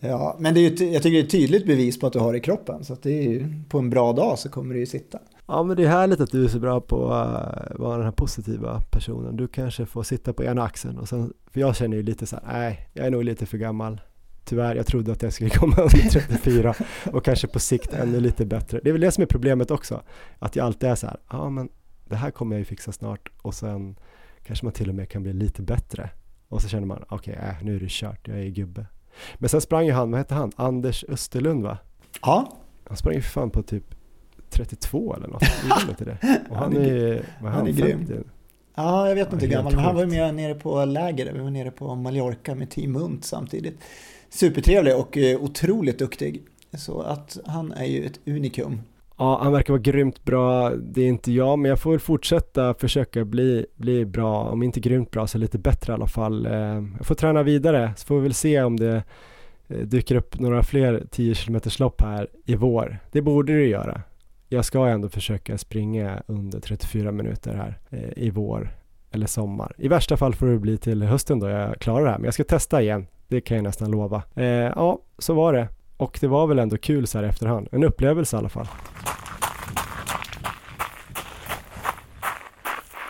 Ja, 0.00 0.36
men 0.38 0.54
det 0.54 0.60
är 0.60 0.70
ju, 0.70 0.92
jag 0.92 1.02
tycker 1.02 1.16
det 1.16 1.20
är 1.20 1.24
ett 1.24 1.30
tydligt 1.30 1.66
bevis 1.66 2.00
på 2.00 2.06
att 2.06 2.12
du 2.12 2.18
har 2.18 2.32
det 2.32 2.38
i 2.38 2.40
kroppen. 2.40 2.84
Så 2.84 2.92
att 2.92 3.02
det 3.02 3.10
är 3.10 3.22
ju, 3.22 3.62
på 3.68 3.78
en 3.78 3.90
bra 3.90 4.12
dag 4.12 4.38
så 4.38 4.48
kommer 4.48 4.74
det 4.74 4.80
ju 4.80 4.86
sitta. 4.86 5.18
Ja 5.46 5.62
men 5.62 5.76
det 5.76 5.84
är 5.84 5.88
härligt 5.88 6.20
att 6.20 6.30
du 6.30 6.44
är 6.44 6.48
så 6.48 6.58
bra 6.58 6.80
på 6.80 7.12
att 7.12 7.70
uh, 7.70 7.80
vara 7.80 7.96
den 7.96 8.04
här 8.04 8.12
positiva 8.12 8.80
personen. 8.90 9.36
Du 9.36 9.48
kanske 9.48 9.86
får 9.86 10.02
sitta 10.02 10.32
på 10.32 10.44
ena 10.44 10.62
axeln 10.62 10.98
och 10.98 11.08
sen, 11.08 11.32
för 11.46 11.60
jag 11.60 11.76
känner 11.76 11.96
ju 11.96 12.02
lite 12.02 12.26
så 12.26 12.36
här, 12.36 12.42
nej 12.52 12.88
jag 12.92 13.06
är 13.06 13.10
nog 13.10 13.24
lite 13.24 13.46
för 13.46 13.58
gammal. 13.58 14.00
Tyvärr, 14.44 14.74
jag 14.76 14.86
trodde 14.86 15.12
att 15.12 15.22
jag 15.22 15.32
skulle 15.32 15.50
komma 15.60 15.76
under 15.76 16.10
34 16.10 16.74
och 17.12 17.24
kanske 17.24 17.46
på 17.46 17.60
sikt 17.60 17.92
ännu 17.92 18.20
lite 18.20 18.46
bättre. 18.46 18.80
Det 18.82 18.90
är 18.90 18.92
väl 18.92 19.00
det 19.00 19.10
som 19.10 19.22
är 19.22 19.26
problemet 19.26 19.70
också, 19.70 20.02
att 20.38 20.56
jag 20.56 20.66
alltid 20.66 20.88
är 20.88 20.94
så 20.94 21.06
här, 21.06 21.16
ja 21.30 21.50
men 21.50 21.68
det 22.04 22.16
här 22.16 22.30
kommer 22.30 22.56
jag 22.56 22.58
ju 22.58 22.64
fixa 22.64 22.92
snart 22.92 23.30
och 23.42 23.54
sen 23.54 23.96
kanske 24.46 24.66
man 24.66 24.72
till 24.72 24.88
och 24.88 24.94
med 24.94 25.08
kan 25.08 25.22
bli 25.22 25.32
lite 25.32 25.62
bättre. 25.62 26.10
Och 26.48 26.62
så 26.62 26.68
känner 26.68 26.86
man, 26.86 27.04
okej, 27.08 27.34
okay, 27.34 27.48
äh, 27.48 27.54
nu 27.62 27.76
är 27.76 27.80
det 27.80 27.90
kört, 27.90 28.28
jag 28.28 28.38
är 28.38 28.48
gubbe. 28.48 28.86
Men 29.34 29.48
sen 29.48 29.60
sprang 29.60 29.86
ju 29.86 29.92
han, 29.92 30.10
vad 30.10 30.18
hette 30.18 30.34
han, 30.34 30.52
Anders 30.56 31.04
Österlund 31.08 31.62
va? 31.62 31.78
Ja. 32.22 32.58
Han 32.88 32.96
sprang 32.96 33.14
ju 33.14 33.20
för 33.20 33.30
fan 33.30 33.50
på 33.50 33.62
typ 33.62 33.94
32 34.50 35.14
eller 35.16 35.28
något, 35.28 35.42
inte 35.88 36.04
det? 36.04 36.18
Och 36.50 36.56
han, 36.56 36.72
han 36.72 36.82
är, 36.82 36.94
är, 36.94 37.24
han, 37.40 37.52
han 37.52 37.66
är 37.66 37.72
grym. 37.72 38.24
Ja, 38.74 39.08
jag 39.08 39.14
vet 39.14 39.32
inte 39.32 39.46
hur 39.46 39.52
gammal, 39.52 39.74
men 39.74 39.84
han 39.84 39.96
var 39.96 40.06
med 40.06 40.34
nere 40.34 40.54
på 40.54 40.84
läger, 40.84 41.32
vi 41.32 41.38
var 41.38 41.50
nere 41.50 41.70
på 41.70 41.94
Mallorca 41.94 42.54
med 42.54 42.70
Team 42.70 42.92
Munt 42.92 43.24
samtidigt. 43.24 43.80
Supertrevlig 44.34 44.96
och 44.96 45.16
eh, 45.16 45.42
otroligt 45.42 45.98
duktig. 45.98 46.42
Så 46.72 47.00
att 47.00 47.38
han 47.46 47.72
är 47.72 47.84
ju 47.84 48.04
ett 48.04 48.20
unikum. 48.26 48.80
Ja, 49.18 49.40
han 49.42 49.52
verkar 49.52 49.72
vara 49.72 49.82
grymt 49.82 50.24
bra. 50.24 50.70
Det 50.70 51.02
är 51.02 51.08
inte 51.08 51.32
jag, 51.32 51.58
men 51.58 51.68
jag 51.68 51.80
får 51.80 51.90
väl 51.90 52.00
fortsätta 52.00 52.74
försöka 52.74 53.24
bli, 53.24 53.66
bli 53.76 54.04
bra. 54.04 54.48
Om 54.48 54.62
inte 54.62 54.80
grymt 54.80 55.10
bra 55.10 55.26
så 55.26 55.38
lite 55.38 55.58
bättre 55.58 55.92
i 55.92 55.94
alla 55.94 56.06
fall. 56.06 56.46
Eh, 56.46 56.52
jag 56.98 57.06
får 57.06 57.14
träna 57.14 57.42
vidare, 57.42 57.92
så 57.96 58.06
får 58.06 58.16
vi 58.16 58.22
väl 58.22 58.34
se 58.34 58.62
om 58.62 58.76
det 58.76 59.02
eh, 59.68 59.78
dyker 59.78 60.14
upp 60.16 60.40
några 60.40 60.62
fler 60.62 61.06
10 61.10 61.34
km 61.34 61.60
lopp 61.78 62.02
här 62.02 62.28
i 62.44 62.54
vår. 62.54 62.98
Det 63.12 63.22
borde 63.22 63.52
det 63.52 63.66
göra. 63.66 64.02
Jag 64.48 64.64
ska 64.64 64.86
ändå 64.86 65.08
försöka 65.08 65.58
springa 65.58 66.22
under 66.26 66.60
34 66.60 67.12
minuter 67.12 67.54
här 67.54 67.78
i 68.16 68.30
vår 68.30 68.76
eller 69.10 69.26
sommar. 69.26 69.74
I 69.78 69.88
värsta 69.88 70.16
fall 70.16 70.34
får 70.34 70.46
det 70.46 70.58
bli 70.58 70.78
till 70.78 71.02
hösten 71.02 71.40
då 71.40 71.48
jag 71.48 71.78
klarar 71.78 72.04
det 72.04 72.10
här, 72.10 72.18
men 72.18 72.24
jag 72.24 72.34
ska 72.34 72.44
testa 72.44 72.82
igen. 72.82 73.06
Det 73.28 73.40
kan 73.40 73.56
jag 73.56 73.64
nästan 73.64 73.90
lova. 73.90 74.22
Eh, 74.34 74.46
ja, 74.46 74.98
så 75.18 75.34
var 75.34 75.52
det. 75.52 75.68
Och 75.96 76.18
det 76.20 76.26
var 76.26 76.46
väl 76.46 76.58
ändå 76.58 76.76
kul 76.76 77.06
så 77.06 77.18
här 77.18 77.24
efterhand. 77.24 77.68
En 77.72 77.84
upplevelse 77.84 78.36
i 78.36 78.38
alla 78.38 78.48
fall. 78.48 78.66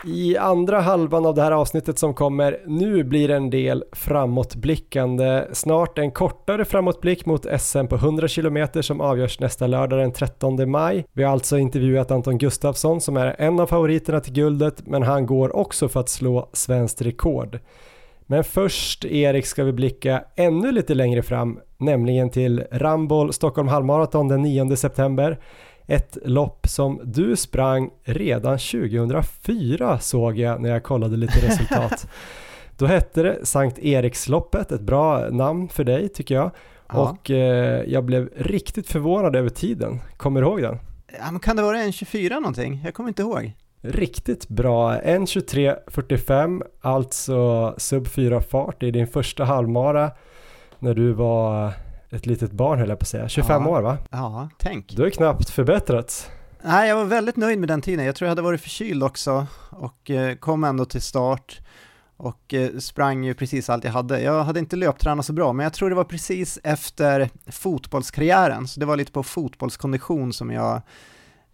I 0.07 0.37
andra 0.37 0.81
halvan 0.81 1.27
av 1.27 1.35
det 1.35 1.43
här 1.43 1.53
avsnittet 1.53 1.99
som 1.99 2.15
kommer 2.15 2.61
nu 2.67 3.05
blir 3.05 3.31
en 3.31 3.51
del 3.51 3.85
framåtblickande. 3.93 5.45
Snart 5.53 5.99
en 5.99 6.11
kortare 6.11 6.65
framåtblick 6.65 7.27
mot 7.27 7.47
SM 7.61 7.87
på 7.87 7.97
100 7.97 8.29
km 8.29 8.83
som 8.83 9.01
avgörs 9.01 9.41
nästa 9.41 9.67
lördag 9.67 9.99
den 9.99 10.12
13 10.12 10.71
maj. 10.71 11.07
Vi 11.12 11.23
har 11.23 11.33
alltså 11.33 11.59
intervjuat 11.59 12.11
Anton 12.11 12.39
Gustafsson 12.39 13.01
som 13.01 13.17
är 13.17 13.37
en 13.39 13.61
av 13.61 13.67
favoriterna 13.67 14.21
till 14.21 14.33
guldet 14.33 14.87
men 14.87 15.03
han 15.03 15.27
går 15.27 15.57
också 15.57 15.89
för 15.89 16.01
att 16.01 16.09
slå 16.09 16.49
svenskt 16.53 17.03
rekord. 17.03 17.59
Men 18.27 18.45
först 18.45 19.05
Erik 19.05 19.47
ska 19.47 19.64
vi 19.64 19.72
blicka 19.72 20.25
ännu 20.37 20.72
lite 20.72 20.95
längre 20.95 21.22
fram, 21.22 21.61
nämligen 21.79 22.31
till 22.31 22.64
Ramboll 22.72 23.33
Stockholm 23.33 23.68
halvmaraton 23.68 24.29
den 24.29 24.43
9 24.43 24.77
september. 24.77 25.41
Ett 25.87 26.18
lopp 26.25 26.66
som 26.68 27.01
du 27.05 27.37
sprang 27.37 27.91
redan 28.05 28.59
2004 28.59 29.99
såg 29.99 30.39
jag 30.39 30.61
när 30.61 30.70
jag 30.70 30.83
kollade 30.83 31.16
lite 31.16 31.47
resultat. 31.47 32.07
Då 32.79 32.87
hette 32.87 33.22
det 33.22 33.47
Sankt 33.47 33.79
Eriksloppet, 33.79 34.72
ett 34.72 34.81
bra 34.81 35.29
namn 35.31 35.68
för 35.68 35.85
dig 35.85 36.09
tycker 36.09 36.35
jag. 36.35 36.51
Ja. 36.89 37.11
Och 37.11 37.31
eh, 37.31 37.83
jag 37.87 38.05
blev 38.05 38.31
riktigt 38.37 38.89
förvånad 38.89 39.37
över 39.37 39.49
tiden. 39.49 40.01
Kommer 40.16 40.41
du 40.41 40.47
ihåg 40.47 40.62
den? 40.62 40.79
Ja, 41.18 41.31
men 41.31 41.41
kan 41.41 41.57
det 41.57 41.62
vara 41.62 41.79
en 41.79 41.93
24 41.93 42.35
någonting? 42.35 42.81
Jag 42.85 42.95
kommer 42.95 43.09
inte 43.09 43.22
ihåg. 43.22 43.53
Riktigt 43.87 44.49
bra. 44.49 44.95
1.23.45, 45.01 46.62
alltså 46.80 47.74
sub 47.78 48.09
4 48.09 48.41
fart 48.41 48.82
i 48.82 48.91
din 48.91 49.07
första 49.07 49.45
halvmara 49.45 50.11
när 50.78 50.95
du 50.95 51.12
var 51.12 51.72
ett 52.11 52.26
litet 52.26 52.53
barn 52.53 52.78
höll 52.78 52.89
jag 52.89 52.99
på 52.99 53.03
att 53.03 53.09
säga. 53.09 53.28
25 53.28 53.62
ja. 53.62 53.68
år 53.68 53.82
va? 53.82 53.99
Ja, 54.11 54.49
tänk. 54.59 54.97
Du 54.97 55.03
har 55.03 55.11
knappt 55.11 55.51
förbättrats. 55.51 56.30
Nej, 56.62 56.89
jag 56.89 56.97
var 56.97 57.05
väldigt 57.05 57.37
nöjd 57.37 57.59
med 57.59 57.68
den 57.68 57.82
tiden. 57.82 58.05
Jag 58.05 58.16
tror 58.16 58.26
jag 58.26 58.30
hade 58.30 58.43
varit 58.43 58.61
förkyld 58.61 59.03
också 59.03 59.47
och 59.70 60.11
eh, 60.11 60.37
kom 60.37 60.64
ändå 60.64 60.85
till 60.85 61.03
start 61.03 61.61
och 62.16 62.55
eh, 62.55 62.78
sprang 62.78 63.24
ju 63.24 63.35
precis 63.35 63.70
allt 63.70 63.85
jag 63.85 63.93
hade. 63.93 64.20
Jag 64.20 64.45
hade 64.45 64.61
inte 64.61 64.76
löptränat 64.76 65.26
så 65.26 65.32
bra, 65.32 65.53
men 65.53 65.64
jag 65.64 65.72
tror 65.72 65.91
det 65.91 65.97
var 65.97 66.05
precis 66.05 66.59
efter 66.64 67.30
fotbollskarriären, 67.47 68.68
så 68.68 68.80
det 68.80 68.87
var 68.87 68.97
lite 68.97 69.12
på 69.12 69.22
fotbollskondition 69.22 70.32
som 70.32 70.51
jag 70.51 70.82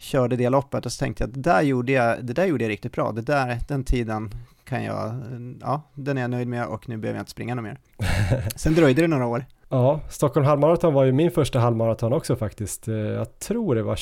körde 0.00 0.36
det 0.36 0.48
loppet 0.48 0.86
och 0.86 0.92
så 0.92 0.98
tänkte 1.04 1.22
jag 1.22 1.28
att 1.28 1.34
det 1.34 1.40
där 1.40 1.62
gjorde 1.62 1.92
jag, 1.92 2.24
det 2.24 2.32
där 2.32 2.46
gjorde 2.46 2.64
jag 2.64 2.70
riktigt 2.70 2.92
bra, 2.92 3.12
det 3.12 3.22
där, 3.22 3.58
den 3.68 3.84
tiden 3.84 4.30
kan 4.64 4.84
jag, 4.84 5.14
ja, 5.60 5.82
den 5.94 6.18
är 6.18 6.20
jag 6.20 6.30
nöjd 6.30 6.48
med 6.48 6.66
och 6.66 6.88
nu 6.88 6.96
behöver 6.96 7.18
jag 7.18 7.22
inte 7.22 7.30
springa 7.30 7.54
något 7.54 7.64
mer. 7.64 7.78
Sen 8.56 8.74
dröjde 8.74 9.02
det 9.02 9.08
några 9.08 9.26
år. 9.26 9.44
Ja, 9.68 10.00
Stockholm 10.08 10.46
halvmaraton 10.46 10.94
var 10.94 11.04
ju 11.04 11.12
min 11.12 11.30
första 11.30 11.58
halvmaraton 11.58 12.12
också 12.12 12.36
faktiskt. 12.36 12.88
Eh, 12.88 12.94
jag 12.94 13.38
tror 13.38 13.74
det 13.74 13.82
var 13.82 13.96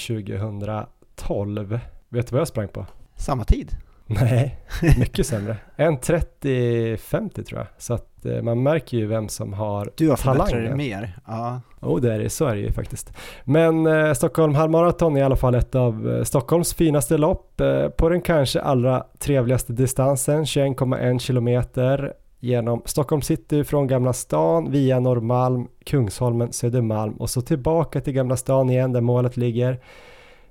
2012. 1.15 1.81
Vet 2.09 2.27
du 2.27 2.33
vad 2.33 2.41
jag 2.41 2.49
sprang 2.49 2.69
på? 2.69 2.87
Samma 3.17 3.45
tid? 3.45 3.77
Nej, 4.09 4.59
mycket 4.99 5.27
sämre. 5.27 5.57
1.30-50 5.77 7.43
tror 7.43 7.61
jag. 7.61 7.67
Så 7.79 7.95
att 7.95 8.27
eh, 8.27 8.43
man 8.43 8.63
märker 8.63 8.97
ju 8.97 9.07
vem 9.07 9.29
som 9.29 9.53
har 9.53 9.91
Du 9.97 10.09
har 10.09 10.17
förbättrat 10.17 10.51
dig 10.51 10.75
mer. 10.75 11.19
Ja. 11.27 11.61
Oh, 11.81 12.01
det 12.01 12.15
är 12.15 12.19
det, 12.19 12.31
så 12.31 12.47
är 12.47 12.55
det 12.55 12.61
ju 12.61 12.73
faktiskt. 12.73 13.13
Men 13.45 13.87
eh, 13.87 14.13
Stockholm 14.13 14.55
halvmaraton 14.55 15.17
är 15.17 15.21
i 15.21 15.23
alla 15.23 15.37
fall 15.37 15.55
ett 15.55 15.75
av 15.75 16.11
eh, 16.11 16.25
Stockholms 16.25 16.75
finaste 16.75 17.19
lopp 17.19 17.61
eh, 17.61 17.89
på 17.89 18.09
den 18.09 18.21
kanske 18.21 18.61
allra 18.61 19.05
trevligaste 19.19 19.73
distansen, 19.73 20.45
21,1 20.45 21.19
kilometer 21.19 22.13
genom 22.41 22.83
Stockholm 22.85 23.23
city 23.23 23.65
från 23.65 23.87
Gamla 23.87 24.13
stan 24.13 24.71
via 24.71 25.01
Norrmalm, 25.01 25.69
Kungsholmen, 25.85 26.53
Södermalm 26.53 27.15
och 27.15 27.31
så 27.31 27.41
tillbaka 27.41 28.01
till 28.01 28.13
Gamla 28.13 28.37
stan 28.37 28.71
igen 28.71 28.93
där 28.93 29.01
målet 29.01 29.37
ligger. 29.37 29.81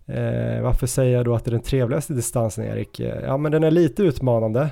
Eh, 0.09 0.61
varför 0.61 0.87
säger 0.87 1.17
jag 1.17 1.25
då 1.25 1.35
att 1.35 1.45
det 1.45 1.49
är 1.49 1.51
den 1.51 1.61
trevligaste 1.61 2.13
distansen 2.13 2.65
Erik? 2.65 2.99
Eh, 2.99 3.15
ja 3.23 3.37
men 3.37 3.51
den 3.51 3.63
är 3.63 3.71
lite 3.71 4.03
utmanande. 4.03 4.69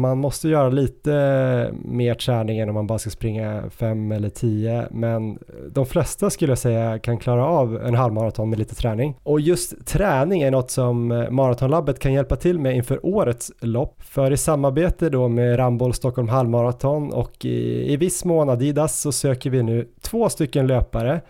Man 0.00 0.18
måste 0.18 0.48
göra 0.48 0.68
lite 0.68 1.14
eh, 1.14 1.74
mer 1.84 2.14
träning 2.14 2.58
än 2.58 2.68
om 2.68 2.74
man 2.74 2.86
bara 2.86 2.98
ska 2.98 3.10
springa 3.10 3.62
fem 3.70 4.12
eller 4.12 4.28
tio. 4.28 4.86
Men 4.90 5.38
de 5.72 5.86
flesta 5.86 6.30
skulle 6.30 6.50
jag 6.50 6.58
säga 6.58 6.98
kan 6.98 7.18
klara 7.18 7.46
av 7.46 7.82
en 7.82 7.94
halvmaraton 7.94 8.50
med 8.50 8.58
lite 8.58 8.74
träning. 8.74 9.16
Och 9.22 9.40
just 9.40 9.86
träning 9.86 10.42
är 10.42 10.50
något 10.50 10.70
som 10.70 11.12
eh, 11.12 11.30
Maratonlabbet 11.30 11.98
kan 11.98 12.12
hjälpa 12.12 12.36
till 12.36 12.58
med 12.58 12.76
inför 12.76 13.06
årets 13.06 13.52
lopp. 13.60 14.02
För 14.02 14.30
i 14.30 14.36
samarbete 14.36 15.08
då 15.10 15.28
med 15.28 15.58
Ramboll 15.58 15.94
Stockholm 15.94 16.28
halvmaraton 16.28 17.12
och 17.12 17.44
i, 17.44 17.92
i 17.92 17.96
viss 17.96 18.24
mån 18.24 18.48
Adidas 18.48 19.00
så 19.00 19.12
söker 19.12 19.50
vi 19.50 19.62
nu 19.62 19.88
två 20.02 20.28
stycken 20.28 20.66
löpare 20.66 21.20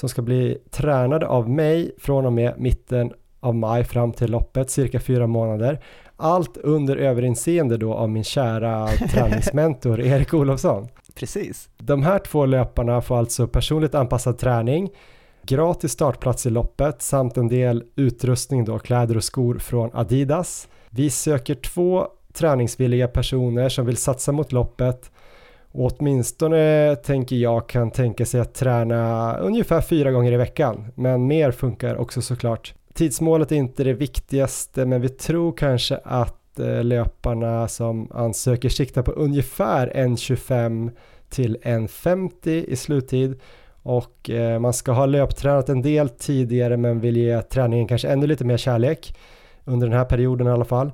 som 0.00 0.08
ska 0.08 0.22
bli 0.22 0.58
tränade 0.70 1.26
av 1.26 1.50
mig 1.50 1.94
från 1.98 2.26
och 2.26 2.32
med 2.32 2.54
mitten 2.58 3.12
av 3.40 3.54
maj 3.54 3.84
fram 3.84 4.12
till 4.12 4.30
loppet, 4.30 4.70
cirka 4.70 5.00
fyra 5.00 5.26
månader. 5.26 5.80
Allt 6.16 6.56
under 6.56 6.96
överinseende 6.96 7.76
då 7.76 7.94
av 7.94 8.10
min 8.10 8.24
kära 8.24 8.86
träningsmentor 9.10 10.00
Erik 10.00 10.34
Olofsson. 10.34 10.88
Precis. 11.14 11.68
De 11.78 12.02
här 12.02 12.18
två 12.18 12.46
löparna 12.46 13.00
får 13.00 13.18
alltså 13.18 13.46
personligt 13.46 13.94
anpassad 13.94 14.38
träning, 14.38 14.90
gratis 15.42 15.92
startplats 15.92 16.46
i 16.46 16.50
loppet 16.50 17.02
samt 17.02 17.36
en 17.36 17.48
del 17.48 17.84
utrustning 17.96 18.64
då, 18.64 18.78
kläder 18.78 19.16
och 19.16 19.24
skor 19.24 19.58
från 19.58 19.90
Adidas. 19.92 20.68
Vi 20.90 21.10
söker 21.10 21.54
två 21.54 22.06
träningsvilliga 22.32 23.08
personer 23.08 23.68
som 23.68 23.86
vill 23.86 23.96
satsa 23.96 24.32
mot 24.32 24.52
loppet 24.52 25.10
åtminstone 25.72 26.96
tänker 26.96 27.36
jag 27.36 27.68
kan 27.68 27.90
tänka 27.90 28.26
sig 28.26 28.40
att 28.40 28.54
träna 28.54 29.36
ungefär 29.36 29.80
fyra 29.80 30.10
gånger 30.10 30.32
i 30.32 30.36
veckan. 30.36 30.92
Men 30.94 31.26
mer 31.26 31.50
funkar 31.50 31.96
också 31.96 32.22
såklart. 32.22 32.74
Tidsmålet 32.94 33.52
är 33.52 33.56
inte 33.56 33.84
det 33.84 33.92
viktigaste 33.92 34.86
men 34.86 35.00
vi 35.00 35.08
tror 35.08 35.52
kanske 35.52 36.00
att 36.04 36.58
eh, 36.58 36.84
löparna 36.84 37.68
som 37.68 38.08
ansöker 38.12 38.68
siktar 38.68 39.02
på 39.02 39.10
ungefär 39.12 39.92
1.25 39.94 40.90
till 41.28 41.56
1.50 41.62 42.48
i 42.48 42.76
sluttid 42.76 43.40
och 43.82 44.30
eh, 44.30 44.58
man 44.58 44.72
ska 44.72 44.92
ha 44.92 45.06
löptränat 45.06 45.68
en 45.68 45.82
del 45.82 46.08
tidigare 46.08 46.76
men 46.76 47.00
vill 47.00 47.16
ge 47.16 47.42
träningen 47.42 47.88
kanske 47.88 48.08
ännu 48.08 48.26
lite 48.26 48.44
mer 48.44 48.56
kärlek 48.56 49.16
under 49.64 49.86
den 49.86 49.98
här 49.98 50.04
perioden 50.04 50.46
i 50.46 50.50
alla 50.50 50.64
fall. 50.64 50.92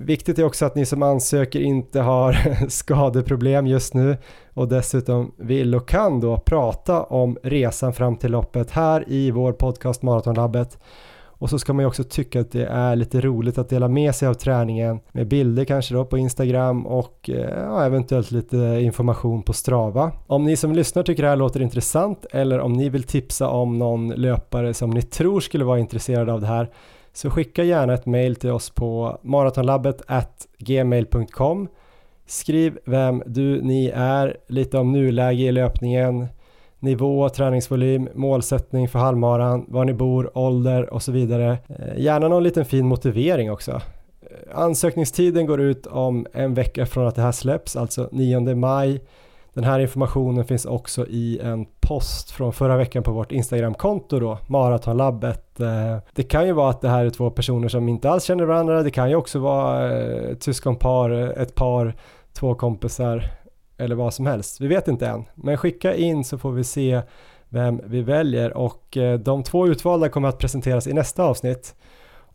Viktigt 0.00 0.38
är 0.38 0.44
också 0.44 0.66
att 0.66 0.74
ni 0.74 0.86
som 0.86 1.02
ansöker 1.02 1.60
inte 1.60 2.00
har 2.00 2.32
skadeproblem 2.68 3.66
just 3.66 3.94
nu 3.94 4.16
och 4.54 4.68
dessutom 4.68 5.34
vill 5.36 5.74
och 5.74 5.88
kan 5.88 6.20
då 6.20 6.36
prata 6.36 7.02
om 7.02 7.38
resan 7.42 7.92
fram 7.92 8.16
till 8.16 8.30
loppet 8.30 8.70
här 8.70 9.04
i 9.06 9.30
vår 9.30 9.52
podcast 9.52 10.02
Maratonlabbet. 10.02 10.78
Och 11.40 11.50
så 11.50 11.58
ska 11.58 11.72
man 11.72 11.82
ju 11.82 11.86
också 11.86 12.04
tycka 12.04 12.40
att 12.40 12.52
det 12.52 12.66
är 12.66 12.96
lite 12.96 13.20
roligt 13.20 13.58
att 13.58 13.68
dela 13.68 13.88
med 13.88 14.14
sig 14.14 14.28
av 14.28 14.34
träningen 14.34 15.00
med 15.12 15.28
bilder 15.28 15.64
kanske 15.64 15.94
då 15.94 16.04
på 16.04 16.18
Instagram 16.18 16.86
och 16.86 17.30
eh, 17.30 17.64
ja, 17.64 17.84
eventuellt 17.84 18.30
lite 18.30 18.56
information 18.56 19.42
på 19.42 19.52
Strava. 19.52 20.12
Om 20.26 20.44
ni 20.44 20.56
som 20.56 20.72
lyssnar 20.72 21.02
tycker 21.02 21.22
det 21.22 21.28
här 21.28 21.36
låter 21.36 21.62
intressant 21.62 22.26
eller 22.32 22.60
om 22.60 22.72
ni 22.72 22.88
vill 22.88 23.02
tipsa 23.02 23.48
om 23.48 23.78
någon 23.78 24.08
löpare 24.08 24.74
som 24.74 24.90
ni 24.90 25.02
tror 25.02 25.40
skulle 25.40 25.64
vara 25.64 25.78
intresserad 25.78 26.28
av 26.30 26.40
det 26.40 26.46
här 26.46 26.70
så 27.18 27.30
skicka 27.30 27.64
gärna 27.64 27.94
ett 27.94 28.06
mail 28.06 28.36
till 28.36 28.50
oss 28.50 28.70
på 28.70 29.18
maratonlabbet 29.22 30.02
gmail.com 30.58 31.68
Skriv 32.26 32.78
vem 32.84 33.22
du, 33.26 33.62
ni 33.62 33.92
är, 33.94 34.36
lite 34.46 34.78
om 34.78 34.92
nuläge 34.92 35.42
i 35.42 35.52
löpningen, 35.52 36.26
nivå, 36.78 37.28
träningsvolym, 37.28 38.08
målsättning 38.14 38.88
för 38.88 38.98
halvmaran, 38.98 39.64
var 39.68 39.84
ni 39.84 39.94
bor, 39.94 40.38
ålder 40.38 40.94
och 40.94 41.02
så 41.02 41.12
vidare. 41.12 41.58
Eh, 41.68 42.00
gärna 42.02 42.28
någon 42.28 42.42
liten 42.42 42.64
fin 42.64 42.86
motivering 42.86 43.50
också. 43.50 43.70
Eh, 44.20 44.58
ansökningstiden 44.58 45.46
går 45.46 45.60
ut 45.60 45.86
om 45.86 46.26
en 46.32 46.54
vecka 46.54 46.86
från 46.86 47.06
att 47.06 47.14
det 47.14 47.22
här 47.22 47.32
släpps, 47.32 47.76
alltså 47.76 48.08
9 48.12 48.54
maj. 48.54 49.00
Den 49.58 49.64
här 49.64 49.80
informationen 49.80 50.44
finns 50.44 50.64
också 50.64 51.06
i 51.06 51.38
en 51.42 51.66
post 51.80 52.30
från 52.30 52.52
förra 52.52 52.76
veckan 52.76 53.02
på 53.02 53.12
vårt 53.12 53.32
Instagramkonto 53.32 54.20
då, 54.20 54.38
Maratonlabbet. 54.46 55.60
Eh, 55.60 55.96
det 56.14 56.22
kan 56.22 56.46
ju 56.46 56.52
vara 56.52 56.70
att 56.70 56.80
det 56.80 56.88
här 56.88 57.04
är 57.04 57.10
två 57.10 57.30
personer 57.30 57.68
som 57.68 57.88
inte 57.88 58.10
alls 58.10 58.24
känner 58.24 58.44
varandra, 58.44 58.82
det 58.82 58.90
kan 58.90 59.10
ju 59.10 59.16
också 59.16 59.38
vara 59.38 59.98
eh, 59.98 60.30
ett 60.30 60.42
syskonpar, 60.42 61.10
eh, 61.10 61.42
ett 61.42 61.54
par, 61.54 61.94
två 62.32 62.54
kompisar 62.54 63.24
eller 63.78 63.94
vad 63.94 64.14
som 64.14 64.26
helst. 64.26 64.60
Vi 64.60 64.66
vet 64.66 64.88
inte 64.88 65.06
än, 65.06 65.24
men 65.34 65.56
skicka 65.56 65.94
in 65.94 66.24
så 66.24 66.38
får 66.38 66.52
vi 66.52 66.64
se 66.64 67.00
vem 67.48 67.80
vi 67.84 68.02
väljer 68.02 68.56
och 68.56 68.98
de 69.20 69.42
två 69.42 69.66
utvalda 69.66 70.08
kommer 70.08 70.28
att 70.28 70.38
presenteras 70.38 70.86
i 70.86 70.92
nästa 70.92 71.24
avsnitt. 71.24 71.74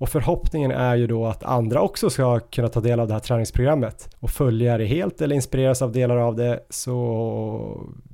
Och 0.03 0.09
förhoppningen 0.09 0.71
är 0.71 0.95
ju 0.95 1.07
då 1.07 1.25
att 1.25 1.43
andra 1.43 1.81
också 1.81 2.09
ska 2.09 2.39
kunna 2.39 2.67
ta 2.67 2.79
del 2.79 2.99
av 2.99 3.07
det 3.07 3.13
här 3.13 3.19
träningsprogrammet 3.19 4.09
och 4.19 4.29
följa 4.29 4.77
det 4.77 4.85
helt 4.85 5.21
eller 5.21 5.35
inspireras 5.35 5.81
av 5.81 5.91
delar 5.91 6.17
av 6.17 6.35
det 6.35 6.65
så 6.69 6.93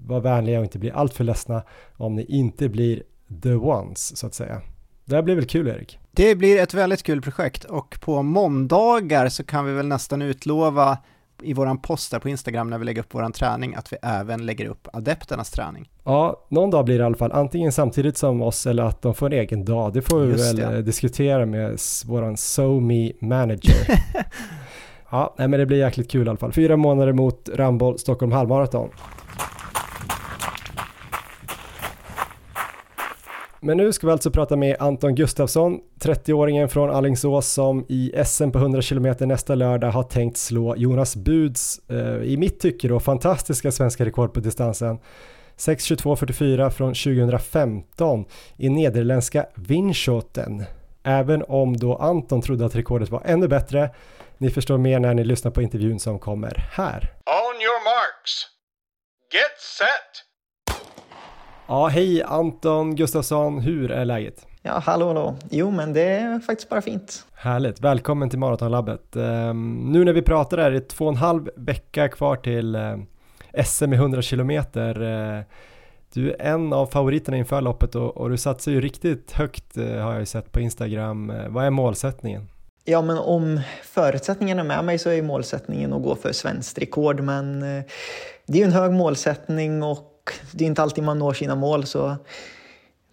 var 0.07 0.19
vänliga 0.19 0.59
och 0.59 0.63
inte 0.63 0.79
bli 0.79 0.91
alltför 0.91 1.23
ledsna 1.23 1.63
om 1.97 2.15
ni 2.15 2.25
inte 2.25 2.69
blir 2.69 3.03
the 3.43 3.53
ones 3.53 4.17
så 4.17 4.27
att 4.27 4.33
säga. 4.33 4.61
Det 5.05 5.15
här 5.15 5.21
blir 5.21 5.35
väl 5.35 5.45
kul 5.45 5.67
Erik? 5.67 5.99
Det 6.11 6.35
blir 6.35 6.59
ett 6.59 6.73
väldigt 6.73 7.03
kul 7.03 7.21
projekt 7.21 7.63
och 7.63 7.97
på 8.01 8.23
måndagar 8.23 9.29
så 9.29 9.43
kan 9.43 9.65
vi 9.65 9.73
väl 9.73 9.87
nästan 9.87 10.21
utlova 10.21 10.97
i 11.43 11.53
våran 11.53 11.77
post 11.81 12.11
där 12.11 12.19
på 12.19 12.29
Instagram 12.29 12.69
när 12.69 12.77
vi 12.77 12.85
lägger 12.85 13.01
upp 13.01 13.13
våran 13.13 13.31
träning 13.31 13.75
att 13.75 13.93
vi 13.93 13.97
även 14.03 14.45
lägger 14.45 14.65
upp 14.65 14.87
adepternas 14.93 15.51
träning. 15.51 15.89
Ja, 16.03 16.45
någon 16.49 16.69
dag 16.71 16.85
blir 16.85 16.97
det 16.97 17.01
i 17.01 17.05
alla 17.05 17.15
fall, 17.15 17.31
antingen 17.31 17.71
samtidigt 17.71 18.17
som 18.17 18.41
oss 18.41 18.67
eller 18.67 18.83
att 18.83 19.01
de 19.01 19.13
får 19.13 19.25
en 19.25 19.33
egen 19.33 19.65
dag. 19.65 19.93
Det 19.93 20.01
får 20.01 20.19
vi 20.19 20.31
Just 20.31 20.49
väl 20.49 20.55
det. 20.55 20.77
eh, 20.77 20.83
diskutera 20.83 21.45
med 21.45 21.77
våran 22.05 22.37
SoMe 22.37 23.11
manager. 23.21 23.75
ja, 25.11 25.35
nej, 25.37 25.47
men 25.47 25.59
det 25.59 25.65
blir 25.65 25.77
jäkligt 25.77 26.11
kul 26.11 26.27
i 26.27 26.29
alla 26.29 26.37
fall. 26.37 26.51
Fyra 26.51 26.77
månader 26.77 27.13
mot 27.13 27.49
Ramboll 27.55 27.99
Stockholm 27.99 28.31
halvmaraton. 28.31 28.89
Men 33.61 33.77
nu 33.77 33.93
ska 33.93 34.07
vi 34.07 34.13
alltså 34.13 34.31
prata 34.31 34.55
med 34.55 34.75
Anton 34.79 35.15
Gustafsson, 35.15 35.79
30-åringen 35.99 36.67
från 36.67 36.91
Alingsås 36.91 37.47
som 37.47 37.85
i 37.89 38.13
SM 38.25 38.51
på 38.51 38.57
100 38.59 38.81
km 38.81 39.15
nästa 39.19 39.55
lördag 39.55 39.91
har 39.91 40.03
tänkt 40.03 40.37
slå 40.37 40.75
Jonas 40.75 41.15
Buds, 41.15 41.89
eh, 41.89 42.23
i 42.23 42.37
mitt 42.37 42.59
tycke 42.59 42.87
då, 42.87 42.99
fantastiska 42.99 43.71
svenska 43.71 44.05
rekord 44.05 44.33
på 44.33 44.39
distansen. 44.39 44.99
6.22.44 45.57 46.69
från 46.69 46.93
2015 46.93 48.25
i 48.57 48.69
nederländska 48.69 49.45
Winschoten. 49.55 50.63
Även 51.03 51.43
om 51.47 51.77
då 51.77 51.95
Anton 51.95 52.41
trodde 52.41 52.65
att 52.65 52.75
rekordet 52.75 53.09
var 53.09 53.21
ännu 53.25 53.47
bättre. 53.47 53.89
Ni 54.37 54.49
förstår 54.49 54.77
mer 54.77 54.99
när 54.99 55.13
ni 55.13 55.23
lyssnar 55.23 55.51
på 55.51 55.61
intervjun 55.61 55.99
som 55.99 56.19
kommer 56.19 56.69
här. 56.71 57.13
On 57.25 57.55
your 57.61 57.83
marks. 57.83 58.33
Get 59.33 59.61
set. 59.77 60.28
Ja, 61.71 61.87
hej 61.87 62.23
Anton 62.23 62.95
Gustafsson, 62.95 63.59
hur 63.59 63.91
är 63.91 64.05
läget? 64.05 64.47
Ja, 64.61 64.79
hallå, 64.85 65.07
hallå. 65.07 65.35
Jo, 65.49 65.71
men 65.71 65.93
det 65.93 66.01
är 66.01 66.39
faktiskt 66.39 66.69
bara 66.69 66.81
fint. 66.81 67.25
Härligt, 67.33 67.81
välkommen 67.81 68.29
till 68.29 68.39
Maratonlabbet. 68.39 69.15
Um, 69.15 69.91
nu 69.91 70.05
när 70.05 70.13
vi 70.13 70.21
pratar 70.21 70.57
är 70.57 70.71
det 70.71 70.89
två 70.89 71.05
och 71.05 71.11
en 71.11 71.17
halv 71.17 71.49
vecka 71.55 72.09
kvar 72.09 72.35
till 72.35 72.75
uh, 72.75 72.97
SM 73.65 73.93
i 73.93 73.95
100 73.95 74.21
kilometer. 74.21 75.01
Uh, 75.01 75.43
du 76.13 76.31
är 76.31 76.41
en 76.41 76.73
av 76.73 76.85
favoriterna 76.85 77.37
inför 77.37 77.61
loppet 77.61 77.95
och, 77.95 78.17
och 78.17 78.29
du 78.29 78.37
satsar 78.37 78.71
ju 78.71 78.81
riktigt 78.81 79.31
högt 79.31 79.77
uh, 79.77 80.01
har 80.01 80.11
jag 80.11 80.19
ju 80.19 80.25
sett 80.25 80.51
på 80.51 80.59
Instagram. 80.59 81.33
Vad 81.49 81.65
är 81.65 81.69
målsättningen? 81.69 82.47
Ja, 82.89 83.01
men 83.01 83.17
om 83.17 83.61
förutsättningarna 83.83 84.61
är 84.61 84.65
med 84.65 84.85
mig 84.85 84.97
så 84.97 85.09
är 85.09 85.21
målsättningen 85.21 85.93
att 85.93 86.03
gå 86.03 86.15
för 86.15 86.31
svenskt 86.31 86.77
rekord, 86.77 87.19
men 87.19 87.61
eh, 87.61 87.83
det 88.45 88.57
är 88.57 88.57
ju 88.57 88.63
en 88.63 88.71
hög 88.71 88.91
målsättning 88.91 89.83
och 89.83 90.08
det 90.51 90.63
är 90.63 90.67
inte 90.67 90.81
alltid 90.81 91.03
man 91.03 91.19
når 91.19 91.33
sina 91.33 91.55
mål, 91.55 91.85
så 91.85 92.15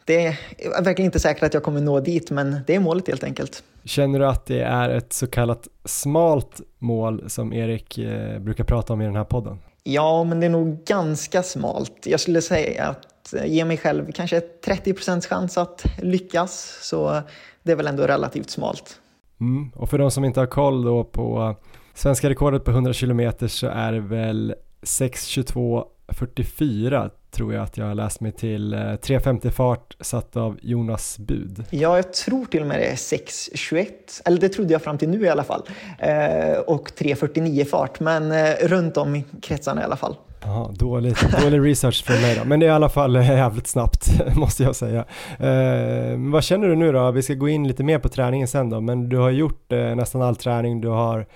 det 0.05 0.27
är 0.27 0.83
verkligen 0.83 1.07
inte 1.07 1.21
säkert 1.21 1.43
att 1.43 1.55
jag 1.55 1.63
kommer 1.63 1.81
nå 1.81 2.01
dit, 2.01 2.31
men 2.31 2.57
det 2.67 2.75
är 2.75 2.81
målet 2.81 3.09
helt 3.09 3.25
enkelt. 3.25 3.63
Känner 3.85 4.19
du 4.19 4.27
att 4.27 4.47
det 4.47 4.61
är 4.61 4.91
ett 4.91 5.13
så 5.13 5.27
kallat 5.27 5.69
smalt 5.85 6.61
mål 6.79 7.31
som 7.31 7.53
Erik 7.53 7.99
uh, 7.99 8.39
brukar 8.39 8.65
prata 8.65 8.93
om 8.93 9.01
i 9.01 9.05
den 9.05 9.17
här 9.17 9.25
podden? 9.25 9.59
Ja, 9.83 10.25
men 10.25 10.41
det 10.41 10.47
är 10.47 10.51
nog 10.51 10.85
ganska 10.85 11.43
smalt. 11.43 12.07
Jag 12.07 12.21
skulle 12.21 12.43
säga 12.43 12.85
att 12.85 13.35
eh, 13.35 13.47
ge 13.47 13.65
mig 13.65 13.77
själv 13.77 14.13
kanske 14.13 14.41
30 14.41 14.95
chans 15.29 15.59
att 15.59 15.85
lyckas, 16.03 16.79
så 16.83 17.23
det 17.63 17.73
är 17.73 17.77
väl 17.77 17.87
ändå 17.87 18.07
relativt 18.07 18.51
smalt. 18.51 19.01
Mm. 19.41 19.71
Och 19.75 19.91
för 19.91 19.99
de 19.99 20.11
som 20.11 20.25
inte 20.25 20.41
har 20.41 20.47
koll 20.47 20.85
då 20.85 21.05
på 21.05 21.57
svenska 21.95 22.31
rekordet 22.31 22.65
på 22.65 22.71
100 22.71 22.93
km 22.93 23.33
så 23.49 23.67
är 23.67 23.93
det 23.93 24.01
väl 24.01 24.55
6.22.44 24.83 27.11
tror 27.31 27.55
jag 27.55 27.63
att 27.63 27.77
jag 27.77 27.87
har 27.87 27.95
läst 27.95 28.21
mig 28.21 28.33
till. 28.33 28.75
3.50 28.75 29.51
fart 29.51 29.97
satt 30.01 30.37
av 30.37 30.59
Jonas 30.63 31.19
Bud. 31.19 31.65
Ja, 31.71 31.97
jag 31.97 32.13
tror 32.13 32.45
till 32.45 32.61
och 32.61 32.67
med 32.67 32.79
det 32.79 32.87
är 32.87 32.95
6.21, 32.95 33.87
eller 34.25 34.41
det 34.41 34.49
trodde 34.49 34.73
jag 34.73 34.83
fram 34.83 34.99
till 34.99 35.09
nu 35.09 35.25
i 35.25 35.29
alla 35.29 35.45
fall. 35.45 35.63
Eh, 35.99 36.59
och 36.67 36.91
3.49 36.99 37.65
fart, 37.65 38.01
men 38.01 38.33
eh, 38.33 38.55
runt 38.63 38.97
om 38.97 39.15
i 39.15 39.25
kretsarna 39.43 39.81
i 39.81 39.85
alla 39.85 39.97
fall. 39.97 40.17
Ja, 40.43 40.71
dålig, 40.75 41.15
dålig 41.43 41.71
research 41.71 42.05
från 42.05 42.21
mig 42.21 42.37
då, 42.39 42.45
men 42.45 42.61
det 42.61 42.67
är 42.67 42.71
i 42.71 42.73
alla 42.73 42.89
fall 42.89 43.15
jävligt 43.15 43.67
snabbt 43.67 44.11
måste 44.37 44.63
jag 44.63 44.77
säga. 44.77 45.05
Eh, 45.39 46.17
vad 46.33 46.45
känner 46.45 46.69
du 46.69 46.77
nu 46.77 46.93
då? 46.93 47.11
Vi 47.11 47.23
ska 47.23 47.35
gå 47.35 47.49
in 47.49 47.69
lite 47.69 47.85
mer 47.85 47.99
på 47.99 48.09
träningen 48.09 48.49
sen 48.49 48.71
då, 48.71 48.81
men 48.81 49.09
du 49.09 49.17
har 49.17 49.31
gjort 49.31 49.73
eh, 49.73 49.79
nästan 49.79 50.23
all 50.23 50.37
träning, 50.37 50.81
du 50.81 50.89
har 50.89 51.27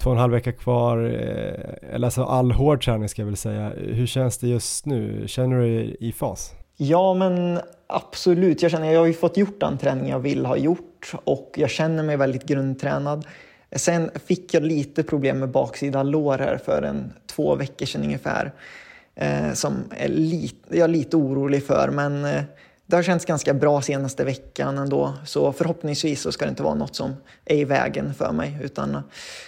två 0.00 0.10
och 0.10 0.16
en 0.16 0.20
halv 0.20 0.32
vecka 0.32 0.52
kvar, 0.52 0.98
eh, 0.98 1.94
eller 1.94 2.06
alltså 2.06 2.24
all 2.24 2.52
hård 2.52 2.84
träning 2.84 3.08
ska 3.08 3.22
jag 3.22 3.26
väl 3.26 3.36
säga. 3.36 3.72
Hur 3.76 4.06
känns 4.06 4.38
det 4.38 4.48
just 4.48 4.86
nu? 4.86 5.24
Känner 5.26 5.56
du 5.56 5.62
dig 5.62 5.96
i 6.00 6.12
fas? 6.12 6.54
Ja, 6.76 7.14
men 7.14 7.60
absolut. 7.86 8.62
Jag 8.62 8.70
känner 8.70 8.92
jag 8.92 9.00
har 9.00 9.06
ju 9.06 9.12
fått 9.12 9.36
gjort 9.36 9.60
den 9.60 9.78
träning 9.78 10.10
jag 10.10 10.18
vill 10.18 10.46
ha 10.46 10.56
gjort 10.56 11.12
och 11.24 11.52
jag 11.56 11.70
känner 11.70 12.02
mig 12.02 12.16
väldigt 12.16 12.44
grundtränad. 12.44 13.26
Sen 13.72 14.10
fick 14.26 14.54
jag 14.54 14.62
lite 14.62 15.02
problem 15.02 15.38
med 15.38 15.50
baksida 15.50 16.02
lår 16.02 16.38
här 16.38 16.56
för 16.64 16.82
en 16.82 17.12
två 17.26 17.54
veckor 17.54 17.86
sedan 17.86 18.02
ungefär. 18.02 18.52
Eh, 19.14 19.52
som 19.52 19.84
är 19.90 20.08
lite, 20.08 20.76
jag 20.76 20.84
är 20.84 20.88
lite 20.88 21.16
orolig 21.16 21.66
för, 21.66 21.90
men 21.92 22.24
eh, 22.24 22.42
det 22.88 22.96
har 22.96 23.02
känts 23.02 23.24
ganska 23.24 23.54
bra 23.54 23.82
senaste 23.82 24.24
veckan 24.24 24.78
ändå. 24.78 25.14
Så 25.24 25.52
förhoppningsvis 25.52 26.20
så 26.20 26.32
ska 26.32 26.44
det 26.44 26.48
inte 26.48 26.62
vara 26.62 26.74
något 26.74 26.94
som 26.94 27.16
är 27.44 27.56
i 27.56 27.64
vägen 27.64 28.14
för 28.14 28.32
mig, 28.32 28.58
utan 28.62 29.02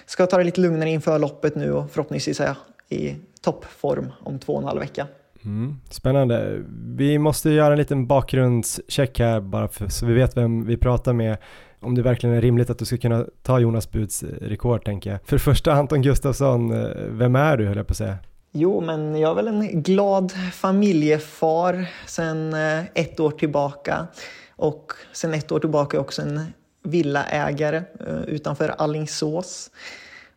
ska 0.07 0.27
ta 0.27 0.39
det 0.39 0.45
lite 0.45 0.61
lugnare 0.61 0.91
inför 0.91 1.19
loppet 1.19 1.57
nu 1.57 1.73
och 1.73 1.91
förhoppningsvis 1.91 2.41
är 2.41 2.47
jag 2.47 2.57
i 2.89 3.17
toppform 3.43 4.13
om 4.21 4.39
två 4.39 4.53
och 4.53 4.61
en 4.61 4.65
halv 4.69 4.81
vecka. 4.81 5.07
Mm, 5.45 5.77
spännande. 5.91 6.63
Vi 6.97 7.19
måste 7.19 7.51
göra 7.51 7.73
en 7.73 7.79
liten 7.79 8.07
bakgrundscheck 8.07 9.19
här 9.19 9.41
bara 9.41 9.69
för, 9.69 9.89
så 9.89 10.07
vi 10.07 10.15
vet 10.15 10.37
vem 10.37 10.67
vi 10.67 10.77
pratar 10.77 11.13
med. 11.13 11.37
Om 11.81 11.95
det 11.95 12.03
verkligen 12.03 12.37
är 12.37 12.41
rimligt 12.41 12.71
att 12.71 12.79
du 12.79 12.85
ska 12.85 12.97
kunna 12.97 13.27
ta 13.43 13.59
Jonas 13.59 13.91
Buds 13.91 14.23
rekord 14.23 14.85
tänker 14.85 15.11
jag. 15.11 15.21
För 15.25 15.37
det 15.37 15.41
första 15.41 15.73
Anton 15.73 16.03
Gustafsson, 16.03 16.73
eh, 16.73 16.89
vem 17.09 17.37
är 17.37 17.57
du 17.57 17.67
höll 17.67 17.77
jag 17.77 17.87
på 17.87 17.93
att 17.93 17.97
säga? 17.97 18.19
Jo, 18.53 18.81
men 18.81 19.17
jag 19.17 19.31
är 19.31 19.35
väl 19.35 19.49
en 19.49 19.83
glad 19.83 20.33
familjefar 20.53 21.87
sedan 22.07 22.55
eh, 22.55 22.85
ett 22.95 23.21
år 23.21 23.31
tillbaka. 23.31 24.07
Och 24.57 24.93
sedan 25.13 25.35
ett 25.35 25.53
år 25.53 25.61
tillbaka 25.61 25.97
är 25.97 25.99
jag 25.99 26.05
också 26.05 26.23
en 26.23 26.53
villaägare 26.83 27.83
eh, 28.07 28.23
utanför 28.23 28.69
Allingsås. 28.69 29.71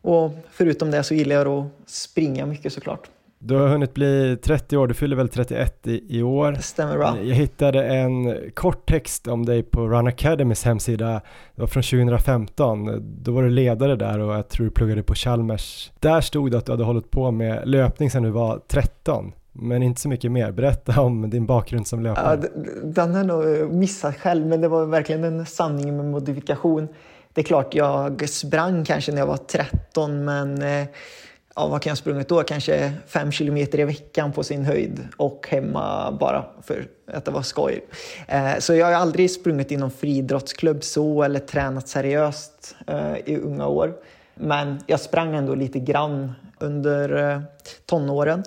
Och 0.02 0.32
förutom 0.52 0.92
det 0.92 1.04
så 1.04 1.14
gillar 1.14 1.36
jag 1.36 1.48
att 1.48 1.90
springa 1.90 2.46
mycket 2.46 2.74
såklart. 2.74 3.10
Du 3.46 3.56
har 3.56 3.68
hunnit 3.68 3.94
bli 3.94 4.38
30 4.44 4.78
år, 4.78 4.88
du 4.88 4.94
fyller 4.94 5.16
väl 5.16 5.30
31 5.30 5.88
i, 5.88 6.18
i 6.18 6.24
år. 6.24 6.52
Det 6.52 6.62
stämmer 6.62 6.98
bra. 6.98 7.18
Jag 7.22 7.36
hittade 7.36 7.86
en 7.86 8.40
kort 8.54 8.90
text 8.90 9.28
om 9.28 9.46
dig 9.46 9.64
på 9.64 9.88
Run 9.88 10.08
Academys 10.08 10.64
hemsida, 10.64 11.22
det 11.56 11.62
var 11.62 11.68
från 11.68 11.84
2015. 11.84 13.04
Då 13.24 13.32
var 13.32 13.44
du 13.44 13.50
ledare 13.50 13.96
där 13.96 14.20
och 14.20 14.34
jag 14.34 14.50
tror 14.50 14.66
du 14.66 14.72
pluggade 14.72 15.04
på 15.04 15.16
Chalmers. 15.16 15.92
Där 16.00 16.22
stod 16.22 16.52
det 16.52 16.58
att 16.58 16.66
du 16.66 16.72
hade 16.72 16.84
hållit 16.84 17.12
på 17.12 17.32
med 17.32 17.68
löpning 17.68 18.12
sedan 18.12 18.24
du 18.24 18.30
var 18.30 18.62
13. 18.68 19.32
Men 19.52 19.84
inte 19.84 20.02
så 20.02 20.10
mycket 20.10 20.32
mer. 20.32 20.52
Berätta 20.52 21.02
om 21.02 21.30
din 21.30 21.46
bakgrund 21.46 21.88
som 21.88 22.04
löpare. 22.04 22.40
Ja, 22.42 22.62
den 22.84 23.16
har 23.16 23.24
nog 23.24 23.74
missat 23.74 24.16
själv, 24.16 24.46
men 24.46 24.62
det 24.62 24.68
var 24.68 24.86
verkligen 24.86 25.24
en 25.24 25.46
sanning 25.46 25.98
med 25.98 26.06
modifikation. 26.06 26.88
Det 27.34 27.42
är 27.42 27.46
klart, 27.46 27.76
jag 27.76 28.30
sprang 28.30 28.86
kanske 28.86 29.12
när 29.12 29.20
jag 29.20 29.28
var 29.28 29.38
13, 29.38 30.26
men 30.26 30.62
eh, 30.62 30.88
ja, 31.56 31.68
vad 31.68 31.82
kan 31.82 31.90
jag 31.90 31.92
ha 31.92 31.98
sprungit 31.98 32.28
då? 32.28 32.44
Kanske 32.44 32.94
fem 33.08 33.32
kilometer 33.32 33.80
i 33.80 33.84
veckan 33.84 34.32
på 34.32 34.44
sin 34.44 34.66
höjd 34.66 35.08
och 35.18 35.48
hemma 35.50 36.12
bara 36.20 36.46
för 36.62 36.88
att 37.14 37.26
det 37.26 37.32
var 37.32 37.42
skoj. 37.42 37.86
Eh, 38.28 38.58
så 38.60 38.76
jag 38.76 38.86
har 38.86 38.94
aldrig 38.94 39.32
sprungit 39.32 39.72
i 39.72 39.78
någon 39.78 39.92
friidrottsklubb 39.92 40.84
så 40.84 41.24
eller 41.24 41.40
tränat 41.40 41.88
seriöst 41.88 42.76
eh, 42.88 43.18
i 43.26 43.38
unga 43.38 43.68
år. 43.68 43.94
Men 44.36 44.84
jag 44.88 45.00
sprang 45.00 45.36
ändå 45.36 45.56
lite 45.56 45.80
grann 45.80 46.32
under 46.60 47.32
eh, 47.32 47.42
tonåren. 47.86 48.44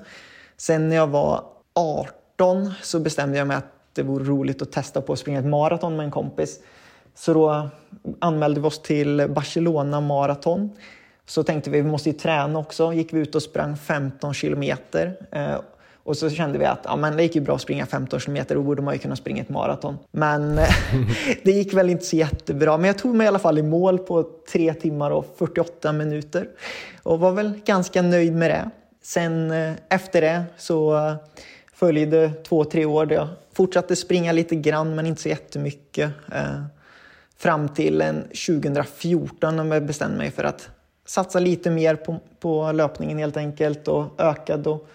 Sen 0.56 0.88
när 0.88 0.96
jag 0.96 1.06
var 1.06 1.44
18 1.74 2.72
så 2.82 3.00
bestämde 3.00 3.38
jag 3.38 3.46
mig 3.46 3.56
att 3.56 3.72
det 3.92 4.02
vore 4.02 4.24
roligt 4.24 4.62
att 4.62 4.72
testa 4.72 5.00
på 5.00 5.12
att 5.12 5.18
springa 5.18 5.38
ett 5.38 5.46
maraton 5.46 5.96
med 5.96 6.04
en 6.04 6.10
kompis. 6.10 6.60
Så 7.14 7.34
då 7.34 7.68
anmälde 8.18 8.60
vi 8.60 8.66
oss 8.66 8.82
till 8.82 9.26
Barcelona 9.28 10.00
maraton. 10.00 10.70
Så 11.26 11.42
tänkte 11.42 11.70
vi, 11.70 11.80
vi 11.80 11.90
måste 11.90 12.10
ju 12.10 12.16
träna 12.16 12.58
också. 12.58 12.92
Gick 12.92 13.12
vi 13.12 13.20
ut 13.20 13.34
och 13.34 13.42
sprang 13.42 13.76
15 13.76 14.34
kilometer. 14.34 15.16
Eh, 15.32 15.60
och 16.06 16.16
så 16.16 16.30
kände 16.30 16.58
vi 16.58 16.64
att 16.64 16.80
ja, 16.84 16.96
men 16.96 17.16
det 17.16 17.22
gick 17.22 17.34
ju 17.34 17.40
bra 17.40 17.54
att 17.54 17.60
springa 17.60 17.86
15 17.86 18.20
kilometer, 18.20 18.54
då 18.54 18.62
borde 18.62 18.82
man 18.82 18.94
ju 18.94 18.98
kunna 18.98 19.16
springa 19.16 19.42
ett 19.42 19.48
maraton. 19.48 19.98
Men 20.10 20.60
det 21.42 21.52
gick 21.52 21.74
väl 21.74 21.90
inte 21.90 22.04
så 22.04 22.16
jättebra. 22.16 22.76
Men 22.76 22.86
jag 22.86 22.98
tog 22.98 23.14
mig 23.14 23.24
i 23.24 23.28
alla 23.28 23.38
fall 23.38 23.58
i 23.58 23.62
mål 23.62 23.98
på 23.98 24.26
3 24.52 24.74
timmar 24.74 25.10
och 25.10 25.34
48 25.38 25.92
minuter. 25.92 26.48
Och 27.02 27.20
var 27.20 27.32
väl 27.32 27.60
ganska 27.64 28.02
nöjd 28.02 28.32
med 28.32 28.50
det. 28.50 28.70
Sen 29.02 29.50
eh, 29.50 29.72
efter 29.88 30.20
det 30.20 30.44
så 30.56 30.96
eh, 30.96 31.14
följde 31.72 32.30
två, 32.48 32.64
tre 32.64 32.84
år 32.84 33.06
där 33.06 33.16
jag 33.16 33.28
fortsatte 33.52 33.96
springa 33.96 34.32
lite 34.32 34.56
grann 34.56 34.94
men 34.94 35.06
inte 35.06 35.22
så 35.22 35.28
jättemycket. 35.28 36.10
Eh, 36.32 36.62
fram 37.38 37.68
till 37.68 38.00
en 38.00 38.22
2014 38.22 39.56
när 39.56 39.74
jag 39.76 39.86
bestämde 39.86 40.18
mig 40.18 40.30
för 40.30 40.44
att 40.44 40.68
satsa 41.06 41.38
lite 41.38 41.70
mer 41.70 41.96
på, 41.96 42.18
på 42.40 42.72
löpningen 42.72 43.18
helt 43.18 43.36
enkelt 43.36 43.88
och 43.88 44.20
ökade 44.20 44.70
och 44.70 44.88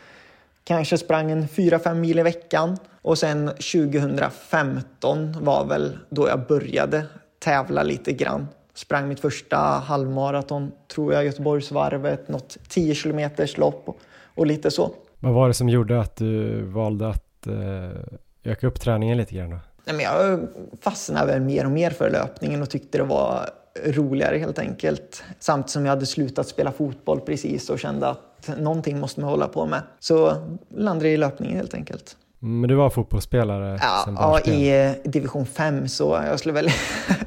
kanske 0.64 0.98
sprang 0.98 1.32
en 1.32 1.48
4-5 1.48 1.94
mil 1.96 2.20
i 2.20 2.24
veckan. 2.24 2.78
Och 3.02 3.18
sen 3.18 3.48
2015 3.48 5.36
var 5.42 5.66
väl 5.66 5.98
då 6.10 6.28
jag 6.28 6.48
började 6.48 7.06
tävla 7.40 7.84
lite 7.84 8.14
grann. 8.14 8.48
Sprang 8.74 9.08
mitt 9.08 9.20
första 9.20 9.58
halvmaraton, 9.58 10.72
tror 10.94 11.14
jag, 11.14 11.26
Göteborgsvarvet, 11.26 12.28
något 12.28 12.58
10 12.68 12.96
kilometers 12.96 13.58
lopp 13.58 13.84
och, 13.86 13.98
och 14.36 14.48
lite 14.48 14.72
så. 14.72 14.92
Vad 15.20 15.34
var 15.34 15.48
det 15.48 15.54
som 15.54 15.70
gjorde 15.70 16.00
att 16.00 16.16
du 16.16 16.62
valde 16.62 17.10
att 17.10 17.48
eh, 17.48 18.52
öka 18.52 18.68
upp 18.68 18.80
träningen 18.80 19.18
lite 19.18 19.36
grann 19.36 19.50
då? 19.50 19.60
Nej, 19.86 19.96
men 19.96 20.06
jag 20.06 20.48
fastnade 20.82 21.26
väl 21.26 21.42
mer 21.42 21.66
och 21.66 21.72
mer 21.72 21.90
för 21.90 22.10
löpningen 22.10 22.62
och 22.62 22.70
tyckte 22.70 22.98
det 22.98 23.04
var 23.04 23.50
roligare 23.86 24.38
helt 24.38 24.60
enkelt. 24.60 25.24
Samtidigt 25.40 25.72
som 25.72 25.86
jag 25.86 25.90
hade 25.90 26.06
slutat 26.06 26.48
spela 26.48 26.72
fotboll 26.72 27.20
precis 27.20 27.70
och 27.70 27.80
kände 27.80 28.08
att 28.08 28.50
någonting 28.58 29.00
måste 29.00 29.22
man 29.22 29.30
hålla 29.30 29.48
på 29.48 29.66
med. 29.66 29.82
Så 30.00 30.34
landade 30.76 31.06
jag 31.06 31.14
i 31.14 31.18
löpningen 31.18 31.58
helt 31.58 31.74
enkelt. 31.74 32.18
Men 32.40 32.70
du 32.70 32.76
var 32.76 32.90
fotbollsspelare 32.90 33.80
Ja, 33.82 34.06
ja 34.46 34.52
i 34.52 34.86
eh, 34.86 35.12
division 35.12 35.46
5 35.46 35.88
så 35.88 36.20
jag 36.28 36.40
skulle 36.40 36.54
väl... 36.54 36.70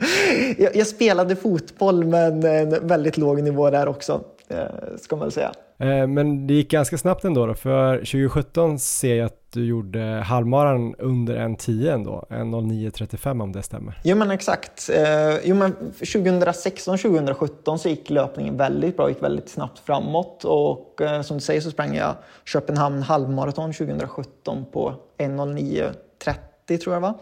jag, 0.59 0.77
jag 0.77 0.87
spelade 0.87 1.37
fotboll 1.37 2.05
men 2.05 2.45
en 2.45 2.87
väldigt 2.87 3.17
låg 3.17 3.43
nivå 3.43 3.71
där 3.71 3.89
också, 3.89 4.25
eh, 4.49 4.59
ska 5.01 5.17
man 5.17 5.25
väl 5.25 5.33
säga. 5.33 5.53
Eh, 5.79 6.07
Men 6.07 6.47
det 6.47 6.55
gick 6.55 6.71
ganska 6.71 6.99
snabbt 6.99 7.25
ändå 7.25 7.47
då, 7.47 7.55
för 7.55 7.97
2017 7.97 8.79
ser 8.79 9.15
jag 9.15 9.27
att 9.27 9.44
du 9.55 9.65
gjorde 9.67 10.01
halvmaran 10.27 10.95
under 10.99 11.37
en 11.37 11.57
10 11.57 11.93
ändå, 11.93 12.27
en 12.31 12.55
09.35 12.55 13.43
om 13.43 13.53
det 13.53 13.63
stämmer. 13.63 14.01
Jo 14.05 14.17
men 14.17 14.31
exakt. 14.31 14.91
Eh, 14.95 15.37
jo, 15.45 15.55
men 15.55 15.77
2016-2017 16.01 17.77
så 17.77 17.89
gick 17.89 18.11
löpningen 18.11 18.57
väldigt 18.57 18.97
bra, 18.97 19.09
gick 19.09 19.23
väldigt 19.23 19.49
snabbt 19.49 19.79
framåt 19.79 20.45
och 20.45 21.01
eh, 21.01 21.23
som 21.23 21.37
du 21.37 21.41
säger 21.41 21.61
så 21.61 21.71
sprang 21.71 21.97
jag 21.97 22.15
Köpenhamn 22.45 23.03
halvmaraton 23.03 23.73
2017 23.73 24.65
på 24.73 24.95
1.09.30 25.19 26.79
tror 26.79 26.95
jag 26.95 27.01
va. 27.01 27.15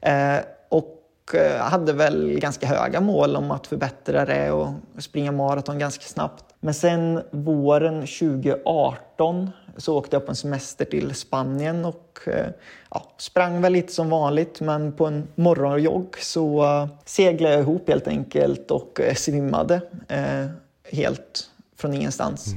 Eh, 0.00 0.38
och 0.68 1.34
eh, 1.34 1.60
hade 1.60 1.92
väl 1.92 2.38
ganska 2.40 2.66
höga 2.66 3.00
mål 3.00 3.36
om 3.36 3.50
att 3.50 3.66
förbättra 3.66 4.24
det 4.24 4.50
och 4.50 4.68
springa 4.98 5.32
maraton 5.32 5.78
ganska 5.78 6.04
snabbt. 6.04 6.44
Men 6.60 6.74
sen 6.74 7.22
våren 7.30 8.00
2018 8.00 9.50
så 9.76 9.96
åkte 9.96 10.16
jag 10.16 10.26
på 10.26 10.32
en 10.32 10.36
semester 10.36 10.84
till 10.84 11.14
Spanien 11.14 11.84
och 11.84 12.20
eh, 12.26 12.46
ja, 12.90 13.12
sprang 13.16 13.60
väl 13.60 13.72
lite 13.72 13.92
som 13.92 14.10
vanligt 14.10 14.60
men 14.60 14.92
på 14.92 15.06
en 15.06 15.28
morgonjogg 15.34 16.16
så 16.18 16.64
eh, 16.64 16.88
seglade 17.04 17.54
jag 17.54 17.62
ihop 17.62 17.88
helt 17.88 18.08
enkelt 18.08 18.70
och 18.70 19.00
eh, 19.00 19.14
svimmade 19.14 19.80
eh, 20.08 20.46
helt 20.92 21.50
från 21.76 21.94
ingenstans. 21.94 22.54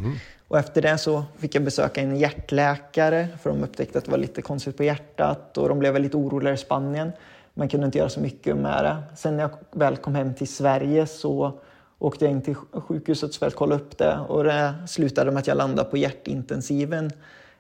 Och 0.48 0.60
efter 0.60 0.82
det 0.82 0.98
så 0.98 1.24
fick 1.38 1.56
jag 1.56 1.64
besöka 1.64 2.02
en 2.02 2.18
hjärtläkare 2.18 3.28
för 3.42 3.50
de 3.50 3.64
upptäckte 3.64 3.98
att 3.98 4.06
det 4.06 4.12
var 4.12 4.18
lite 4.18 4.42
konstigt 4.42 4.78
på 4.78 4.84
hjärtat 4.84 5.58
och 5.58 5.70
de 5.70 5.80
blev 5.80 5.94
väldigt 5.94 6.16
oroliga 6.16 6.54
i 6.54 6.58
Spanien. 6.58 7.12
Man 7.54 7.70
kunde 7.70 7.86
inte 7.86 7.98
göra 7.98 8.10
så 8.10 8.20
mycket 8.20 8.58
med 8.58 8.84
det. 8.84 8.98
Sen 9.16 9.38
när 9.38 9.44
jag 9.44 9.80
väl 9.80 9.98
kom 9.98 10.16
hem 10.16 10.34
till 10.34 10.48
Sverige 10.48 11.08
så 11.08 11.60
åkte 12.00 12.26
jag 12.26 12.32
in 12.32 12.42
till 12.42 12.56
sjukhuset 12.56 13.36
för 13.36 13.48
att 13.48 13.56
kolla 13.56 13.76
upp 13.76 13.98
det 13.98 14.20
och 14.28 14.44
det 14.44 14.74
slutade 14.88 15.32
med 15.32 15.40
att 15.40 15.48
jag 15.48 15.58
landade 15.58 15.90
på 15.90 15.98
hjärtintensiven 15.98 17.12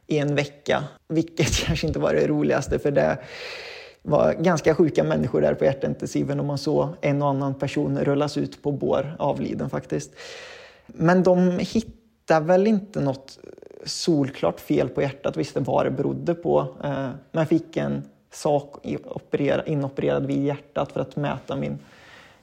i 0.07 0.17
en 0.17 0.35
vecka. 0.35 0.83
Vilket 1.07 1.55
kanske 1.65 1.87
inte 1.87 1.99
var 1.99 2.13
det 2.13 2.27
roligaste 2.27 2.79
för 2.79 2.91
det 2.91 3.17
var 4.01 4.33
ganska 4.33 4.75
sjuka 4.75 5.03
människor 5.03 5.41
där 5.41 5.53
på 5.53 5.65
hjärtintensiven 5.65 6.39
och 6.39 6.45
man 6.45 6.57
såg 6.57 6.89
en 7.01 7.21
och 7.21 7.29
annan 7.29 7.53
person 7.53 7.99
rullas 7.99 8.37
ut 8.37 8.61
på 8.61 8.71
bår 8.71 9.15
avliden 9.19 9.69
faktiskt. 9.69 10.11
Men 10.85 11.23
de 11.23 11.59
hittade 11.59 12.45
väl 12.45 12.67
inte 12.67 13.01
något 13.01 13.39
solklart 13.85 14.59
fel 14.59 14.89
på 14.89 15.01
hjärtat, 15.01 15.37
visste 15.37 15.59
vad 15.59 15.85
det 15.85 15.91
berodde 15.91 16.33
på. 16.33 16.59
Eh, 16.83 16.89
men 16.91 17.17
jag 17.31 17.47
fick 17.47 17.77
en 17.77 18.03
sak 18.31 18.85
inopererad 19.65 20.25
vid 20.25 20.45
hjärtat 20.45 20.91
för 20.91 20.99
att 20.99 21.15
mäta 21.15 21.55
min 21.55 21.79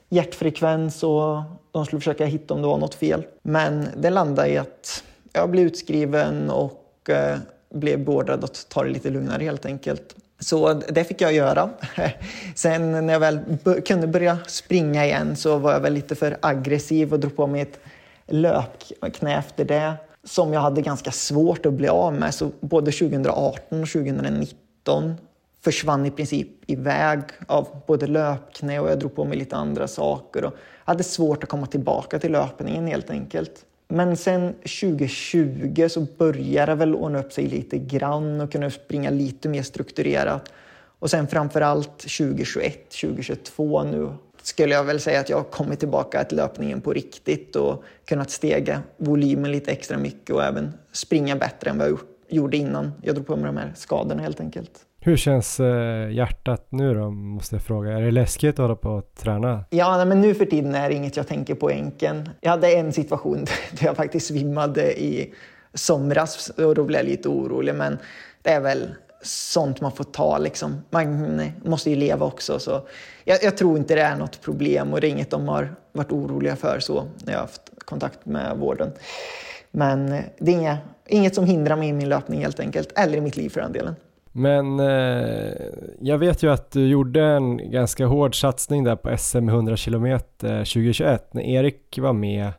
hjärtfrekvens 0.09 1.03
och 1.03 1.41
de 1.75 1.85
skulle 1.85 1.99
försöka 1.99 2.25
hitta 2.25 2.53
om 2.53 2.61
det 2.61 2.67
var 2.67 2.77
något 2.77 2.95
fel. 2.95 3.25
Men 3.41 3.87
det 3.97 4.09
landade 4.09 4.49
i 4.49 4.57
att 4.57 5.03
jag 5.33 5.49
blev 5.49 5.65
utskriven 5.65 6.49
och 6.49 7.09
eh, 7.09 7.37
blev 7.73 8.05
beordrad 8.05 8.43
att 8.43 8.65
ta 8.69 8.83
det 8.83 8.89
lite 8.89 9.09
lugnare 9.09 9.43
helt 9.43 9.65
enkelt. 9.65 10.15
Så 10.39 10.73
det 10.73 11.03
fick 11.03 11.21
jag 11.21 11.33
göra. 11.33 11.69
Sen 12.55 13.05
när 13.05 13.13
jag 13.13 13.19
väl 13.19 13.39
kunde 13.85 14.07
börja 14.07 14.37
springa 14.47 15.05
igen 15.05 15.35
så 15.35 15.57
var 15.57 15.71
jag 15.71 15.79
väl 15.79 15.93
lite 15.93 16.15
för 16.15 16.37
aggressiv 16.41 17.13
och 17.13 17.19
drog 17.19 17.35
på 17.35 17.47
mig 17.47 17.61
ett 17.61 17.79
löpknä 18.27 19.37
efter 19.37 19.65
det 19.65 19.93
som 20.23 20.53
jag 20.53 20.61
hade 20.61 20.81
ganska 20.81 21.11
svårt 21.11 21.65
att 21.65 21.73
bli 21.73 21.87
av 21.87 22.13
med. 22.13 22.33
Så 22.33 22.51
både 22.59 22.91
2018 22.91 23.81
och 23.81 23.89
2019 23.89 25.15
försvann 25.65 26.05
i 26.05 26.11
princip 26.11 26.47
iväg 26.67 27.19
av 27.47 27.67
både 27.87 28.07
löpknä 28.07 28.79
och 28.79 28.89
jag 28.89 28.99
drog 28.99 29.15
på 29.15 29.25
mig 29.25 29.37
lite 29.37 29.55
andra 29.55 29.87
saker. 29.87 30.45
Och 30.45 30.53
hade 30.83 31.03
svårt 31.03 31.43
att 31.43 31.49
komma 31.49 31.65
tillbaka 31.65 32.19
till 32.19 32.31
löpningen 32.31 32.87
helt 32.87 33.09
enkelt. 33.09 33.65
Men 33.87 34.17
sen 34.17 34.53
2020 34.53 35.87
så 35.89 36.07
började 36.17 36.71
det 36.71 36.75
väl 36.75 36.95
ordna 36.95 37.19
upp 37.19 37.33
sig 37.33 37.47
lite 37.47 37.77
grann 37.77 38.41
och 38.41 38.51
kunna 38.51 38.69
springa 38.69 39.09
lite 39.09 39.49
mer 39.49 39.63
strukturerat. 39.63 40.51
Och 40.99 41.09
sen 41.09 41.27
framförallt 41.27 41.97
2021, 41.97 42.89
2022 42.89 43.83
nu 43.83 44.09
skulle 44.41 44.73
jag 44.75 44.83
väl 44.83 44.99
säga 44.99 45.19
att 45.19 45.29
jag 45.29 45.37
har 45.37 45.43
kommit 45.43 45.79
tillbaka 45.79 46.23
till 46.23 46.37
löpningen 46.37 46.81
på 46.81 46.93
riktigt 46.93 47.55
och 47.55 47.83
kunnat 48.05 48.29
stega 48.29 48.81
volymen 48.97 49.51
lite 49.51 49.71
extra 49.71 49.97
mycket 49.97 50.35
och 50.35 50.43
även 50.43 50.73
springa 50.91 51.35
bättre 51.35 51.69
än 51.69 51.77
vad 51.77 51.87
jag 51.87 51.99
gjorde 52.29 52.57
innan 52.57 52.93
jag 53.01 53.15
drog 53.15 53.27
på 53.27 53.35
mig 53.35 53.45
de 53.45 53.57
här 53.57 53.73
skadorna 53.75 54.21
helt 54.21 54.39
enkelt. 54.39 54.85
Hur 55.05 55.17
känns 55.17 55.59
eh, 55.59 56.11
hjärtat 56.11 56.67
nu 56.69 56.93
då, 56.93 57.11
måste 57.11 57.55
jag 57.55 57.63
fråga? 57.63 57.91
Är 57.91 58.01
det 58.01 58.11
läskigt 58.11 58.49
att 58.49 58.57
hålla 58.57 58.75
på 58.75 58.89
och 58.89 59.15
träna? 59.15 59.65
Ja, 59.69 59.97
nej, 59.97 60.05
men 60.05 60.21
nu 60.21 60.33
för 60.35 60.45
tiden 60.45 60.75
är 60.75 60.89
det 60.89 60.95
inget 60.95 61.17
jag 61.17 61.27
tänker 61.27 61.55
på 61.55 61.69
enkelt. 61.69 62.29
Jag 62.41 62.51
hade 62.51 62.75
en 62.75 62.93
situation 62.93 63.45
där 63.71 63.85
jag 63.85 63.95
faktiskt 63.95 64.27
svimmade 64.27 65.01
i 65.01 65.33
somras 65.73 66.49
och 66.49 66.75
då 66.75 66.83
blev 66.83 66.99
jag 66.99 67.09
lite 67.09 67.29
orolig. 67.29 67.75
Men 67.75 67.97
det 68.41 68.49
är 68.49 68.59
väl 68.59 68.89
sånt 69.23 69.81
man 69.81 69.91
får 69.91 70.03
ta 70.03 70.37
liksom. 70.37 70.81
Man 70.89 71.41
måste 71.63 71.89
ju 71.89 71.95
leva 71.95 72.25
också. 72.25 72.59
Så 72.59 72.87
jag, 73.23 73.43
jag 73.43 73.57
tror 73.57 73.77
inte 73.77 73.95
det 73.95 74.01
är 74.01 74.15
något 74.15 74.41
problem 74.41 74.93
och 74.93 75.01
det 75.01 75.07
är 75.07 75.11
inget 75.11 75.31
de 75.31 75.47
har 75.47 75.75
varit 75.91 76.11
oroliga 76.11 76.55
för 76.55 76.79
så 76.79 77.07
när 77.23 77.33
jag 77.33 77.39
har 77.39 77.45
haft 77.45 77.71
kontakt 77.85 78.25
med 78.25 78.57
vården. 78.57 78.91
Men 79.71 80.11
eh, 80.11 80.21
det 80.39 80.51
är 80.51 80.55
inga, 80.55 80.77
inget 81.07 81.35
som 81.35 81.45
hindrar 81.45 81.75
mig 81.75 81.89
i 81.89 81.93
min 81.93 82.09
löpning 82.09 82.41
helt 82.41 82.59
enkelt, 82.59 82.91
eller 82.95 83.17
i 83.17 83.21
mitt 83.21 83.37
liv 83.37 83.49
för 83.49 83.61
den 83.61 83.71
delen. 83.71 83.95
Men 84.37 84.79
eh, 84.79 85.53
jag 85.99 86.17
vet 86.17 86.43
ju 86.43 86.51
att 86.51 86.71
du 86.71 86.87
gjorde 86.87 87.23
en 87.23 87.71
ganska 87.71 88.05
hård 88.05 88.41
satsning 88.41 88.83
där 88.83 88.95
på 88.95 89.17
SM 89.17 89.49
100 89.49 89.77
km 89.77 90.19
2021 90.39 91.33
när 91.33 91.41
Erik 91.41 91.99
var 92.01 92.13
med 92.13 92.51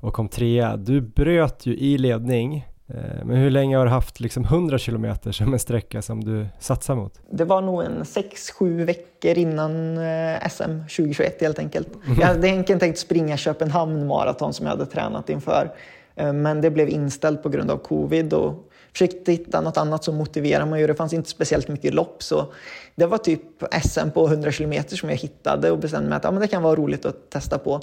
och 0.00 0.14
kom 0.14 0.28
trea. 0.28 0.76
Du 0.76 1.00
bröt 1.00 1.66
ju 1.66 1.76
i 1.76 1.98
ledning 1.98 2.64
Eh, 2.94 3.24
men 3.24 3.36
hur 3.36 3.50
länge 3.50 3.76
har 3.76 3.84
du 3.84 3.90
haft 3.90 4.20
liksom 4.20 4.44
100 4.44 4.78
km 4.78 5.14
som 5.30 5.52
en 5.52 5.58
sträcka 5.58 6.02
som 6.02 6.24
du 6.24 6.46
satsar 6.58 6.94
mot? 6.94 7.20
Det 7.30 7.44
var 7.44 7.62
nog 7.62 7.82
en 7.82 8.02
6-7 8.02 8.84
veckor 8.84 9.38
innan 9.38 9.98
eh, 9.98 10.48
SM 10.50 10.62
2021 10.62 11.40
helt 11.40 11.58
enkelt. 11.58 11.88
Jag 12.20 12.26
hade 12.26 12.48
egentligen 12.48 12.80
tänkt 12.80 12.98
springa 12.98 13.36
Köpenhamn 13.36 14.06
maraton 14.06 14.52
som 14.52 14.66
jag 14.66 14.70
hade 14.70 14.86
tränat 14.86 15.30
inför. 15.30 15.72
Eh, 16.14 16.32
men 16.32 16.60
det 16.60 16.70
blev 16.70 16.88
inställt 16.88 17.42
på 17.42 17.48
grund 17.48 17.70
av 17.70 17.76
covid 17.76 18.32
och 18.32 18.68
försökte 18.92 19.32
hitta 19.32 19.60
något 19.60 19.76
annat 19.76 20.04
som 20.04 20.16
motiverar 20.16 20.66
mig 20.66 20.82
och 20.82 20.88
det 20.88 20.94
fanns 20.94 21.12
inte 21.12 21.30
speciellt 21.30 21.68
mycket 21.68 21.94
lopp. 21.94 22.22
Så 22.22 22.52
det 22.94 23.06
var 23.06 23.18
typ 23.18 23.42
SM 23.82 24.10
på 24.14 24.26
100 24.26 24.52
km 24.52 24.74
som 24.88 25.10
jag 25.10 25.16
hittade 25.16 25.70
och 25.70 25.78
bestämde 25.78 26.08
mig 26.08 26.16
att 26.16 26.24
ja, 26.24 26.30
men 26.30 26.40
det 26.40 26.48
kan 26.48 26.62
vara 26.62 26.76
roligt 26.76 27.06
att 27.06 27.30
testa 27.30 27.58
på. 27.58 27.74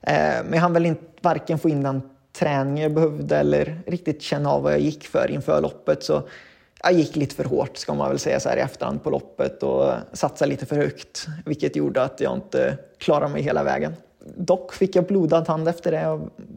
Eh, 0.00 0.14
men 0.44 0.52
jag 0.52 0.60
hann 0.60 0.72
väl 0.72 0.86
inte 0.86 1.04
varken 1.20 1.58
få 1.58 1.68
in 1.68 1.82
den 1.82 2.02
träning 2.38 2.82
jag 2.82 2.94
behövde 2.94 3.36
eller 3.36 3.80
riktigt 3.86 4.22
känna 4.22 4.50
av 4.50 4.62
vad 4.62 4.72
jag 4.72 4.80
gick 4.80 5.06
för 5.06 5.30
inför 5.30 5.60
loppet. 5.60 6.02
Så 6.02 6.22
jag 6.82 6.92
gick 6.92 7.16
lite 7.16 7.34
för 7.34 7.44
hårt 7.44 7.76
ska 7.76 7.94
man 7.94 8.08
väl 8.08 8.18
säga 8.18 8.40
så 8.40 8.48
här 8.48 8.56
i 8.56 8.60
efterhand 8.60 9.02
på 9.02 9.10
loppet 9.10 9.62
och 9.62 9.92
satsade 10.12 10.50
lite 10.50 10.66
för 10.66 10.76
högt, 10.76 11.26
vilket 11.44 11.76
gjorde 11.76 12.02
att 12.02 12.20
jag 12.20 12.34
inte 12.34 12.78
klarade 12.98 13.32
mig 13.32 13.42
hela 13.42 13.64
vägen. 13.64 13.92
Dock 14.36 14.72
fick 14.72 14.96
jag 14.96 15.06
blodad 15.06 15.48
hand 15.48 15.68
efter 15.68 15.92
det. 15.92 16.00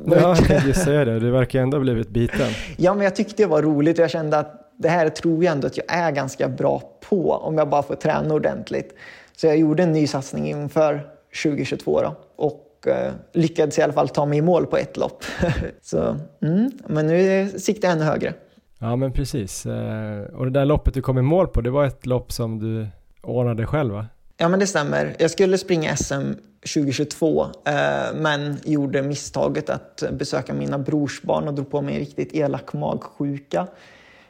Ja, 0.05 0.35
jag 0.65 0.75
säga 0.75 1.05
det. 1.05 1.19
Du 1.19 1.31
verkar 1.31 1.61
ändå 1.61 1.77
ha 1.77 1.81
blivit 1.81 2.09
biten. 2.09 2.51
Ja, 2.77 2.93
men 2.93 3.03
jag 3.03 3.15
tyckte 3.15 3.43
det 3.43 3.47
var 3.47 3.61
roligt 3.61 3.97
och 3.99 4.03
jag 4.03 4.11
kände 4.11 4.37
att 4.37 4.71
det 4.77 4.89
här 4.89 5.09
tror 5.09 5.43
jag 5.43 5.51
ändå 5.51 5.67
att 5.67 5.77
jag 5.77 5.85
är 5.89 6.11
ganska 6.11 6.47
bra 6.47 6.81
på 7.09 7.31
om 7.31 7.57
jag 7.57 7.69
bara 7.69 7.83
får 7.83 7.95
träna 7.95 8.33
ordentligt. 8.33 8.95
Så 9.35 9.47
jag 9.47 9.57
gjorde 9.57 9.83
en 9.83 9.91
ny 9.91 10.07
satsning 10.07 10.49
inför 10.49 11.07
2022 11.43 12.01
då. 12.01 12.15
och 12.35 12.87
eh, 12.87 13.11
lyckades 13.33 13.79
i 13.79 13.81
alla 13.81 13.93
fall 13.93 14.09
ta 14.09 14.25
mig 14.25 14.37
i 14.37 14.41
mål 14.41 14.65
på 14.65 14.77
ett 14.77 14.97
lopp. 14.97 15.23
så, 15.81 16.17
mm, 16.41 16.71
men 16.87 17.07
nu 17.07 17.49
siktar 17.49 17.87
jag 17.87 17.97
ännu 17.97 18.05
högre. 18.05 18.33
Ja 18.79 18.95
men 18.95 19.11
precis. 19.13 19.65
Eh, 19.65 20.21
och 20.23 20.45
det 20.45 20.51
där 20.51 20.65
loppet 20.65 20.93
du 20.93 21.01
kom 21.01 21.17
i 21.17 21.21
mål 21.21 21.47
på, 21.47 21.61
det 21.61 21.69
var 21.69 21.85
ett 21.85 22.05
lopp 22.05 22.31
som 22.31 22.59
du 22.59 22.87
ordnade 23.21 23.65
själv 23.65 23.93
va? 23.93 24.05
Ja 24.37 24.49
men 24.49 24.59
det 24.59 24.67
stämmer. 24.67 25.15
Jag 25.19 25.31
skulle 25.31 25.57
springa 25.57 25.95
SM 25.95 26.31
2022 26.61 27.41
eh, 27.65 27.73
men 28.15 28.57
gjorde 28.65 29.01
misstaget 29.01 29.69
att 29.69 30.03
besöka 30.11 30.53
mina 30.53 30.79
brorsbarn 30.79 31.47
och 31.47 31.53
drog 31.53 31.71
på 31.71 31.81
mig 31.81 31.93
en 31.93 31.99
riktigt 31.99 32.33
elak 32.33 32.73
magsjuka. 32.73 33.67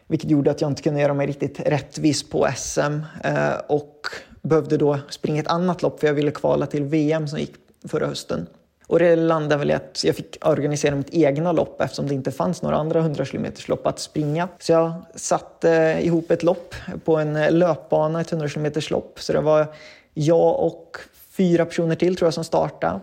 Vilket 0.08 0.30
gjorde 0.30 0.52
att 0.52 0.62
jag 0.62 0.72
inte 0.72 0.82
kunde 0.82 1.02
göra 1.02 1.14
mig 1.14 1.28
riktigt 1.28 1.60
rättvis 1.60 2.30
på 2.30 2.48
SM 2.56 2.82
eh, 3.24 3.54
och 3.68 4.08
behövde 4.42 4.78
då 4.78 5.00
springa 5.10 5.42
ett 5.42 5.48
annat 5.48 5.82
lopp 5.82 6.00
för 6.00 6.08
jag 6.08 6.14
ville 6.14 6.32
kvala 6.32 6.66
till 6.66 6.84
VM 6.84 7.28
som 7.28 7.40
gick 7.40 7.54
förra 7.88 8.08
hösten. 8.08 8.48
Och 8.88 9.00
det 9.00 9.16
landade 9.16 9.58
väl 9.58 9.72
i 9.72 9.74
att 9.74 10.04
jag 10.04 10.16
fick 10.16 10.38
organisera 10.46 10.96
mitt 10.96 11.10
egna 11.14 11.52
lopp 11.52 11.82
eftersom 11.82 12.08
det 12.08 12.14
inte 12.14 12.32
fanns 12.32 12.62
några 12.62 12.78
andra 12.78 13.00
100 13.00 13.26
km 13.26 13.46
lopp 13.68 13.88
att 13.88 14.00
springa. 14.00 14.48
Så 14.60 14.72
jag 14.72 14.94
satte 15.16 16.00
ihop 16.02 16.32
ett 16.32 16.44
lopp 16.44 16.76
på 17.06 17.18
en 17.18 17.60
löpbana, 17.60 18.22
ett 18.22 18.32
100 18.32 18.50
km 18.50 18.72
lopp. 18.90 19.20
Så 19.20 19.34
det 19.34 19.42
var 19.42 19.68
jag 20.14 20.60
och 20.60 20.98
fyra 21.32 21.66
personer 21.66 21.96
till 21.96 22.16
tror 22.16 22.28
jag 22.28 22.34
som 22.34 22.44
startade. 22.44 23.00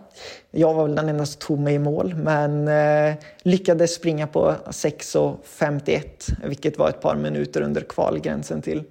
Jag 0.50 0.74
var 0.74 0.86
väl 0.86 0.94
den 0.94 1.08
enda 1.08 1.26
som 1.26 1.40
tog 1.40 1.58
mig 1.58 1.74
i 1.74 1.78
mål 1.78 2.14
men 2.14 2.68
eh, 2.68 3.14
lyckades 3.42 3.94
springa 3.94 4.26
på 4.26 4.54
6.51 4.66 6.02
vilket 6.44 6.78
var 6.78 6.88
ett 6.88 7.00
par 7.00 7.16
minuter 7.16 7.60
under 7.60 7.80
kvalgränsen 7.80 8.62
till 8.62 8.84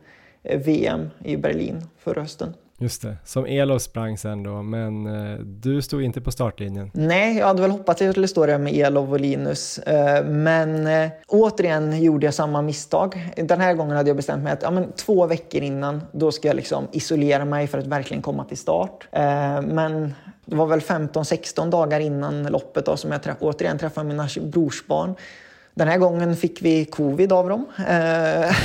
eh, 0.44 0.60
VM 0.60 1.10
i 1.24 1.38
Berlin 1.38 1.88
förra 2.00 2.22
hösten. 2.22 2.54
Just 2.78 3.02
det, 3.02 3.18
som 3.26 3.46
Elof 3.46 3.82
sprang 3.82 4.18
sen 4.18 4.44
då, 4.44 4.62
men 4.62 5.08
eh, 5.08 5.40
du 5.40 5.82
stod 5.82 6.04
inte 6.04 6.22
på 6.22 6.32
startlinjen. 6.32 6.92
Nej, 6.94 7.38
jag 7.38 7.48
hade 7.48 7.62
väl 7.62 7.72
hoppats 7.72 8.02
att 8.02 8.06
jag 8.06 8.14
skulle 8.14 8.28
stå 8.28 8.46
där 8.46 8.58
med 8.58 8.74
Elof 8.74 9.10
och 9.10 9.20
Linus. 9.20 9.80
Eh, 9.80 10.26
men 10.26 10.88
eh, 10.88 11.10
återigen 11.28 12.04
gjorde 12.04 12.28
jag 12.28 12.34
samma 12.34 12.62
misstag. 12.62 13.34
Den 13.36 13.62
här 13.62 13.74
gången 13.74 13.98
hade 13.98 14.10
jag 14.10 14.18
bestämt 14.18 14.44
mig 14.44 14.54
att 14.54 14.62
ja, 14.62 14.72
men, 14.72 14.92
två 14.92 15.28
veckor 15.28 15.62
innan, 15.62 16.02
då 16.12 16.32
ska 16.32 16.48
jag 16.48 16.56
liksom 16.56 16.88
isolera 16.92 17.46
mig 17.46 17.68
för 17.68 17.78
att 17.78 17.88
verkligen 17.88 18.24
komma 18.24 18.44
till 18.44 18.58
start. 18.58 19.08
Eh, 19.12 19.62
men 19.62 20.14
det 20.46 20.56
var 20.56 20.66
väl 20.66 20.80
15-16 20.80 21.70
dagar 21.70 22.00
innan 22.00 22.44
loppet 22.44 22.86
då, 22.86 22.98
som 22.98 23.12
jag 23.12 23.24
träff 23.24 23.38
återigen 23.40 23.78
träffade 23.78 24.08
mina 24.08 24.28
brorsbarn. 24.42 25.16
Den 25.74 25.88
här 25.88 25.98
gången 25.98 26.36
fick 26.36 26.62
vi 26.62 26.86
covid 26.86 27.32
av 27.32 27.50
dem. 27.50 27.66
Eh, 27.88 28.56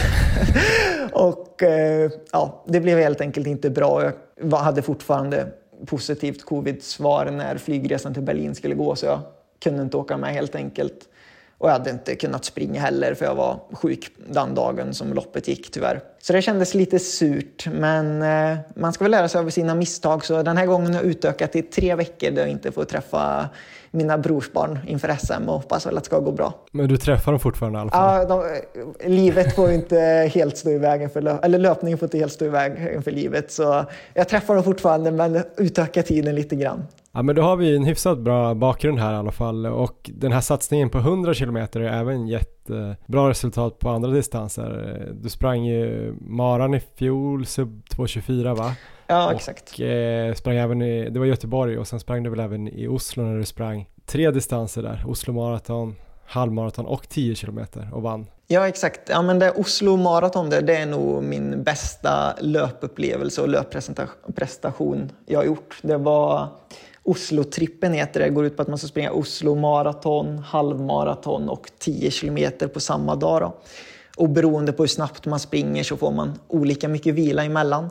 Och 1.12 1.62
eh, 1.62 2.11
ja, 2.32 2.65
det 2.66 2.81
blev 2.81 2.99
helt 2.99 3.20
enkelt 3.20 3.47
inte 3.47 3.70
bra. 3.70 4.12
Jag 4.41 4.57
hade 4.57 4.82
fortfarande 4.82 5.47
positivt 5.87 6.45
covid-svar 6.45 7.31
när 7.31 7.59
flygresan 7.59 8.15
till 8.15 8.23
Berlin 8.23 8.55
skulle 8.55 8.74
gå 8.74 8.97
så 8.97 9.07
jag 9.07 9.20
kunde 9.62 9.82
inte 9.82 9.97
åka 9.97 10.16
med 10.16 10.35
helt 10.35 10.55
enkelt. 10.55 11.09
Och 11.59 11.69
jag 11.69 11.73
hade 11.73 11.91
inte 11.91 12.16
kunnat 12.16 12.45
springa 12.45 12.81
heller 12.81 13.15
för 13.15 13.24
jag 13.24 13.35
var 13.35 13.61
sjuk 13.73 14.12
den 14.28 14.55
dagen 14.55 14.95
som 14.95 15.12
loppet 15.12 15.49
gick 15.49 15.70
tyvärr. 15.70 16.01
Så 16.19 16.32
det 16.32 16.43
kändes 16.43 16.74
lite 16.74 16.99
surt 16.99 17.66
men 17.73 18.23
eh, 18.23 18.59
man 18.74 18.93
ska 18.93 19.05
väl 19.05 19.11
lära 19.11 19.28
sig 19.28 19.41
av 19.41 19.51
sina 19.51 19.74
misstag 19.74 20.24
så 20.24 20.43
den 20.43 20.57
här 20.57 20.66
gången 20.66 20.95
har 20.95 21.01
jag 21.01 21.11
utökat 21.11 21.53
till 21.53 21.70
tre 21.70 21.95
veckor 21.95 22.31
där 22.31 22.43
jag 22.43 22.51
inte 22.51 22.73
får 22.73 22.85
träffa 22.85 23.49
mina 23.91 24.19
brorsbarn 24.19 24.79
inför 24.87 25.17
SM 25.17 25.49
och 25.49 25.55
hoppas 25.55 25.87
väl 25.87 25.97
att 25.97 26.05
det 26.05 26.07
ska 26.07 26.19
gå 26.19 26.33
bra. 26.33 26.55
Men 26.73 26.89
du 26.89 26.97
träffar 26.97 27.33
dem 27.33 27.41
fortfarande 27.41 27.79
i 27.79 27.81
alla 27.81 27.91
fall? 27.91 28.29
Ja, 28.29 28.43
de, 29.05 29.11
livet 29.11 29.55
får 29.55 29.71
inte 29.71 30.31
helt 30.35 30.57
stå 30.57 30.71
i 30.71 30.79
vägen 30.79 31.11
för, 31.11 31.45
eller 31.45 31.59
löpningen 31.59 31.99
får 31.99 32.07
inte 32.07 32.19
helt 32.19 32.33
stå 32.33 32.45
i 32.45 32.49
vägen 32.49 33.03
för 33.03 33.11
livet 33.11 33.53
så 33.53 33.85
jag 34.15 34.29
träffar 34.29 34.55
dem 34.55 34.65
fortfarande 34.65 35.11
men 35.11 35.43
utökar 35.57 36.03
tiden 36.03 36.35
lite 36.35 36.57
grann. 36.57 36.87
Ja 37.12 37.23
men 37.23 37.37
då 37.37 37.43
har 37.43 37.57
vi 37.57 37.77
en 37.77 37.85
hyfsat 37.85 38.19
bra 38.19 38.55
bakgrund 38.55 38.99
här 38.99 39.12
i 39.12 39.17
alla 39.17 39.33
fall 39.33 39.67
och 39.67 40.11
den 40.15 40.33
här 40.33 40.41
satsningen 40.41 40.91
på 40.91 40.99
100 40.99 41.35
km 41.35 41.57
har 41.57 41.81
även 41.81 42.29
gett 42.29 42.71
eh, 42.71 42.93
bra 43.07 43.31
resultat 43.31 43.79
på 43.79 43.89
andra 43.89 44.11
distanser. 44.11 45.09
Du 45.12 45.29
sprang 45.29 45.65
ju 45.65 46.15
maran 46.21 46.75
i 46.75 46.81
fjol, 46.81 47.47
sub 47.47 47.83
2.24 47.91 48.57
va? 48.57 48.73
Ja 49.11 49.27
och, 49.27 49.32
exakt. 49.32 49.81
Eh, 49.81 50.35
sprang 50.35 50.57
även 50.57 50.82
i, 50.82 51.11
det 51.11 51.19
var 51.19 51.27
Göteborg 51.27 51.78
och 51.78 51.89
sen 51.89 52.01
sprang 52.01 52.23
du 52.23 52.31
väl 52.31 52.41
även 52.41 52.69
i 52.69 52.89
Oslo 52.89 53.23
när 53.23 53.39
du 53.39 53.45
sprang 53.45 53.89
tre 54.07 54.31
distanser 54.31 54.82
där, 54.82 55.05
Oslo 55.07 55.32
maraton, 55.32 55.97
halvmaraton 56.27 56.87
och 56.87 57.09
10 57.09 57.35
km 57.35 57.61
och 57.93 58.03
vann. 58.03 58.27
Ja 58.47 58.69
exakt, 58.69 59.01
ja, 59.09 59.23
men 59.23 59.39
det 59.39 59.51
Oslo 59.51 59.97
maraton 59.97 60.51
det, 60.51 60.61
det 60.61 60.77
är 60.77 60.87
nog 60.87 61.23
min 61.23 61.62
bästa 61.62 62.35
löpupplevelse 62.41 63.43
och 63.43 63.49
löpprestation 63.49 65.12
jag 65.27 65.39
har 65.39 65.45
gjort. 65.45 65.78
Det 65.82 65.97
var 65.97 66.49
Oslo-trippen 67.03 67.93
heter 67.93 68.20
det, 68.20 68.28
går 68.28 68.47
ut 68.47 68.57
på 68.57 68.62
att 68.62 68.69
man 68.69 68.78
ska 68.78 68.89
springa 68.89 69.12
Oslo 69.12 69.55
maraton, 69.55 70.39
halvmaraton 70.39 71.49
och 71.49 71.70
10 71.78 72.11
kilometer 72.11 72.69
på 72.69 72.81
samma 72.81 73.15
dag. 73.15 73.41
Då. 73.41 73.55
Och 74.16 74.28
beroende 74.28 74.73
på 74.73 74.82
hur 74.82 74.89
snabbt 74.89 75.27
man 75.27 75.41
springer 75.41 75.82
så 75.82 75.97
får 75.97 76.11
man 76.11 76.39
olika 76.49 76.89
mycket 76.89 77.15
vila 77.15 77.45
emellan. 77.45 77.91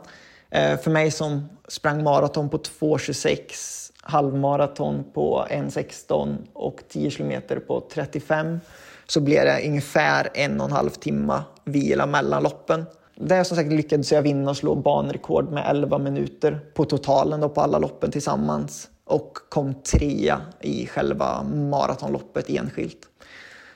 Eh, 0.50 0.78
för 0.78 0.90
mig 0.90 1.10
som 1.10 1.48
sprang 1.68 2.02
maraton 2.02 2.48
på 2.48 2.58
2.26, 2.58 3.92
halvmaraton 4.02 5.04
på 5.14 5.46
1.16 5.50 6.36
och 6.52 6.80
10 6.88 7.10
kilometer 7.10 7.58
på 7.58 7.82
35 7.92 8.60
så 9.06 9.20
blev 9.20 9.44
det 9.44 9.66
ungefär 9.66 10.28
en 10.34 10.60
och 10.60 10.66
en 10.66 10.72
halv 10.72 10.90
timme 10.90 11.42
vila 11.64 12.06
mellan 12.06 12.42
loppen. 12.42 12.84
Där 13.16 13.44
som 13.44 13.56
sagt 13.56 13.72
lyckades 13.72 14.12
jag 14.12 14.22
vinna 14.22 14.50
och 14.50 14.56
slå 14.56 14.74
banrekord 14.74 15.50
med 15.50 15.64
11 15.70 15.98
minuter 15.98 16.60
på 16.74 16.84
totalen 16.84 17.40
då 17.40 17.48
på 17.48 17.60
alla 17.60 17.78
loppen 17.78 18.10
tillsammans 18.10 18.88
och 19.04 19.38
kom 19.48 19.74
trea 19.74 20.40
i 20.60 20.86
själva 20.86 21.42
maratonloppet 21.42 22.50
enskilt. 22.50 23.08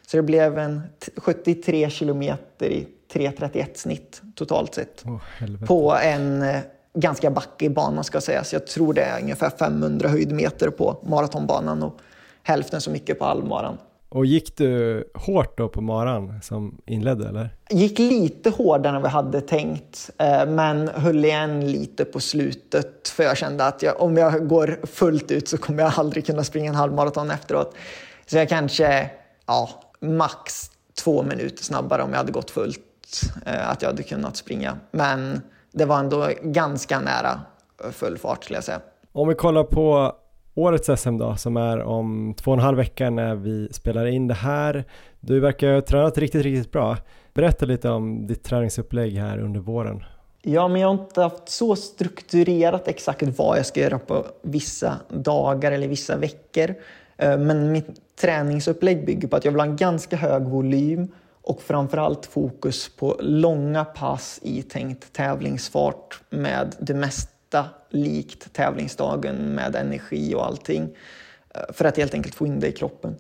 Så 0.07 0.17
det 0.17 0.23
blev 0.23 0.59
en 0.59 0.83
73 1.17 1.91
kilometer 1.91 2.67
i 2.67 2.89
3.31 3.15 3.66
snitt 3.74 4.23
totalt 4.35 4.74
sett. 4.74 5.05
Oh, 5.05 5.20
på 5.66 5.95
en 5.95 6.43
eh, 6.43 6.61
ganska 6.95 7.31
backig 7.31 7.74
bana 7.74 8.03
ska 8.03 8.20
sägas. 8.20 8.53
Jag 8.53 8.66
tror 8.66 8.95
det 8.95 9.03
är 9.03 9.20
ungefär 9.20 9.51
500 9.51 10.09
höjdmeter 10.09 10.70
på 10.70 10.97
maratonbanan 11.07 11.82
och 11.82 11.99
hälften 12.43 12.81
så 12.81 12.91
mycket 12.91 13.19
på 13.19 13.24
halvmaran. 13.24 13.78
Och 14.09 14.27
gick 14.27 14.57
du 14.57 15.05
hårt 15.15 15.59
då 15.59 15.69
på 15.69 15.81
maran 15.81 16.41
som 16.43 16.78
inledde 16.86 17.28
eller? 17.28 17.51
Gick 17.70 17.99
lite 17.99 18.51
hårdare 18.51 18.97
än 18.97 19.03
vi 19.03 19.09
hade 19.09 19.41
tänkt 19.41 20.11
eh, 20.19 20.47
men 20.47 20.89
höll 20.89 21.24
igen 21.24 21.73
lite 21.73 22.05
på 22.05 22.20
slutet 22.20 23.09
för 23.09 23.23
jag 23.24 23.36
kände 23.36 23.65
att 23.66 23.82
jag, 23.82 24.01
om 24.01 24.16
jag 24.16 24.49
går 24.49 24.78
fullt 24.86 25.31
ut 25.31 25.49
så 25.49 25.59
kommer 25.59 25.82
jag 25.82 25.93
aldrig 25.97 26.27
kunna 26.27 26.45
springa 26.45 26.69
en 26.70 26.74
halvmaraton 26.77 27.31
efteråt. 27.31 27.74
Så 28.27 28.36
jag 28.36 28.49
kanske, 28.49 29.11
ja, 29.47 29.70
max 30.01 30.70
två 31.05 31.23
minuter 31.23 31.65
snabbare 31.65 32.03
om 32.03 32.11
jag 32.11 32.19
hade 32.19 32.32
gått 32.32 32.51
fullt 32.51 32.81
eh, 33.47 33.70
att 33.70 33.82
jag 33.82 33.89
hade 33.89 34.03
kunnat 34.03 34.36
springa. 34.36 34.77
Men 34.91 35.41
det 35.73 35.85
var 35.85 35.99
ändå 35.99 36.28
ganska 36.43 37.01
nära 37.01 37.41
full 37.93 38.19
fart 38.19 38.45
skulle 38.45 38.57
jag 38.57 38.65
säga. 38.65 38.81
Om 39.12 39.28
vi 39.28 39.35
kollar 39.35 39.65
på 39.65 40.15
årets 40.55 41.01
SM 41.03 41.19
då, 41.19 41.36
som 41.36 41.57
är 41.57 41.82
om 41.82 42.35
två 42.36 42.51
och 42.51 42.57
en 42.57 42.62
halv 42.62 42.77
vecka 42.77 43.11
när 43.11 43.35
vi 43.35 43.69
spelar 43.73 44.07
in 44.07 44.28
det 44.28 44.35
här. 44.35 44.85
Du 45.20 45.41
verkar 45.41 45.74
ha 45.74 45.81
tränat 45.81 46.19
riktigt, 46.19 46.43
riktigt 46.43 46.73
bra. 46.73 46.97
Berätta 47.35 47.66
lite 47.66 47.91
om 47.91 48.27
ditt 48.27 48.45
träningsupplägg 48.45 49.12
här 49.12 49.39
under 49.39 49.61
våren. 49.61 50.05
Ja, 50.43 50.69
men 50.69 50.81
jag 50.81 50.89
har 50.89 50.95
inte 50.95 51.23
haft 51.23 51.49
så 51.49 51.77
strukturerat 51.77 52.89
exakt 52.89 53.23
vad 53.39 53.59
jag 53.59 53.66
ska 53.66 53.81
göra 53.81 53.99
på 53.99 54.27
vissa 54.43 54.97
dagar 55.09 55.73
eller 55.73 55.89
vissa 55.89 56.16
veckor. 56.16 56.74
Eh, 57.16 57.39
men 57.39 57.73
mitt 57.73 58.16
träningsupplägg 58.20 59.07
bygger 59.07 59.28
på 59.28 59.36
att 59.36 59.45
jag 59.45 59.53
vill 59.53 59.61
ha 59.61 59.66
en 59.66 59.77
ganska 59.77 60.16
hög 60.16 60.43
volym 60.43 61.09
och 61.45 61.62
framförallt 61.62 62.27
fokus 62.27 62.89
på 62.89 63.16
långa 63.21 63.85
pass 63.85 64.41
i 64.43 64.62
tänkt 64.62 65.12
tävlingsfart 65.12 66.21
med 66.31 66.77
det 66.81 66.95
mesta 66.95 67.65
likt 67.91 68.53
tävlingsdagen 68.53 69.37
med 69.37 69.77
energi 69.77 70.35
och 70.35 70.47
allting 70.47 70.97
eh, 71.55 71.61
för 71.73 71.85
att 71.85 71.97
helt 71.97 72.15
enkelt 72.15 72.35
få 72.35 72.47
in 72.47 72.61
det 72.61 72.69
i 72.69 72.73
kroppen. 72.73 73.16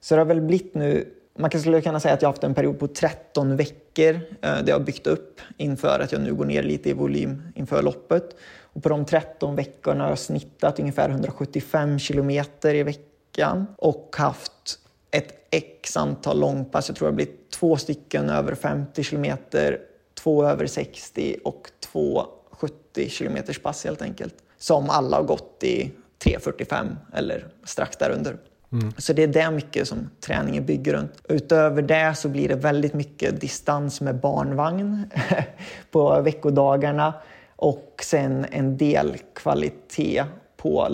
Så 0.00 0.14
det 0.14 0.20
har 0.20 0.26
väl 0.26 0.40
blivit 0.40 0.74
nu, 0.74 1.08
man 1.38 1.50
skulle 1.50 1.80
kunna 1.80 2.00
säga 2.00 2.14
att 2.14 2.22
jag 2.22 2.28
har 2.28 2.32
haft 2.32 2.44
en 2.44 2.54
period 2.54 2.78
på 2.78 2.88
13 2.88 3.56
veckor 3.56 4.14
eh, 4.14 4.20
där 4.40 4.68
jag 4.68 4.78
har 4.78 4.84
byggt 4.84 5.06
upp 5.06 5.40
inför 5.56 6.00
att 6.00 6.12
jag 6.12 6.20
nu 6.20 6.34
går 6.34 6.44
ner 6.44 6.62
lite 6.62 6.90
i 6.90 6.92
volym 6.92 7.42
inför 7.54 7.82
loppet. 7.82 8.36
Och 8.60 8.82
på 8.82 8.88
de 8.88 9.04
13 9.04 9.56
veckorna 9.56 10.04
har 10.04 10.10
jag 10.10 10.18
snittat 10.18 10.80
ungefär 10.80 11.08
175 11.08 11.98
kilometer 11.98 12.74
i 12.74 12.82
veckan 12.82 13.66
och 13.78 14.16
haft 14.18 14.78
ett 15.10 15.41
x 15.52 15.96
antal 15.96 16.40
långpass. 16.40 16.88
Jag 16.88 16.96
tror 16.96 17.08
det 17.08 17.14
blivit 17.14 17.50
två 17.50 17.76
stycken 17.76 18.30
över 18.30 18.54
50 18.54 19.02
kilometer, 19.02 19.78
två 20.22 20.44
över 20.44 20.66
60 20.66 21.36
och 21.44 21.70
två 21.80 22.26
70 22.50 23.10
kilometers 23.10 23.58
pass 23.58 23.84
helt 23.84 24.02
enkelt. 24.02 24.34
Som 24.58 24.90
alla 24.90 25.16
har 25.16 25.24
gått 25.24 25.64
i 25.64 25.92
3.45 26.24 26.96
eller 27.14 27.46
strax 27.64 27.96
därunder. 27.96 28.36
Mm. 28.72 28.92
Så 28.98 29.12
det 29.12 29.22
är 29.22 29.26
det 29.26 29.50
mycket 29.50 29.88
som 29.88 30.10
träningen 30.20 30.66
bygger 30.66 30.94
runt. 30.94 31.22
Utöver 31.28 31.82
det 31.82 32.14
så 32.14 32.28
blir 32.28 32.48
det 32.48 32.54
väldigt 32.54 32.94
mycket 32.94 33.40
distans 33.40 34.00
med 34.00 34.20
barnvagn 34.20 35.04
på 35.90 36.20
veckodagarna 36.20 37.14
och 37.56 38.00
sen 38.02 38.46
en 38.50 38.76
del 38.76 39.18
kvalitet 39.34 40.24
på 40.56 40.88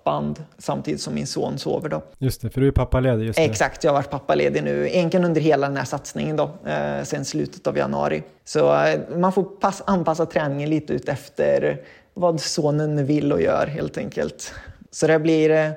löpband 0.00 0.44
samtidigt 0.58 1.00
som 1.00 1.14
min 1.14 1.26
son 1.26 1.58
sover. 1.58 1.88
Då. 1.88 2.02
Just 2.18 2.42
det, 2.42 2.50
för 2.50 2.60
du 2.60 2.66
är 2.66 2.72
pappaledig 2.72 3.26
just 3.26 3.38
nu. 3.38 3.44
Exakt, 3.44 3.84
jag 3.84 3.90
har 3.90 3.98
varit 3.98 4.10
pappaledig 4.10 4.64
nu, 4.64 4.88
egentligen 4.88 5.24
under 5.24 5.40
hela 5.40 5.66
den 5.66 5.76
här 5.76 5.84
satsningen 5.84 6.36
då, 6.36 6.50
eh, 6.66 7.02
sen 7.04 7.24
slutet 7.24 7.66
av 7.66 7.76
januari. 7.76 8.22
Så 8.44 8.84
eh, 8.84 9.00
man 9.16 9.32
får 9.32 9.42
pass, 9.42 9.82
anpassa 9.86 10.26
träningen 10.26 10.70
lite 10.70 10.92
ut 10.92 11.08
efter 11.08 11.80
vad 12.14 12.40
sonen 12.40 13.06
vill 13.06 13.32
och 13.32 13.42
gör 13.42 13.66
helt 13.66 13.98
enkelt. 13.98 14.54
Så 14.90 15.06
det 15.06 15.18
blir, 15.18 15.50
eh, 15.50 15.70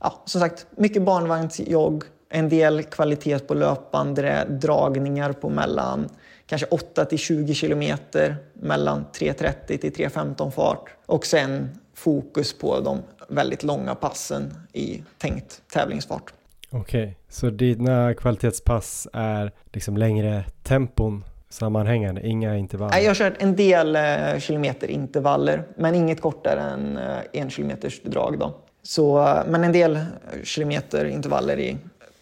ja, 0.00 0.22
som 0.24 0.40
sagt, 0.40 0.66
mycket 0.76 1.02
barnvagnsjogg, 1.02 2.04
en 2.32 2.48
del 2.48 2.82
kvalitet 2.82 3.38
på 3.38 3.54
löpband, 3.54 4.18
dragningar 4.48 5.32
på 5.32 5.48
mellan 5.48 6.08
kanske 6.46 6.66
8 6.70 7.04
till 7.04 7.18
20 7.18 7.54
kilometer 7.54 8.36
mellan 8.54 9.04
3.30 9.12 9.78
till 9.78 9.92
3.15 9.92 10.50
fart 10.50 10.90
och 11.06 11.26
sen 11.26 11.68
fokus 11.94 12.58
på 12.58 12.80
de 12.80 13.02
väldigt 13.30 13.62
långa 13.62 13.94
passen 13.94 14.54
i 14.72 15.02
tänkt 15.18 15.62
tävlingsfart. 15.72 16.32
Okej, 16.70 17.02
okay. 17.02 17.14
så 17.28 17.50
dina 17.50 18.14
kvalitetspass 18.14 19.08
är 19.12 19.52
liksom 19.72 19.96
längre 19.96 20.44
tempon 20.62 21.24
sammanhängande, 21.48 22.26
inga 22.26 22.56
intervaller? 22.56 22.92
Nej, 22.92 23.02
jag 23.02 23.10
har 23.10 23.14
kört 23.14 23.34
en 23.38 23.56
del 23.56 23.96
eh, 23.96 24.38
kilometer 24.38 24.88
intervaller, 24.90 25.64
men 25.76 25.94
inget 25.94 26.20
kortare 26.20 26.60
än 26.60 26.96
eh, 26.96 27.18
en 27.32 27.50
kilometers 27.50 28.00
drag. 28.02 28.38
Då. 28.38 28.54
Så, 28.82 29.34
men 29.46 29.64
en 29.64 29.72
del 29.72 29.98
kilometer 30.44 31.04
intervaller 31.04 31.58
i 31.58 31.76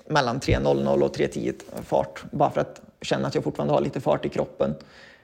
mellan 0.07 0.41
3.00 0.41 1.03
och 1.03 1.17
3.10 1.17 1.55
fart, 1.83 2.23
bara 2.31 2.51
för 2.51 2.61
att 2.61 2.81
känna 3.03 3.29
att 3.29 3.35
jag 3.35 3.45
fortfarande 3.45 3.75
har 3.75 3.81
lite 3.81 4.01
fart 4.01 4.27
i 4.27 4.29
kroppen. 4.29 4.75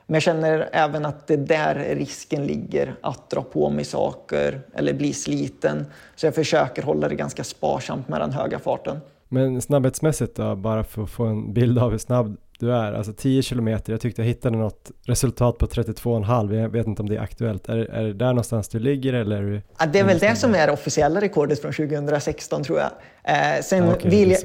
Men 0.07 0.15
jag 0.15 0.23
känner 0.23 0.69
även 0.73 1.07
att 1.07 1.27
det 1.27 1.35
är 1.35 1.39
där 1.39 1.95
risken 1.95 2.47
ligger, 2.47 2.95
att 3.01 3.31
dra 3.31 3.43
på 3.43 3.71
mig 3.71 3.85
saker 3.85 4.61
eller 4.75 4.95
bli 4.95 5.13
sliten. 5.13 5.87
Så 6.17 6.27
jag 6.27 6.35
försöker 6.35 6.83
hålla 6.83 7.09
det 7.09 7.15
ganska 7.15 7.45
sparsamt 7.45 8.09
med 8.09 8.21
den 8.21 8.33
höga 8.33 8.59
farten. 8.59 9.01
Men 9.29 9.63
snabbhetsmässigt 9.63 10.37
då, 10.37 10.57
bara 10.57 10.85
för 10.85 11.03
att 11.03 11.11
få 11.11 11.25
en 11.25 11.53
bild 11.53 11.79
av 11.79 11.91
hur 11.91 11.99
snabb 11.99 12.37
du 12.65 12.73
är, 12.73 12.93
alltså 12.93 13.13
10 13.13 13.43
kilometer, 13.43 13.93
jag 13.93 14.01
tyckte 14.01 14.23
jag 14.23 14.27
hittade 14.27 14.57
något 14.57 14.91
resultat 15.07 15.59
på 15.59 15.67
32,5, 15.67 16.55
jag 16.55 16.69
vet 16.69 16.87
inte 16.87 17.03
om 17.03 17.09
det 17.09 17.17
är 17.17 17.21
aktuellt. 17.21 17.69
Är, 17.69 17.77
är 17.77 18.05
det 18.05 18.13
där 18.13 18.27
någonstans 18.27 18.69
du 18.69 18.79
ligger 18.79 19.13
eller? 19.13 19.43
Är 19.43 19.63
ja, 19.79 19.87
det 19.87 19.99
är 19.99 20.05
väl 20.05 20.19
det 20.19 20.37
som 20.37 20.55
är 20.55 20.67
det 20.67 20.73
officiella 20.73 21.21
rekordet 21.21 21.61
från 21.61 21.73
2016 21.73 22.65
tror 22.65 22.79
jag. 22.79 22.91
Eh, 23.25 23.63
sen, 23.63 23.89
okay, 23.89 24.11
vill 24.11 24.31
jag 24.31 24.41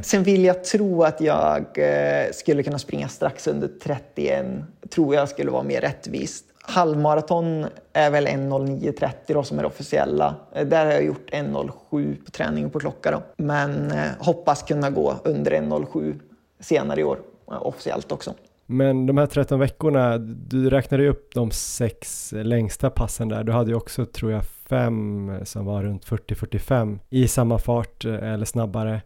sen 0.04 0.22
vill 0.22 0.44
jag 0.44 0.64
tro 0.64 1.02
att 1.02 1.20
jag 1.20 1.64
eh, 1.78 2.32
skulle 2.32 2.62
kunna 2.62 2.78
springa 2.78 3.08
strax 3.08 3.46
under 3.46 3.70
31, 3.82 4.46
tror 4.94 5.14
jag 5.14 5.28
skulle 5.28 5.50
vara 5.50 5.62
mer 5.62 5.80
rättvist. 5.80 6.44
Halvmaraton 6.62 7.66
är 7.92 8.10
väl 8.10 8.26
1.09.30 8.26 9.42
som 9.42 9.58
är 9.58 9.62
det 9.62 9.68
officiella. 9.68 10.34
Eh, 10.54 10.66
där 10.66 10.86
har 10.86 10.92
jag 10.92 11.04
gjort 11.04 11.30
1.07 11.30 12.24
på 12.24 12.30
träning 12.30 12.70
på 12.70 12.80
klocka. 12.80 13.10
Då. 13.10 13.22
Men 13.36 13.90
eh, 13.90 14.10
hoppas 14.18 14.62
kunna 14.62 14.90
gå 14.90 15.14
under 15.24 15.52
1.07 15.52 16.20
senare 16.60 17.00
i 17.00 17.04
år 17.04 17.18
officiellt 17.46 18.12
också. 18.12 18.34
Men 18.66 19.06
de 19.06 19.18
här 19.18 19.26
13 19.26 19.58
veckorna, 19.58 20.18
du 20.18 20.70
räknade 20.70 21.02
ju 21.02 21.08
upp 21.08 21.34
de 21.34 21.50
sex 21.50 22.32
längsta 22.36 22.90
passen 22.90 23.28
där. 23.28 23.44
Du 23.44 23.52
hade 23.52 23.70
ju 23.70 23.76
också, 23.76 24.06
tror 24.06 24.32
jag, 24.32 24.44
fem 24.44 25.32
som 25.44 25.64
var 25.66 25.82
runt 25.82 26.06
40-45 26.06 26.98
i 27.10 27.28
samma 27.28 27.58
fart 27.58 28.04
eh, 28.04 28.32
eller 28.32 28.44
snabbare. 28.44 29.02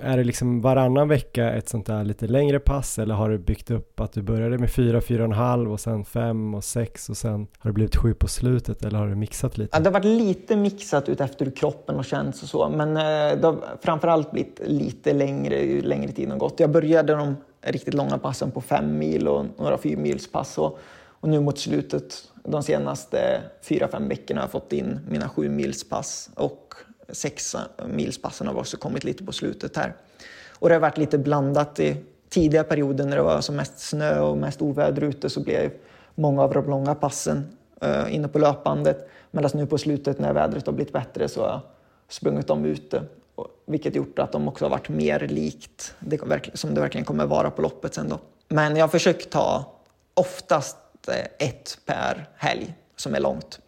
Är 0.00 0.16
det 0.16 0.24
liksom 0.24 0.60
varannan 0.60 1.08
vecka 1.08 1.50
ett 1.50 1.68
sånt 1.68 1.86
där 1.86 2.04
lite 2.04 2.26
längre 2.26 2.60
pass 2.60 2.98
eller 2.98 3.14
har 3.14 3.30
du 3.30 3.38
byggt 3.38 3.70
upp 3.70 4.00
att 4.00 4.12
du 4.12 4.22
började 4.22 4.58
med 4.58 4.70
4, 4.70 5.00
4,5 5.00 5.72
och 5.72 5.80
sen 5.80 6.04
5 6.04 6.54
och 6.54 6.64
6 6.64 7.08
och 7.08 7.16
sen 7.16 7.46
har 7.58 7.70
det 7.70 7.74
blivit 7.74 7.96
7 7.96 8.14
på 8.14 8.28
slutet 8.28 8.84
eller 8.84 8.98
har 8.98 9.06
du 9.06 9.14
mixat 9.14 9.58
lite? 9.58 9.76
Ja, 9.76 9.80
det 9.80 9.88
har 9.88 9.92
varit 9.92 10.04
lite 10.04 10.56
mixat 10.56 11.08
ut 11.08 11.20
efter 11.20 11.44
hur 11.44 11.52
kroppen 11.52 11.96
har 11.96 12.02
känts 12.02 12.42
och 12.42 12.48
så 12.48 12.68
men 12.68 12.96
eh, 12.96 13.40
det 13.40 13.46
har 13.46 13.56
framförallt 13.80 14.30
blivit 14.30 14.60
lite 14.66 15.12
längre 15.12 15.62
ju 15.62 15.82
längre 15.82 16.12
tiden 16.12 16.30
har 16.30 16.38
gått. 16.38 16.60
Jag 16.60 16.70
började 16.70 17.14
de 17.14 17.36
riktigt 17.62 17.94
långa 17.94 18.18
passen 18.18 18.50
på 18.50 18.60
fem 18.60 18.98
mil 18.98 19.28
och 19.28 19.46
några 19.58 19.78
fyrmilspass. 19.78 20.58
Och, 20.58 20.78
och 21.04 21.28
nu 21.28 21.40
mot 21.40 21.58
slutet, 21.58 22.28
de 22.44 22.62
senaste 22.62 23.42
fyra, 23.62 23.88
fem 23.88 24.08
veckorna 24.08 24.40
har 24.40 24.44
jag 24.44 24.52
fått 24.52 24.72
in 24.72 25.00
mina 25.08 25.28
sju 25.28 25.48
milspass 25.48 26.30
och 26.34 26.74
sex 27.08 27.56
milspassen 27.86 28.46
har 28.46 28.54
också 28.54 28.76
kommit 28.76 29.04
lite 29.04 29.24
på 29.24 29.32
slutet 29.32 29.76
här. 29.76 29.94
Och 30.58 30.68
det 30.68 30.74
har 30.74 30.80
varit 30.80 30.98
lite 30.98 31.18
blandat. 31.18 31.80
I 31.80 31.96
tidiga 32.28 32.64
perioder 32.64 33.06
när 33.06 33.16
det 33.16 33.22
var 33.22 33.40
som 33.40 33.56
mest 33.56 33.78
snö 33.78 34.20
och 34.20 34.38
mest 34.38 34.62
oväder 34.62 35.04
ute 35.04 35.30
så 35.30 35.40
blev 35.40 35.70
många 36.14 36.42
av 36.42 36.52
de 36.52 36.70
långa 36.70 36.94
passen 36.94 37.56
uh, 37.84 38.14
inne 38.14 38.28
på 38.28 38.38
löpbandet. 38.38 39.08
Medan 39.30 39.50
nu 39.54 39.66
på 39.66 39.78
slutet 39.78 40.18
när 40.18 40.32
vädret 40.32 40.66
har 40.66 40.72
blivit 40.72 40.92
bättre 40.92 41.28
så 41.28 41.40
har 41.40 41.48
jag 41.48 41.60
sprungit 42.08 42.46
dem 42.46 42.64
ute 42.64 43.02
vilket 43.66 43.94
gjort 43.94 44.18
att 44.18 44.32
de 44.32 44.48
också 44.48 44.64
har 44.64 44.70
varit 44.70 44.88
mer 44.88 45.20
likt 45.20 45.94
det, 46.00 46.20
som 46.54 46.74
det 46.74 46.80
verkligen 46.80 47.04
kommer 47.04 47.26
vara 47.26 47.50
på 47.50 47.62
loppet 47.62 47.94
sen 47.94 48.08
då. 48.08 48.18
Men 48.48 48.76
jag 48.76 48.82
har 48.82 48.88
försökt 48.88 49.30
ta 49.30 49.64
oftast 50.14 50.76
eh, 51.08 51.46
ett 51.48 51.78
per 51.86 52.28
helg 52.36 52.74
som 52.96 53.14
är 53.14 53.20
långt. 53.20 53.60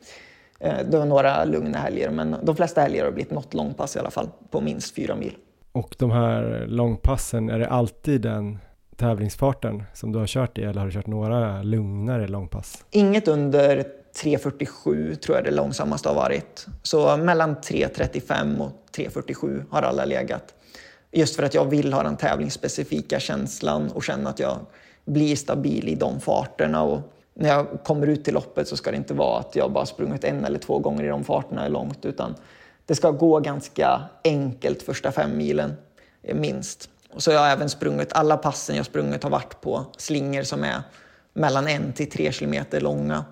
Eh, 0.61 0.79
det 0.91 0.99
var 0.99 1.07
några 1.07 1.45
lugna 1.45 1.79
helger, 1.79 2.11
men 2.11 2.37
de 2.43 2.57
flesta 2.57 2.81
helger 2.81 3.05
har 3.05 3.13
blivit 3.13 3.33
något 3.33 3.55
långpass 3.55 3.97
i 3.97 3.99
alla 3.99 4.11
fall, 4.11 4.29
på 4.51 4.61
minst 4.61 4.95
fyra 4.95 5.17
mil. 5.17 5.37
Och 5.73 5.95
de 5.99 6.11
här 6.11 6.65
långpassen, 6.69 7.51
är 7.51 7.59
det 7.59 7.69
alltid 7.69 8.21
den 8.21 8.59
tävlingsfarten 8.97 9.83
som 9.95 10.13
du 10.13 10.19
har 10.19 10.27
kört 10.27 10.59
i 10.59 10.63
eller 10.63 10.81
har 10.81 10.87
du 10.87 10.93
kört 10.93 11.07
några 11.07 11.63
lugnare 11.63 12.29
långpass? 12.29 12.85
Inget 12.91 13.29
under 13.29 13.85
3.47 14.17 15.15
tror 15.15 15.37
jag 15.37 15.45
det 15.45 15.51
långsammaste 15.51 16.09
har 16.09 16.17
varit. 16.17 16.67
Så 16.83 17.17
mellan 17.17 17.57
3.35 17.57 18.61
och 18.61 18.73
3.47 18.97 19.65
har 19.71 19.83
alla 19.83 20.05
legat. 20.05 20.55
Just 21.13 21.37
för 21.37 21.43
att 21.43 21.55
jag 21.55 21.65
vill 21.65 21.93
ha 21.93 22.03
den 22.03 22.17
tävlingsspecifika 22.17 23.21
känslan 23.21 23.91
och 23.91 24.05
känna 24.05 24.31
att 24.31 24.39
jag 24.39 24.59
blir 25.05 25.37
stabil 25.37 25.89
i 25.89 25.95
de 25.95 26.21
farterna. 26.21 26.83
Och 26.83 27.01
när 27.35 27.49
jag 27.49 27.67
kommer 27.85 28.07
ut 28.07 28.25
till 28.25 28.35
loppet 28.35 28.69
så 28.69 28.77
ska 28.77 28.91
det 28.91 28.97
inte 28.97 29.15
vara 29.15 29.41
att 29.41 29.57
jag 29.57 29.73
bara 29.73 29.87
sprungit 29.87 30.25
en 30.25 30.45
eller 30.45 30.59
två 30.59 30.79
gånger 30.79 31.05
i 31.05 31.09
de 31.09 31.25
farterna 31.25 31.65
är 31.65 31.69
långt 31.69 32.05
utan 32.05 32.35
det 32.87 32.95
ska 32.95 33.11
gå 33.11 33.41
ganska 33.41 34.03
enkelt 34.25 34.83
första 34.83 35.13
fem 35.13 35.37
milen 35.37 35.73
eh, 36.23 36.37
minst. 36.37 36.91
Och 37.13 37.23
så 37.23 37.31
jag 37.31 37.41
har 37.41 37.49
även 37.49 37.69
sprungit, 37.69 38.13
alla 38.13 38.37
passen 38.37 38.77
jag 38.77 38.87
sprungit 38.87 39.23
har 39.23 39.31
varit 39.31 39.61
på 39.61 39.87
slingor 39.97 40.43
som 40.43 40.65
är 40.65 40.83
mellan 41.33 41.69
en 41.69 41.93
till 41.93 42.11
tre 42.11 42.33
kilometer 42.33 42.81
långa. 42.81 43.25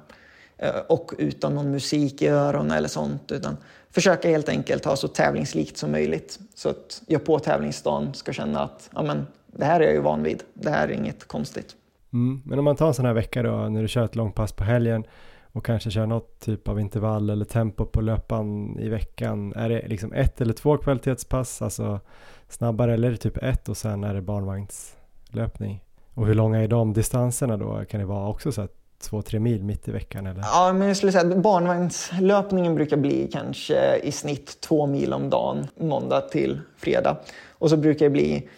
Eh, 0.59 0.81
och 0.89 1.13
utan 1.19 1.55
någon 1.55 1.71
musik 1.71 2.23
i 2.23 2.29
öronen 2.29 2.71
eller 2.71 2.89
sånt. 2.89 3.33
Utan 3.33 3.57
försöka 3.91 4.29
helt 4.29 4.49
enkelt 4.49 4.85
ha 4.85 4.97
så 4.97 5.09
tävlingslikt 5.09 5.77
som 5.77 5.93
möjligt. 5.93 6.39
Så 6.55 6.69
att 6.69 7.03
jag 7.07 7.25
på 7.25 7.39
tävlingsdagen 7.39 8.15
ska 8.15 8.33
känna 8.33 8.61
att 8.61 8.91
ja, 8.95 9.03
men, 9.03 9.27
det 9.47 9.65
här 9.65 9.81
är 9.81 9.85
jag 9.85 9.95
ju 9.95 10.01
van 10.01 10.23
vid. 10.23 10.43
Det 10.55 10.71
här 10.71 10.89
är 10.89 10.93
inget 10.93 11.29
konstigt. 11.29 11.77
Mm. 12.13 12.43
Men 12.45 12.59
om 12.59 12.65
man 12.65 12.77
tar 12.77 12.89
en 12.89 12.95
sån 12.95 13.07
här 13.07 13.13
vecka 13.13 13.43
då, 13.43 13.51
när 13.51 13.83
du 13.83 13.89
kör 13.89 14.05
ett 14.05 14.17
långpass 14.17 14.53
på 14.53 14.65
helgen 14.65 15.05
och 15.53 15.65
kanske 15.65 15.91
kör 15.91 16.07
något 16.07 16.41
typ 16.41 16.69
av 16.69 16.81
intervall 16.81 17.31
eller 17.31 17.45
tempo 17.45 17.85
på 17.85 18.01
löpan 18.01 18.79
i 18.79 18.89
veckan. 18.89 19.53
Är 19.53 19.69
det 19.69 19.89
liksom 19.89 20.13
ett 20.13 20.41
eller 20.41 20.53
två 20.53 20.77
kvalitetspass, 20.77 21.63
alltså 21.63 22.01
snabbare 22.49 22.95
eller 22.95 23.09
är 23.09 23.13
det 23.13 23.19
typ 23.19 23.37
ett 23.37 23.69
och 23.69 23.77
sen 23.77 24.05
är 24.05 24.15
det 24.15 24.23
barnvagnslöpning? 24.23 25.85
Och 26.15 26.27
hur 26.27 26.35
långa 26.35 26.63
är 26.63 26.69
de 26.69 26.93
distanserna 26.93 27.57
då? 27.57 27.85
Kan 27.85 28.01
det 28.01 28.07
vara 28.07 28.29
också 28.29 28.53
så 28.53 28.63
att 28.63 28.82
två, 29.03 29.23
tre 29.23 29.41
mil 29.41 29.63
mitt 29.65 29.89
i 29.89 29.91
veckan? 29.91 30.27
Eller? 30.27 30.41
Ja, 30.41 30.73
men 30.73 30.89
jag 30.89 30.97
skulle 30.97 31.13
säga 31.13 31.31
att 31.31 31.37
barnvagnslöpningen 31.37 32.75
brukar 32.75 32.97
bli 32.97 33.29
kanske 33.33 33.97
i 33.97 34.13
snitt 34.13 34.61
två 34.61 34.87
mil 34.87 35.13
om 35.13 35.31
dagen, 35.31 35.69
måndag 35.77 36.21
till 36.21 36.61
fredag. 36.77 37.17
Och 37.49 37.71
så 37.71 37.77
brukar 37.77 38.07
det 38.07 38.11
bli 38.11 38.49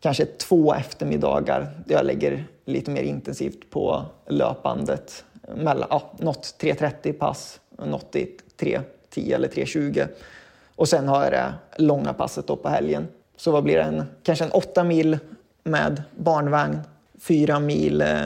kanske 0.00 0.24
två 0.24 0.74
eftermiddagar 0.74 1.70
där 1.86 1.94
jag 1.94 2.06
lägger 2.06 2.44
lite 2.64 2.90
mer 2.90 3.02
intensivt 3.02 3.70
på 3.70 4.02
löpandet. 4.26 5.24
Mellan, 5.56 5.88
ja, 5.90 6.12
något 6.18 6.54
3.30 6.60 7.12
pass, 7.12 7.60
något 7.86 8.16
i 8.16 8.36
3.10 8.60 9.34
eller 9.34 9.48
3.20. 9.48 10.08
Och 10.76 10.88
sen 10.88 11.08
har 11.08 11.22
jag 11.22 11.32
det 11.32 11.52
långa 11.76 12.12
passet 12.12 12.46
då 12.46 12.56
på 12.56 12.68
helgen. 12.68 13.08
Så 13.36 13.50
vad 13.50 13.64
blir 13.64 13.76
det? 13.76 13.82
En, 13.82 14.04
kanske 14.22 14.44
en 14.44 14.50
åtta 14.50 14.84
mil 14.84 15.18
med 15.62 16.02
barnvagn, 16.16 16.78
fyra 17.20 17.60
mil 17.60 18.00
eh, 18.00 18.22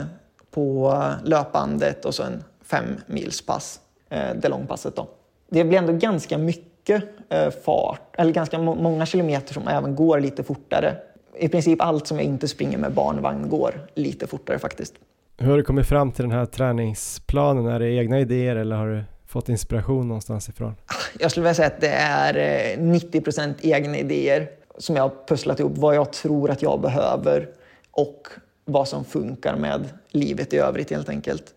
på 0.54 0.96
löpbandet 1.24 2.04
och 2.04 2.14
så 2.14 2.22
en 2.22 2.44
fem 2.64 2.84
mils 3.06 3.46
pass, 3.46 3.80
eh, 4.10 4.34
det 4.34 4.48
långpasset 4.48 4.96
då. 4.96 5.08
Det 5.50 5.64
blir 5.64 5.78
ändå 5.78 5.92
ganska 5.92 6.38
mycket 6.38 7.04
eh, 7.28 7.50
fart, 7.50 8.14
eller 8.18 8.32
ganska 8.32 8.58
många 8.58 9.06
kilometer 9.06 9.54
som 9.54 9.68
även 9.68 9.96
går 9.96 10.20
lite 10.20 10.42
fortare. 10.42 10.96
I 11.38 11.48
princip 11.48 11.82
allt 11.82 12.06
som 12.06 12.16
jag 12.16 12.26
inte 12.26 12.48
springer 12.48 12.78
med 12.78 12.92
barnvagn 12.92 13.48
går 13.48 13.86
lite 13.94 14.26
fortare 14.26 14.58
faktiskt. 14.58 14.94
Hur 15.38 15.50
har 15.50 15.56
du 15.56 15.62
kommit 15.62 15.86
fram 15.86 16.12
till 16.12 16.22
den 16.22 16.32
här 16.32 16.46
träningsplanen? 16.46 17.66
Är 17.66 17.80
det 17.80 17.90
egna 17.90 18.20
idéer 18.20 18.56
eller 18.56 18.76
har 18.76 18.86
du 18.86 19.04
fått 19.26 19.48
inspiration 19.48 20.08
någonstans 20.08 20.48
ifrån? 20.48 20.74
Jag 21.18 21.30
skulle 21.30 21.44
vilja 21.44 21.54
säga 21.54 21.66
att 21.66 21.80
det 21.80 21.92
är 21.92 22.76
90 22.76 23.22
eh, 23.40 23.70
egna 23.72 23.98
idéer 23.98 24.48
som 24.78 24.96
jag 24.96 25.02
har 25.02 25.12
pusslat 25.28 25.60
ihop 25.60 25.72
vad 25.76 25.96
jag 25.96 26.12
tror 26.12 26.50
att 26.50 26.62
jag 26.62 26.80
behöver 26.80 27.48
och 27.90 28.28
vad 28.72 28.88
som 28.88 29.04
funkar 29.04 29.56
med 29.56 29.88
livet 30.08 30.52
i 30.52 30.58
övrigt 30.58 30.90
helt 30.90 31.08
enkelt. 31.08 31.54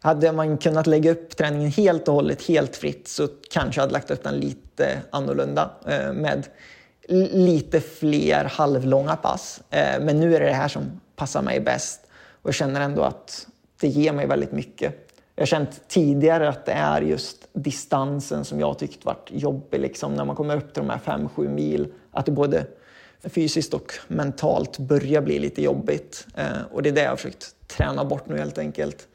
Hade 0.00 0.32
man 0.32 0.58
kunnat 0.58 0.86
lägga 0.86 1.10
upp 1.10 1.36
träningen 1.36 1.70
helt 1.70 2.08
och 2.08 2.14
hållet 2.14 2.42
helt 2.42 2.76
fritt 2.76 3.08
så 3.08 3.28
kanske 3.50 3.78
jag 3.78 3.82
hade 3.82 3.92
lagt 3.92 4.10
upp 4.10 4.22
den 4.22 4.34
lite 4.34 4.98
annorlunda 5.10 5.70
eh, 5.86 6.12
med 6.12 6.46
lite 7.32 7.80
fler 7.80 8.44
halvlånga 8.44 9.16
pass. 9.16 9.62
Eh, 9.70 10.00
men 10.00 10.20
nu 10.20 10.36
är 10.36 10.40
det 10.40 10.46
det 10.46 10.52
här 10.52 10.68
som 10.68 11.00
passar 11.16 11.42
mig 11.42 11.60
bäst 11.60 12.00
och 12.42 12.48
jag 12.48 12.54
känner 12.54 12.80
ändå 12.80 13.02
att 13.02 13.46
det 13.80 13.88
ger 13.88 14.12
mig 14.12 14.26
väldigt 14.26 14.52
mycket. 14.52 15.10
Jag 15.34 15.42
har 15.42 15.46
känt 15.46 15.88
tidigare 15.88 16.48
att 16.48 16.66
det 16.66 16.72
är 16.72 17.02
just 17.02 17.48
distansen 17.52 18.44
som 18.44 18.60
jag 18.60 18.78
tyckt 18.78 19.04
varit 19.04 19.28
jobbig. 19.30 19.80
Liksom, 19.80 20.14
när 20.14 20.24
man 20.24 20.36
kommer 20.36 20.56
upp 20.56 20.74
till 20.74 20.82
de 20.82 20.90
här 20.90 21.00
5-7 21.18 21.48
mil. 21.48 21.92
Att 22.12 22.26
det 22.26 22.32
både 22.32 22.66
fysiskt 23.24 23.74
och 23.74 23.92
mentalt 24.08 24.78
börjar 24.78 25.22
bli 25.22 25.38
lite 25.38 25.62
jobbigt. 25.62 26.26
Eh, 26.34 26.62
och 26.70 26.82
det 26.82 26.88
är 26.88 26.92
det 26.92 27.02
jag 27.02 27.10
har 27.10 27.16
försökt 27.16 27.54
träna 27.66 28.04
bort 28.04 28.28
nu 28.28 28.38
helt 28.38 28.58
enkelt. 28.58 29.08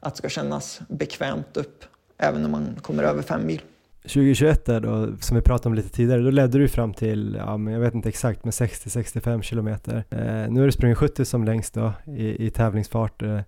Att 0.00 0.14
det 0.14 0.18
ska 0.18 0.28
kännas 0.28 0.80
bekvämt 0.88 1.56
upp 1.56 1.84
även 2.18 2.42
när 2.42 2.48
man 2.48 2.76
kommer 2.82 3.02
över 3.02 3.22
fem 3.22 3.46
mil. 3.46 3.60
2021 4.02 4.64
där 4.64 4.80
då, 4.80 5.08
som 5.20 5.36
vi 5.36 5.42
pratade 5.42 5.68
om 5.68 5.74
lite 5.74 5.88
tidigare, 5.88 6.22
då 6.22 6.30
ledde 6.30 6.58
du 6.58 6.68
fram 6.68 6.94
till, 6.94 7.36
ja 7.38 7.56
men 7.56 7.74
jag 7.74 7.80
vet 7.80 7.94
inte 7.94 8.08
exakt, 8.08 8.44
men 8.44 8.50
60-65 8.50 9.42
kilometer. 9.42 10.04
Eh, 10.10 10.50
nu 10.52 10.60
har 10.60 10.66
du 10.66 10.72
sprungit 10.72 10.98
70 10.98 11.24
som 11.24 11.44
längst 11.44 11.74
då 11.74 11.92
i, 12.06 12.46
i 12.46 12.50
tävlingsfart. 12.50 13.22
Eh, 13.22 13.40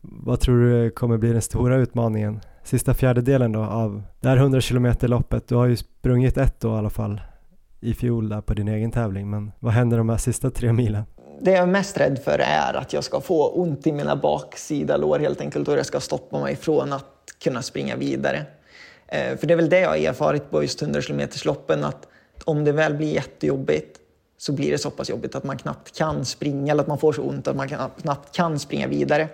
vad 0.00 0.40
tror 0.40 0.60
du 0.60 0.90
kommer 0.90 1.16
bli 1.16 1.32
den 1.32 1.42
stora 1.42 1.76
utmaningen? 1.76 2.40
Sista 2.64 2.94
fjärdedelen 2.94 3.52
då 3.52 3.60
av 3.60 4.02
det 4.20 4.28
här 4.28 4.36
100 4.36 4.60
kilometer 4.60 5.08
loppet. 5.08 5.48
Du 5.48 5.54
har 5.54 5.66
ju 5.66 5.76
sprungit 5.76 6.36
ett 6.36 6.60
då 6.60 6.68
i 6.68 6.78
alla 6.78 6.90
fall 6.90 7.20
i 7.80 7.94
fjol 7.94 8.28
där 8.28 8.40
på 8.40 8.54
din 8.54 8.68
egen 8.68 8.90
tävling. 8.90 9.30
Men 9.30 9.52
vad 9.58 9.72
händer 9.72 9.98
de 9.98 10.08
här 10.08 10.16
sista 10.16 10.50
tre 10.50 10.72
milen? 10.72 11.02
Det 11.40 11.50
jag 11.50 11.62
är 11.62 11.66
mest 11.66 12.00
rädd 12.00 12.18
för 12.24 12.38
är 12.38 12.74
att 12.74 12.92
jag 12.92 13.04
ska 13.04 13.20
få 13.20 13.48
ont 13.48 13.86
i 13.86 13.92
mina 13.92 14.16
baksida 14.16 14.96
lår 14.96 15.18
helt 15.18 15.40
enkelt 15.40 15.68
och 15.68 15.76
det 15.76 15.84
ska 15.84 16.00
stoppa 16.00 16.40
mig 16.40 16.56
från 16.56 16.92
att 16.92 17.04
kunna 17.44 17.62
springa 17.62 17.96
vidare. 17.96 18.46
Eh, 19.06 19.36
för 19.36 19.46
det 19.46 19.54
är 19.54 19.56
väl 19.56 19.68
det 19.68 19.80
jag 19.80 19.88
har 19.88 19.96
erfarit 19.96 20.50
på 20.50 20.62
just 20.62 20.82
100 20.82 21.02
km 21.02 21.20
loppen 21.44 21.84
att 21.84 22.06
om 22.44 22.64
det 22.64 22.72
väl 22.72 22.94
blir 22.94 23.14
jättejobbigt 23.14 24.00
så 24.38 24.52
blir 24.52 24.70
det 24.70 24.78
så 24.78 24.90
pass 24.90 25.10
jobbigt 25.10 25.34
att 25.34 25.44
man 25.44 25.58
knappt 25.58 25.98
kan 25.98 26.24
springa 26.24 26.72
eller 26.72 26.82
att 26.82 26.88
man 26.88 26.98
får 26.98 27.12
så 27.12 27.22
ont 27.22 27.48
att 27.48 27.56
man 27.56 27.68
knappt 28.02 28.36
kan 28.36 28.58
springa 28.58 28.86
vidare. 28.86 29.28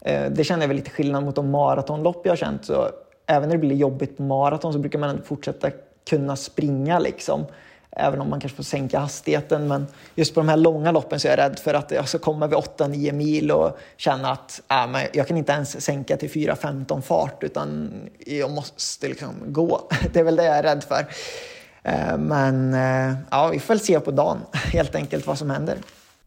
Eh, 0.00 0.30
det 0.30 0.44
känner 0.44 0.62
jag 0.62 0.68
väl 0.68 0.76
lite 0.76 0.90
skillnad 0.90 1.24
mot 1.24 1.36
de 1.36 1.50
maratonlopp 1.50 2.20
jag 2.24 2.32
har 2.32 2.36
känt. 2.36 2.64
Så 2.64 2.88
även 3.26 3.48
när 3.48 3.56
det 3.56 3.60
blir 3.60 3.76
jobbigt 3.76 4.16
på 4.16 4.22
maraton 4.22 4.72
så 4.72 4.78
brukar 4.78 4.98
man 4.98 5.22
fortsätta 5.22 5.70
kunna 6.10 6.36
springa 6.36 6.98
liksom. 6.98 7.44
Även 7.96 8.20
om 8.20 8.30
man 8.30 8.40
kanske 8.40 8.56
får 8.56 8.64
sänka 8.64 8.98
hastigheten. 8.98 9.68
Men 9.68 9.86
just 10.14 10.34
på 10.34 10.40
de 10.40 10.48
här 10.48 10.56
långa 10.56 10.92
loppen 10.92 11.20
så 11.20 11.28
är 11.28 11.30
jag 11.30 11.38
rädd 11.38 11.58
för 11.58 11.74
att 11.74 11.90
jag 11.90 12.08
ska 12.08 12.18
komma 12.18 12.46
vid 12.46 12.58
8-9 12.58 13.12
mil 13.12 13.50
och 13.50 13.78
känna 13.96 14.30
att 14.30 14.62
äh, 14.70 14.86
men 14.86 15.06
jag 15.12 15.28
kan 15.28 15.36
inte 15.36 15.52
ens 15.52 15.84
sänka 15.84 16.16
till 16.16 16.30
4-15 16.30 17.00
fart 17.00 17.42
utan 17.42 17.92
jag 18.26 18.50
måste 18.50 19.08
liksom 19.08 19.34
gå. 19.46 19.80
Det 20.12 20.20
är 20.20 20.24
väl 20.24 20.36
det 20.36 20.44
jag 20.44 20.56
är 20.56 20.62
rädd 20.62 20.84
för. 20.84 21.06
Eh, 21.82 22.18
men 22.18 22.74
eh, 22.74 23.16
ja, 23.30 23.48
vi 23.52 23.60
får 23.60 23.74
väl 23.74 23.80
se 23.80 24.00
på 24.00 24.10
dagen 24.10 24.38
helt 24.52 24.94
enkelt 24.94 25.26
vad 25.26 25.38
som 25.38 25.50
händer. 25.50 25.78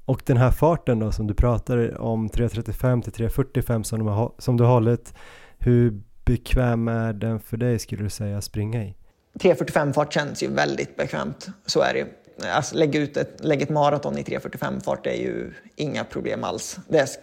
Och 0.05 0.21
den 0.25 0.37
här 0.37 0.51
farten 0.51 0.99
då 0.99 1.11
som 1.11 1.27
du 1.27 1.33
pratar 1.33 2.01
om 2.01 2.29
3.35 2.29 3.01
till 3.01 3.27
3.45 3.27 3.83
som, 3.83 4.31
som 4.37 4.57
du 4.57 4.63
har 4.63 4.71
hållit, 4.71 5.13
hur 5.57 6.01
bekväm 6.25 6.87
är 6.87 7.13
den 7.13 7.39
för 7.39 7.57
dig 7.57 7.79
skulle 7.79 8.03
du 8.03 8.09
säga 8.09 8.37
att 8.37 8.43
springa 8.43 8.83
i? 8.83 8.95
3.45 9.37 9.93
fart 9.93 10.13
känns 10.13 10.43
ju 10.43 10.47
väldigt 10.47 10.95
bekvämt, 10.95 11.47
så 11.65 11.81
är 11.81 11.93
det 11.93 11.99
ju. 11.99 12.05
Alltså, 12.49 12.75
lägga, 12.75 12.99
ut 12.99 13.17
ett, 13.17 13.43
lägga 13.43 13.63
ett 13.63 13.69
maraton 13.69 14.17
i 14.17 14.21
3.45 14.21 14.83
fart 14.83 15.07
är 15.07 15.15
ju 15.15 15.53
inga 15.75 16.03
problem 16.03 16.43
alls. 16.43 16.79
Det 16.87 17.19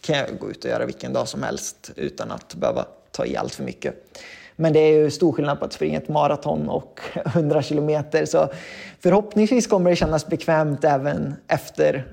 kan 0.00 0.16
jag 0.16 0.38
gå 0.38 0.50
ut 0.50 0.64
och 0.64 0.70
göra 0.70 0.86
vilken 0.86 1.12
dag 1.12 1.28
som 1.28 1.42
helst 1.42 1.90
utan 1.96 2.30
att 2.30 2.54
behöva 2.54 2.86
ta 3.10 3.26
i 3.26 3.36
allt 3.36 3.54
för 3.54 3.64
mycket. 3.64 3.94
Men 4.56 4.72
det 4.72 4.78
är 4.78 4.92
ju 4.92 5.10
stor 5.10 5.32
skillnad 5.32 5.58
på 5.58 5.64
att 5.64 5.72
springa 5.72 5.98
ett 5.98 6.08
maraton 6.08 6.68
och 6.68 7.00
100 7.24 7.62
kilometer. 7.62 8.24
Så 8.24 8.48
förhoppningsvis 9.00 9.66
kommer 9.66 9.90
det 9.90 9.96
kännas 9.96 10.26
bekvämt 10.26 10.84
även 10.84 11.34
efter 11.48 12.04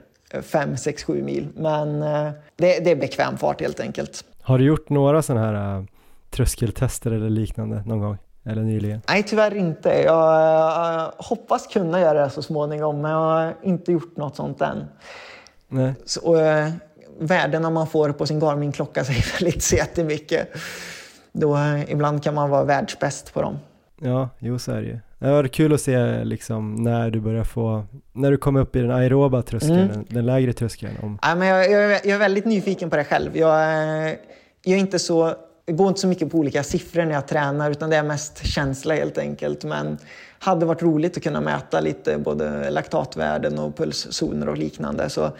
5, 0.42 0.78
6, 0.78 1.04
7 1.04 1.24
mil. 1.24 1.48
Men 1.56 2.02
eh, 2.02 2.32
det, 2.56 2.80
det 2.80 2.92
är 2.92 2.96
bekväm 2.96 3.38
fart 3.38 3.62
helt 3.62 3.80
enkelt. 3.80 4.26
Har 4.42 4.58
du 4.58 4.66
gjort 4.66 4.90
några 4.90 5.22
sådana 5.22 5.46
här 5.46 5.78
eh, 5.78 5.86
tröskeltester 6.30 7.12
eller 7.12 7.30
liknande 7.30 7.84
någon 7.86 8.00
gång? 8.00 8.18
Eller 8.44 8.62
nyligen? 8.62 9.02
Nej, 9.10 9.24
tyvärr 9.24 9.56
inte. 9.56 9.90
Jag 9.90 11.12
hoppas 11.18 11.68
kunna 11.68 12.00
göra 12.00 12.24
det 12.24 12.30
så 12.30 12.42
småningom, 12.42 13.02
men 13.02 13.12
jag 13.12 13.18
har 13.18 13.56
inte 13.64 13.92
gjort 13.92 14.18
något 14.18 14.36
sånt 14.36 14.62
än. 14.62 14.86
Nej. 15.68 15.94
Så, 16.06 16.36
uh, 16.36 16.70
värdena 17.20 17.70
man 17.70 17.88
får 17.88 18.12
på 18.12 18.26
sin 18.26 18.40
Garmin-klocka 18.40 19.04
säger 19.06 19.40
väl 19.40 19.48
inte 19.48 19.66
så 19.66 19.76
jättemycket. 19.76 20.50
Då, 21.32 21.56
uh, 21.56 21.92
ibland 21.92 22.24
kan 22.24 22.36
man 22.36 22.50
vara 22.50 22.64
världsbäst 22.64 23.34
på 23.34 23.42
dem. 23.42 23.60
Ja, 24.02 24.30
jo 24.40 24.60
så 24.60 24.72
är 24.72 24.82
det 24.82 24.88
ju. 24.88 25.00
Det 25.20 25.32
var 25.32 25.48
kul 25.48 25.74
att 25.74 25.82
se 25.82 26.24
liksom 26.24 26.76
när 26.76 27.10
du 27.10 27.20
börjar 27.20 27.44
få, 27.44 27.84
när 28.12 28.32
du 28.32 28.38
kommer 28.38 28.60
upp 28.60 28.76
i 28.76 28.80
den 28.80 28.92
aeroba 28.92 29.42
tröskeln, 29.42 29.80
mm. 29.80 29.88
den, 29.88 30.06
den, 30.10 30.26
lägre 30.26 30.54
tröskeln. 30.54 30.98
Om... 31.02 31.20
Ja, 31.22 31.36
men 31.36 31.48
jag, 31.48 31.72
jag, 31.72 31.92
jag, 31.92 32.06
är 32.06 32.18
väldigt 32.18 32.46
nyfiken 32.46 32.90
på 32.90 32.96
det 32.96 33.04
själv. 33.04 33.38
Jag, 33.38 33.60
jag, 34.64 34.76
är 34.76 34.78
inte 34.78 35.00
så, 35.00 35.34
jag 35.66 35.78
går 35.78 35.88
inte 35.88 36.00
så 36.00 36.08
mycket 36.08 36.32
på 36.32 36.38
olika 36.38 36.64
siffror 36.64 37.06
när 37.06 37.14
jag 37.14 37.28
tränar 37.28 37.72
utan 37.72 37.90
det 37.90 37.96
är 37.96 38.04
mest 38.04 38.46
känsla 38.46 38.94
helt 38.94 39.18
enkelt. 39.18 39.64
Men 39.64 39.98
hade 40.40 40.66
varit 40.66 40.82
roligt 40.82 41.18
att 41.18 41.24
kunna 41.24 41.42
mäta 41.42 41.80
lite 41.80 42.18
både 42.18 42.70
laktatvärden 42.70 43.60
och 43.60 43.78
pulszoner 43.78 44.50
och 44.50 44.58
liknande. 44.58 45.10
Så 45.10 45.32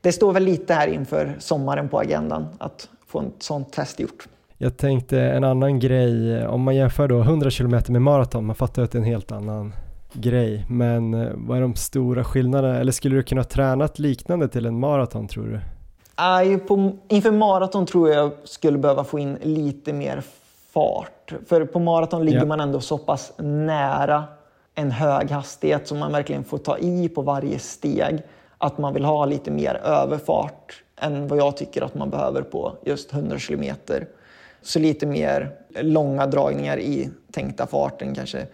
det 0.00 0.12
står 0.12 0.32
väl 0.32 0.44
lite 0.44 0.74
här 0.74 0.88
inför 0.88 1.36
sommaren 1.38 1.88
på 1.88 1.98
agendan 2.00 2.46
att 2.58 2.88
få 3.06 3.20
ett 3.20 3.42
sånt 3.42 3.72
test 3.72 4.00
gjort. 4.00 4.28
Jag 4.58 4.76
tänkte 4.76 5.20
en 5.20 5.44
annan 5.44 5.78
grej, 5.78 6.46
om 6.46 6.62
man 6.62 6.76
jämför 6.76 7.08
då 7.08 7.20
100 7.20 7.50
km 7.50 7.80
med 7.88 8.02
maraton, 8.02 8.44
man 8.44 8.56
fattar 8.56 8.82
att 8.82 8.92
det 8.92 8.98
är 8.98 9.00
en 9.00 9.06
helt 9.06 9.32
annan 9.32 9.74
grej, 10.12 10.66
men 10.68 11.14
eh, 11.14 11.32
vad 11.34 11.56
är 11.56 11.62
de 11.62 11.74
stora 11.74 12.24
skillnaderna? 12.24 12.78
Eller 12.78 12.92
skulle 12.92 13.16
du 13.16 13.22
kunna 13.22 13.44
träna 13.44 13.84
ett 13.84 13.98
liknande 13.98 14.48
till 14.48 14.66
en 14.66 14.80
maraton 14.80 15.28
tror 15.28 15.46
du? 15.46 15.60
Aj, 16.20 16.58
på, 16.58 16.92
inför 17.08 17.30
maraton 17.30 17.86
tror 17.86 18.10
jag 18.10 18.32
skulle 18.44 18.78
behöva 18.78 19.04
få 19.04 19.18
in 19.18 19.38
lite 19.42 19.92
mer 19.92 20.22
fart. 20.70 21.32
För 21.46 21.64
på 21.64 21.78
maraton 21.78 22.24
ligger 22.24 22.38
ja. 22.38 22.46
man 22.46 22.60
ändå 22.60 22.80
så 22.80 22.98
pass 22.98 23.32
nära 23.38 24.24
en 24.74 24.90
hög 24.90 25.30
hastighet 25.30 25.88
som 25.88 25.98
man 25.98 26.12
verkligen 26.12 26.44
får 26.44 26.58
ta 26.58 26.78
i 26.78 27.08
på 27.08 27.22
varje 27.22 27.58
steg. 27.58 28.22
Att 28.58 28.78
man 28.78 28.94
vill 28.94 29.04
ha 29.04 29.24
lite 29.26 29.50
mer 29.50 29.74
överfart 29.74 30.82
än 30.96 31.28
vad 31.28 31.38
jag 31.38 31.56
tycker 31.56 31.82
att 31.82 31.94
man 31.94 32.10
behöver 32.10 32.42
på 32.42 32.76
just 32.84 33.12
100 33.12 33.38
kilometer. 33.38 34.08
Så 34.62 34.78
lite 34.78 35.06
mer 35.06 35.52
långa 35.80 36.26
dragningar 36.26 36.78
i 36.78 37.10
tänkta 37.32 37.66
farten, 37.66 38.14
kanske 38.14 38.46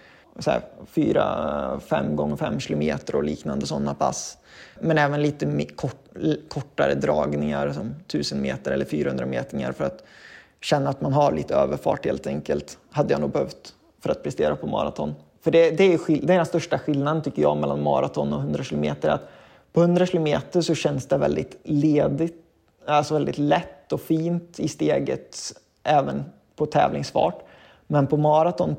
4-5 0.95 2.15
gånger 2.15 2.37
5 2.37 2.61
kilometer 2.61 3.15
och 3.15 3.25
liknande 3.25 3.67
sådana 3.67 3.95
pass. 3.95 4.39
Men 4.81 4.99
även 4.99 5.23
lite 5.23 5.67
kort, 5.77 6.05
kortare 6.49 6.95
dragningar 6.95 7.73
som 7.73 7.95
1000 8.07 8.41
meter 8.41 8.73
eller 8.73 8.85
400 8.85 9.27
meter 9.27 9.73
för 9.73 9.85
att 9.85 10.05
känna 10.61 10.91
att 10.91 11.01
man 11.01 11.13
har 11.13 11.33
lite 11.33 11.55
överfart 11.55 12.05
helt 12.05 12.27
enkelt, 12.27 12.79
hade 12.91 13.13
jag 13.15 13.21
nog 13.21 13.31
behövt 13.31 13.75
för 14.01 14.11
att 14.11 14.23
prestera 14.23 14.57
på 14.57 14.67
maraton. 14.67 15.15
För 15.41 15.51
det, 15.51 15.71
det, 15.71 15.95
är, 15.95 16.27
det 16.27 16.33
är 16.33 16.37
den 16.37 16.47
största 16.47 16.79
skillnaden 16.79 17.23
tycker 17.23 17.43
jag 17.43 17.57
mellan 17.57 17.83
maraton 17.83 18.33
och 18.33 18.41
100 18.41 18.65
kilometer. 18.65 19.09
Att 19.09 19.29
på 19.73 19.81
100 19.81 20.07
kilometer 20.07 20.61
så 20.61 20.75
känns 20.75 21.07
det 21.07 21.19
väldigt 21.19 21.61
ledigt, 21.65 22.45
alltså 22.87 23.15
väldigt 23.15 23.39
lätt 23.39 23.93
och 23.93 24.01
fint 24.01 24.61
i 24.61 24.69
steget 24.69 25.37
även 25.83 26.25
på 26.57 26.67
tävlingsfart. 26.67 27.43
Men 27.87 28.07
på 28.07 28.17
maraton 28.17 28.77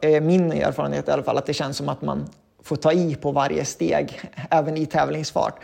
är 0.00 0.20
min 0.20 0.52
erfarenhet 0.52 1.08
i 1.08 1.10
alla 1.10 1.22
fall 1.22 1.38
att 1.38 1.46
det 1.46 1.54
känns 1.54 1.76
som 1.76 1.88
att 1.88 2.02
man 2.02 2.28
får 2.68 2.76
ta 2.76 2.92
i 2.92 3.14
på 3.14 3.32
varje 3.32 3.64
steg, 3.64 4.20
även 4.50 4.76
i 4.76 4.86
tävlingsfart. 4.86 5.54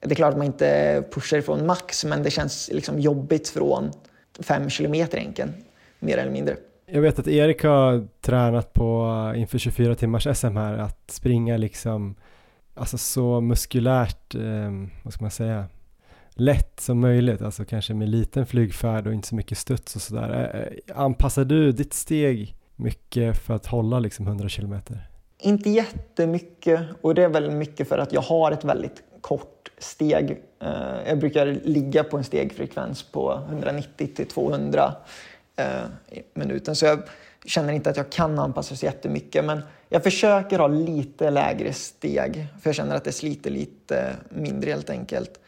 Det 0.00 0.10
är 0.10 0.14
klart 0.14 0.32
att 0.32 0.38
man 0.38 0.46
inte 0.46 1.02
pushar 1.10 1.38
ifrån 1.38 1.66
max, 1.66 2.04
men 2.04 2.22
det 2.22 2.30
känns 2.30 2.70
liksom 2.72 3.00
jobbigt 3.00 3.48
från 3.48 3.90
fem 4.40 4.70
kilometer 4.70 5.18
enkelt, 5.18 5.52
mer 5.98 6.18
eller 6.18 6.32
mindre. 6.32 6.56
Jag 6.86 7.00
vet 7.00 7.18
att 7.18 7.28
Erik 7.28 7.64
har 7.64 8.08
tränat 8.20 8.72
på 8.72 9.14
eh, 9.34 9.40
inför 9.40 9.58
24 9.58 9.94
timmars 9.94 10.26
SM 10.38 10.56
här 10.56 10.78
att 10.78 11.10
springa 11.10 11.56
liksom 11.56 12.14
alltså 12.74 12.98
så 12.98 13.40
muskulärt, 13.40 14.34
eh, 14.34 14.70
vad 15.02 15.12
ska 15.12 15.24
man 15.24 15.30
säga, 15.30 15.64
lätt 16.34 16.80
som 16.80 17.00
möjligt, 17.00 17.42
alltså 17.42 17.64
kanske 17.64 17.94
med 17.94 18.08
liten 18.08 18.46
flygfärd 18.46 19.06
och 19.06 19.12
inte 19.12 19.28
så 19.28 19.34
mycket 19.34 19.58
studs 19.58 19.96
och 19.96 20.02
sådär. 20.02 20.50
Eh, 20.54 20.60
eh, 20.60 21.02
anpassar 21.02 21.44
du 21.44 21.72
ditt 21.72 21.94
steg 21.94 22.54
mycket 22.76 23.38
för 23.38 23.54
att 23.54 23.66
hålla 23.66 23.98
liksom 23.98 24.26
100 24.26 24.48
kilometer? 24.48 25.15
Inte 25.38 25.70
jättemycket 25.70 26.80
och 27.00 27.14
det 27.14 27.24
är 27.24 27.28
väl 27.28 27.50
mycket 27.50 27.88
för 27.88 27.98
att 27.98 28.12
jag 28.12 28.20
har 28.20 28.52
ett 28.52 28.64
väldigt 28.64 29.02
kort 29.20 29.70
steg. 29.78 30.42
Eh, 30.60 31.08
jag 31.08 31.18
brukar 31.18 31.46
ligga 31.46 32.04
på 32.04 32.16
en 32.16 32.24
stegfrekvens 32.24 33.02
på 33.02 33.42
190 33.48 34.08
till 34.16 34.26
200 34.26 34.94
eh, 35.56 35.66
i 36.10 36.22
minuten 36.34 36.76
så 36.76 36.86
jag 36.86 37.02
känner 37.44 37.72
inte 37.72 37.90
att 37.90 37.96
jag 37.96 38.10
kan 38.10 38.38
anpassa 38.38 38.76
så 38.76 38.86
jättemycket 38.86 39.44
men 39.44 39.62
jag 39.88 40.02
försöker 40.02 40.58
ha 40.58 40.66
lite 40.66 41.30
lägre 41.30 41.72
steg 41.72 42.46
för 42.60 42.68
jag 42.68 42.74
känner 42.74 42.96
att 42.96 43.04
det 43.04 43.12
sliter 43.12 43.50
lite 43.50 44.16
mindre 44.28 44.70
helt 44.70 44.90
enkelt. 44.90 45.40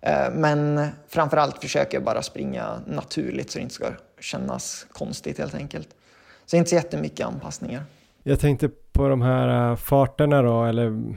Eh, 0.00 0.30
men 0.32 0.88
framförallt 1.08 1.60
försöker 1.60 1.96
jag 1.96 2.04
bara 2.04 2.22
springa 2.22 2.80
naturligt 2.86 3.50
så 3.50 3.58
det 3.58 3.62
inte 3.62 3.74
ska 3.74 3.86
kännas 4.20 4.86
konstigt 4.92 5.38
helt 5.38 5.54
enkelt. 5.54 5.88
Så 6.46 6.56
inte 6.56 6.70
så 6.70 6.76
jättemycket 6.76 7.26
anpassningar. 7.26 7.84
Jag 8.22 8.40
tänkte 8.40 8.68
på 8.96 9.08
de 9.08 9.22
här 9.22 9.70
eh, 9.70 9.76
farterna 9.76 10.42
då, 10.42 10.64
eller, 10.64 11.14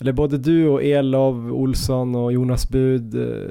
eller 0.00 0.12
både 0.12 0.38
du 0.38 0.68
och 0.68 0.82
Elov, 0.82 1.52
Olsson 1.52 2.14
och 2.14 2.32
Jonas 2.32 2.68
Bud 2.68 3.14
eh, 3.14 3.50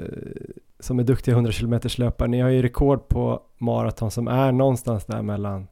som 0.80 0.98
är 0.98 1.02
duktiga 1.02 1.34
100 1.34 1.52
km 1.52 1.80
löpare, 1.98 2.28
ni 2.28 2.40
har 2.40 2.48
ju 2.48 2.62
rekord 2.62 3.08
på 3.08 3.42
maraton 3.58 4.10
som 4.10 4.28
är 4.28 4.52
någonstans 4.52 5.04
där 5.04 5.22
mellan 5.22 5.66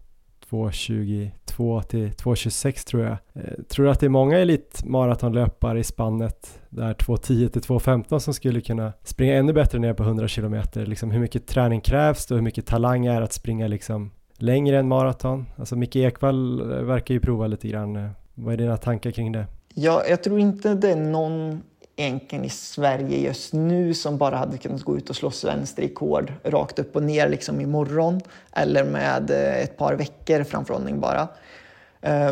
2.22 0.51 1.83
till 1.83 2.09
2.26 2.09 2.87
tror 2.87 3.03
jag. 3.03 3.17
Eh, 3.33 3.63
tror 3.69 3.85
du 3.85 3.91
att 3.91 4.01
det 4.01 4.07
är 4.07 4.11
många 4.11 4.39
elitmaratonlöpare 4.39 5.81
i 5.81 5.85
spannet 5.85 6.61
där 6.69 6.95
2.10 6.95 7.49
till 7.49 7.63
2.15 7.63 8.19
som 8.19 8.35
skulle 8.35 8.61
kunna 8.61 8.93
springa 9.05 9.35
ännu 9.35 9.53
bättre 9.53 9.79
ner 9.79 9.95
på 9.95 10.03
100 10.03 10.29
km? 10.29 10.63
Liksom 10.75 11.11
hur 11.11 11.21
mycket 11.21 11.47
träning 11.47 11.81
krävs 11.81 12.27
det 12.27 12.35
och 12.35 12.39
hur 12.39 12.45
mycket 12.45 12.67
talang 12.67 13.07
är 13.07 13.23
att 13.23 13.33
springa 13.33 13.69
liksom 13.69 14.11
längre 14.43 14.79
än 14.79 14.89
maraton? 14.89 15.47
Alltså 15.59 15.77
Micke 15.77 15.97
Ekvall 15.97 16.61
eh, 16.61 16.67
verkar 16.67 17.15
ju 17.15 17.21
prova 17.21 17.47
lite 17.47 17.69
grann. 17.69 17.97
Eh, 17.97 18.09
vad 18.35 18.55
är 18.55 18.59
dina 18.59 18.77
tankar 18.77 19.11
kring 19.11 19.33
det? 19.33 19.47
Ja, 19.75 20.03
jag 20.09 20.23
tror 20.23 20.41
inte 20.41 20.75
det 20.75 20.91
är 20.91 20.97
någon 20.97 21.63
egentligen 21.97 22.45
i 22.45 22.49
Sverige 22.49 23.19
just 23.19 23.53
nu 23.53 23.95
som 23.95 24.19
bara 24.19 24.37
hade 24.37 24.59
kunnat 24.59 24.83
gå 24.83 24.97
ut 24.97 25.11
och 25.11 25.17
slå 25.17 25.31
svenskt 25.31 25.79
rekord 25.79 26.33
rakt 26.45 26.79
upp 26.79 26.97
och 26.97 27.03
ner 27.03 27.29
liksom 27.29 27.61
imorgon 27.61 28.21
eller 28.53 28.85
med 28.85 29.31
eh, 29.31 29.63
ett 29.63 29.77
par 29.77 29.95
veckor 29.95 30.45
framförhållning 30.45 31.01
bara. 31.01 31.29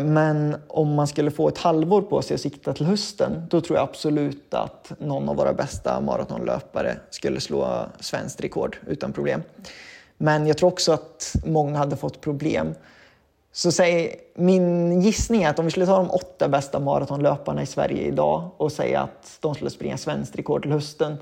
Men 0.03 0.55
om 0.67 0.93
man 0.93 1.07
skulle 1.07 1.31
få 1.31 1.47
ett 1.47 1.57
halvår 1.57 2.01
på 2.01 2.21
sig 2.21 2.35
att 2.35 2.41
sikta 2.41 2.73
till 2.73 2.85
hösten, 2.85 3.47
då 3.49 3.61
tror 3.61 3.77
jag 3.77 3.83
absolut 3.83 4.53
att 4.53 4.91
någon 4.99 5.29
av 5.29 5.35
våra 5.35 5.53
bästa 5.53 6.01
maratonlöpare 6.01 6.95
skulle 7.09 7.39
slå 7.39 7.85
svenskt 7.99 8.41
rekord 8.41 8.77
utan 8.87 9.13
problem. 9.13 9.41
Men 10.21 10.47
jag 10.47 10.57
tror 10.57 10.69
också 10.69 10.91
att 10.91 11.35
många 11.45 11.77
hade 11.77 11.95
fått 11.95 12.21
problem 12.21 12.75
så 13.51 13.71
säg, 13.71 14.15
min 14.35 15.01
gissning 15.01 15.43
är 15.43 15.49
att 15.49 15.59
om 15.59 15.65
vi 15.65 15.71
skulle 15.71 15.85
ta 15.85 15.97
de 15.97 16.11
åtta 16.11 16.49
bästa 16.49 16.79
maratonlöparna 16.79 17.61
i 17.61 17.65
Sverige 17.65 18.01
idag 18.01 18.49
och 18.57 18.71
säga 18.71 19.01
att 19.01 19.37
de 19.39 19.55
skulle 19.55 19.69
springa 19.69 19.97
svenskt 19.97 20.35
rekord 20.35 20.61
till 20.61 20.71
hösten 20.71 21.17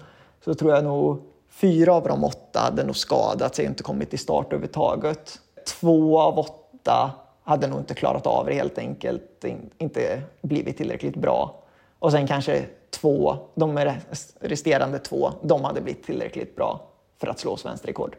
så 0.46 0.54
tror 0.54 0.74
jag 0.74 0.84
nog 0.84 1.22
fyra 1.50 1.94
av 1.94 2.08
de 2.08 2.24
åtta 2.24 2.60
hade 2.60 2.84
nog 2.84 2.96
skadat 2.96 3.56
sig 3.56 3.66
och 3.66 3.70
inte 3.70 3.84
kommit 3.84 4.10
till 4.10 4.20
start 4.20 4.46
överhuvudtaget. 4.46 5.40
Två 5.80 6.20
av 6.20 6.40
åtta 6.40 7.12
hade 7.44 7.68
nog 7.68 7.80
inte 7.80 7.94
klarat 7.94 8.28
av 8.28 8.46
det 8.46 8.54
helt 8.54 8.78
enkelt, 8.78 9.46
inte 9.78 10.22
blivit 10.42 10.78
tillräckligt 10.78 11.16
bra. 11.16 11.64
Och 12.00 12.12
sen 12.12 12.28
kanske 12.28 12.66
två, 12.90 13.38
de 13.56 13.80
resterande 14.40 15.00
två, 15.00 15.32
de 15.42 15.64
hade 15.64 15.82
blivit 15.82 16.06
tillräckligt 16.06 16.56
bra 16.56 16.82
för 17.18 17.28
att 17.28 17.40
slå 17.40 17.58
svenskt 17.58 17.86
rekord. 17.86 18.16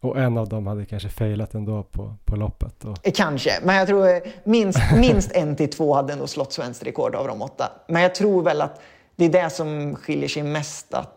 Och 0.00 0.18
en 0.18 0.38
av 0.38 0.48
dem 0.48 0.66
hade 0.66 0.84
kanske 0.84 1.08
failat 1.08 1.54
ändå 1.54 1.82
på, 1.82 2.14
på 2.24 2.36
loppet. 2.36 2.84
Och... 2.84 2.98
Eh, 3.06 3.12
kanske, 3.12 3.50
men 3.62 3.76
jag 3.76 3.86
tror 3.86 4.08
eh, 4.08 4.20
minst, 4.44 4.78
minst 4.96 5.32
en 5.32 5.56
till 5.56 5.70
två 5.70 5.94
hade 5.94 6.16
nog 6.16 6.28
slått 6.28 6.52
svenskt 6.52 6.86
rekord 6.86 7.14
av 7.14 7.26
de 7.26 7.42
åtta. 7.42 7.72
Men 7.88 8.02
jag 8.02 8.14
tror 8.14 8.42
väl 8.42 8.60
att 8.60 8.80
det 9.16 9.24
är 9.24 9.28
det 9.28 9.50
som 9.50 9.96
skiljer 9.96 10.28
sig 10.28 10.42
mest. 10.42 10.94
Att 10.94 11.14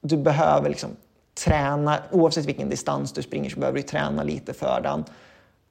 du 0.00 0.16
behöver 0.16 0.68
liksom 0.68 0.90
träna, 1.44 1.98
oavsett 2.10 2.46
vilken 2.46 2.68
distans 2.68 3.12
du 3.12 3.22
springer 3.22 3.50
så 3.50 3.60
behöver 3.60 3.78
du 3.78 3.82
träna 3.82 4.22
lite 4.22 4.52
för 4.52 4.80
den. 4.82 5.04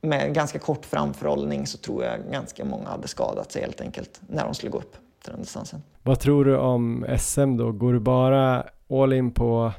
Med 0.01 0.33
ganska 0.33 0.59
kort 0.59 0.85
framförhållning 0.85 1.67
så 1.67 1.77
tror 1.77 2.03
jag 2.03 2.19
ganska 2.31 2.65
många 2.65 2.89
hade 2.89 3.07
skadat 3.07 3.51
sig 3.51 3.61
helt 3.61 3.81
enkelt 3.81 4.21
när 4.27 4.43
de 4.43 4.53
skulle 4.53 4.71
gå 4.71 4.77
upp 4.77 4.95
till 5.23 5.31
den 5.31 5.41
distansen. 5.41 5.83
Vad 6.03 6.19
tror 6.19 6.45
du 6.45 6.57
om 6.57 7.05
SM 7.19 7.57
då? 7.57 7.71
Går 7.71 7.93
du 7.93 7.99
bara 7.99 8.63
all 8.89 9.13
in 9.13 9.31
på, 9.31 9.71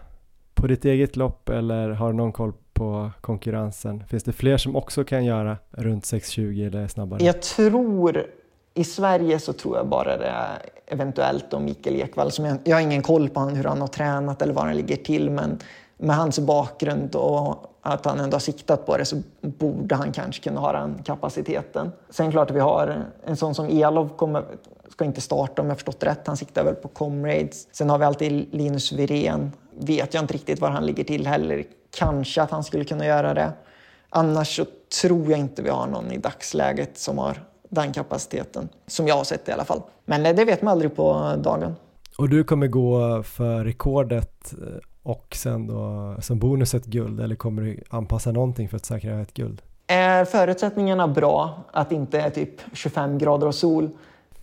på 0.55 0.67
ditt 0.67 0.85
eget 0.85 1.17
lopp 1.17 1.49
eller 1.49 1.91
har 1.91 2.11
du 2.11 2.17
någon 2.17 2.33
koll 2.33 2.53
på 2.73 3.11
konkurrensen? 3.21 4.05
Finns 4.09 4.23
det 4.25 4.33
fler 4.33 4.57
som 4.57 4.77
också 4.77 5.05
kan 5.05 5.25
göra 5.25 5.57
runt 5.71 6.05
6.20 6.05 6.67
eller 6.67 6.89
snabbare? 6.89 7.25
Jag 7.25 7.43
tror, 7.43 8.27
i 8.75 8.85
Sverige 8.85 9.39
så 9.39 9.53
tror 9.53 9.77
jag 9.77 9.89
bara 9.89 10.17
det 10.17 10.27
är 10.27 10.59
eventuellt 10.87 11.55
om 11.55 11.65
Mikael 11.65 11.97
Ekvall. 11.97 12.31
Som 12.31 12.45
jag, 12.45 12.59
jag 12.65 12.77
har 12.77 12.81
ingen 12.81 13.03
koll 13.03 13.29
på 13.29 13.41
hur 13.41 13.65
han 13.65 13.81
har 13.81 13.89
tränat 13.89 14.43
eller 14.43 14.55
var 14.55 14.63
han 14.63 14.77
ligger 14.77 14.97
till 14.97 15.31
men 15.31 15.59
med 15.99 16.17
hans 16.17 16.39
bakgrund 16.39 17.15
och 17.15 17.73
att 17.83 18.05
han 18.05 18.21
ändå 18.21 18.35
har 18.35 18.41
siktat 18.41 18.87
på 18.87 18.97
det 18.97 19.05
så 19.05 19.17
borde 19.41 19.95
han 19.95 20.13
kanske 20.13 20.43
kunna 20.43 20.61
ha 20.61 20.73
den 20.73 21.03
kapaciteten. 21.05 21.93
Sen 22.11 22.31
klart 22.31 22.51
att 22.51 22.57
vi 22.57 22.61
har 22.61 23.05
en 23.25 23.37
sån 23.37 23.55
som 23.55 23.67
Elov 23.67 24.17
kommer, 24.17 24.45
ska 24.89 25.05
inte 25.05 25.21
starta 25.21 25.63
om 25.63 25.69
jag 25.69 25.77
förstått 25.77 26.03
rätt. 26.03 26.27
Han 26.27 26.37
siktar 26.37 26.65
väl 26.65 26.75
på 26.75 26.89
Comrades. 26.89 27.69
Sen 27.73 27.91
har 27.91 27.99
vi 27.99 28.05
alltid 28.05 28.55
Linus 28.55 28.93
Wirén. 28.93 29.53
Vet 29.79 30.15
jag 30.15 30.23
inte 30.23 30.35
riktigt 30.35 30.61
var 30.61 30.71
han 30.71 30.87
ligger 30.87 31.05
till 31.05 31.27
heller 31.27 31.65
kanske 31.99 32.43
att 32.43 32.51
han 32.51 32.65
skulle 32.65 32.85
kunna 32.85 33.07
göra 33.07 33.35
det. 33.35 33.53
Annars 34.11 34.57
så 34.57 34.65
tror 35.03 35.31
jag 35.31 35.41
inte 35.41 35.63
vi 35.63 35.71
har 35.71 35.87
någon 35.87 36.13
i 36.13 36.19
dagsläget 36.19 36.99
som 36.99 37.19
har 37.19 37.45
den 37.69 37.93
kapaciteten, 37.93 38.69
som 38.87 39.09
jag 39.09 39.15
har 39.15 39.25
sett 39.25 39.49
i 39.49 39.53
alla 39.53 39.65
fall. 39.65 39.83
Men 40.05 40.37
det 40.37 40.45
vet 40.45 40.63
man 40.63 40.73
aldrig 40.73 40.97
på 40.97 41.35
dagen. 41.39 41.75
Och 42.19 42.29
du 42.29 42.45
kommer 42.45 42.67
gå 42.67 43.23
för 43.23 43.65
rekordet 43.65 44.53
eh, 44.53 44.79
och 45.03 45.37
sen 45.37 45.67
då 45.67 46.17
som 46.21 46.39
bonus 46.39 46.75
ett 46.75 46.85
guld 46.85 47.21
eller 47.21 47.35
kommer 47.35 47.63
du 47.63 47.83
anpassa 47.91 48.33
någonting 48.33 48.69
för 48.69 48.77
att 48.77 48.85
säkra 48.85 49.21
ett 49.21 49.35
guld? 49.35 49.63
Är 49.87 50.25
förutsättningarna 50.25 51.09
bra, 51.09 51.65
att 51.73 51.89
det 51.89 51.95
inte 51.95 52.21
är 52.21 52.31
typ 52.31 52.61
25 52.73 53.19
grader 53.19 53.47
och 53.47 53.55
sol, 53.55 53.91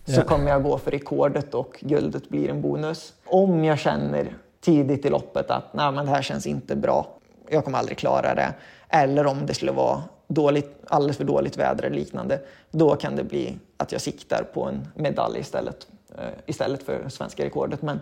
så 0.04 0.12
yeah. 0.12 0.24
kommer 0.24 0.50
jag 0.50 0.62
gå 0.62 0.78
för 0.78 0.90
rekordet 0.90 1.54
och 1.54 1.78
guldet 1.80 2.28
blir 2.28 2.50
en 2.50 2.62
bonus. 2.62 3.12
Om 3.26 3.64
jag 3.64 3.78
känner 3.78 4.36
tidigt 4.60 5.04
i 5.04 5.10
loppet 5.10 5.50
att 5.50 5.74
Nej, 5.74 5.92
men 5.92 6.06
det 6.06 6.10
här 6.10 6.22
känns 6.22 6.46
inte 6.46 6.76
bra, 6.76 7.06
jag 7.50 7.64
kommer 7.64 7.78
aldrig 7.78 7.98
klara 7.98 8.34
det. 8.34 8.54
Eller 8.88 9.26
om 9.26 9.46
det 9.46 9.54
skulle 9.54 9.72
vara 9.72 10.02
dåligt, 10.28 10.76
alldeles 10.88 11.16
för 11.16 11.24
dåligt 11.24 11.56
väder 11.56 11.84
eller 11.84 11.96
liknande, 11.96 12.40
då 12.70 12.96
kan 12.96 13.16
det 13.16 13.24
bli 13.24 13.58
att 13.76 13.92
jag 13.92 14.00
siktar 14.00 14.44
på 14.54 14.64
en 14.64 14.88
medalj 14.94 15.38
istället, 15.38 15.86
eh, 16.18 16.24
istället 16.46 16.82
för 16.82 17.08
svenska 17.08 17.44
rekordet. 17.44 17.82
Men 17.82 18.00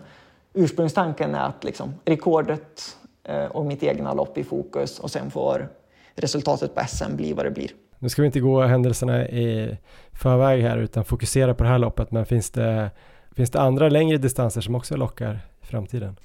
ursprungstanken 0.53 1.35
är 1.35 1.47
att 1.47 1.63
liksom, 1.63 1.93
rekordet 2.05 2.97
eh, 3.23 3.45
och 3.45 3.65
mitt 3.65 3.83
egna 3.83 4.13
lopp 4.13 4.37
i 4.37 4.43
fokus 4.43 4.99
och 4.99 5.11
sen 5.11 5.31
får 5.31 5.69
resultatet 6.15 6.75
på 6.75 6.81
SM 6.87 7.15
bli 7.15 7.33
vad 7.33 7.45
det 7.45 7.51
blir. 7.51 7.71
Nu 7.99 8.09
ska 8.09 8.21
vi 8.21 8.25
inte 8.25 8.39
gå 8.39 8.61
händelserna 8.61 9.27
i 9.27 9.77
förväg 10.11 10.61
här 10.61 10.77
utan 10.77 11.05
fokusera 11.05 11.53
på 11.53 11.63
det 11.63 11.69
här 11.69 11.79
loppet, 11.79 12.11
men 12.11 12.25
finns 12.25 12.49
det, 12.49 12.91
finns 13.35 13.51
det 13.51 13.61
andra 13.61 13.89
längre 13.89 14.17
distanser 14.17 14.61
som 14.61 14.75
också 14.75 14.97
lockar 14.97 15.39
i 15.61 15.65
framtiden? 15.65 16.15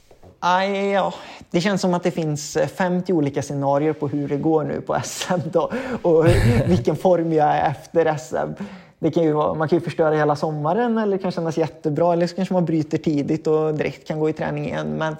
Aj, 0.46 0.90
ja, 0.90 1.14
det 1.50 1.60
känns 1.60 1.80
som 1.80 1.94
att 1.94 2.02
det 2.02 2.10
finns 2.10 2.58
50 2.76 3.12
eh, 3.12 3.16
olika 3.16 3.42
scenarier 3.42 3.92
på 3.92 4.08
hur 4.08 4.28
det 4.28 4.36
går 4.36 4.64
nu 4.64 4.80
på 4.80 4.96
SM 5.04 5.40
då, 5.52 5.70
och 6.02 6.26
vilken 6.66 6.96
form 6.96 7.32
jag 7.32 7.48
är 7.48 7.70
efter 7.70 8.16
SM. 8.16 8.62
Det 8.98 9.10
kan 9.10 9.22
ju 9.22 9.32
vara, 9.32 9.54
man 9.54 9.68
kan 9.68 9.78
ju 9.78 9.84
förstöra 9.84 10.14
hela 10.14 10.36
sommaren 10.36 10.98
eller 10.98 11.16
det 11.16 11.22
kan 11.22 11.30
kännas 11.30 11.56
jättebra 11.56 12.12
eller 12.12 12.26
så 12.26 12.36
kanske 12.36 12.54
man 12.54 12.64
bryter 12.64 12.98
tidigt 12.98 13.46
och 13.46 13.74
direkt 13.74 14.08
kan 14.08 14.20
gå 14.20 14.28
i 14.28 14.32
träning 14.32 14.64
igen. 14.64 14.86
Men 14.86 15.16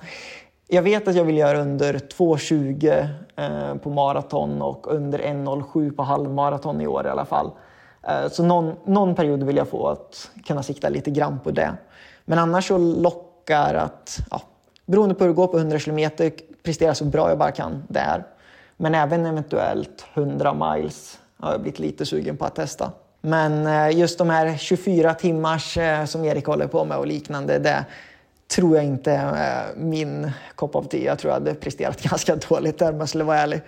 Jag 0.69 0.83
vet 0.83 1.09
att 1.09 1.15
jag 1.15 1.25
vill 1.25 1.39
göra 1.39 1.61
under 1.61 1.95
2.20 1.95 3.09
eh, 3.37 3.77
på 3.77 3.91
maraton 3.91 4.63
och 4.63 4.95
under 4.95 5.19
1.07 5.19 5.97
på 5.97 6.03
halvmaraton 6.03 6.81
i 6.81 6.87
år 6.87 7.07
i 7.07 7.09
alla 7.09 7.25
fall. 7.25 7.51
Eh, 8.03 8.29
så 8.31 8.43
någon, 8.43 8.75
någon 8.85 9.15
period 9.15 9.43
vill 9.43 9.57
jag 9.57 9.69
få 9.69 9.89
att 9.89 10.31
kunna 10.47 10.63
sikta 10.63 10.89
lite 10.89 11.11
grann 11.11 11.41
på 11.45 11.51
det. 11.51 11.75
Men 12.25 12.39
annars 12.39 12.69
så 12.69 12.79
lockar 12.79 13.75
att, 13.75 14.19
ja, 14.31 14.43
beroende 14.87 15.15
på 15.15 15.25
hur 15.25 15.29
det 15.29 15.35
går 15.37 15.47
på 15.47 15.59
100 15.59 15.79
km, 15.79 16.11
prestera 16.63 16.95
så 16.95 17.05
bra 17.05 17.29
jag 17.29 17.39
bara 17.39 17.53
kan 17.53 17.83
där. 17.89 18.25
Men 18.77 18.95
även 18.95 19.27
eventuellt 19.27 20.05
100 20.15 20.55
miles 20.55 21.19
har 21.39 21.53
jag 21.53 21.61
blivit 21.61 21.79
lite 21.79 22.07
sugen 22.07 22.37
på 22.37 22.45
att 22.45 22.55
testa. 22.55 22.93
Men 23.21 23.67
eh, 23.67 23.99
just 23.99 24.19
de 24.19 24.31
här 24.31 24.57
24 24.57 25.15
timmars 25.15 25.77
eh, 25.77 26.05
som 26.05 26.25
Erik 26.25 26.47
håller 26.47 26.67
på 26.67 26.85
med 26.85 26.99
och 26.99 27.07
liknande, 27.07 27.59
det 27.59 27.85
tror 28.55 28.77
jag 28.77 28.85
inte 28.85 29.13
är 29.13 29.75
min 29.77 30.31
kopp 30.55 30.75
av 30.75 30.83
te. 30.83 31.05
Jag 31.05 31.19
tror 31.19 31.31
jag 31.33 31.41
hade 31.41 31.55
presterat 31.55 32.03
ganska 32.11 32.37
dåligt 32.37 32.79
där 32.79 32.93
om 32.93 33.01
jag 33.01 33.09
skulle 33.09 33.25
vara 33.25 33.39
ärlig. 33.39 33.61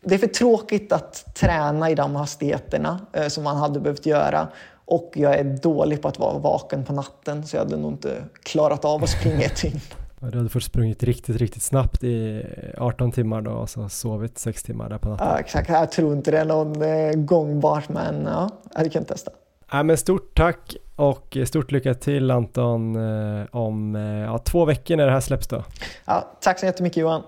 Det 0.00 0.14
är 0.14 0.18
för 0.18 0.26
tråkigt 0.26 0.92
att 0.92 1.34
träna 1.34 1.90
i 1.90 1.94
de 1.94 2.16
hastigheterna 2.16 3.00
som 3.28 3.44
man 3.44 3.56
hade 3.56 3.80
behövt 3.80 4.06
göra. 4.06 4.48
Och 4.84 5.12
jag 5.14 5.34
är 5.34 5.44
dålig 5.44 6.02
på 6.02 6.08
att 6.08 6.18
vara 6.18 6.38
vaken 6.38 6.84
på 6.84 6.92
natten 6.92 7.46
så 7.46 7.56
jag 7.56 7.64
hade 7.64 7.76
nog 7.76 7.92
inte 7.92 8.24
klarat 8.42 8.84
av 8.84 9.04
att 9.04 9.10
springa 9.10 9.44
ett 9.44 9.62
dygn. 9.62 9.80
Du 10.20 10.38
hade 10.38 10.48
först 10.48 10.66
sprungit 10.66 11.02
riktigt, 11.02 11.36
riktigt 11.36 11.62
snabbt 11.62 12.04
i 12.04 12.46
18 12.78 13.12
timmar 13.12 13.40
då 13.40 13.50
och 13.50 13.70
så 13.70 13.88
sovit 13.88 14.38
6 14.38 14.62
timmar 14.62 14.88
där 14.88 14.98
på 14.98 15.08
natten. 15.08 15.26
Ja, 15.26 15.38
exakt. 15.38 15.68
Jag 15.68 15.92
tror 15.92 16.12
inte 16.12 16.30
det 16.30 16.38
är 16.38 16.44
någon 16.44 16.82
eh, 16.82 17.12
gångbart, 17.12 17.88
men 17.88 18.24
ja, 18.24 18.50
jag 18.74 18.92
kunnat 18.92 19.08
testa. 19.08 19.30
Ja, 19.72 19.82
men 19.82 19.96
stort 19.96 20.34
tack 20.36 20.76
och 20.96 21.36
stort 21.46 21.72
lycka 21.72 21.94
till 21.94 22.30
Anton 22.30 22.96
eh, 22.96 23.46
om 23.50 23.96
eh, 23.96 24.02
ja, 24.02 24.38
två 24.38 24.64
veckor 24.64 24.96
när 24.96 25.06
det 25.06 25.12
här 25.12 25.20
släpps 25.20 25.48
då. 25.48 25.64
Ja, 26.04 26.28
tack 26.40 26.58
så 26.58 26.66
jättemycket 26.66 26.96
Johan. 26.96 27.22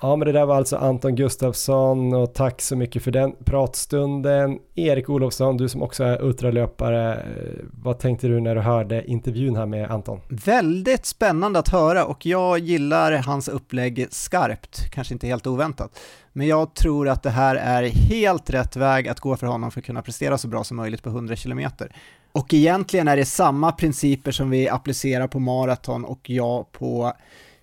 Ja, 0.00 0.16
men 0.16 0.26
det 0.26 0.32
där 0.32 0.46
var 0.46 0.56
alltså 0.56 0.76
Anton 0.76 1.14
Gustafsson 1.14 2.14
och 2.14 2.34
tack 2.34 2.60
så 2.60 2.76
mycket 2.76 3.02
för 3.02 3.10
den 3.10 3.34
pratstunden. 3.44 4.58
Erik 4.74 5.08
Olofsson, 5.08 5.56
du 5.56 5.68
som 5.68 5.82
också 5.82 6.04
är 6.04 6.22
ultralöpare, 6.22 7.14
eh, 7.14 7.64
vad 7.82 7.98
tänkte 7.98 8.28
du 8.28 8.40
när 8.40 8.54
du 8.54 8.60
hörde 8.60 9.10
intervjun 9.10 9.56
här 9.56 9.66
med 9.66 9.90
Anton? 9.90 10.20
Väldigt 10.28 11.06
spännande 11.06 11.58
att 11.58 11.68
höra 11.68 12.04
och 12.04 12.26
jag 12.26 12.58
gillar 12.58 13.12
hans 13.12 13.48
upplägg 13.48 14.06
skarpt, 14.10 14.90
kanske 14.90 15.14
inte 15.14 15.26
helt 15.26 15.46
oväntat. 15.46 15.98
Men 16.32 16.46
jag 16.46 16.74
tror 16.74 17.08
att 17.08 17.22
det 17.22 17.30
här 17.30 17.56
är 17.56 17.82
helt 17.82 18.50
rätt 18.50 18.76
väg 18.76 19.08
att 19.08 19.20
gå 19.20 19.36
för 19.36 19.46
honom 19.46 19.70
för 19.70 19.80
att 19.80 19.86
kunna 19.86 20.02
prestera 20.02 20.38
så 20.38 20.48
bra 20.48 20.64
som 20.64 20.76
möjligt 20.76 21.02
på 21.02 21.08
100 21.08 21.36
km. 21.36 21.60
Och 22.32 22.54
egentligen 22.54 23.08
är 23.08 23.16
det 23.16 23.24
samma 23.24 23.72
principer 23.72 24.30
som 24.30 24.50
vi 24.50 24.68
applicerar 24.68 25.28
på 25.28 25.38
maraton 25.38 26.04
och 26.04 26.30
jag 26.30 26.72
på 26.72 27.12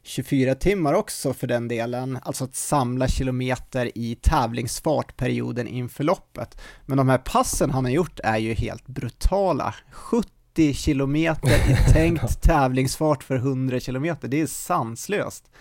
24 0.07 0.55
timmar 0.55 0.93
också 0.93 1.33
för 1.33 1.47
den 1.47 1.67
delen, 1.67 2.19
alltså 2.21 2.43
att 2.43 2.55
samla 2.55 3.07
kilometer 3.07 3.97
i 3.97 4.15
tävlingsfart 4.15 5.17
perioden 5.17 5.67
inför 5.67 6.03
loppet. 6.03 6.61
Men 6.85 6.97
de 6.97 7.09
här 7.09 7.17
passen 7.17 7.71
han 7.71 7.85
har 7.85 7.91
gjort 7.91 8.19
är 8.23 8.37
ju 8.37 8.53
helt 8.53 8.87
brutala. 8.87 9.75
70 9.91 10.73
kilometer 10.73 11.71
i 11.71 11.91
tänkt 11.93 12.41
tävlingsfart 12.41 13.23
för 13.23 13.35
100 13.35 13.79
kilometer, 13.79 14.27
det 14.27 14.41
är 14.41 14.47
sanslöst. 14.47 15.51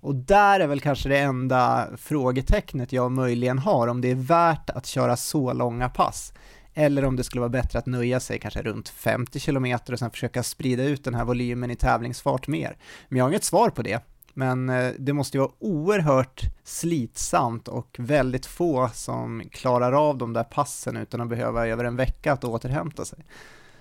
Och 0.00 0.14
där 0.14 0.60
är 0.60 0.66
väl 0.66 0.80
kanske 0.80 1.08
det 1.08 1.18
enda 1.18 1.88
frågetecknet 1.96 2.92
jag 2.92 3.12
möjligen 3.12 3.58
har, 3.58 3.88
om 3.88 4.00
det 4.00 4.10
är 4.10 4.14
värt 4.14 4.70
att 4.70 4.86
köra 4.86 5.16
så 5.16 5.52
långa 5.52 5.88
pass 5.88 6.32
eller 6.74 7.04
om 7.04 7.16
det 7.16 7.24
skulle 7.24 7.40
vara 7.40 7.48
bättre 7.48 7.78
att 7.78 7.86
nöja 7.86 8.20
sig 8.20 8.38
kanske 8.38 8.62
runt 8.62 8.88
50 8.88 9.40
km 9.40 9.78
och 9.92 9.98
sen 9.98 10.10
försöka 10.10 10.42
sprida 10.42 10.84
ut 10.84 11.04
den 11.04 11.14
här 11.14 11.24
volymen 11.24 11.70
i 11.70 11.76
tävlingsfart 11.76 12.48
mer. 12.48 12.76
Men 13.08 13.18
jag 13.18 13.24
har 13.24 13.30
inget 13.30 13.44
svar 13.44 13.70
på 13.70 13.82
det. 13.82 14.00
Men 14.34 14.68
eh, 14.68 14.92
det 14.98 15.12
måste 15.12 15.36
ju 15.36 15.40
vara 15.40 15.52
oerhört 15.58 16.42
slitsamt 16.64 17.68
och 17.68 17.96
väldigt 17.98 18.46
få 18.46 18.90
som 18.94 19.42
klarar 19.50 20.08
av 20.08 20.18
de 20.18 20.32
där 20.32 20.44
passen 20.44 20.96
utan 20.96 21.20
att 21.20 21.28
behöva 21.28 21.66
över 21.66 21.84
en 21.84 21.96
vecka 21.96 22.32
att 22.32 22.44
återhämta 22.44 23.04
sig. 23.04 23.18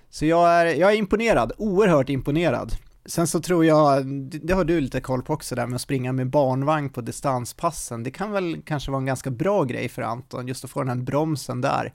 Så 0.09 0.25
jag 0.25 0.49
är, 0.49 0.65
jag 0.65 0.91
är 0.91 0.95
imponerad, 0.95 1.51
oerhört 1.57 2.09
imponerad. 2.09 2.73
Sen 3.05 3.27
så 3.27 3.39
tror 3.39 3.65
jag, 3.65 4.05
det 4.25 4.53
har 4.53 4.63
du 4.63 4.81
lite 4.81 5.01
koll 5.01 5.23
på 5.23 5.33
också 5.33 5.55
där 5.55 5.67
med 5.67 5.75
att 5.75 5.81
springa 5.81 6.11
med 6.11 6.29
barnvagn 6.29 6.89
på 6.89 7.01
distanspassen. 7.01 8.03
Det 8.03 8.11
kan 8.11 8.31
väl 8.31 8.61
kanske 8.65 8.91
vara 8.91 8.99
en 8.99 9.05
ganska 9.05 9.29
bra 9.31 9.63
grej 9.63 9.89
för 9.89 10.01
Anton, 10.01 10.47
just 10.47 10.63
att 10.63 10.71
få 10.71 10.79
den 10.79 10.89
här 10.89 11.05
bromsen 11.05 11.61
där. 11.61 11.93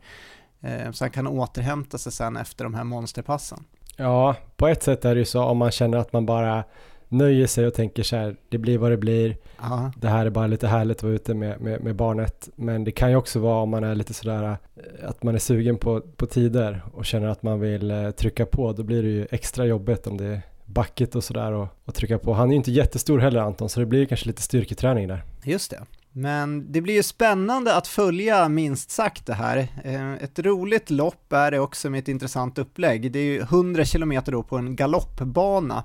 Eh, 0.64 0.90
så 0.90 1.04
han 1.04 1.10
kan 1.10 1.26
återhämta 1.26 1.98
sig 1.98 2.12
sen 2.12 2.36
efter 2.36 2.64
de 2.64 2.74
här 2.74 2.84
monsterpassen. 2.84 3.64
Ja, 3.96 4.36
på 4.56 4.68
ett 4.68 4.82
sätt 4.82 5.04
är 5.04 5.14
det 5.14 5.18
ju 5.18 5.24
så 5.24 5.42
om 5.42 5.58
man 5.58 5.70
känner 5.70 5.98
att 5.98 6.12
man 6.12 6.26
bara 6.26 6.64
nöjer 7.08 7.46
sig 7.46 7.66
och 7.66 7.74
tänker 7.74 8.02
så 8.02 8.16
här, 8.16 8.36
det 8.48 8.58
blir 8.58 8.78
vad 8.78 8.90
det 8.90 8.96
blir. 8.96 9.36
Aha. 9.60 9.92
Det 9.96 10.08
här 10.08 10.26
är 10.26 10.30
bara 10.30 10.46
lite 10.46 10.66
härligt 10.66 10.96
att 10.96 11.02
vara 11.02 11.14
ute 11.14 11.34
med, 11.34 11.60
med, 11.60 11.84
med, 11.84 11.96
barnet. 11.96 12.48
Men 12.56 12.84
det 12.84 12.92
kan 12.92 13.10
ju 13.10 13.16
också 13.16 13.38
vara 13.38 13.62
om 13.62 13.70
man 13.70 13.84
är 13.84 13.94
lite 13.94 14.14
sådär, 14.14 14.42
eh, 14.42 15.08
att 15.08 15.22
man 15.22 15.34
är 15.34 15.38
sugen 15.38 15.78
på, 15.78 16.00
på 16.00 16.26
tider 16.26 16.82
och 16.94 17.06
känner 17.06 17.28
att 17.28 17.42
man 17.42 17.60
vill 17.60 17.90
eh, 17.90 18.10
trycka 18.10 18.46
på. 18.46 18.72
Då 18.72 18.82
blir 18.82 19.02
det 19.02 19.08
ju 19.08 19.26
extra 19.30 19.66
jobbigt 19.66 20.06
om 20.06 20.16
det 20.16 20.24
är 20.24 20.42
backigt 20.64 21.14
och 21.14 21.24
sådär 21.24 21.52
och, 21.52 21.68
och 21.84 21.94
trycka 21.94 22.18
på. 22.18 22.32
Han 22.32 22.48
är 22.48 22.52
ju 22.52 22.56
inte 22.56 22.72
jättestor 22.72 23.18
heller 23.18 23.40
Anton, 23.40 23.68
så 23.68 23.80
det 23.80 23.86
blir 23.86 24.06
kanske 24.06 24.26
lite 24.26 24.42
styrketräning 24.42 25.08
där. 25.08 25.24
Just 25.44 25.70
det. 25.70 25.80
Men 26.16 26.72
det 26.72 26.80
blir 26.80 26.94
ju 26.94 27.02
spännande 27.02 27.76
att 27.76 27.86
följa 27.86 28.48
minst 28.48 28.90
sagt 28.90 29.26
det 29.26 29.34
här. 29.34 29.68
Eh, 29.84 30.12
ett 30.12 30.38
roligt 30.38 30.90
lopp 30.90 31.32
är 31.32 31.50
det 31.50 31.58
också 31.58 31.90
med 31.90 31.98
ett 31.98 32.08
intressant 32.08 32.58
upplägg. 32.58 33.12
Det 33.12 33.18
är 33.18 33.24
ju 33.24 33.40
100 33.40 33.84
km 33.84 34.20
då 34.26 34.42
på 34.42 34.56
en 34.56 34.76
galoppbana. 34.76 35.84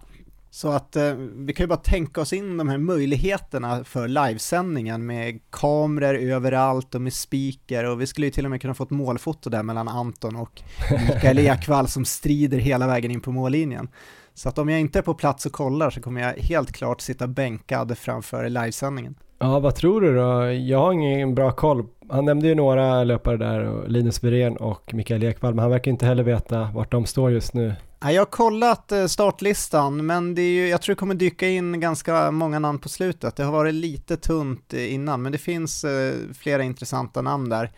Så 0.51 0.69
att 0.69 0.95
eh, 0.95 1.13
vi 1.35 1.53
kan 1.53 1.63
ju 1.63 1.67
bara 1.67 1.79
tänka 1.79 2.21
oss 2.21 2.33
in 2.33 2.57
de 2.57 2.69
här 2.69 2.77
möjligheterna 2.77 3.83
för 3.83 4.07
livesändningen 4.07 5.05
med 5.05 5.39
kameror 5.49 6.15
överallt 6.15 6.95
och 6.95 7.01
med 7.01 7.13
speaker 7.13 7.85
och 7.85 8.01
vi 8.01 8.07
skulle 8.07 8.27
ju 8.27 8.31
till 8.31 8.45
och 8.45 8.51
med 8.51 8.61
kunna 8.61 8.73
få 8.73 8.83
ett 8.83 8.89
målfoto 8.89 9.49
där 9.49 9.63
mellan 9.63 9.87
Anton 9.87 10.35
och 10.35 10.61
Mikael 11.07 11.39
Ekvall 11.47 11.87
som 11.87 12.05
strider 12.05 12.57
hela 12.57 12.87
vägen 12.87 13.11
in 13.11 13.21
på 13.21 13.31
mållinjen. 13.31 13.89
Så 14.33 14.49
att 14.49 14.57
om 14.57 14.69
jag 14.69 14.79
inte 14.79 14.99
är 14.99 15.03
på 15.03 15.13
plats 15.13 15.45
och 15.45 15.51
kollar 15.51 15.89
så 15.89 16.01
kommer 16.01 16.21
jag 16.21 16.33
helt 16.33 16.71
klart 16.71 17.01
sitta 17.01 17.27
bänkad 17.27 17.97
framför 17.97 18.49
livesändningen. 18.49 19.15
Ja, 19.41 19.59
vad 19.59 19.75
tror 19.75 20.01
du 20.01 20.15
då? 20.15 20.51
Jag 20.51 20.79
har 20.79 20.93
ingen 20.93 21.35
bra 21.35 21.51
koll. 21.51 21.85
Han 22.09 22.25
nämnde 22.25 22.47
ju 22.47 22.55
några 22.55 23.03
löpare 23.03 23.37
där, 23.37 23.87
Linus 23.87 24.23
Wirén 24.23 24.57
och 24.57 24.93
Mikael 24.93 25.23
Ekvall, 25.23 25.53
men 25.53 25.61
han 25.61 25.71
verkar 25.71 25.91
inte 25.91 26.05
heller 26.05 26.23
veta 26.23 26.69
vart 26.73 26.91
de 26.91 27.05
står 27.05 27.31
just 27.31 27.53
nu. 27.53 27.75
Jag 28.01 28.21
har 28.21 28.25
kollat 28.25 28.91
eh, 28.91 29.05
startlistan, 29.05 30.05
men 30.05 30.35
det 30.35 30.41
är 30.41 30.51
ju, 30.51 30.67
jag 30.67 30.81
tror 30.81 30.95
det 30.95 30.99
kommer 30.99 31.15
dyka 31.15 31.47
in 31.47 31.79
ganska 31.79 32.31
många 32.31 32.59
namn 32.59 32.79
på 32.79 32.89
slutet. 32.89 33.35
Det 33.35 33.43
har 33.43 33.51
varit 33.51 33.73
lite 33.73 34.17
tunt 34.17 34.73
eh, 34.73 34.93
innan, 34.93 35.21
men 35.21 35.31
det 35.31 35.37
finns 35.37 35.83
eh, 35.83 36.13
flera 36.33 36.63
intressanta 36.63 37.21
namn 37.21 37.49
där. 37.49 37.71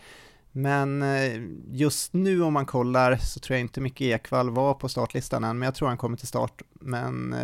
Men 0.52 1.04
just 1.70 2.12
nu 2.12 2.42
om 2.42 2.52
man 2.52 2.66
kollar 2.66 3.16
så 3.16 3.40
tror 3.40 3.54
jag 3.54 3.60
inte 3.60 3.80
Micke 3.80 4.00
Ekvall 4.00 4.50
var 4.50 4.74
på 4.74 4.88
startlistan 4.88 5.44
än, 5.44 5.58
men 5.58 5.66
jag 5.66 5.74
tror 5.74 5.88
han 5.88 5.96
kommer 5.96 6.16
till 6.16 6.28
start. 6.28 6.62
Men 6.80 7.34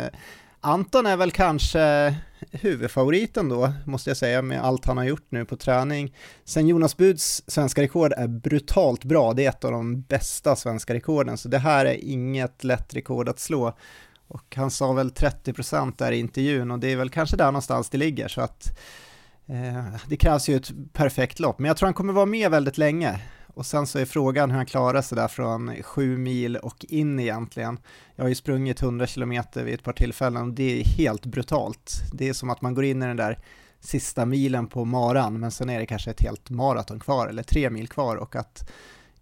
Anton 0.61 1.05
är 1.05 1.17
väl 1.17 1.31
kanske 1.31 2.15
huvudfavoriten 2.51 3.49
då, 3.49 3.73
måste 3.85 4.09
jag 4.09 4.17
säga, 4.17 4.41
med 4.41 4.63
allt 4.63 4.85
han 4.85 4.97
har 4.97 5.03
gjort 5.03 5.25
nu 5.29 5.45
på 5.45 5.57
träning. 5.57 6.15
Sen 6.43 6.67
Jonas 6.67 6.97
Buds 6.97 7.43
svenska 7.47 7.81
rekord 7.81 8.13
är 8.17 8.27
brutalt 8.27 9.03
bra, 9.03 9.33
det 9.33 9.45
är 9.45 9.49
ett 9.49 9.63
av 9.63 9.71
de 9.71 10.01
bästa 10.01 10.55
svenska 10.55 10.93
rekorden, 10.93 11.37
så 11.37 11.49
det 11.49 11.57
här 11.57 11.85
är 11.85 11.93
inget 11.93 12.63
lätt 12.63 12.93
rekord 12.93 13.29
att 13.29 13.39
slå. 13.39 13.77
Och 14.27 14.55
han 14.55 14.71
sa 14.71 14.93
väl 14.93 15.09
30% 15.11 15.93
där 15.97 16.11
i 16.11 16.19
intervjun 16.19 16.71
och 16.71 16.79
det 16.79 16.91
är 16.91 16.95
väl 16.95 17.09
kanske 17.09 17.37
där 17.37 17.45
någonstans 17.45 17.89
det 17.89 17.97
ligger, 17.97 18.27
så 18.27 18.41
att 18.41 18.77
eh, 19.47 19.95
det 20.07 20.17
krävs 20.17 20.49
ju 20.49 20.55
ett 20.55 20.71
perfekt 20.93 21.39
lopp, 21.39 21.59
men 21.59 21.67
jag 21.67 21.77
tror 21.77 21.87
han 21.87 21.93
kommer 21.93 22.13
vara 22.13 22.25
med 22.25 22.51
väldigt 22.51 22.77
länge. 22.77 23.19
Och 23.59 23.65
sen 23.65 23.87
så 23.87 23.99
är 23.99 24.05
frågan 24.05 24.49
hur 24.51 24.57
han 24.57 24.65
klarar 24.65 25.01
sig 25.01 25.15
där 25.15 25.27
från 25.27 25.83
sju 25.83 26.17
mil 26.17 26.57
och 26.57 26.85
in 26.89 27.19
egentligen. 27.19 27.79
Jag 28.15 28.23
har 28.23 28.29
ju 28.29 28.35
sprungit 28.35 28.81
100 28.81 29.07
km 29.07 29.43
vid 29.55 29.73
ett 29.73 29.83
par 29.83 29.93
tillfällen 29.93 30.47
och 30.47 30.53
det 30.53 30.79
är 30.79 30.83
helt 30.83 31.25
brutalt. 31.25 31.93
Det 32.13 32.29
är 32.29 32.33
som 32.33 32.49
att 32.49 32.61
man 32.61 32.73
går 32.73 32.83
in 32.83 33.03
i 33.03 33.05
den 33.05 33.17
där 33.17 33.39
sista 33.79 34.25
milen 34.25 34.67
på 34.67 34.85
maran, 34.85 35.39
men 35.39 35.51
sen 35.51 35.69
är 35.69 35.79
det 35.79 35.85
kanske 35.85 36.11
ett 36.11 36.21
helt 36.21 36.49
maraton 36.49 36.99
kvar 36.99 37.27
eller 37.27 37.43
tre 37.43 37.69
mil 37.69 37.87
kvar 37.87 38.15
och 38.15 38.35
att 38.35 38.71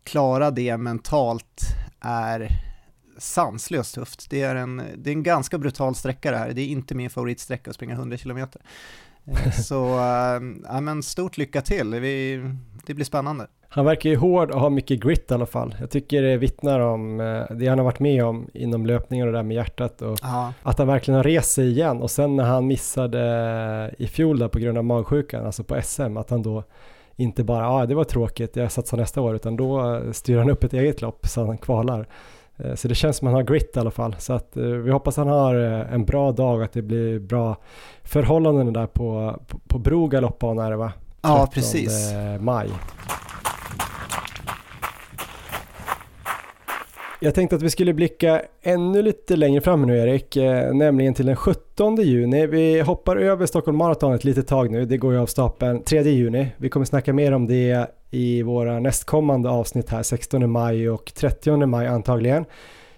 klara 0.04 0.52
det 0.52 0.78
mentalt 0.78 1.62
är 2.00 2.50
sanslöst 3.18 3.96
tufft. 3.96 4.30
Det 4.30 4.42
är 4.42 4.56
en, 4.56 4.84
det 4.98 5.10
är 5.10 5.14
en 5.14 5.24
ganska 5.24 5.58
brutal 5.58 5.96
sträcka 5.96 6.32
det 6.32 6.38
här. 6.38 6.54
Det 6.54 6.62
är 6.62 6.68
inte 6.68 6.96
min 6.96 7.10
favoritsträcka 7.10 7.70
att 7.70 7.76
springa 7.76 7.94
100 7.94 8.18
km. 8.18 8.48
Eh, 9.30 9.52
så, 9.52 10.00
äh, 10.00 10.42
ja 10.64 10.82
men 10.82 11.04
stort 11.04 11.38
lycka 11.38 11.62
till. 11.62 11.96
Vi, 11.96 12.44
det 12.86 12.94
blir 12.94 13.06
spännande. 13.06 13.48
Han 13.70 13.86
verkar 13.86 14.10
ju 14.10 14.16
hård 14.16 14.52
och 14.52 14.60
har 14.60 14.70
mycket 14.70 15.00
grit 15.00 15.32
i 15.32 15.34
alla 15.34 15.46
fall. 15.46 15.76
Jag 15.80 15.90
tycker 15.90 16.22
det 16.22 16.38
vittnar 16.38 16.80
om 16.80 17.20
eh, 17.20 17.56
det 17.56 17.68
han 17.68 17.78
har 17.78 17.86
varit 17.86 18.00
med 18.00 18.26
om 18.26 18.48
inom 18.54 18.86
löpningen 18.86 19.28
och 19.28 19.34
det 19.34 19.40
där 19.40 19.44
med 19.44 19.56
hjärtat 19.56 20.02
och 20.02 20.24
Aha. 20.24 20.54
att 20.64 20.78
han 20.78 20.88
verkligen 20.88 21.16
har 21.16 21.24
rest 21.24 21.52
sig 21.52 21.70
igen 21.70 22.02
och 22.02 22.12
sen 22.12 22.36
när 22.36 22.44
han 22.44 22.68
missade 22.68 23.20
eh, 24.00 24.04
i 24.04 24.08
fjol 24.08 24.40
där 24.40 24.48
på 24.48 24.60
grund 24.60 24.78
av 24.78 24.86
magsjukan, 24.86 25.46
alltså 25.46 25.64
på 25.64 25.82
SM, 25.84 26.18
att 26.18 26.30
han 26.30 26.42
då 26.42 26.64
inte 27.16 27.44
bara, 27.44 27.64
ja 27.64 27.70
ah, 27.70 27.86
det 27.86 27.96
var 27.96 28.04
tråkigt, 28.04 28.56
jag 28.56 28.72
satsar 28.72 28.98
nästa 28.98 29.22
år, 29.22 29.36
utan 29.36 29.56
då 29.56 30.02
styr 30.12 30.38
han 30.38 30.50
upp 30.50 30.64
ett 30.64 30.74
eget 30.74 31.02
lopp 31.02 31.28
så 31.28 31.46
han 31.46 31.58
kvalar. 31.58 32.08
Eh, 32.58 32.76
så 32.76 32.88
det 32.88 32.96
känns 32.96 33.18
som 33.18 33.28
att 33.28 33.32
han 33.32 33.42
har 33.42 33.54
grit 33.54 33.78
i 33.78 33.80
alla 33.80 33.92
fall. 33.92 34.16
Så 34.20 34.34
att 34.34 34.50
vi 34.58 34.92
hoppas 34.92 35.18
han 35.18 35.28
har 35.28 35.56
en 35.56 36.06
bra 36.06 36.32
dag 36.32 36.58
och 36.58 36.64
att 36.64 36.74
det 36.74 36.82
blir 36.82 37.20
bra 37.20 37.58
förhållanden 38.04 38.74
där 38.74 38.88
på, 38.88 39.40
på, 39.48 39.60
på 39.68 39.80
Bro 39.80 40.08
galoppbana 40.08 40.66
är 40.66 40.72
det 40.72 40.78
va? 40.78 40.92
Ja, 41.22 41.50
precis. 41.54 42.14
maj. 42.40 42.70
Jag 47.20 47.36
tänkte 47.36 47.56
att 47.56 47.62
vi 47.62 47.70
skulle 47.70 47.94
blicka 47.94 48.42
ännu 48.62 49.02
lite 49.02 49.36
längre 49.36 49.62
fram 49.62 49.82
nu 49.82 49.98
Erik, 49.98 50.36
eh, 50.36 50.74
nämligen 50.74 51.14
till 51.14 51.26
den 51.26 51.36
17 51.36 51.96
juni. 51.96 52.48
Vi 52.48 52.82
hoppar 52.82 53.16
över 53.16 53.46
Stockholm 53.46 53.78
Marathon 53.78 54.14
ett 54.14 54.24
litet 54.24 54.48
tag 54.48 54.72
nu, 54.72 54.86
det 54.86 54.98
går 54.98 55.14
ju 55.14 55.20
av 55.20 55.26
stapeln 55.26 55.84
3 55.84 56.02
juni. 56.02 56.48
Vi 56.58 56.70
kommer 56.70 56.86
snacka 56.86 57.14
mer 57.14 57.32
om 57.32 57.48
det 57.48 57.92
i 58.12 58.42
våra 58.42 58.80
nästkommande 58.80 59.50
avsnitt 59.50 59.90
här, 59.90 60.04
16 60.04 60.50
maj 60.52 60.90
och 60.90 61.12
30 61.16 61.66
maj 61.66 61.88
antagligen. 61.88 62.46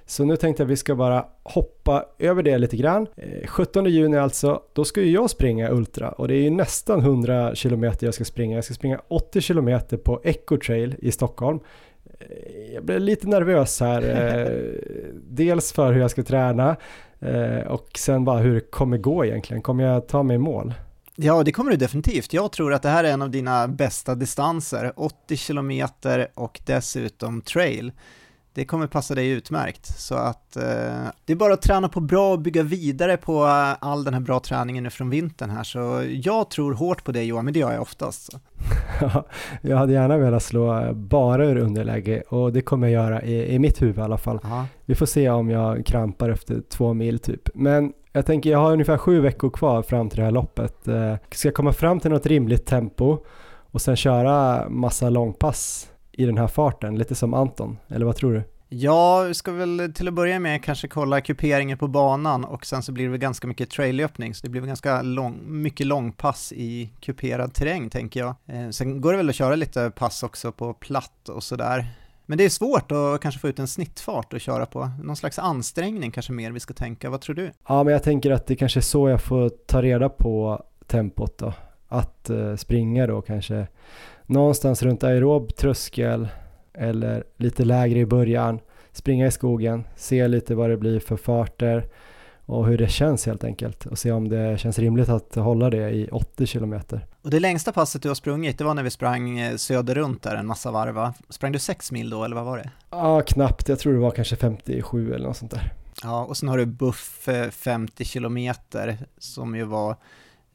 Så 0.05 0.25
nu 0.25 0.35
tänkte 0.35 0.63
jag 0.63 0.67
att 0.67 0.71
vi 0.71 0.77
ska 0.77 0.95
bara 0.95 1.25
hoppa 1.43 2.05
över 2.19 2.43
det 2.43 2.57
lite 2.57 2.77
grann. 2.77 3.07
Eh, 3.15 3.47
17 3.47 3.85
juni 3.85 4.17
alltså, 4.17 4.61
då 4.73 4.85
ska 4.85 5.01
ju 5.01 5.11
jag 5.11 5.29
springa 5.29 5.69
Ultra 5.69 6.09
och 6.09 6.27
det 6.27 6.35
är 6.35 6.41
ju 6.41 6.49
nästan 6.49 6.99
100 6.99 7.55
km 7.55 7.83
jag 7.99 8.13
ska 8.13 8.25
springa. 8.25 8.55
Jag 8.55 8.63
ska 8.63 8.73
springa 8.73 9.01
80 9.07 9.41
km 9.41 9.79
på 10.03 10.21
Echo 10.23 10.57
Trail 10.57 10.95
i 10.99 11.11
Stockholm. 11.11 11.59
Eh, 12.19 12.73
jag 12.73 12.85
blir 12.85 12.99
lite 12.99 13.27
nervös 13.27 13.79
här. 13.79 14.01
Eh, 14.01 14.51
dels 15.29 15.71
för 15.71 15.93
hur 15.93 16.01
jag 16.01 16.11
ska 16.11 16.23
träna 16.23 16.75
och 17.67 17.89
sen 17.97 18.25
bara 18.25 18.39
hur 18.39 18.53
det 18.53 18.71
kommer 18.71 18.97
gå 18.97 19.25
egentligen. 19.25 19.61
Kommer 19.61 19.83
jag 19.83 20.07
ta 20.07 20.23
mig 20.23 20.35
i 20.35 20.39
mål? 20.39 20.73
Ja, 21.15 21.43
det 21.43 21.51
kommer 21.51 21.71
du 21.71 21.77
definitivt. 21.77 22.33
Jag 22.33 22.51
tror 22.51 22.73
att 22.73 22.81
det 22.81 22.89
här 22.89 23.03
är 23.03 23.11
en 23.11 23.21
av 23.21 23.29
dina 23.29 23.67
bästa 23.67 24.15
distanser. 24.15 24.93
80 24.95 25.37
km 25.37 25.87
och 26.33 26.61
dessutom 26.65 27.41
trail 27.41 27.91
det 28.53 28.65
kommer 28.65 28.87
passa 28.87 29.15
dig 29.15 29.29
utmärkt. 29.29 29.85
Så 29.85 30.15
att 30.15 30.55
eh, 30.55 30.63
det 31.25 31.33
är 31.33 31.35
bara 31.35 31.53
att 31.53 31.61
träna 31.61 31.89
på 31.89 31.99
bra 31.99 32.31
och 32.31 32.39
bygga 32.39 32.63
vidare 32.63 33.17
på 33.17 33.43
all 33.79 34.03
den 34.03 34.13
här 34.13 34.21
bra 34.21 34.39
träningen 34.39 34.83
nu 34.83 34.89
från 34.89 35.09
vintern 35.09 35.49
här. 35.49 35.63
Så 35.63 36.03
jag 36.09 36.49
tror 36.49 36.73
hårt 36.73 37.03
på 37.03 37.11
dig 37.11 37.25
Johan, 37.25 37.45
men 37.45 37.53
det 37.53 37.59
gör 37.59 37.71
jag 37.71 37.81
oftast. 37.81 38.29
Ja, 39.01 39.25
jag 39.61 39.77
hade 39.77 39.93
gärna 39.93 40.17
velat 40.17 40.43
slå 40.43 40.93
bara 40.93 41.45
ur 41.45 41.57
underläge 41.57 42.21
och 42.21 42.53
det 42.53 42.61
kommer 42.61 42.87
jag 42.87 43.03
göra 43.03 43.21
i, 43.23 43.55
i 43.55 43.59
mitt 43.59 43.81
huvud 43.81 43.97
i 43.97 44.01
alla 44.01 44.17
fall. 44.17 44.39
Aha. 44.43 44.65
Vi 44.85 44.95
får 44.95 45.05
se 45.05 45.29
om 45.29 45.49
jag 45.49 45.85
krampar 45.85 46.29
efter 46.29 46.61
två 46.69 46.93
mil 46.93 47.19
typ. 47.19 47.49
Men 47.53 47.93
jag 48.11 48.25
tänker 48.25 48.49
jag 48.49 48.59
har 48.59 48.71
ungefär 48.71 48.97
sju 48.97 49.19
veckor 49.19 49.49
kvar 49.49 49.81
fram 49.81 50.09
till 50.09 50.17
det 50.19 50.25
här 50.25 50.31
loppet. 50.31 50.87
Eh, 50.87 51.15
ska 51.31 51.47
jag 51.47 51.55
komma 51.55 51.73
fram 51.73 51.99
till 51.99 52.11
något 52.11 52.25
rimligt 52.25 52.65
tempo 52.65 53.17
och 53.71 53.81
sen 53.81 53.95
köra 53.95 54.69
massa 54.69 55.09
långpass 55.09 55.87
i 56.11 56.25
den 56.25 56.37
här 56.37 56.47
farten, 56.47 56.97
lite 56.97 57.15
som 57.15 57.33
Anton, 57.33 57.77
eller 57.87 58.05
vad 58.05 58.15
tror 58.15 58.33
du? 58.33 58.43
Ja, 58.71 59.21
vi 59.21 59.33
ska 59.33 59.51
väl 59.51 59.91
till 59.95 60.07
att 60.07 60.13
börja 60.13 60.39
med 60.39 60.63
kanske 60.63 60.87
kolla 60.87 61.21
kuperingen 61.21 61.77
på 61.77 61.87
banan 61.87 62.45
och 62.45 62.65
sen 62.65 62.83
så 62.83 62.91
blir 62.91 63.05
det 63.05 63.11
väl 63.11 63.19
ganska 63.19 63.47
mycket 63.47 63.69
traillöpning, 63.69 64.33
så 64.33 64.45
det 64.45 64.49
blir 64.49 64.61
väl 64.61 64.67
ganska 64.67 65.01
lång, 65.01 65.39
mycket 65.45 65.87
långpass 65.87 66.53
i 66.55 66.93
kuperad 66.99 67.53
terräng 67.53 67.89
tänker 67.89 68.19
jag. 68.19 68.35
Eh, 68.45 68.69
sen 68.69 69.01
går 69.01 69.11
det 69.11 69.17
väl 69.17 69.29
att 69.29 69.35
köra 69.35 69.55
lite 69.55 69.91
pass 69.91 70.23
också 70.23 70.51
på 70.51 70.73
platt 70.73 71.29
och 71.29 71.43
sådär. 71.43 71.85
Men 72.25 72.37
det 72.37 72.45
är 72.45 72.49
svårt 72.49 72.91
att 72.91 73.21
kanske 73.21 73.39
få 73.39 73.47
ut 73.47 73.59
en 73.59 73.67
snittfart 73.67 74.33
och 74.33 74.41
köra 74.41 74.65
på. 74.65 74.89
Någon 75.03 75.15
slags 75.15 75.39
ansträngning 75.39 76.11
kanske 76.11 76.31
mer 76.31 76.51
vi 76.51 76.59
ska 76.59 76.73
tänka, 76.73 77.09
vad 77.09 77.21
tror 77.21 77.35
du? 77.35 77.51
Ja, 77.67 77.83
men 77.83 77.93
jag 77.93 78.03
tänker 78.03 78.31
att 78.31 78.47
det 78.47 78.55
kanske 78.55 78.79
är 78.79 78.81
så 78.81 79.09
jag 79.09 79.21
får 79.21 79.49
ta 79.49 79.81
reda 79.81 80.09
på 80.09 80.63
tempot 80.87 81.37
då. 81.37 81.53
Att 81.87 82.29
uh, 82.29 82.55
springa 82.55 83.07
då 83.07 83.21
kanske 83.21 83.67
någonstans 84.29 84.83
runt 84.83 85.03
aerob 85.03 85.55
tröskel 85.55 86.27
eller 86.73 87.23
lite 87.37 87.65
lägre 87.65 87.99
i 87.99 88.05
början, 88.05 88.59
springa 88.91 89.27
i 89.27 89.31
skogen, 89.31 89.83
se 89.95 90.27
lite 90.27 90.55
vad 90.55 90.69
det 90.69 90.77
blir 90.77 90.99
för 90.99 91.17
farter 91.17 91.85
och 92.45 92.67
hur 92.67 92.77
det 92.77 92.87
känns 92.87 93.25
helt 93.25 93.43
enkelt 93.43 93.85
och 93.85 93.99
se 93.99 94.11
om 94.11 94.29
det 94.29 94.59
känns 94.59 94.79
rimligt 94.79 95.09
att 95.09 95.35
hålla 95.35 95.69
det 95.69 95.89
i 95.89 96.09
80 96.11 96.45
kilometer. 96.45 97.05
Och 97.21 97.29
det 97.29 97.39
längsta 97.39 97.71
passet 97.71 98.01
du 98.01 98.07
har 98.07 98.15
sprungit, 98.15 98.57
det 98.57 98.63
var 98.63 98.73
när 98.73 98.83
vi 98.83 98.89
sprang 98.89 99.39
eh, 99.39 99.55
söder 99.55 99.95
runt 99.95 100.23
där 100.23 100.35
en 100.35 100.47
massa 100.47 100.71
varv 100.71 100.95
va? 100.95 101.13
Sprang 101.29 101.51
du 101.51 101.59
6 101.59 101.91
mil 101.91 102.09
då 102.09 102.23
eller 102.23 102.35
vad 102.35 102.45
var 102.45 102.57
det? 102.57 102.69
Ja, 102.89 103.21
knappt. 103.21 103.69
Jag 103.69 103.79
tror 103.79 103.93
det 103.93 103.99
var 103.99 104.11
kanske 104.11 104.35
57 104.35 105.13
eller 105.13 105.27
något 105.27 105.37
sånt 105.37 105.51
där. 105.51 105.73
Ja, 106.03 106.25
och 106.25 106.37
sen 106.37 106.49
har 106.49 106.57
du 106.57 106.65
buff 106.65 107.29
50 107.51 108.05
kilometer 108.05 108.97
som 109.17 109.55
ju 109.55 109.63
var 109.63 109.89
Eh, 109.91 109.95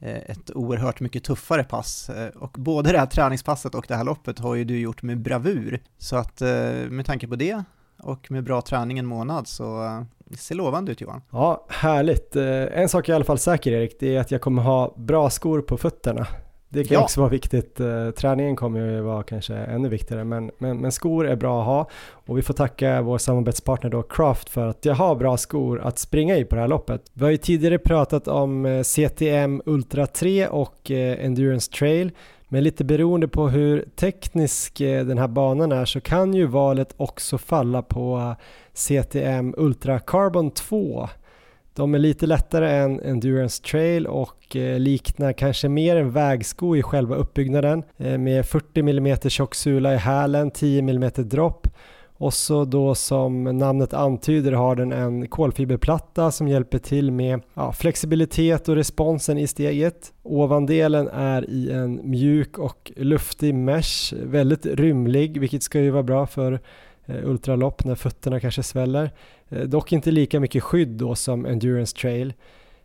Eh, 0.05 0.31
ett 0.31 0.51
oerhört 0.55 0.99
mycket 0.99 1.23
tuffare 1.23 1.63
pass 1.63 2.09
eh, 2.09 2.27
och 2.27 2.51
både 2.59 2.91
det 2.91 2.99
här 2.99 3.05
träningspasset 3.05 3.75
och 3.75 3.85
det 3.87 3.95
här 3.95 4.03
loppet 4.03 4.39
har 4.39 4.55
ju 4.55 4.63
du 4.63 4.79
gjort 4.79 5.01
med 5.01 5.17
bravur. 5.17 5.83
Så 5.97 6.15
att 6.15 6.41
eh, 6.41 6.49
med 6.89 7.05
tanke 7.05 7.27
på 7.27 7.35
det 7.35 7.63
och 7.97 8.31
med 8.31 8.43
bra 8.43 8.61
träning 8.61 8.99
en 8.99 9.05
månad 9.05 9.47
så 9.47 10.05
det 10.17 10.37
ser 10.37 10.55
lovande 10.55 10.91
ut 10.91 11.01
Johan. 11.01 11.21
Ja, 11.31 11.65
härligt. 11.69 12.35
En 12.35 12.89
sak 12.89 13.09
är 13.09 13.13
i 13.13 13.15
alla 13.15 13.25
fall 13.25 13.39
säker 13.39 13.71
Erik, 13.71 13.97
det 13.99 14.15
är 14.15 14.19
att 14.19 14.31
jag 14.31 14.41
kommer 14.41 14.61
ha 14.61 14.95
bra 14.97 15.29
skor 15.29 15.61
på 15.61 15.77
fötterna. 15.77 16.27
Det 16.75 16.83
kan 16.83 16.95
ja. 16.95 17.03
också 17.03 17.19
vara 17.19 17.29
viktigt. 17.29 17.79
Eh, 17.79 18.11
träningen 18.11 18.55
kommer 18.55 18.79
ju 18.79 19.01
vara 19.01 19.23
kanske 19.23 19.55
ännu 19.55 19.89
viktigare, 19.89 20.23
men, 20.23 20.51
men, 20.57 20.77
men, 20.77 20.91
skor 20.91 21.27
är 21.27 21.35
bra 21.35 21.59
att 21.59 21.65
ha 21.65 21.89
och 22.11 22.37
vi 22.37 22.41
får 22.41 22.53
tacka 22.53 23.01
vår 23.01 23.17
samarbetspartner 23.17 23.89
då 23.89 24.01
Craft 24.01 24.49
för 24.49 24.67
att 24.67 24.85
jag 24.85 24.95
har 24.95 25.15
bra 25.15 25.37
skor 25.37 25.81
att 25.81 25.99
springa 25.99 26.37
i 26.37 26.45
på 26.45 26.55
det 26.55 26.61
här 26.61 26.67
loppet. 26.67 27.01
Vi 27.13 27.23
har 27.23 27.31
ju 27.31 27.37
tidigare 27.37 27.77
pratat 27.77 28.27
om 28.27 28.65
eh, 28.65 28.83
CTM 28.83 29.61
Ultra 29.65 30.07
3 30.07 30.47
och 30.47 30.91
eh, 30.91 31.25
Endurance 31.25 31.71
Trail, 31.71 32.11
men 32.47 32.63
lite 32.63 32.83
beroende 32.83 33.27
på 33.27 33.47
hur 33.49 33.85
teknisk 33.95 34.77
den 34.77 35.17
här 35.17 35.27
banan 35.27 35.71
är 35.71 35.85
så 35.85 36.01
kan 36.01 36.33
ju 36.33 36.45
valet 36.45 36.93
också 36.97 37.37
falla 37.37 37.81
på 37.81 38.35
CTM 38.73 39.53
Ultra 39.57 39.99
Carbon 39.99 40.51
2 40.51 41.09
de 41.75 41.93
är 41.93 41.99
lite 41.99 42.25
lättare 42.25 42.77
än 42.77 42.99
Endurance 42.99 43.63
Trail 43.63 44.07
och 44.07 44.55
eh, 44.55 44.79
liknar 44.79 45.33
kanske 45.33 45.69
mer 45.69 45.95
en 45.95 46.11
vägsko 46.11 46.75
i 46.75 46.81
själva 46.81 47.15
uppbyggnaden 47.15 47.83
eh, 47.97 48.17
med 48.17 48.45
40 48.45 48.79
mm 48.79 49.17
tjock 49.17 49.55
sula 49.55 49.93
i 49.93 49.97
hälen, 49.97 50.51
10 50.51 50.79
mm 50.79 51.11
dropp 51.15 51.67
och 52.17 52.33
så 52.33 52.65
då 52.65 52.95
som 52.95 53.43
namnet 53.43 53.93
antyder 53.93 54.51
har 54.51 54.75
den 54.75 54.91
en 54.91 55.27
kolfiberplatta 55.27 56.31
som 56.31 56.47
hjälper 56.47 56.77
till 56.77 57.11
med 57.11 57.41
ja, 57.53 57.71
flexibilitet 57.71 58.69
och 58.69 58.75
responsen 58.75 59.37
i 59.37 59.47
steget. 59.47 60.13
Ovandelen 60.23 61.07
är 61.07 61.49
i 61.49 61.71
en 61.71 62.09
mjuk 62.09 62.57
och 62.57 62.91
luftig 62.95 63.55
mesh, 63.55 64.15
väldigt 64.23 64.65
rymlig 64.65 65.39
vilket 65.39 65.63
ska 65.63 65.79
ju 65.79 65.89
vara 65.89 66.03
bra 66.03 66.27
för 66.27 66.59
Eh, 67.05 67.29
ultralopp 67.29 67.83
när 67.85 67.95
fötterna 67.95 68.39
kanske 68.39 68.63
sväller. 68.63 69.11
Eh, 69.49 69.61
dock 69.61 69.91
inte 69.91 70.11
lika 70.11 70.39
mycket 70.39 70.63
skydd 70.63 70.87
då 70.87 71.15
som 71.15 71.45
Endurance 71.45 71.97
Trail. 71.97 72.33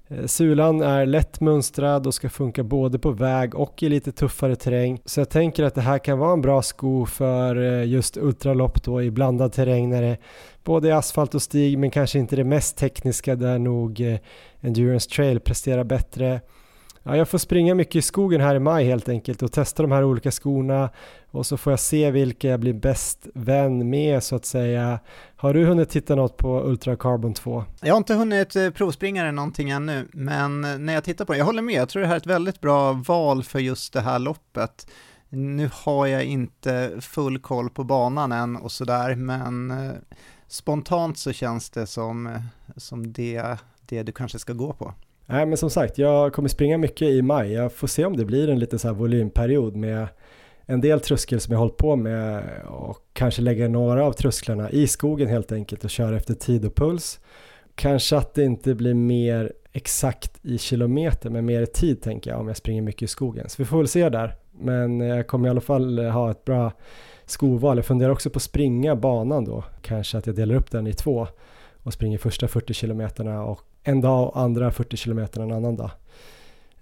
Eh, 0.08 0.26
sulan 0.26 0.82
är 0.82 1.06
lätt 1.06 1.40
mönstrad 1.40 2.06
och 2.06 2.14
ska 2.14 2.28
funka 2.28 2.62
både 2.62 2.98
på 2.98 3.10
väg 3.10 3.54
och 3.54 3.82
i 3.82 3.88
lite 3.88 4.12
tuffare 4.12 4.56
terräng. 4.56 5.00
Så 5.04 5.20
jag 5.20 5.30
tänker 5.30 5.64
att 5.64 5.74
det 5.74 5.80
här 5.80 5.98
kan 5.98 6.18
vara 6.18 6.32
en 6.32 6.40
bra 6.40 6.62
sko 6.62 7.06
för 7.06 7.56
just 7.82 8.16
ultralopp 8.16 8.82
då 8.82 9.02
i 9.02 9.10
blandad 9.10 9.52
terräng 9.52 9.88
när 9.88 10.02
det 10.02 10.16
både 10.64 10.90
är 10.90 10.94
asfalt 10.94 11.34
och 11.34 11.42
stig 11.42 11.78
men 11.78 11.90
kanske 11.90 12.18
inte 12.18 12.36
det 12.36 12.44
mest 12.44 12.76
tekniska 12.76 13.36
där 13.36 13.58
nog 13.58 14.18
Endurance 14.60 15.10
Trail 15.10 15.40
presterar 15.40 15.84
bättre. 15.84 16.40
Ja, 17.02 17.16
jag 17.16 17.28
får 17.28 17.38
springa 17.38 17.74
mycket 17.74 17.96
i 17.96 18.02
skogen 18.02 18.40
här 18.40 18.54
i 18.54 18.58
maj 18.58 18.84
helt 18.84 19.08
enkelt 19.08 19.42
och 19.42 19.52
testa 19.52 19.82
de 19.82 19.92
här 19.92 20.04
olika 20.04 20.30
skorna 20.30 20.90
och 21.30 21.46
så 21.46 21.56
får 21.56 21.72
jag 21.72 21.80
se 21.80 22.10
vilka 22.10 22.48
jag 22.48 22.60
blir 22.60 22.72
bäst 22.72 23.26
vän 23.34 23.90
med 23.90 24.22
så 24.22 24.36
att 24.36 24.44
säga. 24.44 24.98
Har 25.36 25.54
du 25.54 25.64
hunnit 25.64 25.90
titta 25.90 26.14
något 26.14 26.36
på 26.36 26.62
Ultra 26.62 26.96
Carbon 26.96 27.34
2? 27.34 27.64
Jag 27.80 27.94
har 27.94 27.96
inte 27.96 28.14
hunnit 28.14 28.56
eh, 28.56 28.70
provspringa 28.70 29.24
det 29.24 29.32
någonting 29.32 29.70
ännu, 29.70 30.08
men 30.12 30.64
eh, 30.64 30.78
när 30.78 30.92
jag 30.92 31.04
tittar 31.04 31.24
på 31.24 31.32
det, 31.32 31.38
jag 31.38 31.46
håller 31.46 31.62
med, 31.62 31.74
jag 31.74 31.88
tror 31.88 32.02
det 32.02 32.08
här 32.08 32.14
är 32.14 32.20
ett 32.20 32.26
väldigt 32.26 32.60
bra 32.60 32.92
val 32.92 33.44
för 33.44 33.58
just 33.58 33.92
det 33.92 34.00
här 34.00 34.18
loppet. 34.18 34.86
Nu 35.28 35.70
har 35.72 36.06
jag 36.06 36.24
inte 36.24 36.90
full 37.00 37.38
koll 37.38 37.70
på 37.70 37.84
banan 37.84 38.32
än 38.32 38.56
och 38.56 38.72
sådär, 38.72 39.14
men 39.14 39.70
eh, 39.70 39.92
spontant 40.48 41.18
så 41.18 41.32
känns 41.32 41.70
det 41.70 41.86
som, 41.86 42.38
som 42.76 43.12
det, 43.12 43.58
det 43.80 44.02
du 44.02 44.12
kanske 44.12 44.38
ska 44.38 44.52
gå 44.52 44.72
på. 44.72 44.94
Nej 45.32 45.46
men 45.46 45.56
som 45.56 45.70
sagt, 45.70 45.98
jag 45.98 46.32
kommer 46.32 46.48
springa 46.48 46.78
mycket 46.78 47.08
i 47.08 47.22
maj. 47.22 47.52
Jag 47.52 47.72
får 47.72 47.86
se 47.86 48.04
om 48.04 48.16
det 48.16 48.24
blir 48.24 48.48
en 48.48 48.58
liten 48.58 48.78
så 48.78 48.88
här 48.88 48.94
volymperiod 48.94 49.76
med 49.76 50.08
en 50.66 50.80
del 50.80 51.00
tröskel 51.00 51.40
som 51.40 51.52
jag 51.52 51.58
hållit 51.58 51.76
på 51.76 51.96
med 51.96 52.44
och 52.66 52.98
kanske 53.12 53.42
lägga 53.42 53.68
några 53.68 54.04
av 54.04 54.12
trösklarna 54.12 54.70
i 54.70 54.86
skogen 54.86 55.28
helt 55.28 55.52
enkelt 55.52 55.84
och 55.84 55.90
köra 55.90 56.16
efter 56.16 56.34
tid 56.34 56.64
och 56.64 56.74
puls. 56.74 57.20
Kanske 57.74 58.16
att 58.16 58.34
det 58.34 58.44
inte 58.44 58.74
blir 58.74 58.94
mer 58.94 59.52
exakt 59.72 60.40
i 60.42 60.58
kilometer 60.58 61.30
men 61.30 61.46
mer 61.46 61.62
i 61.62 61.66
tid 61.66 62.02
tänker 62.02 62.30
jag 62.30 62.40
om 62.40 62.48
jag 62.48 62.56
springer 62.56 62.82
mycket 62.82 63.02
i 63.02 63.06
skogen. 63.06 63.48
Så 63.48 63.62
vi 63.62 63.64
får 63.64 63.78
väl 63.78 63.88
se 63.88 64.08
där. 64.08 64.34
Men 64.50 65.00
jag 65.00 65.26
kommer 65.26 65.48
i 65.48 65.50
alla 65.50 65.60
fall 65.60 65.98
eh, 65.98 66.10
ha 66.10 66.30
ett 66.30 66.44
bra 66.44 66.72
skoval. 67.26 67.76
Jag 67.76 67.86
funderar 67.86 68.10
också 68.10 68.30
på 68.30 68.36
att 68.36 68.42
springa 68.42 68.96
banan 68.96 69.44
då. 69.44 69.64
Kanske 69.82 70.18
att 70.18 70.26
jag 70.26 70.36
delar 70.36 70.54
upp 70.54 70.70
den 70.70 70.86
i 70.86 70.92
två 70.92 71.26
och 71.82 71.92
springer 71.92 72.18
första 72.18 72.48
40 72.48 72.74
kilometerna 72.74 73.44
och 73.44 73.60
en 73.82 74.00
dag 74.00 74.28
och 74.28 74.40
andra 74.40 74.70
40 74.70 74.96
kilometer 74.96 75.40
en 75.40 75.52
annan 75.52 75.76
dag. 75.76 75.90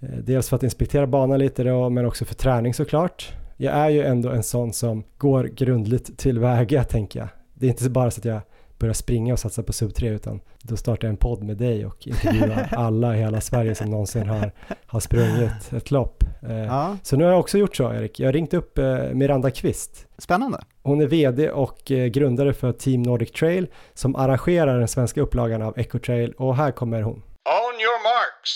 Eh, 0.01 0.09
dels 0.09 0.49
för 0.49 0.57
att 0.57 0.63
inspektera 0.63 1.07
banan 1.07 1.39
lite 1.39 1.65
då, 1.65 1.91
men 1.91 2.07
också 2.07 2.25
för 2.25 2.35
träning 2.35 2.75
såklart. 2.75 3.33
Jag 3.57 3.75
är 3.75 3.89
ju 3.89 4.03
ändå 4.03 4.31
en 4.31 4.43
sån 4.43 4.73
som 4.73 5.05
går 5.19 5.45
grundligt 5.45 6.19
tillväga 6.19 6.85
tänker 6.85 7.21
jag. 7.21 7.29
Det 7.55 7.67
är 7.67 7.71
inte 7.71 7.91
bara 7.91 8.11
så 8.11 8.21
att 8.21 8.25
jag 8.25 8.41
börja 8.79 8.95
springa 8.95 9.33
och 9.33 9.39
satsa 9.39 9.63
på 9.63 9.73
sub 9.73 9.95
3 9.95 10.09
utan 10.09 10.41
då 10.63 10.77
startar 10.77 11.09
jag 11.09 11.13
en 11.13 11.17
podd 11.17 11.43
med 11.43 11.57
dig 11.57 11.87
och 11.87 12.07
intervjuar 12.07 12.69
alla 12.77 13.17
i 13.17 13.19
hela 13.19 13.41
Sverige 13.41 13.75
som 13.75 13.91
någonsin 13.91 14.29
har, 14.29 14.53
har 14.87 15.01
sprungit 15.01 15.73
ett 15.77 15.91
lopp. 15.91 16.25
Eh, 16.43 16.57
Ja, 16.59 16.97
Så 17.03 17.17
nu 17.17 17.25
har 17.25 17.31
jag 17.31 17.41
också 17.41 17.59
gjort 17.59 17.77
så 17.77 17.93
Erik. 17.93 18.21
Jag 18.21 18.29
har 18.29 18.33
ringt 18.33 18.55
upp 18.55 18.79
eh, 18.79 18.99
Miranda 19.13 19.51
Kvist. 19.51 20.07
spännande. 20.19 20.65
Hon 20.83 21.01
är 21.01 21.07
VD 21.07 21.51
och 21.51 21.91
eh, 21.91 22.07
grundare 22.07 22.53
för 22.53 22.73
Team 22.73 23.03
Nordic 23.03 23.31
Trail 23.33 23.67
som 23.95 24.17
arrangerar 24.17 24.79
den 24.79 24.89
svenska 24.89 25.21
upplagan 25.21 25.63
av 25.63 25.79
Eco 25.79 25.99
Trail 25.99 26.33
och 26.33 26.57
här 26.57 26.71
kommer 26.71 27.03
hon. 27.03 27.15
On 27.15 27.75
your 27.81 28.03
marks. 28.03 28.51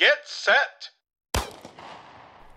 Get 0.00 0.28
set. 0.44 0.92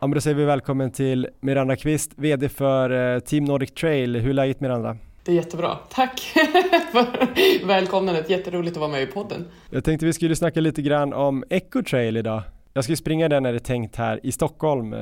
Ja, 0.02 0.08
men 0.08 0.12
då 0.16 0.22
säger 0.22 0.36
vi 0.36 0.46
välkommen 0.46 0.91
till 0.91 1.30
Miranda 1.40 1.76
Kvist, 1.76 2.12
VD 2.16 2.50
för 2.50 3.14
eh, 3.16 3.20
Team 3.20 3.46
Nordic 3.46 3.72
Trail. 3.74 4.16
Hur 4.16 4.30
är 4.30 4.34
läget 4.34 4.60
Miranda? 4.60 4.98
Det 5.30 5.34
är 5.34 5.35
jättebra. 5.35 5.77
Tack 5.89 6.19
för 6.91 7.68
välkomnandet. 7.68 8.30
Jätteroligt 8.30 8.77
att 8.77 8.80
vara 8.80 8.91
med 8.91 9.03
i 9.03 9.06
podden. 9.06 9.45
Jag 9.69 9.84
tänkte 9.84 10.06
vi 10.06 10.14
skulle 10.14 10.35
snacka 10.35 10.61
lite 10.61 10.81
grann 10.81 11.14
om 11.14 11.43
Eco 11.49 11.84
Trail 11.84 12.18
idag. 12.18 12.41
Jag 12.73 12.84
ska 12.84 12.95
springa 12.95 13.30
den 13.30 13.45
är 13.45 13.53
det 13.53 13.60
tänkt 13.60 13.95
här 13.95 14.19
i 14.23 14.31
Stockholm 14.31 14.93
eh, 14.93 14.99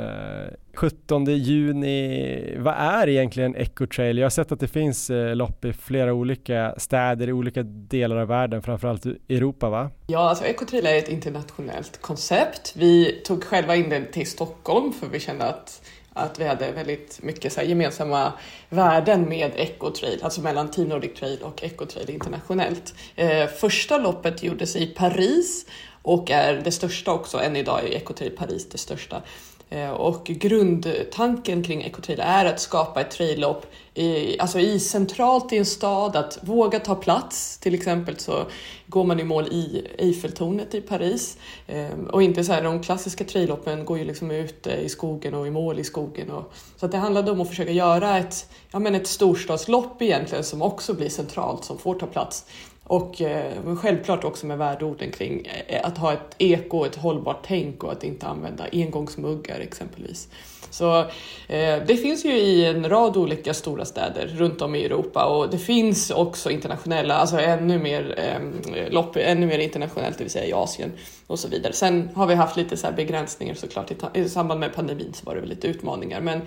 17 0.73 1.25
juni. 1.25 2.55
Vad 2.57 2.73
är 2.73 3.09
egentligen 3.09 3.55
Eco 3.55 3.87
Trail? 3.87 4.17
Jag 4.17 4.25
har 4.25 4.29
sett 4.29 4.51
att 4.51 4.59
det 4.59 4.67
finns 4.67 5.09
eh, 5.09 5.35
lopp 5.35 5.65
i 5.65 5.73
flera 5.73 6.13
olika 6.13 6.75
städer 6.77 7.29
i 7.29 7.33
olika 7.33 7.63
delar 7.63 8.15
av 8.15 8.27
världen, 8.27 8.61
framförallt 8.61 9.05
Europa 9.05 9.69
va? 9.69 9.89
Ja, 10.07 10.29
alltså 10.29 10.45
Ecotrail 10.45 10.85
är 10.85 10.97
ett 10.97 11.09
internationellt 11.09 12.01
koncept. 12.01 12.73
Vi 12.75 13.21
tog 13.25 13.43
själva 13.43 13.75
in 13.75 13.89
den 13.89 14.11
till 14.11 14.27
Stockholm 14.27 14.93
för 14.93 15.07
vi 15.07 15.19
kände 15.19 15.45
att 15.45 15.81
att 16.17 16.39
vi 16.39 16.47
hade 16.47 16.71
väldigt 16.71 17.19
mycket 17.23 17.53
så 17.53 17.59
här 17.59 17.67
gemensamma 17.67 18.33
värden 18.69 19.29
med 19.29 19.51
Ecotrail, 19.55 20.19
alltså 20.23 20.41
mellan 20.41 20.71
Team 20.71 20.87
Nordic 20.87 21.19
Trail 21.19 21.39
och 21.41 21.63
Ecotrail 21.63 22.09
internationellt. 22.09 22.93
Eh, 23.15 23.47
första 23.47 23.97
loppet 23.97 24.43
gjordes 24.43 24.75
i 24.75 24.87
Paris 24.87 25.65
och 26.01 26.31
är 26.31 26.53
det 26.63 26.71
största 26.71 27.11
också, 27.11 27.39
än 27.39 27.55
idag 27.55 27.83
är 27.83 27.95
Ecotrail 27.95 28.31
Paris 28.31 28.69
det 28.69 28.77
största. 28.77 29.21
Eh, 29.69 29.89
och 29.89 30.25
grundtanken 30.25 31.63
kring 31.63 31.83
Ecotrail 31.83 32.19
är 32.19 32.45
att 32.45 32.59
skapa 32.59 33.01
ett 33.01 33.11
traillopp 33.11 33.65
i, 33.93 34.39
alltså 34.39 34.59
i 34.59 34.79
centralt 34.79 35.53
i 35.53 35.57
en 35.57 35.65
stad, 35.65 36.15
att 36.15 36.39
våga 36.41 36.79
ta 36.79 36.95
plats. 36.95 37.57
Till 37.57 37.73
exempel 37.73 38.19
så 38.19 38.45
går 38.87 39.03
man 39.03 39.19
i 39.19 39.23
mål 39.23 39.47
i 39.47 39.87
Eiffeltornet 39.97 40.75
i 40.75 40.81
Paris. 40.81 41.37
Ehm, 41.67 42.05
och 42.05 42.23
inte 42.23 42.43
så 42.43 42.53
här, 42.53 42.63
de 42.63 42.83
klassiska 42.83 43.23
trailloppen 43.23 43.85
går 43.85 43.97
ju 43.97 44.03
liksom 44.03 44.31
ut 44.31 44.67
eh, 44.67 44.79
i 44.79 44.89
skogen 44.89 45.33
och 45.33 45.47
i 45.47 45.51
mål 45.51 45.79
i 45.79 45.83
skogen. 45.83 46.31
Och, 46.31 46.53
så 46.75 46.85
att 46.85 46.91
det 46.91 46.97
handlade 46.97 47.31
om 47.31 47.41
att 47.41 47.49
försöka 47.49 47.71
göra 47.71 48.17
ett, 48.17 48.49
ja, 48.71 48.79
men 48.79 48.95
ett 48.95 49.07
storstadslopp 49.07 50.01
egentligen 50.01 50.43
som 50.43 50.61
också 50.61 50.93
blir 50.93 51.09
centralt, 51.09 51.65
som 51.65 51.77
får 51.77 51.95
ta 51.95 52.05
plats. 52.05 52.45
Och 52.89 53.21
eh, 53.21 53.75
självklart 53.75 54.23
också 54.23 54.45
med 54.45 54.57
värdeorden 54.57 55.11
kring 55.11 55.47
eh, 55.67 55.79
att 55.83 55.97
ha 55.97 56.13
ett 56.13 56.35
eko, 56.37 56.85
ett 56.85 56.95
hållbart 56.95 57.43
tänk 57.47 57.83
och 57.83 57.91
att 57.91 58.03
inte 58.03 58.27
använda 58.27 58.65
engångsmuggar 58.71 59.59
exempelvis. 59.59 60.29
Så 60.69 60.99
eh, 61.47 61.77
det 61.87 62.01
finns 62.01 62.25
ju 62.25 62.37
i 62.37 62.65
en 62.65 62.89
rad 62.89 63.17
olika 63.17 63.53
stora 63.53 63.85
städer 63.85 64.27
runt 64.27 64.61
om 64.61 64.75
i 64.75 64.85
Europa 64.85 65.25
och 65.25 65.49
det 65.49 65.57
finns 65.57 66.11
också 66.11 66.51
internationella, 66.51 67.13
alltså 67.13 67.39
ännu 67.39 67.79
mer 67.79 68.15
eh, 68.17 68.91
lopp, 68.91 69.15
ännu 69.15 69.45
mer 69.45 69.59
internationellt, 69.59 70.17
det 70.17 70.23
vill 70.23 70.31
säga 70.31 70.45
i 70.45 70.53
Asien 70.53 70.91
och 71.27 71.39
så 71.39 71.47
vidare. 71.47 71.73
Sen 71.73 72.09
har 72.15 72.27
vi 72.27 72.35
haft 72.35 72.57
lite 72.57 72.77
så 72.77 72.87
här 72.87 72.93
begränsningar 72.93 73.53
såklart 73.53 73.91
i, 73.91 73.95
ta- 73.95 74.11
i 74.13 74.29
samband 74.29 74.59
med 74.59 74.73
pandemin 74.75 75.13
så 75.13 75.25
var 75.25 75.35
det 75.35 75.41
väl 75.41 75.49
lite 75.49 75.67
utmaningar 75.67 76.21
men 76.21 76.41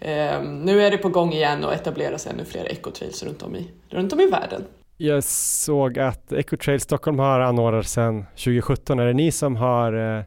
eh, 0.00 0.42
nu 0.42 0.82
är 0.82 0.90
det 0.90 0.98
på 0.98 1.08
gång 1.08 1.32
igen 1.32 1.64
och 1.64 1.72
etableras 1.72 2.26
ännu 2.26 2.44
fler 2.44 2.72
ekotrails 2.72 3.22
runt 3.22 3.42
om 3.42 3.56
i, 3.56 3.68
runt 3.88 4.12
om 4.12 4.20
i 4.20 4.26
världen. 4.26 4.64
Jag 4.98 5.24
såg 5.24 5.98
att 5.98 6.32
EcoTrail 6.32 6.80
Stockholm 6.80 7.18
har 7.18 7.40
anordnat 7.40 7.86
sedan 7.86 8.24
2017. 8.30 8.98
Är 8.98 9.06
det 9.06 9.12
ni 9.12 9.32
som 9.32 9.56
har 9.56 10.16
eh, 10.18 10.24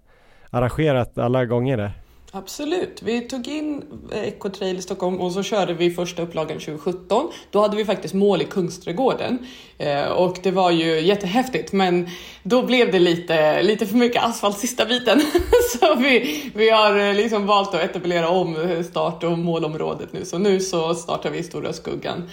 arrangerat 0.50 1.18
alla 1.18 1.46
gånger 1.46 1.78
där? 1.78 1.92
Absolut. 2.32 3.02
Vi 3.04 3.22
tog 3.22 3.48
in 3.48 3.84
eh, 4.12 4.28
Ecotrail 4.28 4.78
i 4.78 4.82
Stockholm 4.82 5.22
och 5.22 5.32
så 5.32 5.44
körde 5.44 5.74
vi 5.74 5.92
första 5.92 6.22
upplagan 6.22 6.60
2017. 6.60 7.32
Då 7.52 7.62
hade 7.62 7.78
vi 7.78 7.86
faktiskt 7.86 8.14
mål 8.14 8.42
i 8.42 8.46
Kungsträdgården 8.46 9.48
eh, 9.78 10.06
och 10.06 10.40
det 10.44 10.52
var 10.52 10.72
ju 10.72 11.00
jättehäftigt 11.00 11.74
men 11.74 12.10
då 12.44 12.64
blev 12.64 12.92
det 12.92 13.00
lite, 13.00 13.62
lite 13.62 13.86
för 13.86 13.98
mycket 13.98 14.24
asfalt 14.24 14.58
sista 14.58 14.86
biten. 14.86 15.22
så 15.80 15.96
vi, 15.96 16.44
vi 16.56 16.70
har 16.70 17.00
eh, 17.00 17.14
liksom 17.14 17.46
valt 17.46 17.76
att 17.76 17.82
etablera 17.82 18.30
om 18.30 18.84
start 18.90 19.24
och 19.24 19.38
målområdet 19.38 20.14
nu. 20.14 20.26
Så 20.26 20.38
nu 20.38 20.60
så 20.60 20.96
startar 20.96 21.30
vi 21.30 21.38
i 21.38 21.44
Stora 21.44 21.74
Skuggan. 21.74 22.30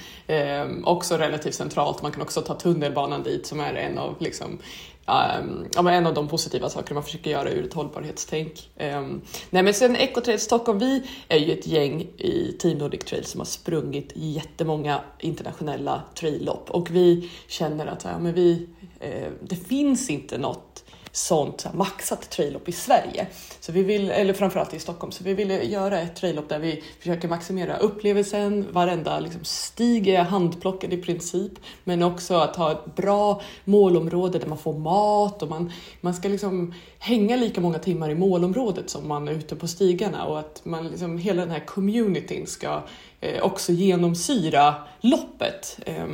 Också 0.84 1.16
relativt 1.16 1.54
centralt. 1.54 2.02
Man 2.02 2.12
kan 2.12 2.22
också 2.22 2.40
ta 2.40 2.54
tunnelbanan 2.54 3.22
dit 3.22 3.46
som 3.46 3.60
är 3.60 3.74
en 3.74 3.98
av 3.98 4.16
liksom, 4.18 4.58
Um, 5.08 5.66
ja, 5.74 5.82
men 5.82 5.94
en 5.94 6.06
av 6.06 6.14
de 6.14 6.28
positiva 6.28 6.68
saker 6.68 6.94
man 6.94 7.02
försöker 7.02 7.30
göra 7.30 7.50
ur 7.50 7.64
ett 7.64 7.74
hållbarhetstänk. 7.74 8.70
Um, 8.80 9.22
nej 9.50 9.62
men 9.62 9.74
sen 9.74 9.96
Ecotrail 9.96 10.40
Stockholm, 10.40 10.78
vi 10.78 11.02
är 11.28 11.38
ju 11.38 11.52
ett 11.52 11.66
gäng 11.66 12.00
i 12.18 12.56
Team 12.58 12.78
Nordic 12.78 13.04
Trail 13.04 13.24
som 13.24 13.40
har 13.40 13.44
sprungit 13.46 14.12
jättemånga 14.14 15.00
internationella 15.18 16.02
traillopp 16.14 16.70
och 16.70 16.90
vi 16.90 17.30
känner 17.48 17.86
att 17.86 18.04
ja, 18.04 18.18
men 18.18 18.34
vi, 18.34 18.68
eh, 19.00 19.28
det 19.42 19.56
finns 19.56 20.10
inte 20.10 20.38
något 20.38 20.84
sånt 21.16 21.60
så 21.60 21.68
här, 21.68 21.76
maxat 21.76 22.30
traillopp 22.30 22.68
i 22.68 22.72
Sverige. 22.72 23.26
Så 23.60 23.72
vi 23.72 23.82
vill, 23.82 24.10
eller 24.10 24.32
framförallt 24.32 24.74
i 24.74 24.78
Stockholm, 24.78 25.12
så 25.12 25.24
vi 25.24 25.34
ville 25.34 25.62
göra 25.62 26.00
ett 26.00 26.16
traillopp 26.16 26.48
där 26.48 26.58
vi 26.58 26.84
försöker 26.98 27.28
maximera 27.28 27.76
upplevelsen, 27.76 28.66
varenda 28.72 29.20
liksom, 29.20 29.44
stig 29.44 30.08
är 30.08 30.22
handplockad 30.22 30.92
i 30.92 30.96
princip, 30.96 31.52
men 31.84 32.02
också 32.02 32.34
att 32.34 32.56
ha 32.56 32.72
ett 32.72 32.96
bra 32.96 33.42
målområde 33.64 34.38
där 34.38 34.46
man 34.46 34.58
får 34.58 34.78
mat 34.78 35.42
och 35.42 35.48
man, 35.48 35.72
man 36.00 36.14
ska 36.14 36.28
liksom 36.28 36.74
hänga 36.98 37.36
lika 37.36 37.60
många 37.60 37.78
timmar 37.78 38.10
i 38.10 38.14
målområdet 38.14 38.90
som 38.90 39.08
man 39.08 39.28
är 39.28 39.32
ute 39.32 39.56
på 39.56 39.68
stigarna 39.68 40.24
och 40.24 40.38
att 40.38 40.64
man 40.64 40.88
liksom, 40.88 41.18
hela 41.18 41.42
den 41.42 41.50
här 41.50 41.66
communityn 41.66 42.46
ska 42.46 42.82
eh, 43.20 43.42
också 43.42 43.72
genomsyra 43.72 44.74
loppet. 45.00 45.78
Eh, 45.86 46.06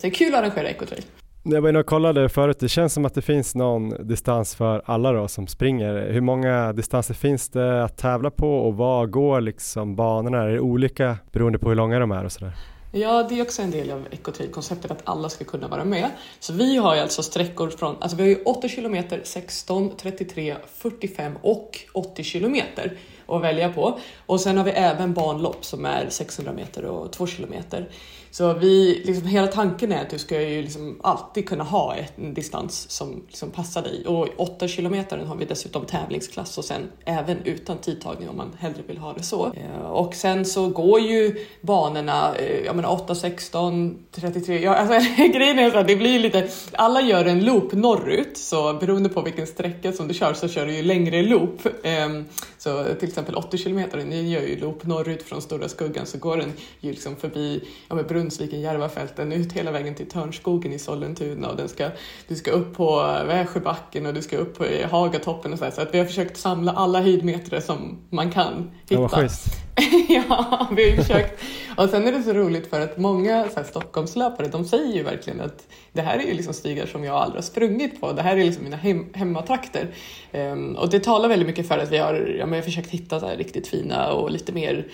det 0.00 0.06
är 0.06 0.10
kul 0.10 0.34
att 0.34 0.40
arrangera 0.40 0.70
ekotrail. 0.70 1.04
Jag 1.50 1.62
var 1.62 1.68
inne 1.68 1.78
och 1.78 1.86
kollade 1.86 2.28
förut, 2.28 2.56
det 2.60 2.68
känns 2.68 2.92
som 2.92 3.04
att 3.04 3.14
det 3.14 3.22
finns 3.22 3.54
någon 3.54 4.08
distans 4.08 4.54
för 4.54 4.82
alla 4.84 5.12
då 5.12 5.28
som 5.28 5.46
springer. 5.46 6.10
Hur 6.12 6.20
många 6.20 6.72
distanser 6.72 7.14
finns 7.14 7.48
det 7.48 7.84
att 7.84 7.96
tävla 7.96 8.30
på 8.30 8.58
och 8.58 8.76
var 8.76 9.06
går 9.06 9.40
liksom 9.40 9.96
banorna? 9.96 10.42
Är 10.42 10.48
det 10.48 10.60
olika 10.60 11.16
beroende 11.32 11.58
på 11.58 11.68
hur 11.68 11.76
långa 11.76 11.98
de 11.98 12.10
är 12.10 12.24
och 12.24 12.32
sådär? 12.32 12.52
Ja, 12.92 13.26
det 13.28 13.38
är 13.38 13.42
också 13.42 13.62
en 13.62 13.70
del 13.70 13.90
av 13.90 14.06
ekotrail-konceptet 14.10 14.90
att 14.90 15.02
alla 15.04 15.28
ska 15.28 15.44
kunna 15.44 15.68
vara 15.68 15.84
med. 15.84 16.10
Så 16.40 16.52
vi 16.52 16.76
har 16.76 16.94
ju 16.94 17.00
alltså 17.00 17.22
sträckor 17.22 17.70
från, 17.70 17.96
alltså 18.00 18.16
vi 18.16 18.22
har 18.22 18.28
ju 18.28 18.42
8 18.44 18.68
kilometer, 18.68 19.20
16, 19.24 19.96
33, 19.96 20.56
45 20.74 21.32
och 21.42 21.78
80 21.92 22.22
kilometer 22.22 22.92
att 23.26 23.42
välja 23.42 23.72
på. 23.72 23.98
Och 24.26 24.40
sen 24.40 24.56
har 24.56 24.64
vi 24.64 24.70
även 24.70 25.14
banlopp 25.14 25.64
som 25.64 25.84
är 25.84 26.06
600 26.08 26.52
meter 26.52 26.84
och 26.84 27.12
2 27.12 27.26
kilometer. 27.26 27.88
Så 28.30 28.54
vi, 28.54 29.02
liksom, 29.04 29.26
hela 29.26 29.46
tanken 29.46 29.92
är 29.92 30.02
att 30.02 30.10
du 30.10 30.18
ska 30.18 30.42
ju 30.42 30.62
liksom 30.62 31.00
alltid 31.02 31.48
kunna 31.48 31.64
ha 31.64 31.96
en 32.16 32.34
distans 32.34 32.90
som 32.90 33.22
liksom 33.28 33.50
passar 33.50 33.82
dig. 33.82 34.06
Och 34.06 34.28
8 34.36 34.68
kilometer 34.68 35.18
har 35.18 35.36
vi 35.36 35.44
dessutom 35.44 35.84
tävlingsklass 35.84 36.58
och 36.58 36.64
sen 36.64 36.90
även 37.04 37.38
utan 37.44 37.78
tidtagning 37.78 38.28
om 38.28 38.36
man 38.36 38.52
hellre 38.58 38.82
vill 38.86 38.98
ha 38.98 39.12
det 39.12 39.22
så. 39.22 39.46
Eh, 39.46 39.90
och 39.90 40.14
sen 40.14 40.44
så 40.44 40.68
går 40.68 41.00
ju 41.00 41.46
banorna, 41.60 42.34
eh, 42.36 42.64
jag 42.64 42.76
menar 42.76 42.92
8, 42.92 43.14
16, 43.14 43.98
33, 44.12 44.62
ja, 44.62 44.74
alltså, 44.74 45.22
grejen 45.34 45.58
är 45.58 45.70
så 45.70 45.78
att 45.78 45.88
det 45.88 45.96
blir 45.96 46.18
lite, 46.18 46.48
alla 46.72 47.00
gör 47.00 47.24
en 47.24 47.44
loop 47.44 47.72
norrut 47.72 48.38
så 48.38 48.72
beroende 48.72 49.08
på 49.08 49.22
vilken 49.22 49.46
sträcka 49.46 49.92
som 49.92 50.08
du 50.08 50.14
kör 50.14 50.34
så 50.34 50.48
kör 50.48 50.66
du 50.66 50.76
ju 50.76 50.82
längre 50.82 51.22
loop. 51.22 51.68
Ehm, 51.82 52.24
så 52.58 52.84
till 52.98 53.08
exempel 53.08 53.34
80 53.34 53.58
kilometer, 53.58 54.04
ni 54.04 54.32
gör 54.32 54.42
ju 54.42 54.60
loop 54.60 54.86
norrut 54.86 55.22
från 55.22 55.42
Stora 55.42 55.68
Skuggan 55.68 56.06
så 56.06 56.18
går 56.18 56.36
den 56.36 56.52
ju 56.80 56.90
liksom 56.90 57.16
förbi 57.16 57.60
ja, 57.88 57.94
men 57.94 58.06
Brunnsviken, 58.18 58.60
Järvafälten, 58.60 59.32
ut 59.32 59.52
hela 59.52 59.70
vägen 59.70 59.94
till 59.94 60.08
Törnskogen 60.08 60.72
i 60.72 60.78
Sollentuna 60.78 61.48
och 61.48 61.56
den 61.56 61.68
ska, 61.68 61.90
du 62.28 62.36
ska 62.36 62.50
upp 62.50 62.76
på 62.76 62.96
Väsjöbacken 63.26 64.06
och 64.06 64.14
du 64.14 64.22
ska 64.22 64.36
upp 64.36 64.58
på 64.58 64.64
Hagatoppen 64.90 65.52
och 65.52 65.58
så, 65.58 65.64
här, 65.64 65.72
så 65.72 65.80
att 65.80 65.94
vi 65.94 65.98
har 65.98 66.06
försökt 66.06 66.36
samla 66.36 66.72
alla 66.72 67.00
höjdmeter 67.00 67.60
som 67.60 67.98
man 68.10 68.30
kan 68.30 68.70
Ja, 68.88 69.00
vad 69.00 69.10
hitta. 69.10 69.22
schysst. 69.22 69.46
ja, 70.08 70.68
vi 70.76 70.90
har 70.90 70.96
försökt. 70.96 71.42
Och 71.76 71.88
sen 71.88 72.06
är 72.06 72.12
det 72.12 72.22
så 72.22 72.32
roligt 72.32 72.70
för 72.70 72.80
att 72.80 72.98
många 72.98 73.48
så 73.48 73.56
här, 73.56 73.64
Stockholmslöpare, 73.64 74.48
de 74.48 74.64
säger 74.64 74.94
ju 74.96 75.02
verkligen 75.02 75.40
att 75.40 75.66
det 75.92 76.02
här 76.02 76.18
är 76.18 76.22
ju 76.22 76.34
liksom 76.34 76.54
stigar 76.54 76.86
som 76.86 77.04
jag 77.04 77.14
aldrig 77.16 77.36
har 77.36 77.42
sprungit 77.42 78.00
på. 78.00 78.12
Det 78.12 78.22
här 78.22 78.36
är 78.36 78.44
liksom 78.44 78.64
mina 78.64 78.76
hem, 78.76 79.06
hemmatrakter. 79.14 79.86
Ehm, 80.32 80.76
och 80.76 80.90
det 80.90 81.00
talar 81.00 81.28
väldigt 81.28 81.48
mycket 81.48 81.68
för 81.68 81.78
att 81.78 81.92
vi 81.92 81.98
har, 81.98 82.14
ja, 82.38 82.46
men 82.46 82.52
jag 82.52 82.62
har 82.62 82.62
försökt 82.70 82.90
hitta 82.90 83.20
så 83.20 83.26
här 83.26 83.36
riktigt 83.36 83.66
fina 83.68 84.12
och 84.12 84.30
lite 84.30 84.52
mer 84.52 84.86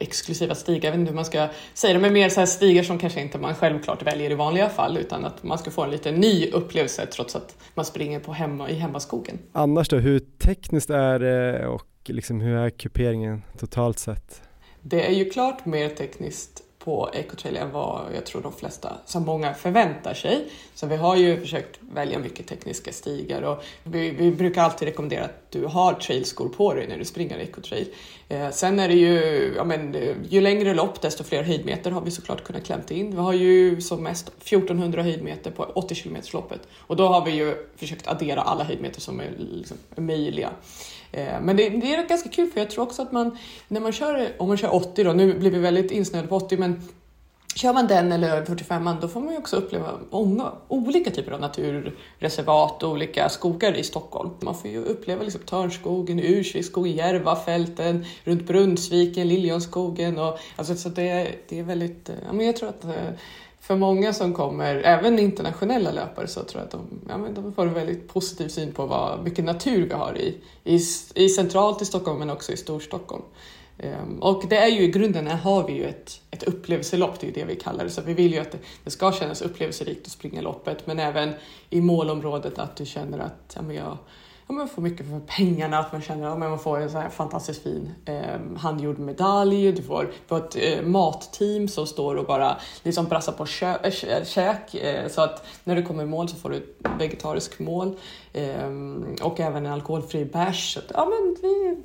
exklusiva 0.00 0.54
stigar, 0.54 0.84
jag 0.84 0.90
vet 0.90 1.00
inte 1.00 1.10
hur 1.10 1.16
man 1.16 1.24
ska 1.24 1.48
säga 1.74 1.94
det, 1.94 2.00
men 2.00 2.12
mer 2.12 2.28
så 2.28 2.40
här 2.40 2.46
stigar 2.46 2.82
som 2.82 2.98
kanske 2.98 3.20
inte 3.20 3.38
man 3.38 3.54
självklart 3.54 4.02
väljer 4.02 4.30
i 4.30 4.34
vanliga 4.34 4.68
fall 4.68 4.96
utan 4.96 5.24
att 5.24 5.42
man 5.42 5.58
ska 5.58 5.70
få 5.70 5.82
en 5.82 5.90
lite 5.90 6.12
ny 6.12 6.50
upplevelse 6.50 7.06
trots 7.06 7.36
att 7.36 7.56
man 7.74 7.84
springer 7.84 8.20
på 8.20 8.32
hemma, 8.32 8.70
i 8.70 8.74
hemmaskogen. 8.74 9.38
Annars 9.52 9.88
då, 9.88 9.96
hur 9.96 10.18
tekniskt 10.18 10.90
är 10.90 11.18
det 11.18 11.66
och 11.66 11.86
liksom 12.04 12.40
hur 12.40 12.56
är 12.56 12.70
kuperingen 12.70 13.42
totalt 13.58 13.98
sett? 13.98 14.42
Det 14.82 15.06
är 15.06 15.12
ju 15.12 15.30
klart 15.30 15.66
mer 15.66 15.88
tekniskt 15.88 16.62
på 16.78 17.10
Ecotrail 17.12 17.56
än 17.56 17.70
vad 17.70 18.00
jag 18.14 18.26
tror 18.26 18.42
de 18.42 18.52
flesta, 18.52 18.92
som 19.06 19.22
många 19.22 19.54
förväntar 19.54 20.14
sig. 20.14 20.48
Så 20.74 20.86
vi 20.86 20.96
har 20.96 21.16
ju 21.16 21.40
försökt 21.40 21.80
välja 21.92 22.18
mycket 22.18 22.46
tekniska 22.46 22.92
stigar 22.92 23.42
och 23.42 23.64
vi, 23.84 24.10
vi 24.10 24.30
brukar 24.30 24.62
alltid 24.62 24.88
rekommendera 24.88 25.24
att 25.24 25.50
du 25.50 25.64
har 25.64 25.92
trailskor 25.92 26.48
på 26.48 26.74
dig 26.74 26.88
när 26.88 26.98
du 26.98 27.04
springer 27.04 27.38
Ecotrail. 27.38 27.88
Eh, 28.28 28.50
sen 28.50 28.78
är 28.78 28.88
det 28.88 28.94
ju, 28.94 29.52
ja 29.56 29.64
men, 29.64 29.96
ju 30.28 30.40
längre 30.40 30.74
lopp 30.74 31.00
desto 31.00 31.24
fler 31.24 31.42
höjdmeter 31.42 31.90
har 31.90 32.00
vi 32.00 32.10
såklart 32.10 32.44
kunnat 32.44 32.64
klämt 32.64 32.90
in. 32.90 33.10
Vi 33.10 33.16
har 33.16 33.32
ju 33.32 33.80
som 33.80 34.02
mest 34.02 34.28
1400 34.28 35.02
höjdmeter 35.02 35.50
på 35.50 35.62
80 35.62 35.94
km 35.94 36.16
loppet 36.32 36.60
och 36.76 36.96
då 36.96 37.06
har 37.06 37.24
vi 37.24 37.30
ju 37.30 37.54
försökt 37.76 38.08
addera 38.08 38.40
alla 38.40 38.64
höjdmeter 38.64 39.00
som 39.00 39.20
är 39.20 39.30
liksom, 39.38 39.76
möjliga. 39.96 40.50
Eh, 41.12 41.40
men 41.40 41.56
det, 41.56 41.68
det, 41.68 41.94
är 41.94 42.08
ganska 42.08 42.28
kul 42.28 42.50
för 42.50 42.60
jag 42.60 42.70
tror 42.70 42.84
också 42.84 43.02
att 43.02 43.12
man, 43.12 43.38
när 43.68 43.80
man 43.80 43.92
kör, 43.92 44.32
om 44.38 44.48
man 44.48 44.56
kör 44.56 44.74
80 44.74 45.04
då, 45.04 45.12
nu 45.12 45.38
blir 45.38 45.50
vi 45.50 45.58
väldigt 45.58 45.90
insnöade 45.90 46.28
på 46.28 46.36
80 46.36 46.56
men 46.56 46.82
Kör 47.58 47.72
man 47.72 47.86
den 47.86 48.12
eller 48.12 48.44
45 48.44 48.88
då 49.00 49.08
får 49.08 49.20
man 49.20 49.32
ju 49.32 49.38
också 49.38 49.56
uppleva 49.56 49.90
många 50.10 50.52
olika 50.68 51.10
typer 51.10 51.32
av 51.32 51.40
naturreservat 51.40 52.82
och 52.82 52.90
olika 52.90 53.28
skogar 53.28 53.76
i 53.76 53.84
Stockholm. 53.84 54.30
Man 54.40 54.54
får 54.54 54.70
ju 54.70 54.84
uppleva 54.84 55.22
liksom 55.22 55.40
Törnskogen, 55.40 56.20
Ursviksskogen, 56.20 56.92
Järvafälten, 56.92 58.04
runt 58.24 58.46
Brunnsviken, 58.46 59.28
Liljonskogen 59.28 60.18
och 60.18 60.38
alltså 60.56 60.74
så 60.74 60.88
det, 60.88 61.28
det 61.48 61.58
är 61.58 61.62
väldigt, 61.62 62.08
eh, 62.08 62.14
ja 62.26 62.32
men 62.32 62.46
jag 62.46 62.56
tror 62.56 62.68
att 62.68 62.84
eh, 62.84 63.10
för 63.68 63.76
många 63.76 64.12
som 64.12 64.34
kommer, 64.34 64.74
även 64.74 65.18
internationella 65.18 65.90
löpare, 65.90 66.26
så 66.26 66.42
tror 66.42 66.60
jag 66.60 66.66
att 66.66 66.70
de, 66.70 67.00
ja, 67.08 67.18
men 67.18 67.34
de 67.34 67.52
får 67.52 67.66
en 67.66 67.74
väldigt 67.74 68.08
positiv 68.08 68.48
syn 68.48 68.72
på 68.72 68.86
vad 68.86 69.24
mycket 69.24 69.44
natur 69.44 69.86
vi 69.86 69.94
har 69.94 70.18
i, 70.18 70.36
i, 70.64 70.80
i 71.14 71.28
centralt 71.28 71.82
i 71.82 71.84
Stockholm 71.84 72.18
men 72.18 72.30
också 72.30 72.52
i 72.52 72.56
Storstockholm. 72.56 73.22
Um, 73.78 74.18
och 74.22 74.44
det 74.48 74.56
är 74.56 74.68
ju 74.68 74.82
i 74.82 74.88
grunden, 74.88 75.26
här 75.26 75.36
har 75.36 75.66
vi 75.66 75.72
ju 75.72 75.84
ett, 75.84 76.20
ett 76.30 76.42
upplevelselopp, 76.42 77.20
det 77.20 77.26
är 77.26 77.28
ju 77.28 77.34
det 77.34 77.44
vi 77.44 77.56
kallar 77.56 77.84
det, 77.84 77.90
så 77.90 78.02
vi 78.02 78.14
vill 78.14 78.32
ju 78.32 78.38
att 78.38 78.52
det, 78.52 78.58
det 78.84 78.90
ska 78.90 79.12
kännas 79.12 79.42
upplevelserikt 79.42 80.06
att 80.06 80.12
springa 80.12 80.40
loppet, 80.40 80.86
men 80.86 80.98
även 80.98 81.32
i 81.70 81.80
målområdet 81.80 82.58
att 82.58 82.76
du 82.76 82.86
känner 82.86 83.18
att 83.18 83.52
ja, 83.56 83.62
men 83.62 83.76
jag, 83.76 83.98
ja, 84.48 84.54
man 84.54 84.68
får 84.68 84.82
mycket 84.82 85.06
för 85.10 85.20
pengarna, 85.20 85.78
att 85.78 85.92
man 85.92 86.02
känner 86.02 86.26
att 86.26 86.40
ja, 86.40 86.48
man 86.48 86.58
får 86.58 86.80
en 86.80 86.90
så 86.90 86.98
här 86.98 87.08
fantastiskt 87.08 87.62
fin 87.62 87.94
eh, 88.04 88.56
handgjord 88.56 88.98
medalj, 88.98 89.72
du 89.72 89.82
får, 89.82 90.10
får 90.26 90.36
ett 90.36 90.56
eh, 90.56 90.82
matteam 90.82 91.68
som 91.68 91.86
står 91.86 92.14
och 92.14 92.26
bara 92.26 92.56
liksom 92.82 93.04
brassar 93.04 93.32
på 93.32 93.46
kö, 93.46 93.76
äh, 93.82 94.24
käk, 94.24 94.74
eh, 94.74 95.08
så 95.08 95.20
att 95.20 95.46
när 95.64 95.76
du 95.76 95.82
kommer 95.82 96.02
i 96.02 96.06
mål 96.06 96.28
så 96.28 96.36
får 96.36 96.50
du 96.50 96.56
ett 96.56 96.76
vegetariskt 96.98 97.58
mål 97.58 97.96
ehm, 98.32 99.16
och 99.22 99.40
även 99.40 99.66
en 99.66 99.72
alkoholfri 99.72 100.24
bärs. 100.24 100.78
Ja, 100.94 101.08
men 101.10 101.36
vi, 101.42 101.76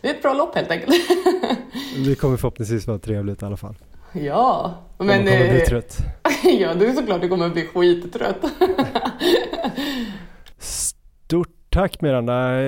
det 0.00 0.08
är 0.08 0.14
ett 0.14 0.22
bra 0.22 0.34
lopp 0.34 0.54
helt 0.54 0.70
enkelt. 0.70 0.94
det 2.06 2.14
kommer 2.14 2.36
förhoppningsvis 2.36 2.86
vara 2.86 2.98
trevligt 2.98 3.42
i 3.42 3.44
alla 3.44 3.56
fall. 3.56 3.74
Ja, 4.12 4.74
men... 4.98 5.06
Man 5.06 5.18
kommer 5.18 5.48
bli 5.48 5.60
trött. 5.60 5.96
ja, 6.44 6.74
det 6.74 6.86
är 6.86 6.92
såklart 6.92 7.20
du 7.20 7.28
kommer 7.28 7.48
bli 7.48 7.66
skittrött. 7.66 8.44
Stort 11.72 11.82
Tack 11.82 12.00
Miranda, 12.00 12.58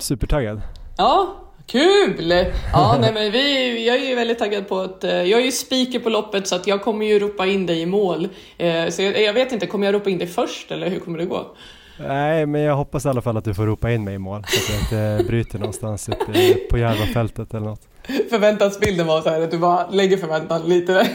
supertaggad. 0.00 0.60
Ja, 0.96 1.36
kul! 1.66 2.32
Ja, 2.72 2.98
nej, 3.00 3.12
men 3.12 3.32
vi, 3.32 3.86
jag 3.86 3.96
är 3.96 4.08
ju 4.08 4.14
väldigt 4.14 4.38
taggad 4.38 4.68
på 4.68 4.78
att, 4.78 5.04
eh, 5.04 5.22
jag 5.22 5.40
är 5.40 5.44
ju 5.44 5.52
speaker 5.52 5.98
på 5.98 6.08
loppet 6.08 6.48
så 6.48 6.56
att 6.56 6.66
jag 6.66 6.82
kommer 6.82 7.06
ju 7.06 7.18
ropa 7.18 7.46
in 7.46 7.66
dig 7.66 7.80
i 7.80 7.86
mål. 7.86 8.28
Eh, 8.58 8.88
så 8.88 9.02
jag, 9.02 9.22
jag 9.22 9.32
vet 9.32 9.52
inte, 9.52 9.66
kommer 9.66 9.86
jag 9.86 9.94
ropa 9.94 10.10
in 10.10 10.18
dig 10.18 10.26
först 10.26 10.70
eller 10.70 10.90
hur 10.90 11.00
kommer 11.00 11.18
det 11.18 11.24
gå? 11.24 11.56
Nej, 12.00 12.46
men 12.46 12.60
jag 12.60 12.76
hoppas 12.76 13.04
i 13.04 13.08
alla 13.08 13.22
fall 13.22 13.36
att 13.36 13.44
du 13.44 13.54
får 13.54 13.66
ropa 13.66 13.90
in 13.90 14.04
mig 14.04 14.14
i 14.14 14.18
mål 14.18 14.44
så 14.48 14.58
att 14.58 14.70
jag 14.70 14.80
inte 14.80 15.24
bryter 15.28 15.58
någonstans 15.58 16.08
uppe 16.08 16.54
på 16.70 16.78
Järvafältet 16.78 17.54
eller 17.54 17.66
något. 17.66 17.88
Förväntansbilden 18.30 19.06
var 19.06 19.22
så 19.22 19.28
här 19.28 19.40
att 19.40 19.50
du 19.50 19.58
bara 19.58 19.90
lägger 19.90 20.16
förväntan 20.16 20.62
lite. 20.68 20.92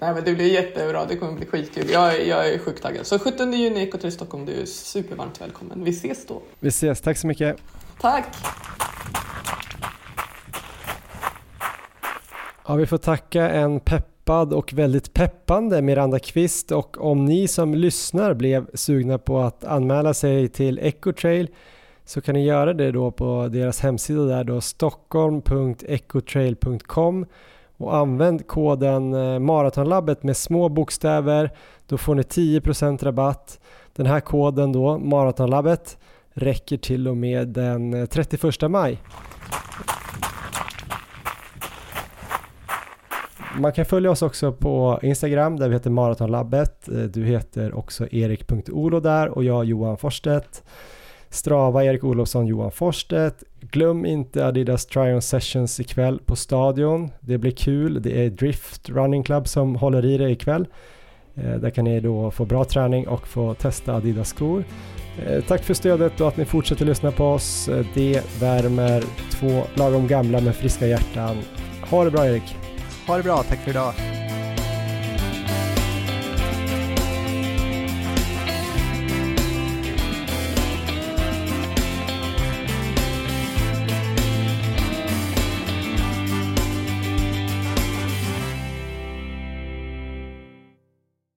Nej 0.00 0.14
men 0.14 0.24
det 0.24 0.34
blir 0.34 0.52
jättebra, 0.52 1.04
det 1.04 1.16
kommer 1.16 1.32
bli 1.32 1.46
skitkul. 1.46 1.90
Jag, 1.92 2.26
jag 2.26 2.48
är 2.48 2.58
sjukt 2.58 2.82
taggad. 2.82 3.06
Så 3.06 3.18
17 3.18 3.52
juni 3.52 3.82
Eko 3.82 3.98
till 3.98 4.12
Stockholm, 4.12 4.46
du 4.46 4.52
är 4.52 4.66
supervarmt 4.66 5.40
välkommen. 5.40 5.84
Vi 5.84 5.90
ses 5.90 6.26
då. 6.26 6.42
Vi 6.60 6.68
ses, 6.68 7.00
tack 7.00 7.18
så 7.18 7.26
mycket. 7.26 7.56
Tack. 8.00 8.26
Ja, 12.66 12.74
vi 12.74 12.86
får 12.86 12.98
tacka 12.98 13.50
en 13.50 13.80
peppad 14.26 14.52
och 14.52 14.72
väldigt 14.72 15.14
peppande 15.14 15.82
Miranda 15.82 16.18
Kvist 16.18 16.72
och 16.72 17.00
om 17.00 17.24
ni 17.24 17.48
som 17.48 17.74
lyssnar 17.74 18.34
blev 18.34 18.66
sugna 18.74 19.18
på 19.18 19.38
att 19.38 19.64
anmäla 19.64 20.14
sig 20.14 20.48
till 20.48 20.78
Ecotrail 20.78 21.48
så 22.04 22.20
kan 22.20 22.34
ni 22.34 22.44
göra 22.44 22.72
det 22.72 22.92
då 22.92 23.10
på 23.10 23.48
deras 23.52 23.80
hemsida 23.80 24.24
där 24.24 24.44
då 24.44 24.60
stockholm.ecotrail.com 24.60 27.26
och 27.76 27.96
använd 27.96 28.46
koden 28.46 29.14
eh, 29.14 29.38
Maratonlabbet 29.38 30.22
med 30.22 30.36
små 30.36 30.68
bokstäver. 30.68 31.50
Då 31.86 31.98
får 31.98 32.14
ni 32.14 32.22
10% 32.22 33.04
rabatt. 33.04 33.60
Den 33.96 34.06
här 34.06 34.20
koden 34.20 34.72
då, 34.72 34.98
Maratonlabbet, 34.98 35.98
räcker 36.32 36.76
till 36.76 37.08
och 37.08 37.16
med 37.16 37.48
den 37.48 37.94
eh, 37.94 38.06
31 38.06 38.70
maj. 38.70 38.98
Man 43.58 43.72
kan 43.72 43.84
följa 43.84 44.10
oss 44.10 44.22
också 44.22 44.52
på 44.52 45.00
Instagram 45.02 45.56
där 45.56 45.68
vi 45.68 45.74
heter 45.74 45.90
Maratonlabbet. 45.90 46.88
Eh, 46.88 46.94
du 46.94 47.24
heter 47.24 47.74
också 47.74 48.06
erik.olo 48.10 49.00
där 49.00 49.28
och 49.28 49.44
jag 49.44 49.64
Johan 49.64 49.96
Forstedt. 49.96 50.62
Strava, 51.30 51.84
Erik 51.84 52.04
Olofsson, 52.04 52.46
Johan 52.46 52.70
Forsstedt. 52.70 53.44
Glöm 53.60 54.06
inte 54.06 54.46
Adidas 54.46 54.86
Tryon 54.86 55.22
Sessions 55.22 55.80
ikväll 55.80 56.18
på 56.18 56.36
Stadion. 56.36 57.10
Det 57.20 57.38
blir 57.38 57.50
kul. 57.50 58.02
Det 58.02 58.24
är 58.24 58.30
Drift 58.30 58.88
Running 58.88 59.22
Club 59.22 59.48
som 59.48 59.76
håller 59.76 60.04
i 60.04 60.18
det 60.18 60.30
ikväll. 60.30 60.66
Eh, 61.34 61.54
där 61.54 61.70
kan 61.70 61.84
ni 61.84 62.00
då 62.00 62.30
få 62.30 62.44
bra 62.44 62.64
träning 62.64 63.08
och 63.08 63.28
få 63.28 63.54
testa 63.54 63.94
Adidas 63.94 64.28
skor. 64.28 64.64
Eh, 65.26 65.44
tack 65.44 65.62
för 65.62 65.74
stödet 65.74 66.20
och 66.20 66.28
att 66.28 66.36
ni 66.36 66.44
fortsätter 66.44 66.84
lyssna 66.84 67.10
på 67.12 67.24
oss. 67.24 67.70
Det 67.94 68.40
värmer 68.40 69.04
två 69.30 69.62
lagom 69.74 70.06
gamla 70.06 70.40
med 70.40 70.54
friska 70.54 70.86
hjärtan. 70.86 71.36
Ha 71.90 72.04
det 72.04 72.10
bra 72.10 72.26
Erik! 72.26 72.65
Ha 73.06 73.16
det 73.16 73.22
bra, 73.22 73.42
tack 73.42 73.58
för 73.58 73.70
idag! 73.70 73.94